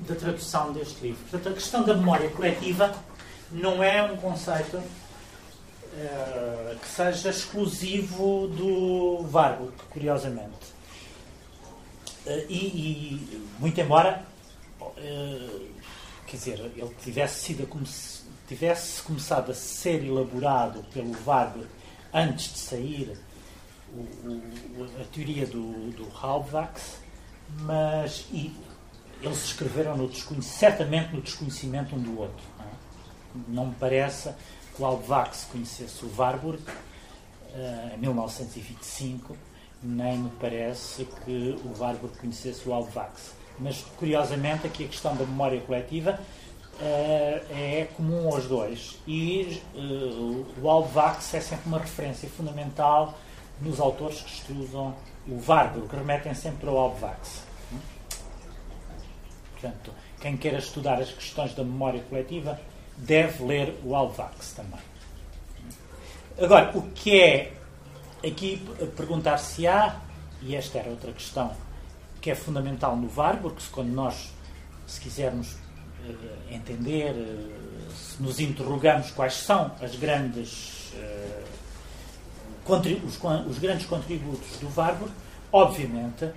da 0.00 0.14
tradução 0.14 0.72
deste 0.72 1.00
livro 1.02 1.22
portanto 1.30 1.48
a 1.48 1.54
questão 1.54 1.84
da 1.84 1.94
memória 1.94 2.28
coletiva 2.30 2.92
não 3.52 3.82
é 3.82 4.02
um 4.02 4.16
conceito 4.16 4.76
uh, 5.92 6.78
que 6.78 6.88
seja 6.88 7.30
exclusivo 7.30 8.48
do 8.48 9.26
Warburg, 9.30 9.72
curiosamente. 9.90 10.72
Uh, 12.26 12.46
e, 12.48 12.56
e, 12.56 13.48
muito 13.58 13.78
embora, 13.80 14.24
uh, 14.88 15.68
quer 16.26 16.36
dizer, 16.36 16.58
ele 16.76 16.94
tivesse 17.02 17.40
sido 17.40 17.68
tivesse 18.48 19.02
começado 19.02 19.50
a 19.50 19.54
ser 19.54 20.04
elaborado 20.04 20.84
pelo 20.92 21.14
Warburg 21.24 21.68
antes 22.12 22.52
de 22.52 22.58
sair 22.58 23.18
o, 23.94 24.00
o, 24.00 24.90
a 25.00 25.04
teoria 25.04 25.46
do, 25.46 25.90
do 25.92 26.08
Halbwachs, 26.14 26.98
mas 27.60 28.26
e, 28.32 28.54
eles 29.22 29.44
escreveram 29.44 29.96
no 29.96 30.10
certamente 30.42 31.14
no 31.14 31.20
desconhecimento 31.20 31.94
um 31.94 32.00
do 32.00 32.18
outro 32.18 32.52
não 33.48 33.66
me 33.66 33.74
parece 33.78 34.32
que 34.74 34.82
o 34.82 34.84
Alvax 34.84 35.46
conhecesse 35.50 36.04
o 36.04 36.14
Warburg 36.16 36.62
uh, 36.62 37.94
em 37.94 37.98
1925, 37.98 39.36
nem 39.82 40.18
me 40.18 40.30
parece 40.40 41.04
que 41.24 41.58
o 41.64 41.78
Warburg 41.78 42.16
conhecesse 42.18 42.68
o 42.68 42.72
Alvax. 42.72 43.34
Mas, 43.58 43.84
curiosamente, 43.96 44.66
aqui 44.66 44.84
a 44.84 44.88
questão 44.88 45.14
da 45.14 45.24
memória 45.24 45.60
coletiva 45.60 46.18
uh, 46.74 47.54
é 47.54 47.88
comum 47.96 48.28
aos 48.28 48.46
dois. 48.46 48.98
E 49.06 49.62
uh, 49.74 50.46
o 50.60 50.68
Alvax 50.68 51.34
é 51.34 51.40
sempre 51.40 51.66
uma 51.66 51.78
referência 51.78 52.28
fundamental 52.28 53.18
nos 53.60 53.78
autores 53.78 54.20
que 54.20 54.30
estudam 54.30 54.94
o 55.28 55.40
Warburg, 55.46 55.88
que 55.88 55.96
remetem 55.96 56.34
sempre 56.34 56.68
ao 56.68 56.76
Alvax. 56.76 57.44
Portanto, 59.52 59.92
quem 60.20 60.36
queira 60.36 60.58
estudar 60.58 61.00
as 61.00 61.12
questões 61.12 61.54
da 61.54 61.62
memória 61.62 62.02
coletiva 62.08 62.58
deve 62.96 63.44
ler 63.44 63.78
o 63.84 63.94
Alvax 63.94 64.52
também. 64.52 64.80
Agora, 66.40 66.76
o 66.76 66.82
que 66.90 67.20
é 67.20 67.52
aqui 68.26 68.64
perguntar-se-á, 68.96 70.00
e 70.40 70.56
esta 70.56 70.78
era 70.78 70.90
outra 70.90 71.12
questão 71.12 71.52
que 72.22 72.30
é 72.30 72.34
fundamental 72.36 72.96
no 72.96 73.08
VAR, 73.08 73.38
porque 73.42 73.62
quando 73.72 73.90
nós, 73.90 74.32
se 74.86 75.00
quisermos 75.00 75.54
uh, 75.54 75.54
entender, 76.48 77.10
uh, 77.10 77.92
se 77.92 78.22
nos 78.22 78.38
interrogamos 78.38 79.10
quais 79.10 79.34
são 79.34 79.72
as 79.82 79.96
grandes, 79.96 80.92
uh, 80.94 81.42
os, 83.04 83.18
os, 83.50 83.58
grandes 83.58 83.86
contributos 83.86 84.56
do 84.60 84.72
Warburg, 84.74 85.12
obviamente 85.52 86.30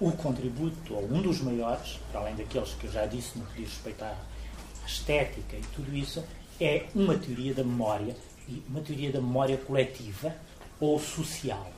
o 0.00 0.10
contributo, 0.10 0.94
ou 0.94 1.04
um 1.04 1.22
dos 1.22 1.40
maiores, 1.40 2.00
para 2.10 2.20
além 2.20 2.34
daqueles 2.34 2.74
que 2.74 2.86
eu 2.86 2.92
já 2.92 3.06
disse 3.06 3.38
no 3.38 3.46
que 3.46 3.62
diz 3.62 3.70
respeito 3.70 4.02
à 4.04 4.14
estética 4.84 5.56
e 5.56 5.62
tudo 5.74 5.96
isso, 5.96 6.24
é 6.60 6.86
uma 6.96 7.16
teoria 7.16 7.54
da 7.54 7.62
memória, 7.62 8.16
e 8.48 8.60
uma 8.68 8.80
teoria 8.80 9.12
da 9.12 9.20
memória 9.20 9.56
coletiva 9.56 10.34
ou 10.80 10.98
social. 10.98 11.77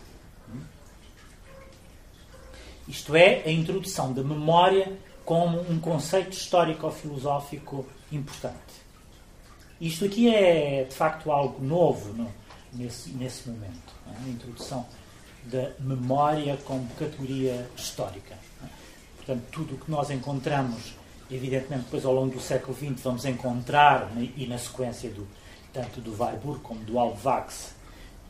Isto 2.91 3.15
é, 3.15 3.43
a 3.47 3.51
introdução 3.51 4.13
da 4.13 4.23
memória 4.23 4.99
como 5.25 5.61
um 5.71 5.79
conceito 5.79 6.33
histórico-filosófico 6.33 7.87
importante. 8.11 8.81
Isto 9.81 10.05
aqui 10.07 10.35
é, 10.35 10.85
de 10.85 10.95
facto, 10.95 11.31
algo 11.31 11.65
novo 11.65 12.13
no, 12.13 12.31
nesse, 12.73 13.11
nesse 13.11 13.49
momento. 13.49 13.95
A 14.07 14.29
introdução 14.29 14.85
da 15.45 15.71
memória 15.79 16.59
como 16.65 16.87
categoria 16.99 17.71
histórica. 17.77 18.37
Portanto, 19.17 19.45
tudo 19.53 19.75
o 19.77 19.79
que 19.79 19.91
nós 19.91 20.11
encontramos 20.11 20.95
evidentemente, 21.31 21.85
depois 21.85 22.05
ao 22.05 22.13
longo 22.13 22.35
do 22.35 22.41
século 22.41 22.77
XX 22.77 23.01
vamos 23.03 23.25
encontrar, 23.25 24.11
né, 24.11 24.29
e 24.37 24.47
na 24.47 24.59
sequência 24.59 25.11
do, 25.11 25.27
tanto 25.73 26.01
do 26.01 26.17
Warburg 26.19 26.61
como 26.61 26.81
do 26.81 26.99
Alvax, 26.99 27.75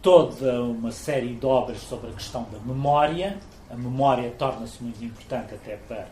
toda 0.03 0.63
uma 0.63 0.93
série 0.93 1.35
de 1.35 1.47
obras 1.47 1.79
sobre 1.79 2.11
a 2.11 2.13
questão 2.13 2.47
da 2.53 2.59
memória. 2.59 3.39
A 3.71 3.77
memória 3.77 4.31
torna-se 4.33 4.83
muito 4.83 5.05
importante 5.05 5.55
até 5.55 5.77
para 5.77 6.09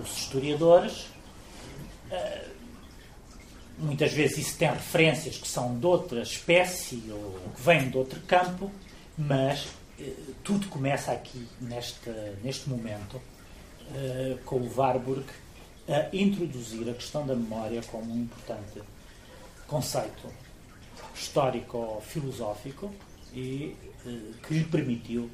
os 0.00 0.16
historiadores. 0.18 1.06
Uh, 2.10 2.50
muitas 3.78 4.12
vezes 4.12 4.38
isso 4.38 4.58
tem 4.58 4.68
referências 4.68 5.38
que 5.38 5.46
são 5.46 5.78
de 5.78 5.86
outra 5.86 6.22
espécie 6.22 7.02
ou 7.10 7.38
que 7.54 7.62
vêm 7.62 7.88
de 7.88 7.96
outro 7.96 8.20
campo, 8.20 8.70
mas 9.16 9.66
uh, 9.98 10.34
tudo 10.42 10.66
começa 10.68 11.12
aqui 11.12 11.46
neste, 11.60 12.10
neste 12.42 12.68
momento 12.68 13.16
uh, 13.16 14.38
com 14.44 14.56
o 14.56 14.72
Warburg 14.76 15.26
a 15.88 16.14
introduzir 16.14 16.88
a 16.88 16.94
questão 16.94 17.26
da 17.26 17.34
memória 17.34 17.82
como 17.90 18.12
um 18.12 18.22
importante 18.22 18.80
conceito 19.66 20.28
histórico-filosófico 21.14 22.92
e 23.32 23.76
eh, 24.06 24.32
que 24.46 24.54
lhe 24.54 24.64
permitiu 24.64 25.30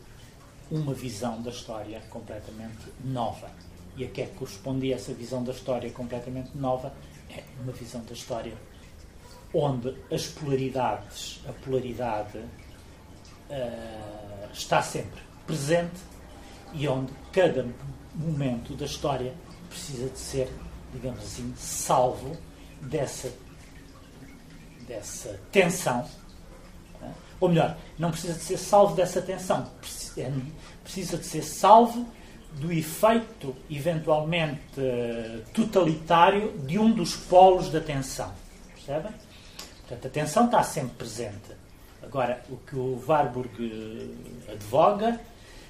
uma 0.70 0.92
visão 0.92 1.40
da 1.42 1.50
história 1.50 2.00
completamente 2.10 2.92
nova. 3.04 3.50
E 3.96 4.04
a 4.04 4.08
que 4.08 4.22
é 4.22 4.26
que 4.26 4.34
correspondia 4.34 4.96
essa 4.96 5.14
visão 5.14 5.42
da 5.42 5.52
história 5.52 5.90
completamente 5.90 6.56
nova? 6.56 6.92
É 7.30 7.42
uma 7.62 7.72
visão 7.72 8.02
da 8.04 8.12
história 8.12 8.52
onde 9.54 9.94
as 10.10 10.26
polaridades, 10.26 11.40
a 11.48 11.52
polaridade 11.52 12.38
uh, 12.38 14.52
está 14.52 14.82
sempre 14.82 15.22
presente 15.46 16.00
e 16.74 16.86
onde 16.88 17.12
cada 17.32 17.66
momento 18.14 18.74
da 18.74 18.84
história 18.84 19.32
precisa 19.68 20.08
de 20.08 20.18
ser, 20.18 20.52
digamos 20.92 21.20
assim, 21.20 21.54
salvo 21.56 22.36
dessa, 22.82 23.32
dessa 24.86 25.40
tensão. 25.52 26.06
Ou 27.40 27.48
melhor, 27.48 27.76
não 27.98 28.10
precisa 28.10 28.34
de 28.34 28.40
ser 28.40 28.58
salvo 28.58 28.94
dessa 28.94 29.20
tensão, 29.20 29.70
é, 30.16 30.32
precisa 30.82 31.18
de 31.18 31.26
ser 31.26 31.42
salvo 31.42 32.06
do 32.52 32.72
efeito 32.72 33.54
eventualmente 33.70 34.80
totalitário 35.52 36.56
de 36.60 36.78
um 36.78 36.90
dos 36.90 37.14
polos 37.14 37.68
da 37.68 37.80
tensão. 37.80 38.32
Percebem? 38.74 39.12
Portanto, 39.80 40.06
a 40.06 40.10
tensão 40.10 40.46
está 40.46 40.62
sempre 40.62 40.96
presente. 40.96 41.52
Agora, 42.02 42.42
o 42.48 42.56
que 42.56 42.76
o 42.76 43.02
Warburg 43.06 43.50
eh, 44.48 44.52
advoga, 44.52 45.20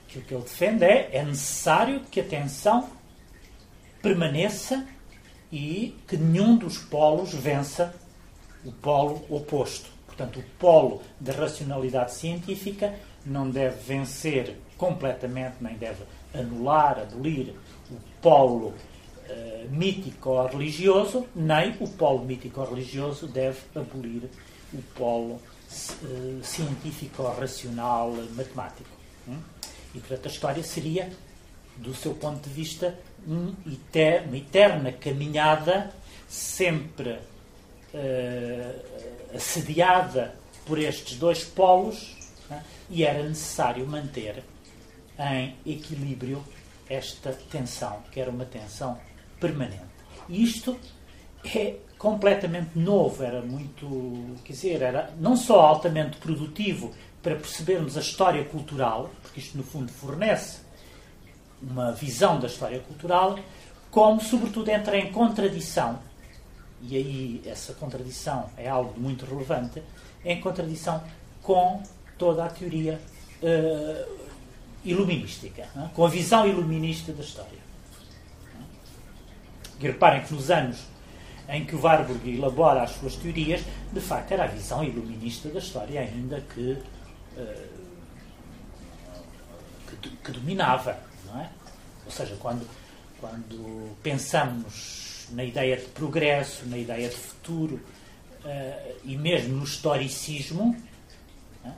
que 0.06 0.18
o 0.18 0.22
que 0.22 0.34
ele 0.34 0.42
defende 0.42 0.84
é 0.84 1.10
é 1.12 1.24
necessário 1.24 2.00
que 2.10 2.20
a 2.20 2.24
tensão 2.24 2.88
permaneça 4.02 4.86
e 5.50 5.96
que 6.06 6.16
nenhum 6.16 6.56
dos 6.56 6.78
polos 6.78 7.34
vença 7.34 7.94
o 8.64 8.72
polo 8.72 9.24
oposto. 9.28 9.95
Portanto, 10.16 10.40
o 10.40 10.42
polo 10.58 11.02
da 11.20 11.32
racionalidade 11.32 12.14
científica 12.14 12.94
não 13.24 13.50
deve 13.50 13.76
vencer 13.82 14.56
completamente, 14.78 15.56
nem 15.60 15.74
deve 15.76 16.04
anular, 16.32 16.98
abolir 16.98 17.54
o 17.90 17.96
polo 18.22 18.68
uh, 18.68 19.70
mítico-religioso, 19.70 21.26
nem 21.34 21.76
o 21.80 21.88
polo 21.88 22.24
mítico-religioso 22.24 23.26
deve 23.26 23.58
abolir 23.74 24.22
o 24.72 24.80
polo 24.94 25.34
uh, 25.34 26.42
científico-racional 26.42 28.12
matemático. 28.34 28.88
Hum? 29.28 29.38
E, 29.94 30.00
portanto, 30.00 30.26
a 30.26 30.30
história 30.30 30.62
seria, 30.62 31.12
do 31.76 31.94
seu 31.94 32.14
ponto 32.14 32.48
de 32.48 32.54
vista, 32.54 32.98
um 33.28 33.54
uma 34.26 34.36
eterna 34.38 34.92
caminhada, 34.92 35.92
sempre 36.26 37.18
uh, 37.92 39.15
assediada 39.34 40.34
por 40.64 40.78
estes 40.78 41.16
dois 41.18 41.44
polos 41.44 42.16
né? 42.50 42.62
e 42.90 43.04
era 43.04 43.22
necessário 43.22 43.86
manter 43.86 44.42
em 45.18 45.54
equilíbrio 45.64 46.42
esta 46.88 47.32
tensão, 47.50 48.02
que 48.12 48.20
era 48.20 48.30
uma 48.30 48.44
tensão 48.44 48.98
permanente. 49.40 49.84
Isto 50.28 50.78
é 51.44 51.76
completamente 51.98 52.78
novo, 52.78 53.22
era 53.22 53.40
muito, 53.42 54.36
quer 54.44 54.52
dizer, 54.52 54.82
era 54.82 55.10
não 55.18 55.36
só 55.36 55.60
altamente 55.60 56.16
produtivo 56.18 56.92
para 57.22 57.34
percebermos 57.34 57.96
a 57.96 58.00
história 58.00 58.44
cultural, 58.44 59.10
porque 59.22 59.40
isto 59.40 59.56
no 59.56 59.64
fundo 59.64 59.90
fornece 59.90 60.60
uma 61.62 61.92
visão 61.92 62.38
da 62.38 62.46
história 62.46 62.80
cultural, 62.80 63.38
como 63.90 64.20
sobretudo 64.20 64.70
entra 64.70 64.96
em 64.98 65.10
contradição, 65.10 65.98
e 66.82 66.96
aí 66.96 67.42
essa 67.46 67.72
contradição 67.74 68.50
é 68.56 68.68
algo 68.68 68.98
muito 68.98 69.24
relevante, 69.24 69.82
em 70.24 70.40
contradição 70.40 71.02
com 71.42 71.82
toda 72.18 72.44
a 72.44 72.48
teoria 72.48 73.00
uh, 73.42 74.16
iluminística, 74.84 75.62
é? 75.62 75.88
com 75.94 76.04
a 76.04 76.08
visão 76.08 76.46
iluminista 76.46 77.12
da 77.12 77.22
história. 77.22 77.58
E 79.78 79.86
reparem 79.86 80.22
que 80.22 80.32
nos 80.32 80.50
anos 80.50 80.78
em 81.48 81.64
que 81.64 81.76
o 81.76 81.80
Warburg 81.80 82.28
elabora 82.28 82.82
as 82.82 82.90
suas 82.92 83.14
teorias, 83.16 83.62
de 83.92 84.00
facto 84.00 84.32
era 84.32 84.44
a 84.44 84.48
visão 84.48 84.82
iluminista 84.82 85.48
da 85.48 85.58
história 85.58 86.00
ainda 86.00 86.40
que, 86.40 86.72
uh, 87.36 87.66
que, 90.00 90.10
que, 90.10 90.32
dominava. 90.32 90.98
Não 91.26 91.40
é? 91.40 91.48
Ou 92.04 92.10
seja, 92.10 92.36
quando, 92.40 92.66
quando 93.20 93.96
pensamos 94.02 95.05
na 95.30 95.44
ideia 95.44 95.76
de 95.76 95.86
progresso, 95.86 96.66
na 96.66 96.78
ideia 96.78 97.08
de 97.08 97.16
futuro 97.16 97.80
uh, 98.44 98.96
e 99.04 99.16
mesmo 99.16 99.56
no 99.56 99.64
historicismo, 99.64 100.76
é? 101.64 101.70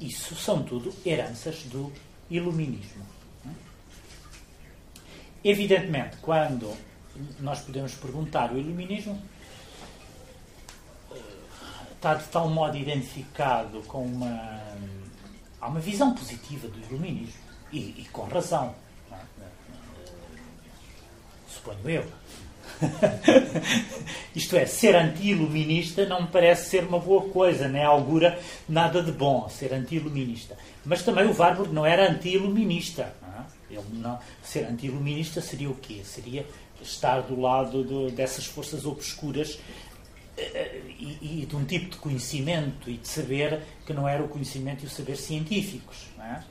isso 0.00 0.34
são 0.34 0.62
tudo 0.62 0.92
heranças 1.04 1.62
do 1.64 1.92
iluminismo. 2.30 3.04
É? 3.46 3.50
Evidentemente, 5.44 6.16
quando 6.20 6.76
nós 7.40 7.60
podemos 7.60 7.94
perguntar, 7.94 8.52
o 8.52 8.58
iluminismo 8.58 9.20
eh, 11.12 11.18
está 11.94 12.14
de 12.14 12.24
tal 12.24 12.48
modo 12.48 12.76
identificado 12.76 13.80
com 13.82 14.04
uma. 14.04 14.62
Há 15.60 15.68
uma 15.68 15.80
visão 15.80 16.14
positiva 16.14 16.68
do 16.68 16.78
iluminismo, 16.78 17.40
e, 17.72 17.78
e 17.78 18.08
com 18.12 18.24
razão, 18.24 18.74
é? 19.10 19.16
suponho 21.48 21.88
eu. 21.88 22.25
Isto 24.34 24.56
é, 24.56 24.66
ser 24.66 24.94
anti-iluminista 24.94 26.06
não 26.06 26.22
me 26.22 26.28
parece 26.28 26.70
ser 26.70 26.84
uma 26.84 26.98
boa 26.98 27.28
coisa, 27.30 27.68
nem 27.68 27.84
augura 27.84 28.38
nada 28.68 29.02
de 29.02 29.12
bom 29.12 29.48
ser 29.48 29.72
anti-iluminista. 29.72 30.56
Mas 30.84 31.02
também 31.02 31.26
o 31.26 31.36
Warburg 31.36 31.72
não 31.72 31.86
era 31.86 32.10
anti-iluminista. 32.10 33.14
Ele 33.70 33.82
não, 33.94 34.18
ser 34.42 34.64
anti-iluminista 34.64 35.40
seria 35.40 35.68
o 35.70 35.74
quê? 35.74 36.02
Seria 36.04 36.46
estar 36.80 37.20
do 37.22 37.40
lado 37.40 37.84
de, 37.84 38.14
dessas 38.14 38.46
forças 38.46 38.86
obscuras 38.86 39.58
eh, 40.36 40.80
e, 40.98 41.42
e, 41.42 41.46
de 41.46 41.56
um 41.56 41.64
tipo 41.64 41.90
de 41.90 41.96
conhecimento 41.96 42.88
e 42.90 42.98
de 42.98 43.08
saber 43.08 43.62
que 43.84 43.92
não 43.92 44.06
era 44.06 44.22
o 44.22 44.28
conhecimento 44.28 44.84
e 44.84 44.86
o 44.86 44.90
saber 44.90 45.16
científicos. 45.16 46.06
É? 46.20 46.42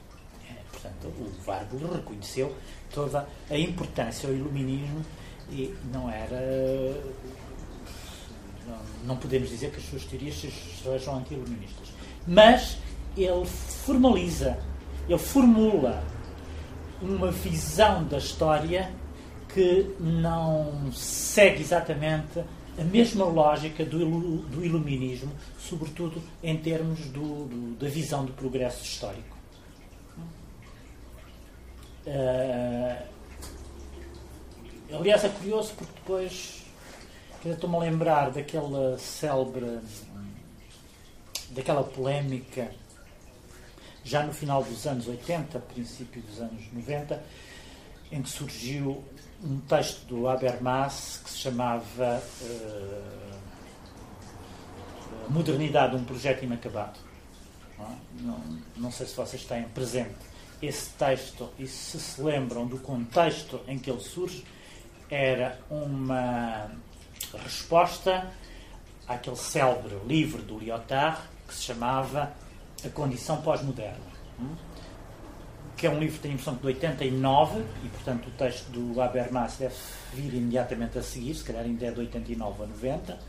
É, 0.49 0.55
portanto, 0.71 1.07
o 1.07 1.31
Warburg 1.47 1.95
reconheceu 1.95 2.55
toda 2.91 3.27
a 3.49 3.57
importância 3.57 4.27
ao 4.27 4.35
iluminismo 4.35 5.05
e 5.49 5.73
não 5.93 6.09
era. 6.09 7.01
Não, 8.67 8.77
não 9.05 9.17
podemos 9.17 9.49
dizer 9.49 9.71
que 9.71 9.77
as 9.77 9.85
suas 9.85 10.05
teorias 10.05 10.35
sejam 10.81 11.17
anti-iluministas. 11.17 11.89
Mas 12.27 12.77
ele 13.15 13.45
formaliza, 13.45 14.57
ele 15.07 15.19
formula 15.19 16.03
uma 17.01 17.31
visão 17.31 18.03
da 18.05 18.17
história 18.17 18.91
que 19.53 19.95
não 19.99 20.91
segue 20.91 21.61
exatamente 21.61 22.43
a 22.77 22.83
mesma 22.83 23.25
lógica 23.25 23.85
do, 23.85 24.37
do 24.47 24.65
iluminismo, 24.65 25.31
sobretudo 25.57 26.21
em 26.43 26.57
termos 26.57 26.99
do, 27.07 27.45
do, 27.45 27.75
da 27.79 27.87
visão 27.87 28.25
do 28.25 28.33
progresso 28.33 28.83
histórico. 28.83 29.35
Uh, 32.05 33.14
aliás, 34.91 35.23
é 35.23 35.29
curioso 35.29 35.73
porque 35.75 35.93
depois 35.95 36.63
estou-me 37.45 37.75
a 37.75 37.79
lembrar 37.79 38.31
daquela 38.31 38.97
célebre 38.97 39.79
daquela 41.51 41.83
polémica 41.83 42.71
já 44.03 44.23
no 44.23 44.33
final 44.33 44.63
dos 44.63 44.85
anos 44.85 45.07
80, 45.07 45.59
princípio 45.59 46.21
dos 46.21 46.39
anos 46.39 46.61
90, 46.71 47.23
em 48.11 48.21
que 48.21 48.29
surgiu 48.29 49.03
um 49.43 49.59
texto 49.61 50.05
do 50.05 50.27
Habermas 50.27 51.21
que 51.23 51.29
se 51.29 51.39
chamava 51.39 52.21
uh, 52.41 53.35
Modernidade, 55.27 55.95
um 55.95 56.03
projeto 56.03 56.43
inacabado. 56.43 56.99
Não, 57.77 57.97
não, 58.19 58.61
não, 58.77 58.91
sei 58.91 59.07
se 59.07 59.15
vocês 59.15 59.43
têm 59.43 59.63
presente 59.63 60.15
esse 60.61 60.91
texto 60.91 61.49
e 61.57 61.67
se 61.67 61.99
se 61.99 62.21
lembram 62.21 62.67
do 62.67 62.77
contexto 62.77 63.59
em 63.67 63.77
que 63.77 63.89
ele 63.89 64.01
surge, 64.01 64.45
era 65.09 65.59
uma 65.69 66.69
resposta 67.43 68.31
àquele 69.07 69.35
célebre 69.35 69.95
livro 70.05 70.41
do 70.41 70.57
Lyotard 70.57 71.19
que 71.47 71.53
se 71.53 71.63
chamava 71.63 72.33
A 72.83 72.89
Condição 72.89 73.41
Pós-Moderna. 73.41 74.15
Hum? 74.39 74.55
que 75.75 75.85
é 75.85 75.89
um 75.89 75.99
livro, 75.99 76.19
tenho 76.19 76.33
a 76.33 76.35
impressão, 76.35 76.55
de 76.55 76.65
89, 76.65 77.59
e 77.83 77.89
portanto 77.89 78.27
o 78.27 78.31
texto 78.31 78.69
do 78.69 79.01
Habermas 79.01 79.57
deve 79.57 79.75
vir 80.13 80.33
imediatamente 80.33 80.97
a 80.97 81.03
seguir, 81.03 81.35
se 81.35 81.43
calhar 81.43 81.63
ainda 81.63 81.85
é 81.85 81.91
de 81.91 81.99
89 81.99 82.63
a 82.63 82.67
90, 82.67 83.19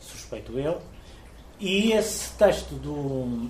suspeito 0.00 0.58
eu. 0.58 0.82
E 1.58 1.92
esse 1.92 2.32
texto 2.34 2.74
do, 2.74 3.48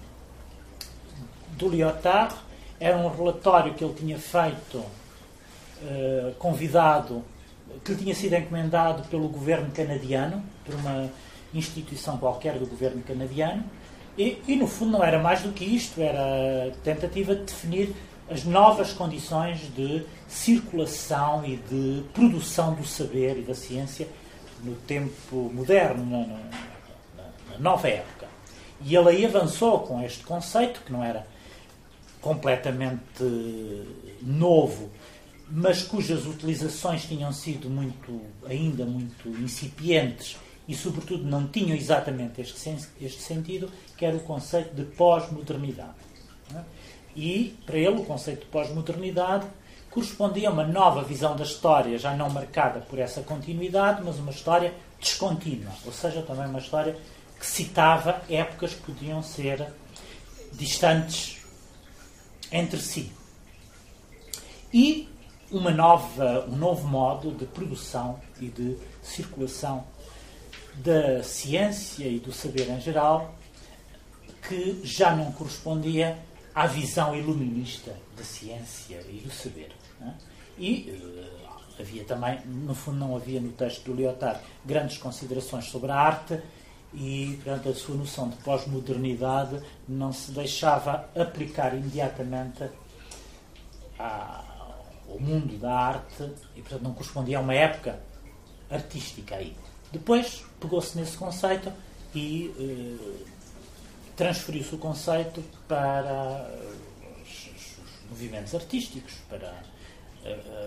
do 1.57 1.69
Lyotard 1.69 2.35
era 2.79 2.97
um 2.97 3.09
relatório 3.09 3.75
que 3.75 3.83
ele 3.83 3.95
tinha 3.95 4.19
feito, 4.19 4.79
uh, 4.79 6.35
convidado, 6.39 7.25
que 7.83 7.93
lhe 7.93 7.99
tinha 7.99 8.15
sido 8.15 8.35
encomendado 8.35 9.03
pelo 9.09 9.29
governo 9.29 9.71
canadiano, 9.71 10.43
por 10.65 10.75
uma 10.75 11.11
instituição 11.53 12.19
qualquer 12.19 12.59
do 12.59 12.67
governo 12.67 13.03
canadiano, 13.03 13.65
e, 14.17 14.41
e 14.47 14.57
no 14.57 14.67
fundo 14.67 14.93
não 14.93 15.05
era 15.05 15.19
mais 15.19 15.43
do 15.43 15.53
que 15.53 15.65
isto, 15.65 16.01
era 16.01 16.73
tentativa 16.83 17.35
de 17.35 17.43
definir 17.43 17.95
as 18.31 18.45
novas 18.45 18.93
condições 18.93 19.61
de 19.75 20.05
circulação 20.29 21.45
e 21.45 21.57
de 21.57 22.05
produção 22.13 22.75
do 22.75 22.85
saber 22.85 23.39
e 23.39 23.43
da 23.43 23.55
ciência 23.55 24.09
no 24.63 24.75
tempo 24.75 25.51
moderno, 25.53 26.05
na, 26.05 26.27
na, 26.27 27.25
na 27.53 27.59
nova 27.59 27.89
época. 27.89 28.27
E 28.81 28.97
ele 28.97 29.09
aí 29.11 29.27
avançou 29.27 29.81
com 29.81 30.03
este 30.03 30.25
conceito, 30.25 30.81
que 30.85 30.93
não 30.93 31.05
era 31.05 31.27
completamente 32.21 33.85
novo, 34.23 34.91
mas 35.51 35.83
cujas 35.83 36.27
utilizações 36.27 37.05
tinham 37.05 37.33
sido 37.33 37.69
muito, 37.69 38.21
ainda 38.47 38.85
muito 38.85 39.29
incipientes 39.29 40.37
e, 40.67 40.75
sobretudo, 40.75 41.25
não 41.25 41.47
tinham 41.47 41.77
exatamente 41.77 42.41
este, 42.41 42.57
este 43.01 43.21
sentido, 43.21 43.71
que 43.97 44.05
era 44.05 44.17
o 44.17 44.21
conceito 44.21 44.75
de 44.75 44.85
pós-modernidade. 44.85 45.95
É? 46.55 46.61
E, 47.15 47.57
para 47.67 47.77
ele, 47.77 48.01
o 48.01 48.05
conceito 48.05 48.41
de 48.41 48.47
pós-modernidade 48.47 49.47
correspondia 49.91 50.49
a 50.49 50.53
uma 50.53 50.67
nova 50.67 51.03
visão 51.05 51.37
da 51.37 51.45
história, 51.45 51.97
já 51.99 52.17
não 52.17 52.29
marcada 52.29 52.81
por 52.81 52.99
essa 52.99 53.23
continuidade, 53.23 54.03
mas 54.05 54.19
uma 54.19 54.33
história 54.33 54.75
descontínua, 54.99 55.73
ou 55.85 55.93
seja, 55.93 56.23
também 56.23 56.47
uma 56.47 56.59
história 56.59 56.97
que 57.39 57.47
citava 57.47 58.23
épocas 58.29 58.75
que 58.75 58.81
podiam 58.81 59.23
ser 59.23 59.69
distantes 60.53 61.43
entre 62.51 62.81
si. 62.81 63.13
E 64.73 65.09
uma 65.55 65.71
nova, 65.71 66.45
um 66.49 66.57
novo 66.57 66.89
modo 66.89 67.31
de 67.31 67.47
produção 67.47 68.21
e 68.41 68.47
de 68.47 68.77
circulação 69.01 69.85
da 70.75 71.23
ciência 71.23 72.09
e 72.09 72.19
do 72.19 72.33
saber 72.33 72.69
em 72.69 72.81
geral, 72.81 73.33
que 74.49 74.81
já 74.83 75.15
não 75.15 75.31
correspondia 75.31 76.19
à 76.53 76.67
visão 76.67 77.15
iluminista 77.15 77.97
da 78.17 78.25
ciência 78.25 79.01
e 79.09 79.23
do 79.25 79.31
saber. 79.31 79.71
É? 80.03 80.11
E 80.59 80.91
uh, 80.91 81.81
havia 81.81 82.03
também, 82.03 82.41
no 82.47 82.75
fundo, 82.75 82.99
não 82.99 83.15
havia 83.15 83.41
no 83.41 83.53
texto 83.53 83.85
do 83.85 83.95
Lyotard 83.95 84.41
grandes 84.65 84.99
considerações 84.99 85.67
sobre 85.67 85.93
a 85.93 85.95
arte 85.95 86.41
e, 86.93 87.39
portanto, 87.45 87.69
a 87.69 87.75
sua 87.75 87.95
noção 87.95 88.29
de 88.29 88.37
pós-modernidade 88.39 89.61
não 89.89 90.13
se 90.13 90.33
deixava 90.33 91.09
aplicar 91.15 91.75
imediatamente 91.75 92.65
ao 95.15 95.21
mundo 95.21 95.57
da 95.59 95.73
arte 95.73 96.29
e, 96.57 96.61
portanto, 96.61 96.83
não 96.83 96.93
correspondia 96.93 97.39
a 97.39 97.41
uma 97.41 97.55
época 97.55 98.01
artística 98.71 99.37
aí. 99.37 99.57
Depois 99.93 100.45
pegou-se 100.61 100.99
nesse 100.99 101.17
conceito 101.17 101.73
e 102.15 102.53
uh, 102.59 103.27
transferiu-se 104.17 104.75
o 104.75 104.79
conceito 104.79 105.43
para 105.69 106.51
os, 107.23 107.47
os 107.47 108.11
movimentos 108.11 108.55
artísticos, 108.55 109.15
para 109.29 109.63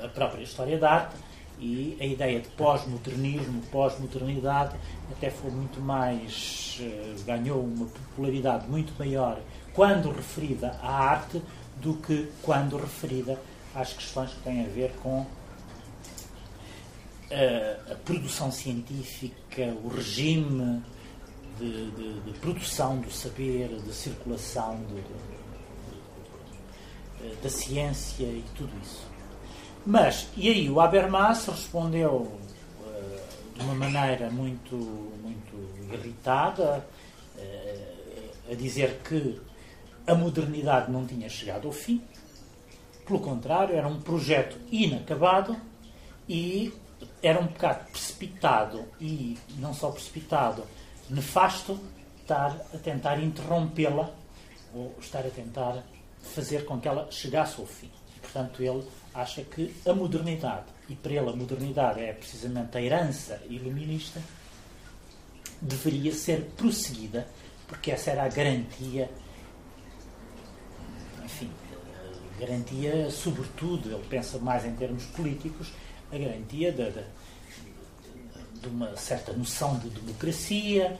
a, 0.02 0.06
a 0.06 0.10
própria 0.10 0.44
história 0.44 0.78
da 0.78 0.92
arte 0.92 1.16
e 1.60 1.98
a 2.00 2.06
ideia 2.06 2.40
de 2.40 2.48
pós-modernismo, 2.50 3.62
pós-modernidade, 3.72 4.78
até 5.12 5.30
foi 5.30 5.52
muito 5.52 5.82
mais. 5.82 6.80
Uh, 6.80 7.24
ganhou 7.26 7.62
uma 7.62 7.86
popularidade 7.86 8.68
muito 8.70 8.94
maior 8.98 9.42
quando 9.74 10.12
referida 10.12 10.80
à 10.82 11.10
arte 11.10 11.42
do 11.82 11.96
que 11.96 12.32
quando 12.42 12.78
referida 12.78 13.40
às 13.78 13.94
questões 13.94 14.32
que 14.32 14.42
têm 14.42 14.66
a 14.66 14.68
ver 14.70 14.92
com 15.04 15.24
a, 17.30 17.34
eh, 17.34 17.80
a 17.92 17.96
produção 17.96 18.52
científica, 18.52 19.64
o 19.84 19.88
regime 19.88 20.82
de, 21.60 21.92
de, 21.92 22.20
de, 22.22 22.40
produção 22.40 22.98
do 23.00 23.12
saber, 23.12 23.70
de 23.80 23.94
circulação 23.94 24.80
de, 24.88 25.04
da 27.42 27.50
ciência 27.50 28.26
e 28.26 28.44
tudo 28.56 28.72
isso. 28.82 29.06
Mas, 29.86 30.28
e 30.36 30.50
aí 30.50 30.70
o 30.70 30.82
Habermas 30.82 31.46
respondeu 31.46 32.12
uh, 32.12 33.22
de 33.56 33.62
uma 33.62 33.74
maneira 33.74 34.30
muito, 34.30 34.76
muito 34.76 35.94
irritada, 35.94 36.86
uh, 37.36 38.52
a 38.52 38.56
dizer 38.56 39.00
que 39.04 39.40
a 40.06 40.14
modernidade 40.14 40.92
não 40.92 41.06
tinha 41.06 41.30
chegado 41.30 41.68
ao 41.68 41.74
fim, 41.74 42.02
pelo 43.08 43.20
contrário, 43.20 43.76
era 43.76 43.88
um 43.88 44.00
projeto 44.02 44.58
inacabado 44.72 45.56
e 46.28 46.74
era 47.24 47.40
um 47.40 47.48
bocado 47.48 47.90
precipitado 47.90 48.86
e 49.00 49.38
não 49.58 49.74
só 49.74 49.92
precipitado, 49.92 50.64
nefasto 51.10 51.80
estar 52.22 52.60
a 52.74 52.78
tentar 52.78 53.20
interrompê-la 53.24 54.12
ou 54.74 54.94
estar 55.00 55.26
a 55.26 55.30
tentar 55.30 55.84
fazer 56.22 56.66
com 56.66 56.80
que 56.80 56.88
ela 56.88 57.08
chegasse 57.10 57.60
ao 57.60 57.66
fim. 57.66 57.90
E, 58.16 58.20
portanto, 58.20 58.62
ele 58.62 58.86
acha 59.14 59.42
que 59.44 59.74
a 59.86 59.94
modernidade, 59.94 60.66
e 60.90 60.96
para 60.96 61.14
ele 61.14 61.30
a 61.30 61.36
modernidade 61.36 62.02
é 62.02 62.14
precisamente 62.14 62.78
a 62.78 62.82
herança 62.82 63.42
iluminista, 63.50 64.22
deveria 65.62 66.12
ser 66.12 66.42
prosseguida, 66.58 67.28
porque 67.68 67.92
essa 67.92 68.12
era 68.12 68.26
a 68.26 68.30
garantia, 68.30 69.10
enfim, 71.24 71.50
a 71.74 72.27
garantia, 72.40 73.10
sobretudo, 73.10 73.92
ele 73.92 74.06
pensa 74.10 74.38
mais 74.40 74.66
em 74.66 74.74
termos 74.76 75.06
políticos, 75.06 75.68
a 76.12 76.18
garantia 76.18 76.72
de, 76.72 76.92
de, 76.92 77.04
de 78.62 78.68
uma 78.68 78.96
certa 78.96 79.34
noção 79.34 79.78
de 79.80 79.90
democracia, 79.90 81.00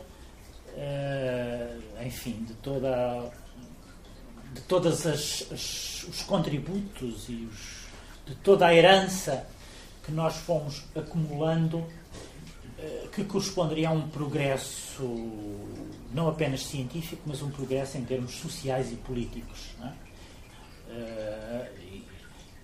uh, 0.74 2.04
enfim, 2.06 2.44
de 2.44 2.54
toda 2.56 3.32
de 4.54 4.62
todos 4.62 5.06
os 5.06 6.22
contributos 6.24 7.26
e 7.30 7.48
os 7.52 7.88
de 8.28 8.36
toda 8.36 8.68
a 8.68 8.76
herança 8.76 9.48
que 10.04 10.12
nós 10.12 10.36
fomos 10.36 10.84
acumulando, 10.96 11.86
eh, 12.78 13.08
que 13.14 13.24
corresponderia 13.24 13.90
a 13.90 13.92
um 13.92 14.08
progresso 14.10 15.04
não 16.14 16.28
apenas 16.28 16.66
científico, 16.66 17.22
mas 17.26 17.42
um 17.42 17.50
progresso 17.50 17.98
em 17.98 18.06
termos 18.06 18.32
sociais 18.36 18.92
e 18.92 18.96
políticos. 18.96 19.76
É? 19.82 20.07
Eh, 20.90 21.72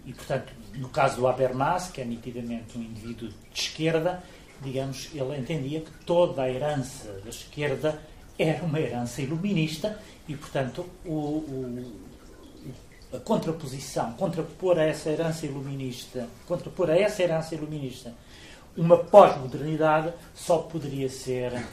e, 0.06 0.14
portanto, 0.14 0.54
no 0.76 0.90
caso 0.90 1.18
do 1.18 1.28
Habermas, 1.28 1.90
que 1.90 2.02
é 2.02 2.06
nitidamente 2.06 2.78
um 2.78 2.82
indivíduo 2.82 3.30
de 3.30 3.60
esquerda, 3.60 4.22
digamos, 4.62 5.10
ele 5.14 5.38
entendia 5.38 5.82
que 5.82 5.92
toda 6.06 6.44
a 6.44 6.50
herança 6.50 7.22
da 7.24 7.30
esquerda 7.30 8.02
era 8.38 8.64
uma 8.64 8.80
herança 8.80 9.22
iluminista 9.22 9.98
e, 10.28 10.36
portanto, 10.36 10.86
o, 11.06 11.12
o 11.12 12.14
a 13.14 13.20
contraposição, 13.20 14.14
contrapor 14.14 14.80
a 14.80 14.84
essa 14.84 15.12
herança 15.12 15.46
iluminista, 15.46 16.28
contrapor 16.48 16.90
a 16.90 16.98
essa 16.98 17.22
herança 17.22 17.54
iluminista 17.54 18.12
uma 18.76 18.98
pós-modernidade 18.98 20.14
só 20.34 20.58
poderia 20.60 21.10
ser 21.10 21.64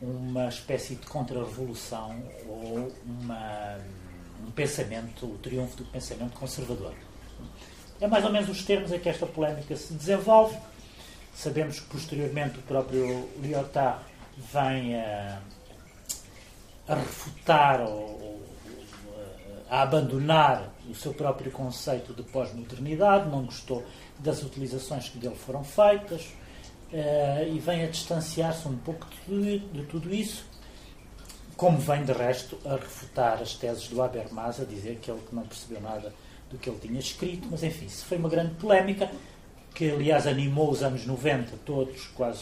uma 0.00 0.48
espécie 0.48 0.94
de 0.94 1.06
contra-revolução 1.06 2.22
ou 2.46 2.92
uma, 3.04 3.78
um 4.46 4.50
pensamento, 4.50 5.26
o 5.26 5.38
triunfo 5.38 5.76
do 5.76 5.84
pensamento 5.84 6.38
conservador. 6.38 6.94
É 8.00 8.06
mais 8.06 8.24
ou 8.24 8.32
menos 8.32 8.48
os 8.48 8.64
termos 8.64 8.92
em 8.92 8.98
que 8.98 9.08
esta 9.08 9.26
polémica 9.26 9.76
se 9.76 9.92
desenvolve. 9.92 10.56
Sabemos 11.34 11.80
que 11.80 11.86
posteriormente 11.86 12.58
o 12.58 12.62
próprio 12.62 13.28
Lyotard 13.42 14.02
vem 14.52 14.96
a, 14.96 15.40
a 16.88 16.94
refutar 16.94 17.80
ou, 17.82 18.40
a 19.70 19.82
abandonar 19.82 20.68
o 20.88 20.94
seu 20.94 21.14
próprio 21.14 21.52
conceito 21.52 22.12
de 22.12 22.24
pós-modernidade, 22.24 23.30
não 23.30 23.44
gostou 23.44 23.86
das 24.18 24.42
utilizações 24.42 25.08
que 25.08 25.18
dele 25.18 25.36
foram 25.36 25.62
feitas 25.62 26.22
uh, 26.92 27.48
e 27.48 27.58
vem 27.60 27.84
a 27.84 27.86
distanciar-se 27.86 28.66
um 28.66 28.76
pouco 28.76 29.06
de, 29.28 29.60
de, 29.60 29.84
tudo 29.84 30.12
isso, 30.12 30.44
como 31.60 31.76
vem 31.76 32.02
de 32.06 32.12
resto 32.12 32.58
a 32.64 32.76
refutar 32.76 33.34
as 33.42 33.52
teses 33.52 33.86
do 33.88 34.00
Habermas, 34.00 34.58
a 34.58 34.64
dizer 34.64 34.96
que 34.96 35.10
ele 35.10 35.20
não 35.30 35.42
percebeu 35.42 35.78
nada 35.82 36.10
do 36.50 36.56
que 36.56 36.70
ele 36.70 36.78
tinha 36.80 36.98
escrito, 36.98 37.46
mas 37.50 37.62
enfim, 37.62 37.84
isso 37.84 38.06
foi 38.06 38.16
uma 38.16 38.30
grande 38.30 38.54
polémica 38.54 39.10
que 39.74 39.90
aliás 39.90 40.26
animou 40.26 40.70
os 40.70 40.82
anos 40.82 41.04
90 41.04 41.58
todos, 41.66 42.06
quase 42.14 42.40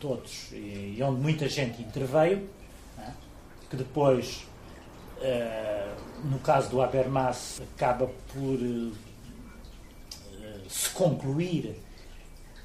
todos, 0.00 0.48
e, 0.50 0.98
onde 1.00 1.20
muita 1.20 1.48
gente 1.48 1.80
interveio, 1.80 2.50
né? 2.98 3.14
que 3.70 3.76
depois 3.76 4.44
eh, 5.20 5.94
no 6.24 6.40
caso 6.40 6.68
do 6.68 6.82
Habermas, 6.82 7.62
acaba 7.62 8.10
por 8.34 8.58
uh, 8.58 8.92
se 10.68 10.90
concluir, 10.90 11.80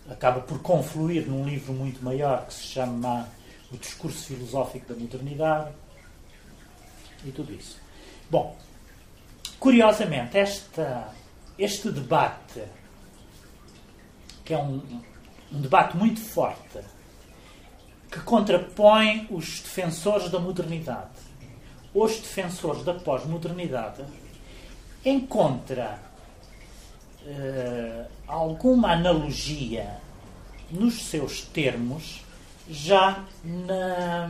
acaba 0.09 0.41
por 0.41 0.63
confluir 0.63 1.27
num 1.27 1.45
livro 1.45 1.73
muito 1.73 2.03
maior 2.03 2.47
que 2.47 2.55
se 2.55 2.63
chama 2.63 3.29
O 3.71 3.77
Discurso 3.77 4.25
Filosófico 4.25 4.91
da 4.91 4.99
Modernidade 4.99 5.71
e 7.25 7.31
tudo 7.31 7.53
isso. 7.53 7.77
Bom, 8.29 8.57
curiosamente, 9.59 10.37
esta, 10.37 11.13
este 11.57 11.91
debate, 11.91 12.63
que 14.43 14.53
é 14.53 14.57
um, 14.57 14.81
um 15.51 15.61
debate 15.61 15.97
muito 15.97 16.19
forte, 16.19 16.79
que 18.11 18.19
contrapõe 18.21 19.27
os 19.29 19.61
defensores 19.61 20.29
da 20.29 20.39
modernidade 20.39 21.31
os 21.93 22.19
defensores 22.19 22.83
da 22.83 22.93
pós-modernidade 22.93 24.03
encontra 25.03 25.99
uh, 27.23 28.05
alguma 28.27 28.93
analogia 28.93 29.97
nos 30.69 31.03
seus 31.03 31.41
termos 31.41 32.23
já 32.71 33.25
na, 33.43 34.29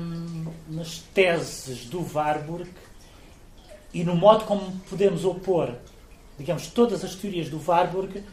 nas 0.68 0.98
teses 1.14 1.86
do 1.86 2.04
Warburg 2.14 2.70
e 3.94 4.04
no 4.04 4.16
modo 4.16 4.46
como 4.46 4.72
podemos 4.90 5.24
opor, 5.24 5.76
digamos, 6.40 6.68
todas 6.68 7.06
as 7.06 7.14
teorias 7.14 7.50
do 7.50 7.62
Warburg 7.64 8.24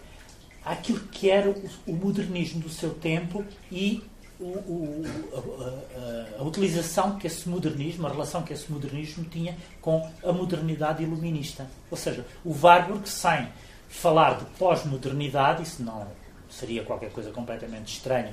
àquilo 0.65 1.01
que 1.01 1.29
era 1.29 1.51
o, 1.51 1.71
o 1.87 1.93
modernismo 1.93 2.61
do 2.61 2.71
seu 2.71 2.95
tempo 2.95 3.45
e 3.71 4.03
o, 4.41 4.45
o, 4.45 5.05
a, 5.35 6.39
a, 6.39 6.41
a, 6.41 6.43
utilização 6.43 7.19
que 7.19 7.27
esse 7.27 7.47
modernismo, 7.49 8.07
a 8.07 8.11
relação 8.11 8.43
que 8.43 8.53
esse 8.53 8.71
modernismo 8.73 9.25
tinha 9.25 9.59
com 9.83 10.09
a 10.25 10.33
modernidade 10.33 11.03
iluminista. 11.03 11.67
Ou 11.91 11.97
seja, 11.99 12.25
o 12.45 12.57
Warburg, 12.59 13.07
sem 13.09 13.49
falar 13.89 14.39
de 14.39 14.45
pós-modernidade, 14.57 15.65
isso 15.65 15.83
não 15.83 16.07
seria 16.49 16.83
qualquer 16.83 17.11
coisa 17.11 17.31
completamente 17.31 17.93
estranha 17.95 18.33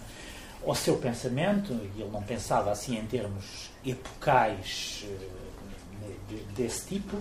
ao 0.66 0.76
seu 0.76 0.98
pensamento, 0.98 1.74
e 1.74 2.02
ele 2.02 2.12
não 2.12 2.24
pensava 2.24 2.72
assim 2.72 2.98
em 2.98 3.06
termos 3.06 3.70
epocais 3.86 5.06
eh, 5.06 6.38
desse 6.56 6.88
tipo, 6.88 7.18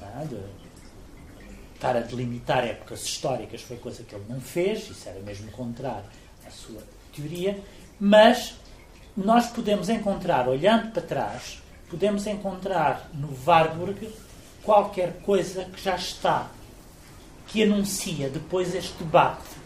é? 0.00 0.24
de 0.24 0.38
estar 1.74 1.96
a 1.96 2.00
delimitar 2.00 2.64
épocas 2.64 3.04
históricas 3.04 3.62
foi 3.62 3.76
coisa 3.78 4.02
que 4.02 4.14
ele 4.14 4.24
não 4.28 4.40
fez, 4.40 4.90
isso 4.90 5.08
era 5.08 5.18
mesmo 5.20 5.50
contrário 5.50 6.04
à 6.46 6.50
sua 6.50 6.82
teoria. 7.14 7.58
Mas 7.98 8.54
nós 9.16 9.48
podemos 9.48 9.88
encontrar, 9.88 10.48
olhando 10.48 10.92
para 10.92 11.02
trás, 11.02 11.62
podemos 11.88 12.26
encontrar 12.26 13.10
no 13.14 13.36
Warburg 13.46 14.10
qualquer 14.62 15.20
coisa 15.22 15.64
que 15.64 15.82
já 15.82 15.96
está, 15.96 16.50
que 17.46 17.62
anuncia 17.62 18.28
depois 18.28 18.74
este 18.74 18.96
debate 18.98 19.59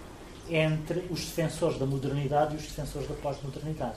entre 0.48 1.00
os 1.10 1.20
defensores 1.20 1.78
da 1.78 1.86
modernidade 1.86 2.54
e 2.54 2.56
os 2.58 2.64
defensores 2.64 3.08
da 3.08 3.14
pós-modernidade. 3.14 3.96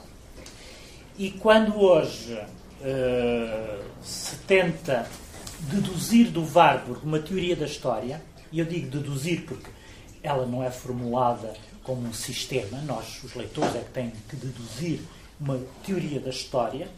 E 1.18 1.30
quando 1.30 1.78
hoje 1.78 2.34
uh, 2.34 3.84
se 4.02 4.36
tenta 4.46 5.06
deduzir 5.60 6.30
do 6.30 6.44
Warburg 6.44 7.04
uma 7.04 7.18
teoria 7.18 7.56
da 7.56 7.66
história, 7.66 8.22
e 8.52 8.60
eu 8.60 8.64
digo 8.64 8.88
deduzir 8.88 9.44
porque 9.44 9.70
ela 10.22 10.46
não 10.46 10.62
é 10.62 10.70
formulada 10.70 11.54
como 11.82 12.06
um 12.06 12.12
sistema, 12.12 12.80
nós, 12.82 13.22
os 13.24 13.34
leitores, 13.34 13.74
é 13.74 13.80
que 13.80 13.90
têm 13.90 14.12
que 14.28 14.36
deduzir 14.36 15.00
uma 15.40 15.58
teoria 15.84 16.20
da 16.20 16.30
história, 16.30 16.88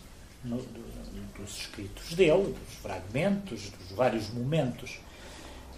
no, 0.45 0.57
do, 0.57 0.91
dos 1.39 1.59
escritos 1.59 2.15
dele, 2.15 2.55
dos 2.55 2.75
fragmentos, 2.83 3.71
dos 3.71 3.97
vários 3.97 4.31
momentos 4.31 4.99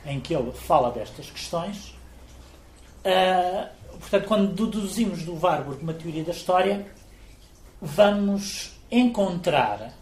em 0.04 0.20
que 0.20 0.34
ele 0.34 0.52
fala 0.52 0.90
destas 0.90 1.30
questões. 1.30 1.94
Uh, 3.04 3.68
portanto, 3.98 4.26
quando 4.26 4.66
deduzimos 4.66 5.22
do 5.24 5.34
Warburg 5.34 5.82
uma 5.82 5.92
teoria 5.92 6.22
da 6.22 6.32
história, 6.32 6.86
vamos 7.80 8.72
encontrar 8.90 9.92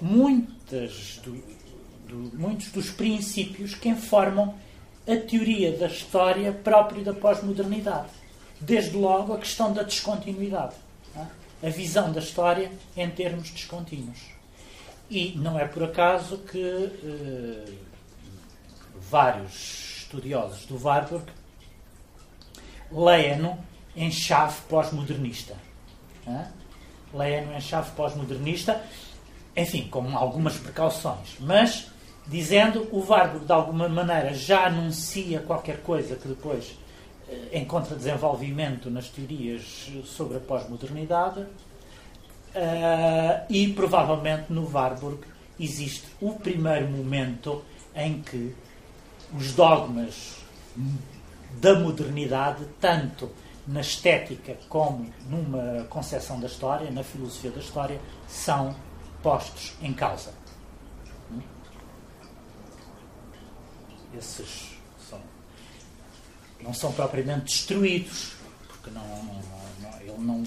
muitas 0.00 1.20
do, 1.24 1.42
do, 2.06 2.36
muitos 2.36 2.70
dos 2.70 2.90
princípios 2.90 3.74
que 3.74 3.88
informam 3.88 4.54
a 5.06 5.16
teoria 5.16 5.76
da 5.76 5.86
história 5.86 6.52
própria 6.52 7.02
da 7.02 7.12
pós-modernidade. 7.12 8.10
Desde 8.60 8.96
logo 8.96 9.32
a 9.32 9.38
questão 9.38 9.72
da 9.72 9.82
descontinuidade. 9.82 10.74
É? 11.16 11.66
A 11.66 11.70
visão 11.70 12.12
da 12.12 12.20
história 12.20 12.70
em 12.96 13.08
termos 13.10 13.50
descontínuos. 13.50 14.18
E 15.10 15.32
não 15.36 15.58
é 15.58 15.66
por 15.66 15.84
acaso 15.84 16.38
que 16.38 16.60
eh, 16.60 17.72
vários 19.10 19.98
estudiosos 19.98 20.64
do 20.66 20.82
Warburg 20.82 21.26
leem-no 22.94 23.58
em 23.96 24.10
chave 24.10 24.56
pós-modernista. 24.68 25.56
Leem-no 27.12 27.54
em 27.54 27.60
chave 27.60 27.90
pós-modernista, 27.92 28.80
enfim, 29.56 29.88
com 29.88 30.16
algumas 30.16 30.56
precauções. 30.56 31.36
Mas 31.40 31.88
dizendo 32.26 32.88
o 32.90 33.04
Warburg 33.04 33.44
de 33.44 33.52
alguma 33.52 33.88
maneira 33.88 34.32
já 34.32 34.66
anuncia 34.66 35.40
qualquer 35.40 35.82
coisa 35.82 36.16
que 36.16 36.26
depois 36.26 36.74
eh, 37.28 37.58
encontra 37.58 37.94
desenvolvimento 37.94 38.90
nas 38.90 39.08
teorias 39.08 39.90
sobre 40.04 40.38
a 40.38 40.40
pós-modernidade 40.40 41.40
uh, 41.40 41.46
e 43.50 43.68
provavelmente 43.74 44.50
no 44.50 44.70
Warburg 44.70 45.20
existe 45.60 46.06
o 46.20 46.32
primeiro 46.32 46.88
momento 46.88 47.62
em 47.94 48.22
que 48.22 48.54
os 49.36 49.52
dogmas 49.52 50.38
da 51.60 51.78
modernidade, 51.78 52.66
tanto 52.80 53.30
na 53.66 53.80
estética 53.80 54.56
como 54.68 55.10
numa 55.28 55.84
concepção 55.84 56.38
da 56.38 56.46
história, 56.46 56.90
na 56.90 57.02
filosofia 57.02 57.50
da 57.50 57.60
história, 57.60 58.00
são 58.28 58.74
postos 59.22 59.74
em 59.80 59.92
causa. 59.92 60.44
esses 64.18 64.70
são, 65.08 65.20
não 66.60 66.72
são 66.72 66.92
propriamente 66.92 67.44
destruídos, 67.44 68.34
porque 68.68 68.90
não, 68.90 69.06
não, 69.24 69.40
não, 69.80 70.00
ele 70.00 70.18
não, 70.18 70.44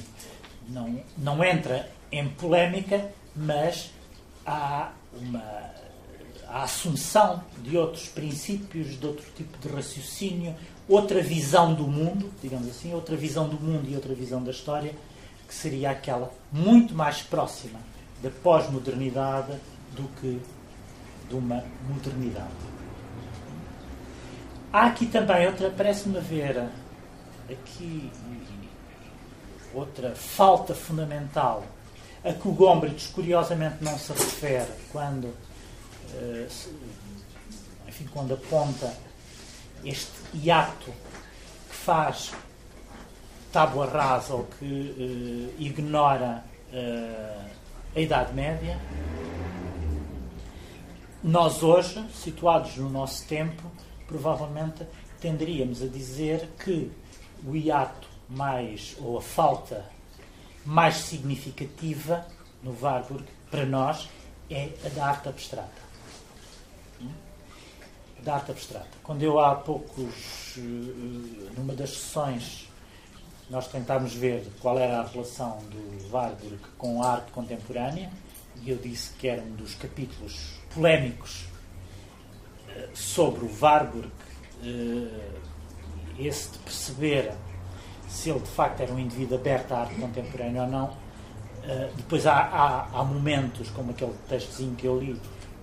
não, 0.69 1.03
não 1.17 1.43
entra 1.43 1.89
em 2.11 2.29
polémica, 2.29 3.11
mas 3.35 3.91
há 4.45 4.91
uma 5.13 5.76
a 6.49 6.63
assunção 6.63 7.43
de 7.59 7.77
outros 7.77 8.07
princípios, 8.07 8.99
de 8.99 9.05
outro 9.05 9.25
tipo 9.35 9.57
de 9.57 9.67
raciocínio, 9.67 10.55
outra 10.87 11.21
visão 11.21 11.73
do 11.73 11.83
mundo, 11.83 12.31
digamos 12.41 12.69
assim, 12.69 12.93
outra 12.93 13.15
visão 13.15 13.47
do 13.47 13.59
mundo 13.59 13.89
e 13.89 13.95
outra 13.95 14.13
visão 14.13 14.43
da 14.43 14.51
história, 14.51 14.93
que 15.47 15.53
seria 15.53 15.91
aquela 15.91 16.31
muito 16.51 16.93
mais 16.93 17.21
próxima 17.21 17.79
da 18.21 18.29
pós-modernidade 18.29 19.53
do 19.95 20.07
que 20.19 20.39
de 21.29 21.35
uma 21.35 21.63
modernidade. 21.87 22.47
Há 24.71 24.87
aqui 24.87 25.05
também 25.05 25.47
outra, 25.47 25.69
parece-me 25.69 26.17
haver 26.17 26.69
aqui 27.49 28.11
outra 29.73 30.15
falta 30.15 30.73
fundamental 30.73 31.63
a 32.23 32.33
que 32.33 32.47
o 32.47 32.51
Gombrich 32.51 33.09
curiosamente 33.09 33.77
não 33.81 33.97
se 33.97 34.11
refere 34.11 34.71
quando, 34.91 35.33
enfim, 37.87 38.07
quando 38.11 38.33
aponta 38.33 38.93
este 39.83 40.11
hiato 40.33 40.91
que 41.69 41.75
faz 41.75 42.31
tábua 43.51 43.87
rasa 43.87 44.33
ou 44.33 44.45
que 44.45 44.65
uh, 44.65 45.61
ignora 45.61 46.43
uh, 46.71 47.49
a 47.95 47.99
Idade 47.99 48.33
Média. 48.33 48.79
Nós 51.23 51.63
hoje, 51.63 52.05
situados 52.13 52.77
no 52.77 52.89
nosso 52.89 53.25
tempo, 53.27 53.63
provavelmente 54.07 54.85
tenderíamos 55.19 55.81
a 55.81 55.87
dizer 55.87 56.47
que 56.63 56.91
o 57.45 57.55
hiato 57.55 58.07
mais, 58.29 58.95
ou 58.99 59.17
a 59.17 59.21
falta 59.21 59.85
mais 60.65 60.95
significativa 60.97 62.25
no 62.61 62.75
Warburg, 62.79 63.25
para 63.49 63.65
nós, 63.65 64.09
é 64.49 64.69
a 64.85 64.89
da 64.89 65.07
arte 65.07 65.29
abstrata. 65.29 65.86
Da 68.27 68.35
arte 68.35 68.51
abstrata. 68.51 68.89
Quando 69.03 69.23
eu 69.23 69.39
há 69.39 69.55
poucos, 69.55 70.57
eh, 70.57 70.61
numa 71.55 71.73
das 71.73 71.91
sessões, 71.91 72.67
nós 73.49 73.69
tentámos 73.69 74.13
ver 74.13 74.45
qual 74.59 74.77
era 74.77 74.99
a 74.99 75.07
relação 75.07 75.59
do 75.71 76.11
Warburg 76.11 76.59
com 76.77 77.01
a 77.01 77.13
arte 77.13 77.31
contemporânea, 77.31 78.11
e 78.61 78.69
eu 78.69 78.75
disse 78.75 79.13
que 79.13 79.29
era 79.29 79.41
um 79.41 79.55
dos 79.55 79.75
capítulos 79.75 80.59
polémicos 80.75 81.45
sobre 82.93 83.45
o 83.45 83.51
Warburg, 83.61 84.11
eh, 84.61 85.31
esse 86.19 86.51
de 86.51 86.57
perceber 86.57 87.31
se 88.09 88.29
ele 88.29 88.39
de 88.39 88.49
facto 88.49 88.81
era 88.81 88.91
um 88.91 88.99
indivíduo 88.99 89.37
aberto 89.37 89.71
à 89.71 89.83
arte 89.83 89.95
contemporânea 89.95 90.63
ou 90.63 90.67
não. 90.67 90.97
Eh, 91.63 91.91
depois 91.95 92.27
há, 92.27 92.39
há, 92.39 92.87
há 92.91 93.03
momentos, 93.05 93.69
como 93.69 93.91
aquele 93.91 94.15
textozinho 94.27 94.75
que 94.75 94.85
eu 94.85 94.99
li, 94.99 95.17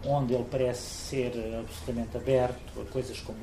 onde 0.07 0.35
ele 0.35 0.47
parece 0.51 0.83
ser 0.83 1.33
absolutamente 1.61 2.17
aberto 2.17 2.81
a 2.81 2.85
coisas 2.93 3.21
como 3.21 3.39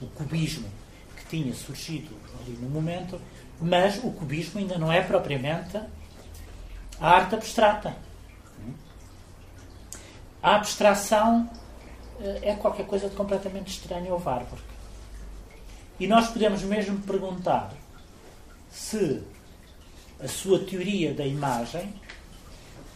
o 0.00 0.06
cubismo 0.06 0.68
que 1.16 1.24
tinha 1.26 1.54
surgido 1.54 2.14
ali 2.40 2.56
no 2.60 2.68
momento, 2.68 3.20
mas 3.60 4.02
o 4.02 4.10
cubismo 4.10 4.60
ainda 4.60 4.78
não 4.78 4.92
é 4.92 5.02
propriamente 5.02 5.76
a 7.00 7.08
arte 7.08 7.34
abstrata. 7.34 7.96
A 10.42 10.56
abstração 10.56 11.50
eh, 12.20 12.40
é 12.42 12.54
qualquer 12.54 12.86
coisa 12.86 13.08
de 13.08 13.14
completamente 13.14 13.68
estranho 13.68 14.12
ao 14.12 14.22
Warburg. 14.22 14.62
E 15.98 16.06
nós 16.06 16.28
podemos 16.28 16.62
mesmo 16.62 16.98
perguntar 17.00 17.74
se 18.70 19.22
a 20.18 20.28
sua 20.28 20.58
teoria 20.64 21.12
da 21.12 21.26
imagem 21.26 21.92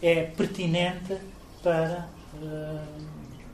é 0.01 0.23
pertinente 0.23 1.17
para 1.61 2.07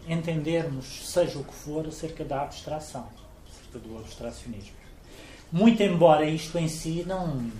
entendermos, 0.07 1.09
seja 1.09 1.39
o 1.39 1.43
que 1.43 1.53
for, 1.53 1.87
acerca 1.87 2.23
da 2.23 2.43
abstração, 2.43 3.07
acerca 3.49 3.79
do 3.79 3.97
abstracionismo. 3.97 4.75
Muito 5.51 5.83
embora 5.83 6.25
isto 6.25 6.57
em 6.57 6.67
si 6.67 7.03
não 7.05 7.51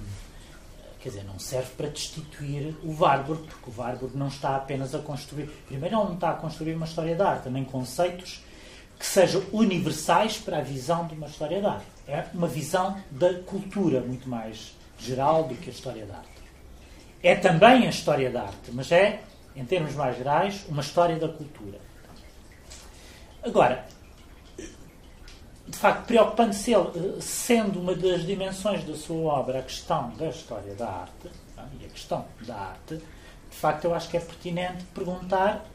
quer 1.02 1.10
dizer, 1.10 1.24
não 1.24 1.40
serve 1.40 1.72
para 1.76 1.88
destituir 1.90 2.76
o 2.84 2.96
Warburg, 3.00 3.42
porque 3.48 3.72
o 3.72 3.82
Warburg 3.82 4.16
não 4.16 4.28
está 4.28 4.56
apenas 4.56 4.94
a 4.94 5.00
construir. 5.00 5.48
Primeiro, 5.68 5.96
não 5.96 6.14
está 6.14 6.30
a 6.30 6.34
construir 6.34 6.76
uma 6.76 6.86
história 6.86 7.16
de 7.16 7.22
arte, 7.22 7.46
também 7.46 7.66
conceitos 7.66 8.44
que 9.00 9.06
sejam 9.06 9.42
universais 9.52 10.38
para 10.38 10.60
a 10.60 10.62
visão 10.62 11.08
de 11.08 11.16
uma 11.16 11.26
história 11.26 11.60
de 11.60 11.66
arte. 11.66 11.88
É 12.08 12.26
uma 12.34 12.48
visão 12.48 13.02
da 13.10 13.34
cultura 13.34 14.00
muito 14.00 14.30
mais 14.30 14.76
geral 15.00 15.46
do 15.46 15.56
que 15.56 15.72
a 15.72 15.74
história 15.74 16.06
de 16.06 16.12
arte. 16.12 16.30
É 17.24 17.36
também 17.36 17.88
a 17.88 17.90
história 17.90 18.30
da 18.30 18.44
arte, 18.44 18.72
mas 18.72 18.92
é, 18.92 19.22
em 19.56 19.66
termos 19.66 19.94
mais 19.96 20.18
gerais, 20.18 20.66
uma 20.68 20.82
história 20.82 21.18
da 21.18 21.28
cultura. 21.28 21.80
Agora, 23.44 23.86
de 25.68 25.78
facto, 25.78 26.06
preocupando-se 26.06 26.74
ele, 26.74 26.90
eh, 26.96 27.22
sendo 27.22 27.80
uma 27.80 27.96
das 27.96 28.26
dimensões 28.26 28.84
da 28.84 28.96
sua 28.96 29.34
obra 29.34 29.60
a 29.60 29.64
questão 29.64 30.10
da 30.12 30.28
história 30.28 30.76
da 30.76 30.90
arte, 30.90 31.30
tá? 31.56 31.66
e 31.80 31.86
a 31.86 31.90
questão 31.90 32.26
da 32.46 32.56
arte, 32.56 32.96
de 32.98 33.58
facto, 33.58 33.86
eu 33.86 33.94
acho 33.94 34.10
que 34.10 34.18
é 34.18 34.20
pertinente 34.20 34.84
perguntar, 34.94 35.66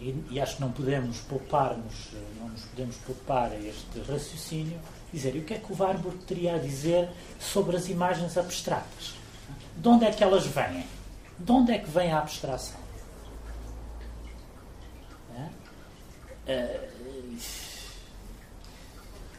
e, 0.00 0.24
e 0.30 0.40
acho 0.40 0.56
que 0.56 0.60
não 0.60 0.72
podemos 0.72 1.20
poupar-nos, 1.20 2.10
eh, 2.14 2.18
não 2.40 2.48
nos 2.48 2.64
podemos 2.64 2.96
poupar 2.96 3.52
a 3.52 3.56
este 3.56 4.00
raciocínio, 4.00 4.80
dizer, 5.12 5.36
e 5.36 5.40
o 5.40 5.44
que 5.44 5.54
é 5.54 5.58
que 5.58 5.72
o 5.72 5.76
Warburg 5.76 6.18
teria 6.24 6.56
a 6.56 6.58
dizer 6.58 7.08
sobre 7.38 7.76
as 7.76 7.88
imagens 7.88 8.36
abstratas? 8.36 9.14
De 9.76 9.88
onde 9.88 10.04
é 10.04 10.10
que 10.10 10.24
elas 10.24 10.46
vêm? 10.46 10.86
De 11.38 11.52
onde 11.52 11.72
é 11.72 11.78
que 11.78 11.90
vem 11.90 12.12
a 12.12 12.18
abstração? 12.18 12.80
É? 15.36 15.48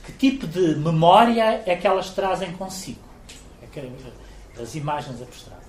Que 0.05 0.11
tipo 0.13 0.47
de 0.47 0.75
memória 0.75 1.63
é 1.65 1.75
que 1.75 1.87
elas 1.87 2.09
trazem 2.11 2.53
consigo? 2.53 2.99
É 3.61 3.67
das 4.55 4.75
imagens 4.75 5.21
abstratas. 5.21 5.63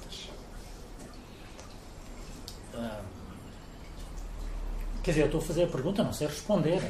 quer 5.03 5.11
dizer, 5.11 5.23
eu 5.23 5.27
estou 5.27 5.41
a 5.41 5.45
fazer 5.45 5.65
a 5.65 5.67
pergunta, 5.67 6.03
não 6.03 6.13
sei 6.13 6.27
responder. 6.27 6.81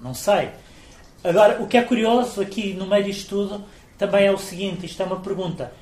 Não 0.00 0.12
sei. 0.14 0.50
Agora, 1.22 1.62
o 1.62 1.68
que 1.68 1.76
é 1.76 1.82
curioso 1.82 2.40
aqui 2.40 2.74
no 2.74 2.86
meio 2.86 3.04
disto 3.04 3.28
tudo 3.28 3.64
também 3.96 4.26
é 4.26 4.32
o 4.32 4.38
seguinte: 4.38 4.84
isto 4.84 5.00
é 5.00 5.06
uma 5.06 5.20
pergunta 5.20 5.72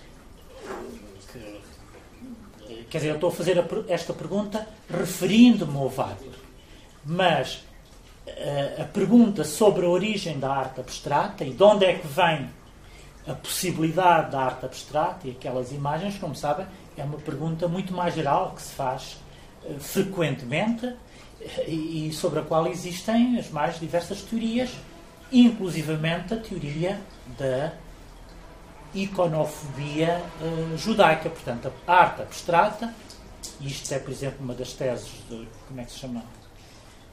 que, 1.32 2.84
quer 2.90 2.98
dizer, 2.98 3.08
eu 3.08 3.14
estou 3.14 3.30
a 3.30 3.32
fazer 3.32 3.56
esta 3.88 4.12
pergunta 4.12 4.68
referindo-me 4.90 5.76
ao 5.78 5.88
Wagner. 5.88 6.39
Mas 7.04 7.62
a, 8.26 8.30
eh, 8.30 8.82
a 8.82 8.84
pergunta 8.84 9.44
sobre 9.44 9.86
a 9.86 9.88
origem 9.88 10.38
da 10.38 10.52
arte 10.52 10.80
abstrata 10.80 11.44
e 11.44 11.52
de 11.52 11.62
onde 11.62 11.84
é 11.84 11.94
que 11.94 12.06
vem 12.06 12.48
a 13.26 13.34
possibilidade 13.34 14.32
da 14.32 14.40
arte 14.40 14.66
abstrata 14.66 15.26
e 15.26 15.30
aquelas 15.30 15.72
imagens, 15.72 16.18
como 16.18 16.34
sabem, 16.34 16.66
é 16.96 17.04
uma 17.04 17.18
pergunta 17.18 17.68
muito 17.68 17.92
mais 17.92 18.14
geral 18.14 18.52
que 18.54 18.62
se 18.62 18.74
faz 18.74 19.18
uh, 19.64 19.78
frequentemente 19.78 20.94
e, 21.66 22.08
e, 22.08 22.12
sobre 22.12 22.40
a 22.40 22.42
qual 22.42 22.66
existem 22.66 23.38
as 23.38 23.50
mais 23.50 23.78
diversas 23.78 24.22
teorias, 24.22 24.70
inclusivamente 25.32 26.34
a 26.34 26.36
teoria 26.36 27.00
da 27.38 27.72
iconofobia 28.94 30.22
uh, 30.40 30.76
judaica, 30.76 31.30
portanto, 31.30 31.72
a 31.86 31.94
arte 31.94 32.22
abstrata, 32.22 32.92
isto 33.60 33.92
é, 33.92 33.98
por 33.98 34.10
exemplo, 34.10 34.38
uma 34.40 34.54
das 34.54 34.72
teses 34.72 35.10
de, 35.28 35.46
como 35.68 35.80
é 35.80 35.84
que 35.84 35.92
se 35.92 35.98
chama? 35.98 36.22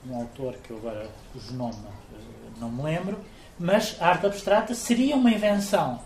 Um 0.09 0.15
autor 0.15 0.55
que 0.63 0.71
eu 0.71 0.77
agora, 0.77 1.09
cujo 1.33 1.53
nome 1.53 1.73
uh, 1.73 2.59
não 2.59 2.71
me 2.71 2.83
lembro, 2.83 3.19
mas 3.59 3.95
a 3.99 4.07
arte 4.07 4.25
abstrata 4.25 4.73
seria 4.73 5.15
uma 5.15 5.29
invenção 5.29 6.01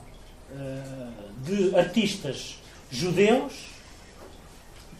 uh, 0.51 1.11
de 1.43 1.75
artistas 1.75 2.59
judeus, 2.89 3.69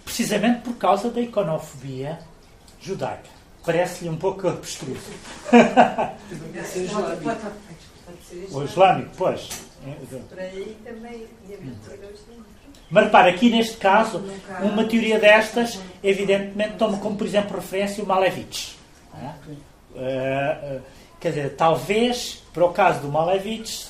precisamente 0.06 0.62
por 0.62 0.76
causa 0.76 1.10
da 1.10 1.20
iconofobia 1.20 2.20
judaica. 2.80 3.30
Parece-lhe 3.66 4.10
um 4.10 4.18
pouco 4.18 4.48
abstruso. 4.48 5.12
o 8.52 8.64
islâmico, 8.64 9.12
pois. 9.18 9.50
Mas 12.90 13.06
repara, 13.06 13.30
aqui 13.30 13.50
neste 13.50 13.78
caso, 13.78 14.24
uma 14.62 14.84
teoria 14.84 15.18
destas, 15.18 15.80
evidentemente, 16.04 16.76
toma 16.78 16.98
como, 16.98 17.16
por 17.16 17.26
exemplo, 17.26 17.56
referência 17.56 18.04
o 18.04 18.08
Malevich. 18.08 18.81
Uh, 19.14 20.82
quer 21.20 21.30
dizer, 21.30 21.56
talvez, 21.56 22.42
para 22.54 22.66
o 22.66 22.74
caso 22.74 23.02
do 23.02 23.10
Malevich, 23.10 23.88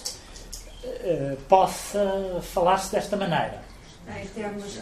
uh, 0.84 1.38
possa 1.48 2.41
falar-se 2.41 2.91
desta 2.91 3.15
maneira. 3.15 3.61
Em 4.07 4.27
termos 4.27 4.80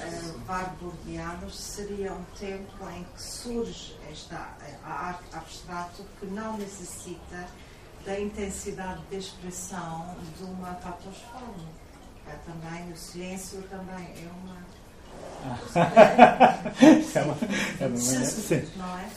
warburgianos, 0.47 1.59
seria 1.59 2.13
um 2.13 2.23
tempo 2.39 2.89
em 2.89 3.03
que 3.03 3.21
surge 3.21 3.95
esta, 4.09 4.55
a 4.83 4.91
arte 4.91 5.23
abstrato 5.33 6.05
que 6.19 6.25
não 6.25 6.57
necessita 6.57 7.45
da 8.05 8.19
intensidade 8.19 9.01
de 9.09 9.17
expressão 9.17 10.15
de 10.37 10.43
uma 10.45 10.73
patosforma. 10.75 11.67
É, 12.27 12.35
também 12.45 12.91
o 12.91 12.97
silêncio 12.97 13.61
também 13.63 14.05
é 14.05 14.29
uma. 14.41 14.57
é 17.15 17.21
uma, 17.21 17.37
é 17.79 17.87
uma 17.87 17.97
se, 17.97 18.69
não 18.77 18.99
é? 18.99 19.09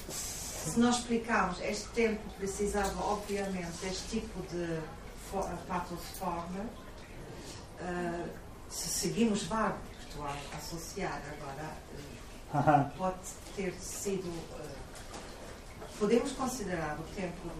Se 0.65 0.79
nós 0.79 0.99
explicarmos, 0.99 1.61
este 1.61 1.89
tempo 1.89 2.21
precisava, 2.39 3.05
obviamente, 3.05 3.73
deste 3.83 4.21
tipo 4.21 4.41
de 4.43 4.81
patosforma. 5.67 6.67
Uh, 7.81 8.29
se 8.69 8.89
seguimos 8.89 9.43
vago, 9.45 9.79
estou 10.09 10.25
a 10.25 10.35
associar 10.57 11.21
agora, 11.33 11.77
uh, 12.55 12.91
pode 12.97 13.19
ter 13.57 13.73
sido. 13.75 14.29
Uh, 14.29 14.83
podemos 15.99 16.33
considerar 16.33 16.99
o 16.99 17.03
tempo 17.15 17.51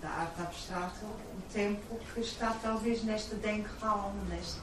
da 0.00 0.08
arte 0.08 0.42
abstrata 0.42 1.06
um 1.06 1.40
tempo 1.52 1.98
que 2.12 2.20
está 2.20 2.56
talvez 2.60 3.04
neste 3.04 3.34
Denkraum, 3.36 4.12
neste, 4.28 4.60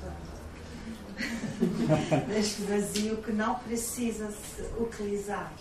neste 2.28 2.62
vazio 2.64 3.18
que 3.18 3.32
não 3.32 3.56
precisa 3.60 4.32
se 4.32 4.62
utilizar 4.78 5.52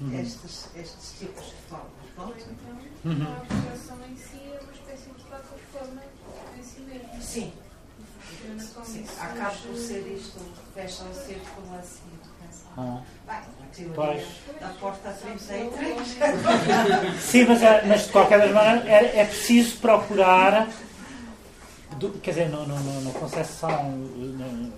uhum. 0.00 0.20
estes, 0.20 0.68
estes 0.76 1.18
tipos 1.18 1.44
de 1.44 1.54
formas. 1.68 1.90
Pronto? 2.14 2.34
Então, 2.38 3.12
uhum. 3.12 3.26
a 3.26 3.36
abstração 3.36 3.98
em 4.08 4.16
si 4.16 4.40
é 4.52 4.60
uma 4.62 4.72
espécie 4.72 5.10
de 5.10 5.24
plataforma 5.24 6.02
em 6.58 6.62
si 6.62 6.80
mesmo. 6.80 7.22
Sim. 7.22 7.52
Sim. 8.84 9.04
Acaba 9.20 9.54
por 9.54 9.76
ser 9.76 10.06
isto, 10.16 10.40
fecha 10.74 11.04
o 11.04 11.14
círculo 11.14 11.78
assim. 11.78 12.16
Ah. 12.76 13.00
Pois. 13.94 14.22
Da 14.60 14.68
porta 14.80 15.10
33. 15.10 16.16
Sim, 17.20 17.44
mas, 17.46 17.62
é, 17.62 17.86
mas 17.86 18.06
de 18.06 18.12
qualquer 18.12 18.52
maneira 18.52 18.86
é, 18.86 19.20
é 19.20 19.24
preciso 19.24 19.78
procurar, 19.78 20.68
do, 21.98 22.10
quer 22.20 22.30
dizer, 22.30 22.48
no, 22.50 22.66
no, 22.66 22.78
no, 22.78 23.00
no 23.00 23.12
concessão, 23.12 23.90
no, 23.90 24.72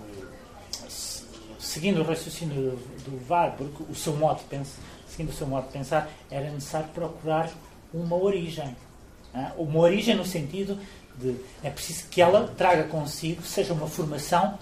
seguindo 1.59 2.01
o 2.01 2.03
raciocínio 2.03 2.79
do 3.05 3.21
Warburg, 3.29 3.85
o 3.89 3.95
seu 3.95 4.13
modo 4.15 4.39
de 4.39 4.45
pensar, 4.45 4.81
seguindo 5.19 5.29
o 5.31 5.33
seu 5.33 5.47
modo 5.47 5.67
de 5.67 5.73
pensar, 5.73 6.09
era 6.31 6.49
necessário 6.49 6.87
procurar 6.89 7.51
uma 7.93 8.15
origem. 8.15 8.75
Uma 9.57 9.79
origem 9.79 10.15
no 10.15 10.25
sentido 10.25 10.79
de 11.15 11.35
é 11.61 11.69
preciso 11.69 12.07
que 12.09 12.21
ela 12.21 12.47
traga 12.57 12.85
consigo, 12.85 13.43
seja 13.43 13.73
uma 13.73 13.87
formação 13.87 14.57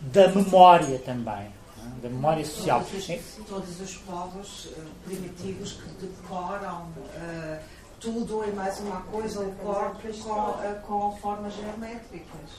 da 0.00 0.28
memória 0.28 0.98
também 1.00 1.58
da 2.02 2.08
memória 2.08 2.44
social. 2.44 2.84
Todos 2.84 3.08
os, 3.08 3.46
todos 3.48 3.80
os 3.80 3.96
povos 3.96 4.66
uh, 4.66 4.84
primitivos 5.04 5.72
que 5.72 6.06
decoram 6.06 6.82
uh, 6.82 7.58
tudo 7.98 8.44
e 8.44 8.52
mais 8.52 8.78
uma 8.80 9.00
coisa, 9.00 9.40
o 9.40 9.52
corpo 9.56 9.98
com, 10.22 10.30
uh, 10.30 10.80
com 10.86 11.16
formas 11.16 11.54
geométricas. 11.54 12.50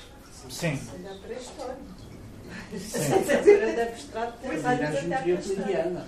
Sim. 0.50 0.80
A 1.06 1.14
Sim. 2.78 3.76
da 3.76 3.84
abstrato, 3.84 4.34
pois 4.44 4.64
é, 4.64 4.68
a 4.68 4.76
geometria 4.92 5.34
euclidiana. 5.34 6.06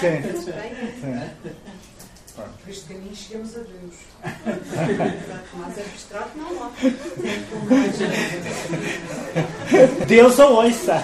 Sim. 0.00 0.22
Sim. 0.42 1.20
Por 2.36 2.70
este 2.70 2.86
caminho 2.86 3.16
chegamos 3.16 3.56
a 3.56 3.60
Deus. 3.60 3.96
Mas 5.54 5.78
abstrato 5.78 6.38
não 6.38 6.62
há. 6.62 6.70
Deus 10.06 10.38
ou 10.38 10.64
ouça. 10.64 11.02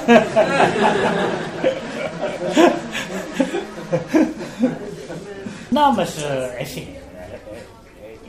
Não, 5.73 5.93
mas, 5.93 6.23
eh, 6.23 6.63
enfim, 6.63 6.95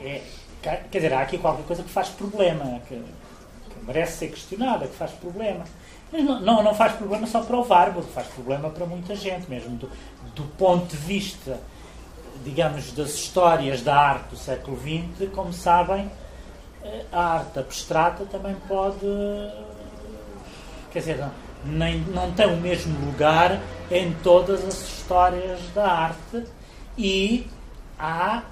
é, 0.02 0.20
é, 0.64 0.76
quer 0.90 0.98
dizer, 0.98 1.12
há 1.12 1.20
aqui 1.20 1.38
qualquer 1.38 1.64
coisa 1.64 1.84
que 1.84 1.90
faz 1.90 2.08
problema, 2.08 2.82
merece 3.86 4.18
ser 4.18 4.28
questionada, 4.28 4.86
que 4.86 4.94
faz 4.94 5.12
problema. 5.12 5.64
Mas 6.12 6.24
não, 6.24 6.62
não, 6.62 6.74
faz 6.74 6.92
problema 6.92 7.26
só 7.26 7.42
para 7.42 7.56
o 7.56 7.66
Warburg, 7.66 8.08
faz 8.12 8.26
problema 8.28 8.70
para 8.70 8.86
muita 8.86 9.14
gente, 9.14 9.48
mesmo 9.48 9.76
do, 9.76 9.90
do 10.34 10.44
ponto 10.56 10.86
de 10.86 10.96
vista 10.96 11.58
digamos, 12.44 12.92
das 12.92 13.14
histórias 13.14 13.82
da 13.82 13.96
arte 13.96 14.30
do 14.30 14.36
século 14.36 14.78
XX, 14.78 15.28
como 15.34 15.52
sabem, 15.52 16.10
eh, 16.82 17.04
a 17.12 17.34
arte 17.34 17.58
abstrata 17.58 18.24
também 18.26 18.54
pode. 18.68 19.06
Quer 20.92 20.98
dizer, 21.00 21.18
não, 21.18 21.30
nem, 21.64 21.98
não 22.00 22.32
tem 22.32 22.46
o 22.46 22.56
mesmo 22.56 22.98
lugar 23.04 23.60
em 23.90 24.12
todas 24.22 24.64
as 24.64 24.80
histórias 24.88 25.60
da 25.74 25.90
arte 25.90 26.44
e 26.96 27.46
há, 27.98 28.42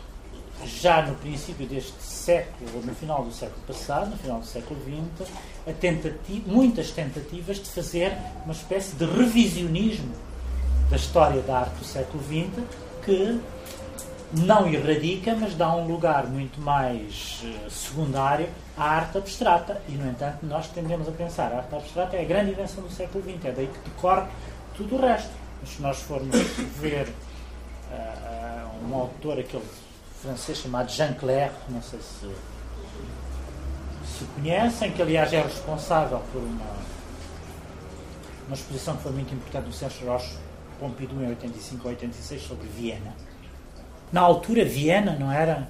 já 0.67 1.03
no 1.03 1.15
princípio 1.17 1.67
deste 1.67 2.03
século, 2.03 2.71
ou 2.75 2.83
no 2.83 2.95
final 2.95 3.25
do 3.25 3.33
século 3.33 3.61
passado, 3.67 4.11
no 4.11 4.17
final 4.17 4.41
do 4.41 4.47
século 4.47 4.79
XX, 4.81 5.29
tentativa, 5.81 6.43
muitas 6.47 6.91
tentativas 6.91 7.59
de 7.59 7.69
fazer 7.69 8.17
uma 8.45 8.53
espécie 8.53 8.97
de 8.97 9.05
revisionismo 9.05 10.15
da 10.91 10.97
história 10.97 11.41
da 11.43 11.61
arte 11.61 11.77
do 11.77 11.85
século 11.85 12.23
XX 12.23 12.63
que 13.05 13.41
não 14.33 14.67
erradica, 14.67 15.37
mas 15.39 15.55
dá 15.55 15.75
um 15.75 15.87
lugar 15.87 16.27
muito 16.27 16.61
mais 16.61 17.43
uh, 17.45 17.71
secundário 17.71 18.49
à 18.77 18.85
arte 18.85 19.19
abstrata. 19.19 19.81
E, 19.89 19.93
no 19.93 20.11
entanto, 20.11 20.45
nós 20.45 20.69
tendemos 20.69 21.09
a 21.09 21.13
pensar 21.13 21.53
a 21.53 21.59
arte 21.59 21.75
abstrata 21.75 22.17
é 22.17 22.23
a 22.23 22.25
grande 22.25 22.51
invenção 22.51 22.83
do 22.83 22.91
século 22.91 23.23
XX, 23.23 23.45
é 23.45 23.53
daí 23.53 23.69
que 23.69 23.91
decorre 23.91 24.27
tudo 24.77 24.97
o 24.97 25.01
resto. 25.01 25.31
Mas 25.61 25.71
se 25.71 25.83
nós 25.83 26.01
formos 26.01 26.37
ver 26.81 27.09
uh, 27.91 28.89
um 28.89 28.95
autor, 28.95 29.39
aquele 29.39 29.65
francês 30.25 30.59
chamado 30.59 30.91
Jean 30.91 31.13
Clair, 31.15 31.51
não 31.69 31.83
sei 31.83 32.01
se 32.01 32.31
se 34.19 34.25
conhecem, 34.37 34.93
que 34.93 35.03
aliás 35.03 35.33
é 35.33 35.43
responsável 35.43 36.21
por 36.33 36.41
uma, 36.41 36.77
uma 38.47 38.55
exposição 38.55 38.97
que 38.97 39.03
foi 39.03 39.13
muito 39.13 39.35
importante 39.35 39.67
no 39.67 39.73
Centro 39.73 40.07
Roche 40.07 40.37
Pompidou 40.79 41.23
em 41.23 41.29
85 41.29 41.85
ou 41.85 41.91
86 41.91 42.43
sobre 42.43 42.67
Viena 42.69 43.15
na 44.15 44.21
altura, 44.21 44.65
Viena 44.65 45.17
não 45.19 45.31
era. 45.33 45.69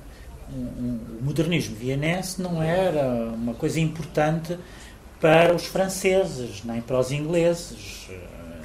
O 0.52 1.24
modernismo 1.24 1.74
vienense 1.74 2.42
não 2.42 2.62
era 2.62 3.32
uma 3.32 3.54
coisa 3.54 3.80
importante 3.80 4.58
para 5.18 5.54
os 5.54 5.64
franceses, 5.64 6.62
nem 6.62 6.82
para 6.82 6.98
os 6.98 7.10
ingleses. 7.10 8.10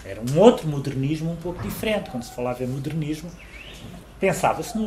Era 0.03 0.19
um 0.19 0.37
outro 0.37 0.67
modernismo 0.67 1.31
um 1.31 1.37
pouco 1.37 1.63
diferente. 1.63 2.09
Quando 2.09 2.23
se 2.23 2.33
falava 2.33 2.61
em 2.61 2.67
modernismo, 2.67 3.31
pensava-se 4.19 4.77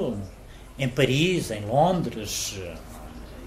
em 0.83 0.89
Paris, 0.89 1.53
em 1.53 1.65
Londres, 1.65 2.61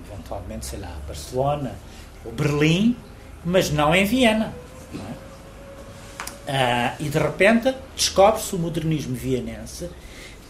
eventualmente, 0.10 0.66
sei 0.66 0.80
lá, 0.80 0.96
Barcelona 1.06 1.76
ou 2.24 2.32
Berlim, 2.32 2.96
mas 3.44 3.70
não 3.70 3.94
em 3.94 4.06
Viena. 4.06 4.54
Não 4.94 5.04
é? 5.04 5.26
Uh, 6.48 7.04
e 7.04 7.10
de 7.10 7.18
repente 7.18 7.76
descobre-se 7.96 8.56
o 8.56 8.60
modernismo 8.60 9.16
vienense, 9.16 9.90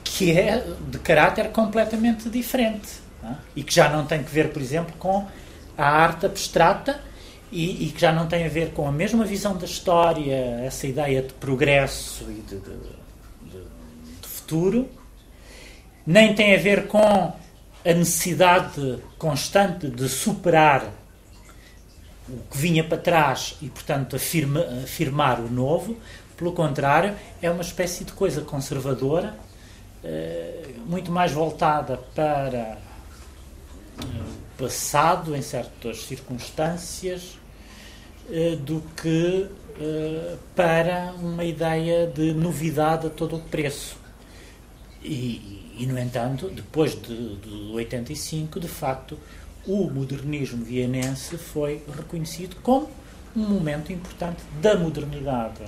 que 0.03 0.37
é 0.37 0.63
de 0.87 0.99
caráter 0.99 1.49
completamente 1.51 2.29
diferente 2.29 2.99
é? 3.23 3.33
e 3.55 3.63
que 3.63 3.73
já 3.73 3.89
não 3.89 4.05
tem 4.05 4.21
que 4.21 4.29
ver, 4.29 4.51
por 4.51 4.61
exemplo, 4.61 4.93
com 4.99 5.25
a 5.77 5.85
arte 5.87 6.25
abstrata 6.25 7.01
e, 7.51 7.85
e, 7.85 7.91
que 7.91 8.01
já 8.01 8.11
não 8.11 8.27
tem 8.27 8.45
a 8.45 8.49
ver 8.49 8.71
com 8.71 8.87
a 8.87 8.91
mesma 8.91 9.23
visão 9.23 9.57
da 9.57 9.65
história, 9.65 10.61
essa 10.65 10.85
ideia 10.85 11.21
de 11.21 11.33
progresso 11.33 12.25
e 12.29 12.41
de, 12.41 12.59
de, 12.59 12.71
de, 13.43 13.59
de 14.21 14.27
futuro, 14.27 14.89
nem 16.05 16.35
tem 16.35 16.55
a 16.55 16.57
ver 16.57 16.87
com 16.87 16.99
a 17.85 17.93
necessidade 17.93 18.99
constante 19.17 19.87
de 19.87 20.07
superar 20.09 20.91
o 22.27 22.37
que 22.49 22.57
vinha 22.57 22.83
para 22.83 22.97
trás 22.97 23.55
e, 23.61 23.69
portanto, 23.69 24.15
afirma, 24.15 24.61
afirmar 24.83 25.39
o 25.39 25.49
novo. 25.49 25.95
Pelo 26.35 26.51
contrário, 26.51 27.15
é 27.41 27.49
uma 27.49 27.61
espécie 27.61 28.03
de 28.03 28.11
coisa 28.11 28.41
conservadora, 28.41 29.35
eh, 30.03 30.73
muito 30.85 31.11
mais 31.11 31.31
voltada 31.31 31.97
para 32.15 32.77
o 34.03 34.61
passado, 34.61 35.35
em 35.35 35.41
certas 35.41 36.03
circunstâncias, 36.03 37.37
eh, 38.29 38.55
do 38.55 38.81
que 39.01 39.47
eh, 39.79 40.35
para 40.55 41.13
uma 41.19 41.43
ideia 41.43 42.07
de 42.07 42.33
novidade 42.33 43.07
a 43.07 43.09
todo 43.09 43.35
o 43.35 43.39
preço. 43.39 43.97
E, 45.03 45.64
e 45.77 45.85
no 45.85 45.99
entanto, 45.99 46.49
depois 46.49 46.99
de, 47.01 47.35
de 47.35 47.71
85, 47.73 48.59
de 48.59 48.67
facto, 48.67 49.17
o 49.67 49.89
modernismo 49.89 50.63
vienense 50.63 51.37
foi 51.37 51.81
reconhecido 51.95 52.55
como 52.61 52.89
um 53.35 53.47
momento 53.47 53.91
importante 53.91 54.41
da 54.61 54.77
modernidade 54.77 55.63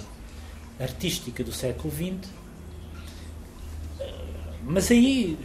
artística 0.79 1.43
do 1.43 1.51
século 1.51 1.93
XX. 1.93 2.29
Mas 4.63 4.91
aí 4.91 5.37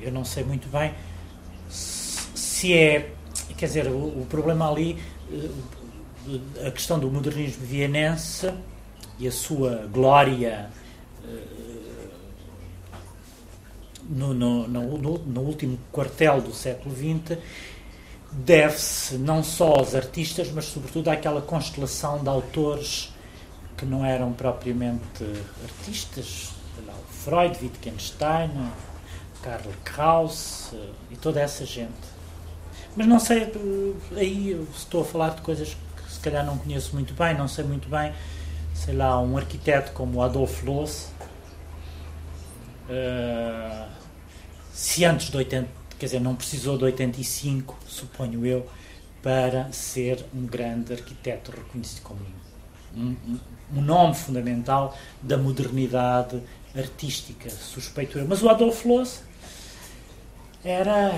eu 0.00 0.12
não 0.12 0.24
sei 0.24 0.44
muito 0.44 0.68
bem 0.68 0.94
se 1.68 2.72
é. 2.72 3.12
Quer 3.56 3.66
dizer, 3.66 3.86
o, 3.88 4.20
o 4.20 4.26
problema 4.28 4.70
ali, 4.70 4.98
eh, 5.32 6.66
a 6.66 6.70
questão 6.70 6.98
do 6.98 7.10
modernismo 7.10 7.66
vienense 7.66 8.52
e 9.18 9.26
a 9.26 9.32
sua 9.32 9.88
glória 9.92 10.70
no, 14.08 14.32
no, 14.32 14.66
no, 14.66 15.18
no 15.18 15.40
último 15.40 15.78
quartel 15.92 16.40
do 16.40 16.52
século 16.52 16.94
XX 16.94 17.38
deve-se 18.30 19.16
não 19.16 19.42
só 19.42 19.74
aos 19.74 19.94
artistas, 19.94 20.50
mas 20.52 20.66
sobretudo 20.66 21.08
àquela 21.08 21.40
constelação 21.40 22.22
de 22.22 22.28
autores 22.28 23.12
que 23.76 23.86
não 23.86 24.04
eram 24.04 24.32
propriamente 24.32 25.24
artistas, 25.62 26.50
lá, 26.86 26.94
Freud, 27.10 27.56
Wittgenstein, 27.62 28.50
Karl 29.42 29.70
Kraus 29.84 30.72
e 31.10 31.16
toda 31.16 31.40
essa 31.40 31.64
gente. 31.64 32.18
Mas 32.96 33.06
não 33.06 33.20
sei, 33.20 33.52
aí 34.16 34.66
estou 34.74 35.02
a 35.02 35.04
falar 35.04 35.30
de 35.30 35.42
coisas 35.42 35.76
que 35.96 36.12
se 36.12 36.20
calhar 36.20 36.44
não 36.44 36.58
conheço 36.58 36.94
muito 36.94 37.14
bem, 37.14 37.36
não 37.36 37.46
sei 37.46 37.64
muito 37.64 37.88
bem, 37.88 38.12
sei 38.74 38.94
lá, 38.94 39.20
um 39.20 39.36
arquiteto 39.36 39.92
como 39.92 40.22
Adolf 40.22 40.62
Loos, 40.64 41.08
uh, 42.88 43.97
se 44.78 45.04
antes 45.04 45.28
de 45.28 45.36
80, 45.36 45.68
quer 45.98 46.06
dizer, 46.06 46.20
não 46.20 46.36
precisou 46.36 46.78
de 46.78 46.84
85, 46.84 47.76
suponho 47.84 48.46
eu, 48.46 48.64
para 49.20 49.72
ser 49.72 50.24
um 50.32 50.46
grande 50.46 50.92
arquiteto 50.92 51.50
reconhecido 51.50 52.02
como 52.04 52.20
um, 52.96 53.16
um, 53.74 53.82
nome 53.82 54.14
fundamental 54.14 54.96
da 55.20 55.36
modernidade 55.36 56.40
artística, 56.76 57.50
suspeito 57.50 58.20
eu. 58.20 58.28
Mas 58.28 58.40
o 58.40 58.48
Adolf 58.48 58.84
Loos 58.84 59.20
era, 60.64 61.12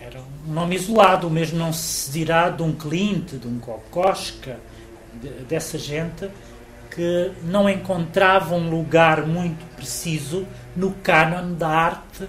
era 0.00 0.22
um 0.48 0.50
nome 0.54 0.76
isolado, 0.76 1.26
o 1.26 1.30
mesmo 1.30 1.58
não 1.58 1.70
se 1.70 2.10
dirá 2.10 2.48
de 2.48 2.62
um 2.62 2.72
Klimt, 2.72 3.36
de 3.36 3.46
um 3.46 3.58
Kokoschka, 3.58 4.58
de, 5.20 5.28
dessa 5.44 5.76
gente 5.76 6.30
que 6.90 7.30
não 7.42 7.68
encontrava 7.68 8.54
um 8.54 8.70
lugar 8.70 9.26
muito 9.26 9.66
preciso 9.76 10.46
no 10.74 10.92
cânon 10.92 11.52
da 11.52 11.68
arte 11.68 12.26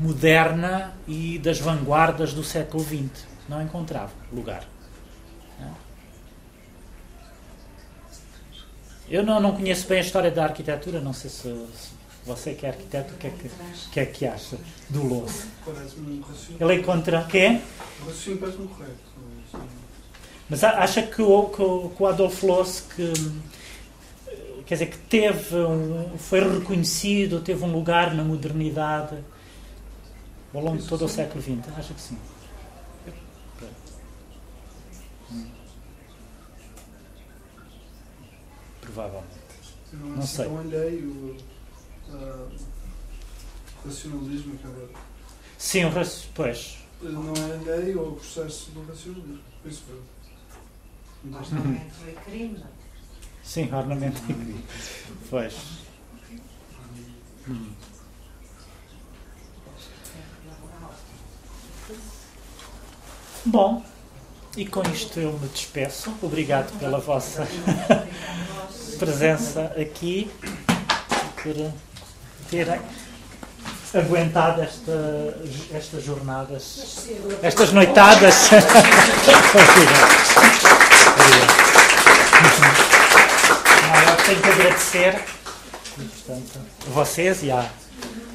moderna 0.00 0.94
e 1.06 1.38
das 1.38 1.60
vanguardas 1.60 2.32
do 2.32 2.42
século 2.42 2.82
XX. 2.82 3.26
Não 3.48 3.62
encontrava 3.62 4.12
lugar. 4.32 4.66
Eu 9.08 9.24
não, 9.24 9.40
não 9.40 9.52
conheço 9.56 9.88
bem 9.88 9.98
a 9.98 10.02
história 10.02 10.30
da 10.30 10.44
arquitetura, 10.44 11.00
não 11.00 11.12
sei 11.12 11.28
se, 11.28 11.42
se 11.42 11.90
você 12.24 12.54
que 12.54 12.64
é 12.64 12.68
arquiteto, 12.68 13.12
o 13.12 13.16
que 13.16 13.26
é 13.26 13.30
que, 13.30 13.50
que, 13.90 14.00
é 14.00 14.06
que 14.06 14.24
acha 14.24 14.56
do 14.88 15.04
Louço? 15.04 15.48
Ele 16.60 16.74
encontra. 16.74 17.24
Quê? 17.28 17.60
O 18.00 18.04
parece-me 18.04 18.68
correto. 18.68 19.10
Mas 20.48 20.62
acha 20.62 21.02
que 21.02 21.20
o, 21.20 21.48
que 21.48 22.02
o, 22.02 22.06
Adolfo 22.06 22.46
Loss, 22.46 22.84
que 22.94 23.12
quer 24.64 24.74
dizer 24.74 24.86
que 24.86 24.98
teve 24.98 25.56
um, 25.56 26.16
foi 26.16 26.40
reconhecido, 26.40 27.40
teve 27.40 27.64
um 27.64 27.72
lugar 27.72 28.14
na 28.14 28.22
modernidade 28.22 29.16
ao 30.54 30.60
longo 30.60 30.78
de 30.78 30.88
todo 30.88 31.04
o 31.04 31.08
século 31.08 31.42
XX? 31.42 31.78
Acho 31.78 31.94
que 31.94 32.00
sim. 32.00 32.18
Provavelmente. 38.80 39.40
Não, 39.92 40.08
não 40.08 40.26
sei. 40.26 40.46
Não 40.46 40.56
olhei 40.56 41.02
o 41.02 41.36
uh, 42.08 42.48
racionalismo 43.84 44.54
acaba. 44.54 44.88
Sim, 45.58 45.84
o 45.84 45.90
raci... 45.90 46.26
pois. 46.34 46.78
Não 47.02 47.32
olhei 47.32 47.94
o 47.94 48.12
processo 48.12 48.70
do 48.72 48.84
racionalismo. 48.86 49.40
Isso 49.64 49.84
foi. 49.86 50.00
Ornamento 51.32 51.94
e 52.08 52.12
crime. 52.24 52.64
Sim, 53.42 53.72
ornamento 53.72 54.18
e 54.22 54.34
crime. 54.34 54.64
Pois. 55.28 55.54
Hum. 57.48 57.70
Bom, 63.44 63.82
e 64.56 64.66
com 64.66 64.82
isto 64.82 65.18
eu 65.18 65.32
me 65.32 65.48
despeço. 65.48 66.12
Obrigado 66.20 66.78
pela 66.78 66.98
vossa 66.98 67.48
presença 68.98 69.72
aqui, 69.80 70.30
por 71.42 71.72
terem 72.50 72.80
aguentado 73.94 74.60
esta, 74.60 75.38
estas 75.72 76.04
jornadas, 76.04 77.08
estas 77.42 77.72
noitadas. 77.72 78.50
Obrigado. 81.16 81.60
eu 84.06 84.16
tenho 84.24 84.42
que 84.42 84.48
agradecer 84.48 85.24
portanto, 85.96 86.60
a 86.86 86.90
vocês 86.90 87.42
e 87.42 87.50
à, 87.50 87.68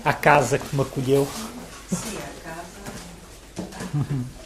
à 0.04 0.14
casa 0.14 0.58
que 0.58 0.76
me 0.76 0.82
acolheu. 0.82 1.28
Sim, 1.92 2.18
a 2.18 2.32
casa. 2.50 2.66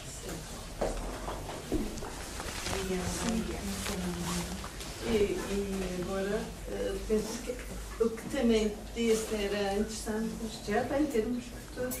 penso 7.10 7.42
que 7.44 8.04
o 8.04 8.08
que 8.08 8.28
também 8.30 8.72
disse 8.94 9.34
era 9.34 9.74
interessante, 9.74 10.30
já 10.66 11.00
em 11.00 11.06
termos 11.06 11.44
futuros, 11.44 11.96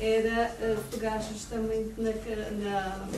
era 0.00 0.56
uh, 0.60 0.82
pegar 0.90 1.20
justamente 1.20 1.94
na, 1.98 2.10
na, 2.10 3.08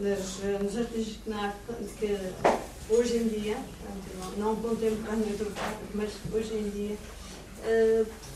nas, 0.00 0.38
nos 0.62 0.76
artistas 0.78 1.18
que, 1.22 1.30
na, 1.30 1.54
que 1.98 2.18
hoje 2.88 3.16
em 3.18 3.28
dia, 3.28 3.56
não, 4.38 4.56
contemporâneos 4.56 5.40
mas 5.94 6.10
hoje 6.32 6.54
em 6.54 6.70
dia, 6.70 6.96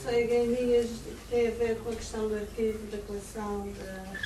seguem 0.05 0.47
linhas 0.47 0.87
que 0.87 1.17
têm 1.31 1.49
a 1.49 1.51
ver 1.53 1.79
com 1.79 1.91
a 1.91 1.95
questão 1.95 2.29
do 2.29 2.35
arquivo, 2.35 2.79
da 2.93 2.99
coleção. 2.99 3.69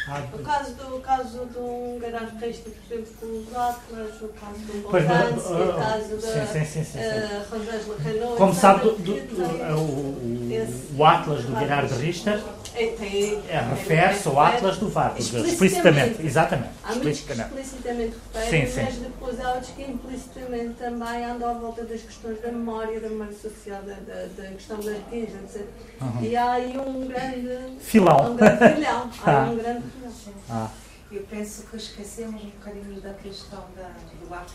Ah, 0.08 0.24
o, 0.32 0.38
caso 0.38 0.74
do, 0.74 0.96
o 0.96 1.00
caso 1.00 1.46
de 1.46 1.58
um 1.58 1.98
garagem 2.00 2.38
texto, 2.38 2.70
por 2.70 2.94
exemplo, 2.94 3.12
com 3.20 3.26
os 3.26 3.56
Atlas, 3.56 4.22
o 4.22 4.28
caso 4.28 4.58
do 4.58 4.82
Bondantes, 4.82 5.44
uh, 5.44 5.54
o 5.54 5.74
caso 5.74 6.16
da 6.16 6.46
sim, 6.46 6.64
sim, 6.64 6.84
sim, 6.84 6.98
uh, 6.98 7.50
Rosângela 7.50 7.96
Canoa. 8.02 8.36
Como 8.36 8.54
sabe, 8.54 8.80
do, 8.80 8.96
do, 8.96 9.26
do, 9.26 9.42
o, 9.74 9.80
o, 9.80 10.98
o, 10.98 11.04
Atlas 11.04 11.44
do 11.44 11.58
Gerard 11.58 11.94
Richter 11.94 12.42
é, 12.74 12.84
é, 12.84 13.60
refere-se 13.70 14.28
ao 14.28 14.40
Atlas 14.40 14.78
do 14.78 14.88
Vargas, 14.88 15.26
explicitamente, 15.26 15.52
explicitamente 15.52 16.26
exatamente. 16.26 16.70
Há 16.84 16.94
muitos 16.94 17.20
que 17.20 17.32
explicitamente 17.32 18.16
referem, 18.32 18.84
mas 18.84 18.94
depois 18.96 19.40
há 19.40 19.52
outros 19.52 19.70
que 19.72 19.82
implicitamente 19.82 20.74
também 20.74 21.24
andam 21.24 21.50
à 21.50 21.52
volta 21.54 21.84
das 21.84 22.00
questões 22.00 22.40
da 22.40 22.50
memória, 22.50 23.00
da 23.00 23.08
memória 23.08 23.34
social, 23.34 23.82
da, 23.82 23.94
da, 23.94 24.26
da 24.36 24.48
questão 24.52 24.80
da 24.80 24.92
arquivos, 24.92 25.34
etc. 25.34 25.67
Uhum. 26.00 26.22
E 26.22 26.36
há 26.36 26.52
aí 26.52 26.78
um 26.78 27.08
grande 27.08 27.80
filão. 27.80 28.32
Um 28.32 28.36
grande 28.36 28.74
filhão. 28.74 29.10
Há 29.24 29.30
ah. 29.30 29.50
um 29.50 29.56
grande 29.56 29.90
filhão. 29.90 30.34
Ah. 30.48 30.70
eu 31.10 31.22
penso 31.24 31.66
que 31.66 31.76
esquecemos 31.76 32.42
um 32.42 32.50
bocadinho 32.50 33.00
da 33.00 33.14
questão 33.14 33.64
da, 33.76 33.90
do 34.20 34.34
Atlas, 34.34 34.52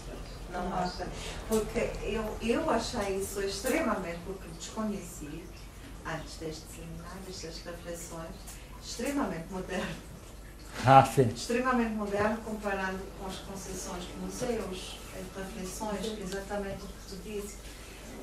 não 0.51 0.73
acha? 0.73 1.07
Porque 1.49 1.91
eu, 2.03 2.23
eu 2.41 2.69
achei 2.69 3.17
isso 3.17 3.41
extremamente, 3.41 4.19
porque 4.25 4.47
desconheci 4.57 5.43
antes 6.05 6.37
deste 6.37 6.63
seminário, 6.73 7.21
destas 7.27 7.61
reflexões, 7.63 8.35
extremamente 8.81 9.51
moderno. 9.51 9.95
Ah, 10.85 11.05
sim. 11.05 11.29
Extremamente 11.29 11.93
moderno 11.93 12.37
comparando 12.37 12.99
com 13.19 13.27
as 13.27 13.37
concessões 13.37 14.05
que 14.05 14.17
museus, 14.17 14.99
reflexões, 15.35 16.19
exatamente 16.19 16.83
o 16.83 16.87
que 16.87 17.09
tu 17.09 17.15
disse, 17.23 17.57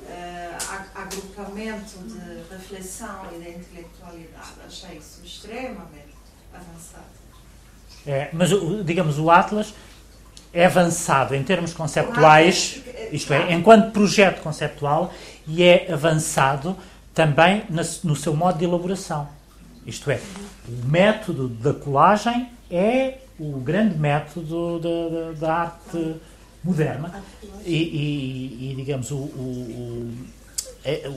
uh, 0.03 0.89
agrupamento 0.95 1.97
de 1.99 2.53
reflexão 2.53 3.25
e 3.33 3.43
de 3.43 3.49
intelectualidade. 3.49 4.53
Achei 4.65 4.97
isso 4.97 5.21
extremamente 5.23 6.15
avançado. 6.53 7.05
É, 8.05 8.29
mas, 8.33 8.49
digamos, 8.83 9.19
o 9.19 9.29
Atlas 9.29 9.73
é 10.53 10.65
avançado 10.65 11.35
em 11.35 11.43
termos 11.43 11.73
conceptuais, 11.73 12.81
isto 13.11 13.33
é, 13.33 13.53
enquanto 13.53 13.91
projeto 13.91 14.41
conceptual, 14.41 15.13
e 15.47 15.63
é 15.63 15.91
avançado 15.91 16.75
também 17.13 17.63
no 18.03 18.15
seu 18.15 18.35
modo 18.35 18.57
de 18.57 18.65
elaboração. 18.65 19.29
Isto 19.85 20.11
é, 20.11 20.19
o 20.67 20.87
método 20.87 21.47
da 21.47 21.73
colagem 21.73 22.49
é 22.69 23.19
o 23.39 23.59
grande 23.59 23.97
método 23.97 24.79
da, 24.79 25.09
da, 25.09 25.31
da 25.31 25.53
arte 25.53 26.15
moderna 26.63 27.23
e, 27.65 27.75
e, 27.75 28.71
e 28.71 28.75
digamos, 28.75 29.11
o, 29.11 29.15
o, 29.15 29.19
o, 29.19 30.13
é, 30.83 31.09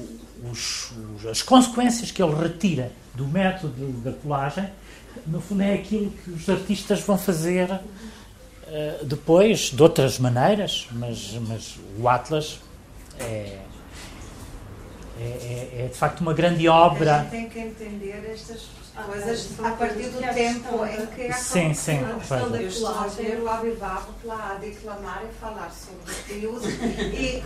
os, 0.51 0.93
as 1.31 1.43
consequências 1.43 2.11
que 2.11 2.23
ele 2.23 2.35
retira 2.35 2.93
do 3.15 3.27
método 3.27 3.93
da 4.03 4.13
colagem 4.13 4.69
no 5.27 5.41
fundo 5.41 5.63
é 5.63 5.75
aquilo 5.75 6.11
que 6.11 6.31
os 6.31 6.49
artistas 6.49 7.01
vão 7.01 7.17
fazer 7.17 7.71
uh, 7.71 9.05
depois, 9.05 9.71
de 9.71 9.83
outras 9.83 10.19
maneiras, 10.19 10.89
mas, 10.93 11.39
mas 11.49 11.79
o 11.99 12.09
Atlas 12.09 12.61
é, 13.21 13.59
é, 15.19 15.23
é, 15.23 15.85
é, 15.85 15.89
de 15.91 15.97
facto 15.97 16.21
uma 16.21 16.35
grande 16.35 16.69
obra. 16.69 17.17
A 17.17 17.19
gente 17.21 17.31
tem 17.31 17.49
que 17.49 17.59
entender 17.61 18.31
estas 18.33 18.63
coisas 19.03 19.49
a 19.63 19.71
partir 19.71 20.09
do 20.09 20.35
tempo 20.35 20.87
em 20.87 21.07
que 21.07 21.27
a 21.27 21.33
sim, 21.35 21.75
sim, 21.75 21.99
a 22.05 22.15
questão 22.15 22.51
da 22.51 22.59
colagem, 22.59 23.41
o 23.41 23.49
Avivava 23.49 24.09
lá 24.25 24.53
a 24.53 24.59
declamar 24.59 25.23
e 25.29 25.35
falar 25.35 25.71
sobre 25.71 26.47
o 26.47 26.61
e 27.13 27.43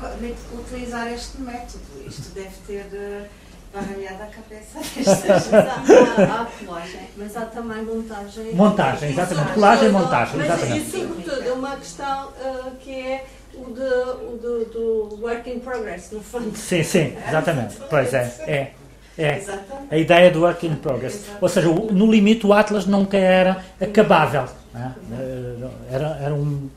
utilizar 0.58 1.12
este 1.12 1.40
método. 1.40 1.84
Isto 2.06 2.34
deve 2.34 2.54
ter 2.66 2.84
de 2.84 3.28
baralhada 3.72 4.24
a 4.24 4.26
cabeça 4.26 4.78
destas. 4.94 5.54
há, 5.54 6.42
há 6.42 6.46
colagem, 6.46 7.08
mas 7.16 7.36
há 7.36 7.46
também 7.46 7.82
montagem. 7.82 8.54
Montagem, 8.54 9.10
exatamente. 9.10 9.52
Colagem 9.52 9.88
e 9.88 9.92
montagem, 9.92 10.36
mas, 10.36 10.46
exatamente. 10.46 10.86
E 10.86 10.90
sobretudo 10.90 11.48
é 11.48 11.52
uma 11.52 11.76
questão 11.76 12.28
uh, 12.28 12.70
que 12.80 12.94
é 12.94 13.26
o, 13.54 13.64
de, 13.72 13.80
o 13.80 14.38
do, 14.40 14.64
do, 14.66 15.18
work 15.22 15.50
in 15.50 15.60
progress, 15.60 16.12
no 16.12 16.22
fundo. 16.22 16.56
Sim, 16.56 16.82
sim, 16.82 17.16
exatamente. 17.26 17.76
Pois 17.88 18.12
é, 18.12 18.34
é. 18.46 18.72
É 19.18 19.44
a 19.90 19.96
ideia 19.96 20.30
do 20.30 20.42
work 20.42 20.64
in 20.64 20.76
progress. 20.76 21.26
Ou 21.40 21.48
seja, 21.48 21.68
no 21.68 22.10
limite 22.10 22.46
o 22.46 22.52
Atlas 22.52 22.86
nunca 22.86 23.16
era 23.16 23.64
acabável. 23.80 24.46
Né? 24.72 24.94
Era, 25.90 26.18
era 26.22 26.34
um, 26.34 26.70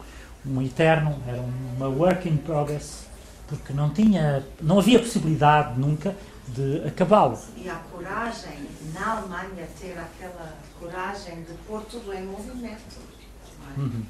um 0.46 0.62
eterno, 0.62 1.16
era 1.28 1.40
uma 1.40 1.88
work 1.88 2.28
in 2.28 2.38
progress, 2.38 3.06
porque 3.48 3.72
não 3.74 3.92
tinha, 3.92 4.44
não 4.60 4.80
havia 4.80 4.98
possibilidade 4.98 5.80
nunca 5.80 6.16
de 6.48 6.82
acabá-lo. 6.88 7.38
E 7.56 7.70
a 7.70 7.76
coragem, 7.92 8.68
na 8.94 9.18
Alemanha, 9.18 9.68
ter 9.80 9.98
aquela 9.98 10.54
coragem 10.80 11.44
de 11.44 11.54
pôr 11.68 11.82
tudo 11.84 12.12
em 12.12 12.26
movimento. 12.26 13.00
Uhum. 13.78 14.04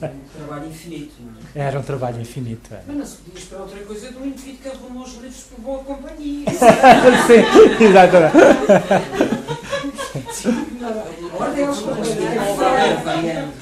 Era 0.00 0.12
um 0.12 0.38
trabalho 0.38 0.68
infinito, 0.68 1.14
não 1.20 1.32
é? 1.54 1.66
Era 1.66 1.78
um 1.78 1.82
trabalho 1.82 2.20
infinito. 2.20 2.74
É. 2.74 2.82
Mas 2.86 2.96
não 2.96 3.06
se 3.06 3.16
podia 3.18 3.38
esperar 3.40 3.62
outra 3.62 3.78
coisa 3.80 4.12
do 4.12 4.26
indivíduo 4.26 4.58
que 4.62 4.68
arrumou 4.68 5.04
os 5.04 5.14
livros 5.14 5.42
por 5.42 5.60
boa 5.60 5.84
companhia. 5.84 6.46
Sim, 7.26 7.84
exatamente. 7.84 8.36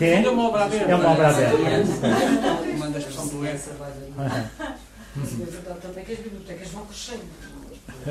É 0.00 0.28
uma 0.30 0.48
obra 0.48 0.64
aberta. 0.64 0.90
É 0.90 0.94
uma 0.94 1.10
obra 1.10 1.28
aberta. 1.28 1.56
Uma 2.76 2.88
das 2.88 3.04
pessoas 3.04 3.30
doença 3.30 3.70
é 3.70 5.44
verdade 5.44 5.80
também 5.80 6.04
que 6.04 6.12
as 6.12 6.18
bibliotecas 6.18 6.68
vão 6.70 6.86
crescendo. 6.86 7.24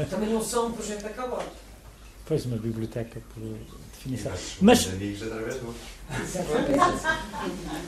Também 0.10 0.30
não 0.30 0.41
são 0.41 0.68
um 0.68 0.72
projeto 0.72 1.05
acabado. 1.05 1.51
Pois, 2.26 2.45
uma 2.45 2.57
biblioteca 2.57 3.22
por 3.34 3.43
definição. 4.03 4.31
Mas, 4.61 4.88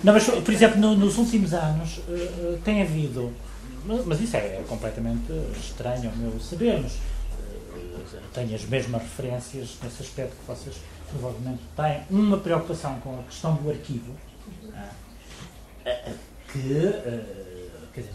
não, 0.04 0.14
mas, 0.14 0.24
por 0.24 0.54
exemplo, 0.54 0.80
no, 0.80 0.96
nos 0.96 1.18
últimos 1.18 1.54
anos 1.54 1.98
uh, 1.98 2.60
tem 2.64 2.82
havido, 2.82 3.34
mas 4.06 4.20
isso 4.22 4.38
é, 4.38 4.64
completamente 4.68 5.32
estranho 5.60 6.10
ao 6.10 6.16
meu 6.16 6.40
saber, 6.40 6.82
mas 6.82 6.94
uh, 6.94 8.22
tenho 8.34 8.56
as 8.56 8.66
mesmas 8.66 9.02
referências 9.02 9.78
nesse 9.84 10.04
aspecto 10.04 10.36
que 10.38 10.48
vocês 10.48 10.76
provavelmente 11.10 11.62
têm, 11.76 12.02
uma 12.10 12.38
preocupação 12.38 13.00
com 13.02 13.20
a 13.20 13.24
questão 13.24 13.56
do 13.56 13.70
arquivo, 13.70 14.12
uh, 14.64 16.16
que, 16.52 16.92
quer 17.94 18.02
dizer, 18.02 18.14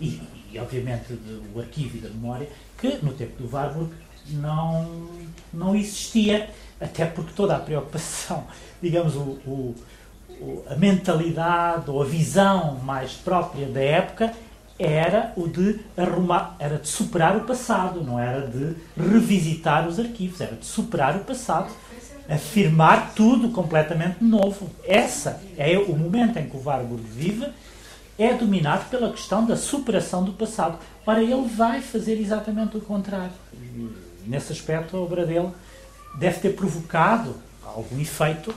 e, 0.00 0.20
e 0.52 0.58
obviamente 0.58 1.18
o 1.54 1.60
arquivo 1.60 1.96
e 1.96 2.00
da 2.00 2.08
memória, 2.08 2.48
que 2.78 2.98
no 3.02 3.12
tempo 3.12 3.42
do 3.42 3.54
Warburg 3.54 3.92
não, 4.28 5.08
não 5.52 5.74
existia, 5.74 6.50
até 6.80 7.04
porque 7.04 7.32
toda 7.34 7.56
a 7.56 7.58
preocupação, 7.58 8.44
digamos, 8.80 9.14
o, 9.14 9.38
o, 9.46 9.74
a 10.68 10.74
mentalidade 10.76 11.90
ou 11.90 12.02
a 12.02 12.06
visão 12.06 12.76
mais 12.82 13.12
própria 13.12 13.66
da 13.66 13.80
época 13.80 14.32
era 14.78 15.32
o 15.36 15.46
de 15.46 15.78
arrumar, 15.94 16.56
era 16.58 16.78
de 16.78 16.88
superar 16.88 17.36
o 17.36 17.42
passado, 17.42 18.02
não 18.02 18.18
era 18.18 18.46
de 18.46 18.74
revisitar 18.96 19.86
os 19.86 19.98
arquivos, 19.98 20.40
era 20.40 20.56
de 20.56 20.64
superar 20.64 21.16
o 21.16 21.20
passado, 21.20 21.70
afirmar 22.26 23.12
tudo 23.14 23.50
completamente 23.50 24.24
novo. 24.24 24.70
Essa 24.86 25.42
é 25.58 25.76
o 25.78 25.94
momento 25.94 26.38
em 26.38 26.48
que 26.48 26.56
o 26.56 26.62
Warburg 26.62 27.02
vive 27.02 27.46
é 28.18 28.34
dominado 28.34 28.88
pela 28.88 29.10
questão 29.10 29.44
da 29.44 29.56
superação 29.56 30.24
do 30.24 30.32
passado. 30.32 30.78
Ora, 31.06 31.22
ele 31.22 31.48
vai 31.48 31.80
fazer 31.80 32.18
exatamente 32.20 32.76
o 32.76 32.80
contrário. 32.80 33.32
Nesse 34.26 34.52
aspecto, 34.52 34.96
a 34.96 35.00
obra 35.00 35.26
dele 35.26 35.50
deve 36.14 36.40
ter 36.40 36.50
provocado 36.50 37.36
algum 37.62 38.00
efeito 38.00 38.54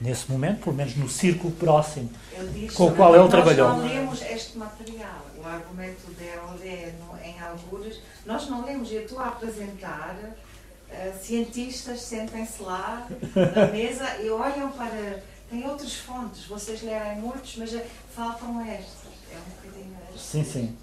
nesse 0.00 0.30
momento, 0.30 0.64
pelo 0.64 0.76
menos 0.76 0.96
no 0.96 1.08
círculo 1.08 1.52
próximo 1.54 2.10
diz, 2.52 2.74
com 2.74 2.86
o 2.86 2.94
qual 2.94 3.14
ele 3.16 3.28
trabalhou. 3.28 3.68
Nós 3.68 3.78
não 3.78 3.88
lemos 3.88 4.22
este 4.22 4.58
material, 4.58 5.26
o 5.38 5.46
argumento 5.46 6.10
dele 6.12 6.94
em 7.24 7.40
algures, 7.40 8.00
nós 8.24 8.48
não 8.48 8.64
lemos, 8.64 8.90
eu 8.92 9.02
estou 9.02 9.18
a 9.18 9.28
apresentar, 9.28 10.16
uh, 10.16 11.18
cientistas 11.22 12.02
sentem-se 12.02 12.62
lá 12.62 13.08
na 13.34 13.66
mesa 13.72 14.16
e 14.18 14.28
olham 14.30 14.70
para. 14.72 15.22
Tem 15.48 15.64
outras 15.64 15.94
fontes, 15.94 16.44
vocês 16.46 16.82
lerem 16.82 17.20
muitos, 17.20 17.56
mas 17.56 17.70
faltam 18.12 18.60
estas 18.62 19.06
é 19.32 19.36
um 19.36 19.50
bocadinho. 19.56 19.96
Sim, 20.16 20.44
sim. 20.44 20.76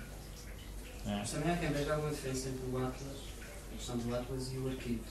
É. 1.06 1.18
Mas 1.18 1.32
também 1.32 1.52
há 1.52 1.58
quem 1.58 1.70
veja 1.70 1.94
alguma 1.94 2.12
diferença 2.12 2.50
entre 2.50 2.66
o 2.72 2.78
Atlas, 2.78 3.18
a 3.72 3.76
questão 3.76 3.98
do 3.98 4.16
Atlas 4.16 4.52
e 4.54 4.58
o 4.58 4.70
arquivo. 4.70 5.04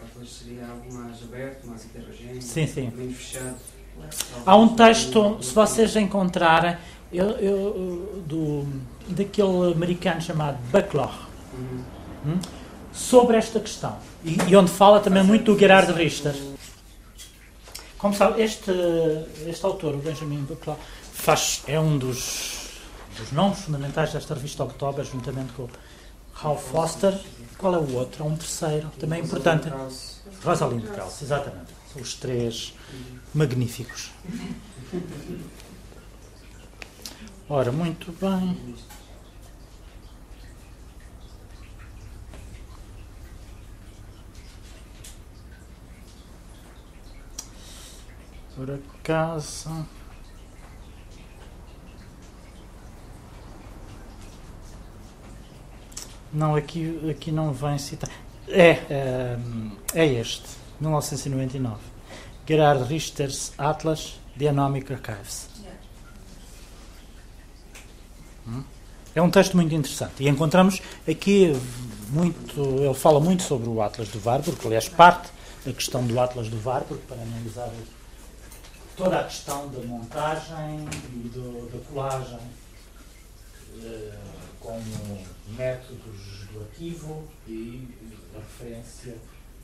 O 0.00 0.04
Atlas 0.04 0.30
seria 0.30 0.66
algo 0.66 0.92
mais 0.92 1.22
aberto, 1.22 1.66
mais 1.66 1.84
heterogéneo, 1.84 2.42
sim, 2.42 2.66
sim. 2.66 2.90
menos 2.94 3.16
fechado. 3.16 3.56
Há 4.46 4.56
um 4.56 4.74
texto, 4.74 5.38
se 5.42 5.54
vocês 5.54 5.94
encontrarem, 5.96 6.76
eu, 7.12 7.30
eu, 7.32 8.22
do, 8.26 8.66
daquele 9.08 9.72
americano 9.72 10.20
chamado 10.20 10.58
Buckler, 10.70 11.10
uhum. 11.52 11.84
Hum, 12.26 12.38
sobre 12.92 13.36
esta 13.36 13.60
questão. 13.60 13.98
E, 14.24 14.36
e, 14.48 14.56
onde 14.56 14.70
fala 14.70 15.00
também 15.00 15.22
muito 15.22 15.52
do 15.52 15.58
Gerhard 15.58 15.92
Richter. 15.92 16.34
Como 17.98 18.14
sabe, 18.14 18.42
este, 18.42 18.70
este 19.46 19.64
autor, 19.66 19.94
o 19.94 19.98
Benjamin 19.98 20.42
Buckler, 20.42 20.76
faz, 21.12 21.62
é 21.66 21.78
um 21.78 21.98
dos, 21.98 22.70
dos 23.18 23.32
nomes 23.32 23.58
fundamentais 23.60 24.12
desta 24.12 24.34
revista 24.34 24.64
Oktober, 24.64 25.04
juntamente 25.04 25.52
com 25.52 25.68
Ralph 26.42 26.70
Foster. 26.70 27.20
Qual 27.58 27.74
é 27.74 27.78
o 27.78 27.94
outro? 27.94 28.24
Há 28.24 28.26
um 28.26 28.36
terceiro, 28.36 28.88
também 28.98 29.22
importante. 29.22 29.68
Rosalind 30.42 30.86
Krauss, 30.86 31.20
exatamente. 31.20 31.74
Os 31.94 32.14
três 32.14 32.74
magníficos. 33.34 34.10
Ora, 37.48 37.70
muito 37.70 38.12
bem. 38.12 38.76
Por 48.56 48.70
acaso. 48.70 49.86
Não, 56.32 56.54
aqui, 56.54 57.10
aqui 57.10 57.32
não 57.32 57.52
vem 57.52 57.76
citar. 57.78 58.08
É, 58.48 58.70
é, 58.90 59.38
é 59.94 60.06
este, 60.06 60.48
1999. 60.80 61.80
Gerhard 62.46 62.84
Richter's 62.84 63.52
Atlas 63.58 64.20
Genomic 64.36 64.92
Archives. 64.92 65.48
Hum? 68.46 68.64
É 69.14 69.20
um 69.20 69.30
texto 69.30 69.56
muito 69.56 69.74
interessante 69.74 70.22
e 70.22 70.28
encontramos 70.28 70.80
aqui 71.08 71.52
muito, 72.10 72.60
ele 72.60 72.94
fala 72.94 73.20
muito 73.20 73.42
sobre 73.42 73.68
o 73.68 73.82
Atlas 73.82 74.08
do 74.08 74.20
Warburg, 74.24 74.58
aliás 74.64 74.88
parte 74.88 75.30
da 75.64 75.72
questão 75.72 76.06
do 76.06 76.18
Atlas 76.18 76.48
do 76.48 76.60
Warburg 76.64 77.02
para 77.06 77.20
analisar 77.20 77.70
toda 78.96 79.20
a 79.20 79.24
questão 79.24 79.68
da 79.68 79.80
montagem 79.80 80.88
e 81.12 81.28
do, 81.28 81.70
da 81.70 81.78
colagem 81.90 82.38
eh, 83.82 84.12
como 84.60 85.18
métodos 85.52 86.46
do 86.52 86.60
arquivo 86.60 87.28
e 87.46 87.88
a 88.34 88.38
referência 88.38 89.16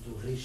do 0.04 0.16
Richter 0.16 0.34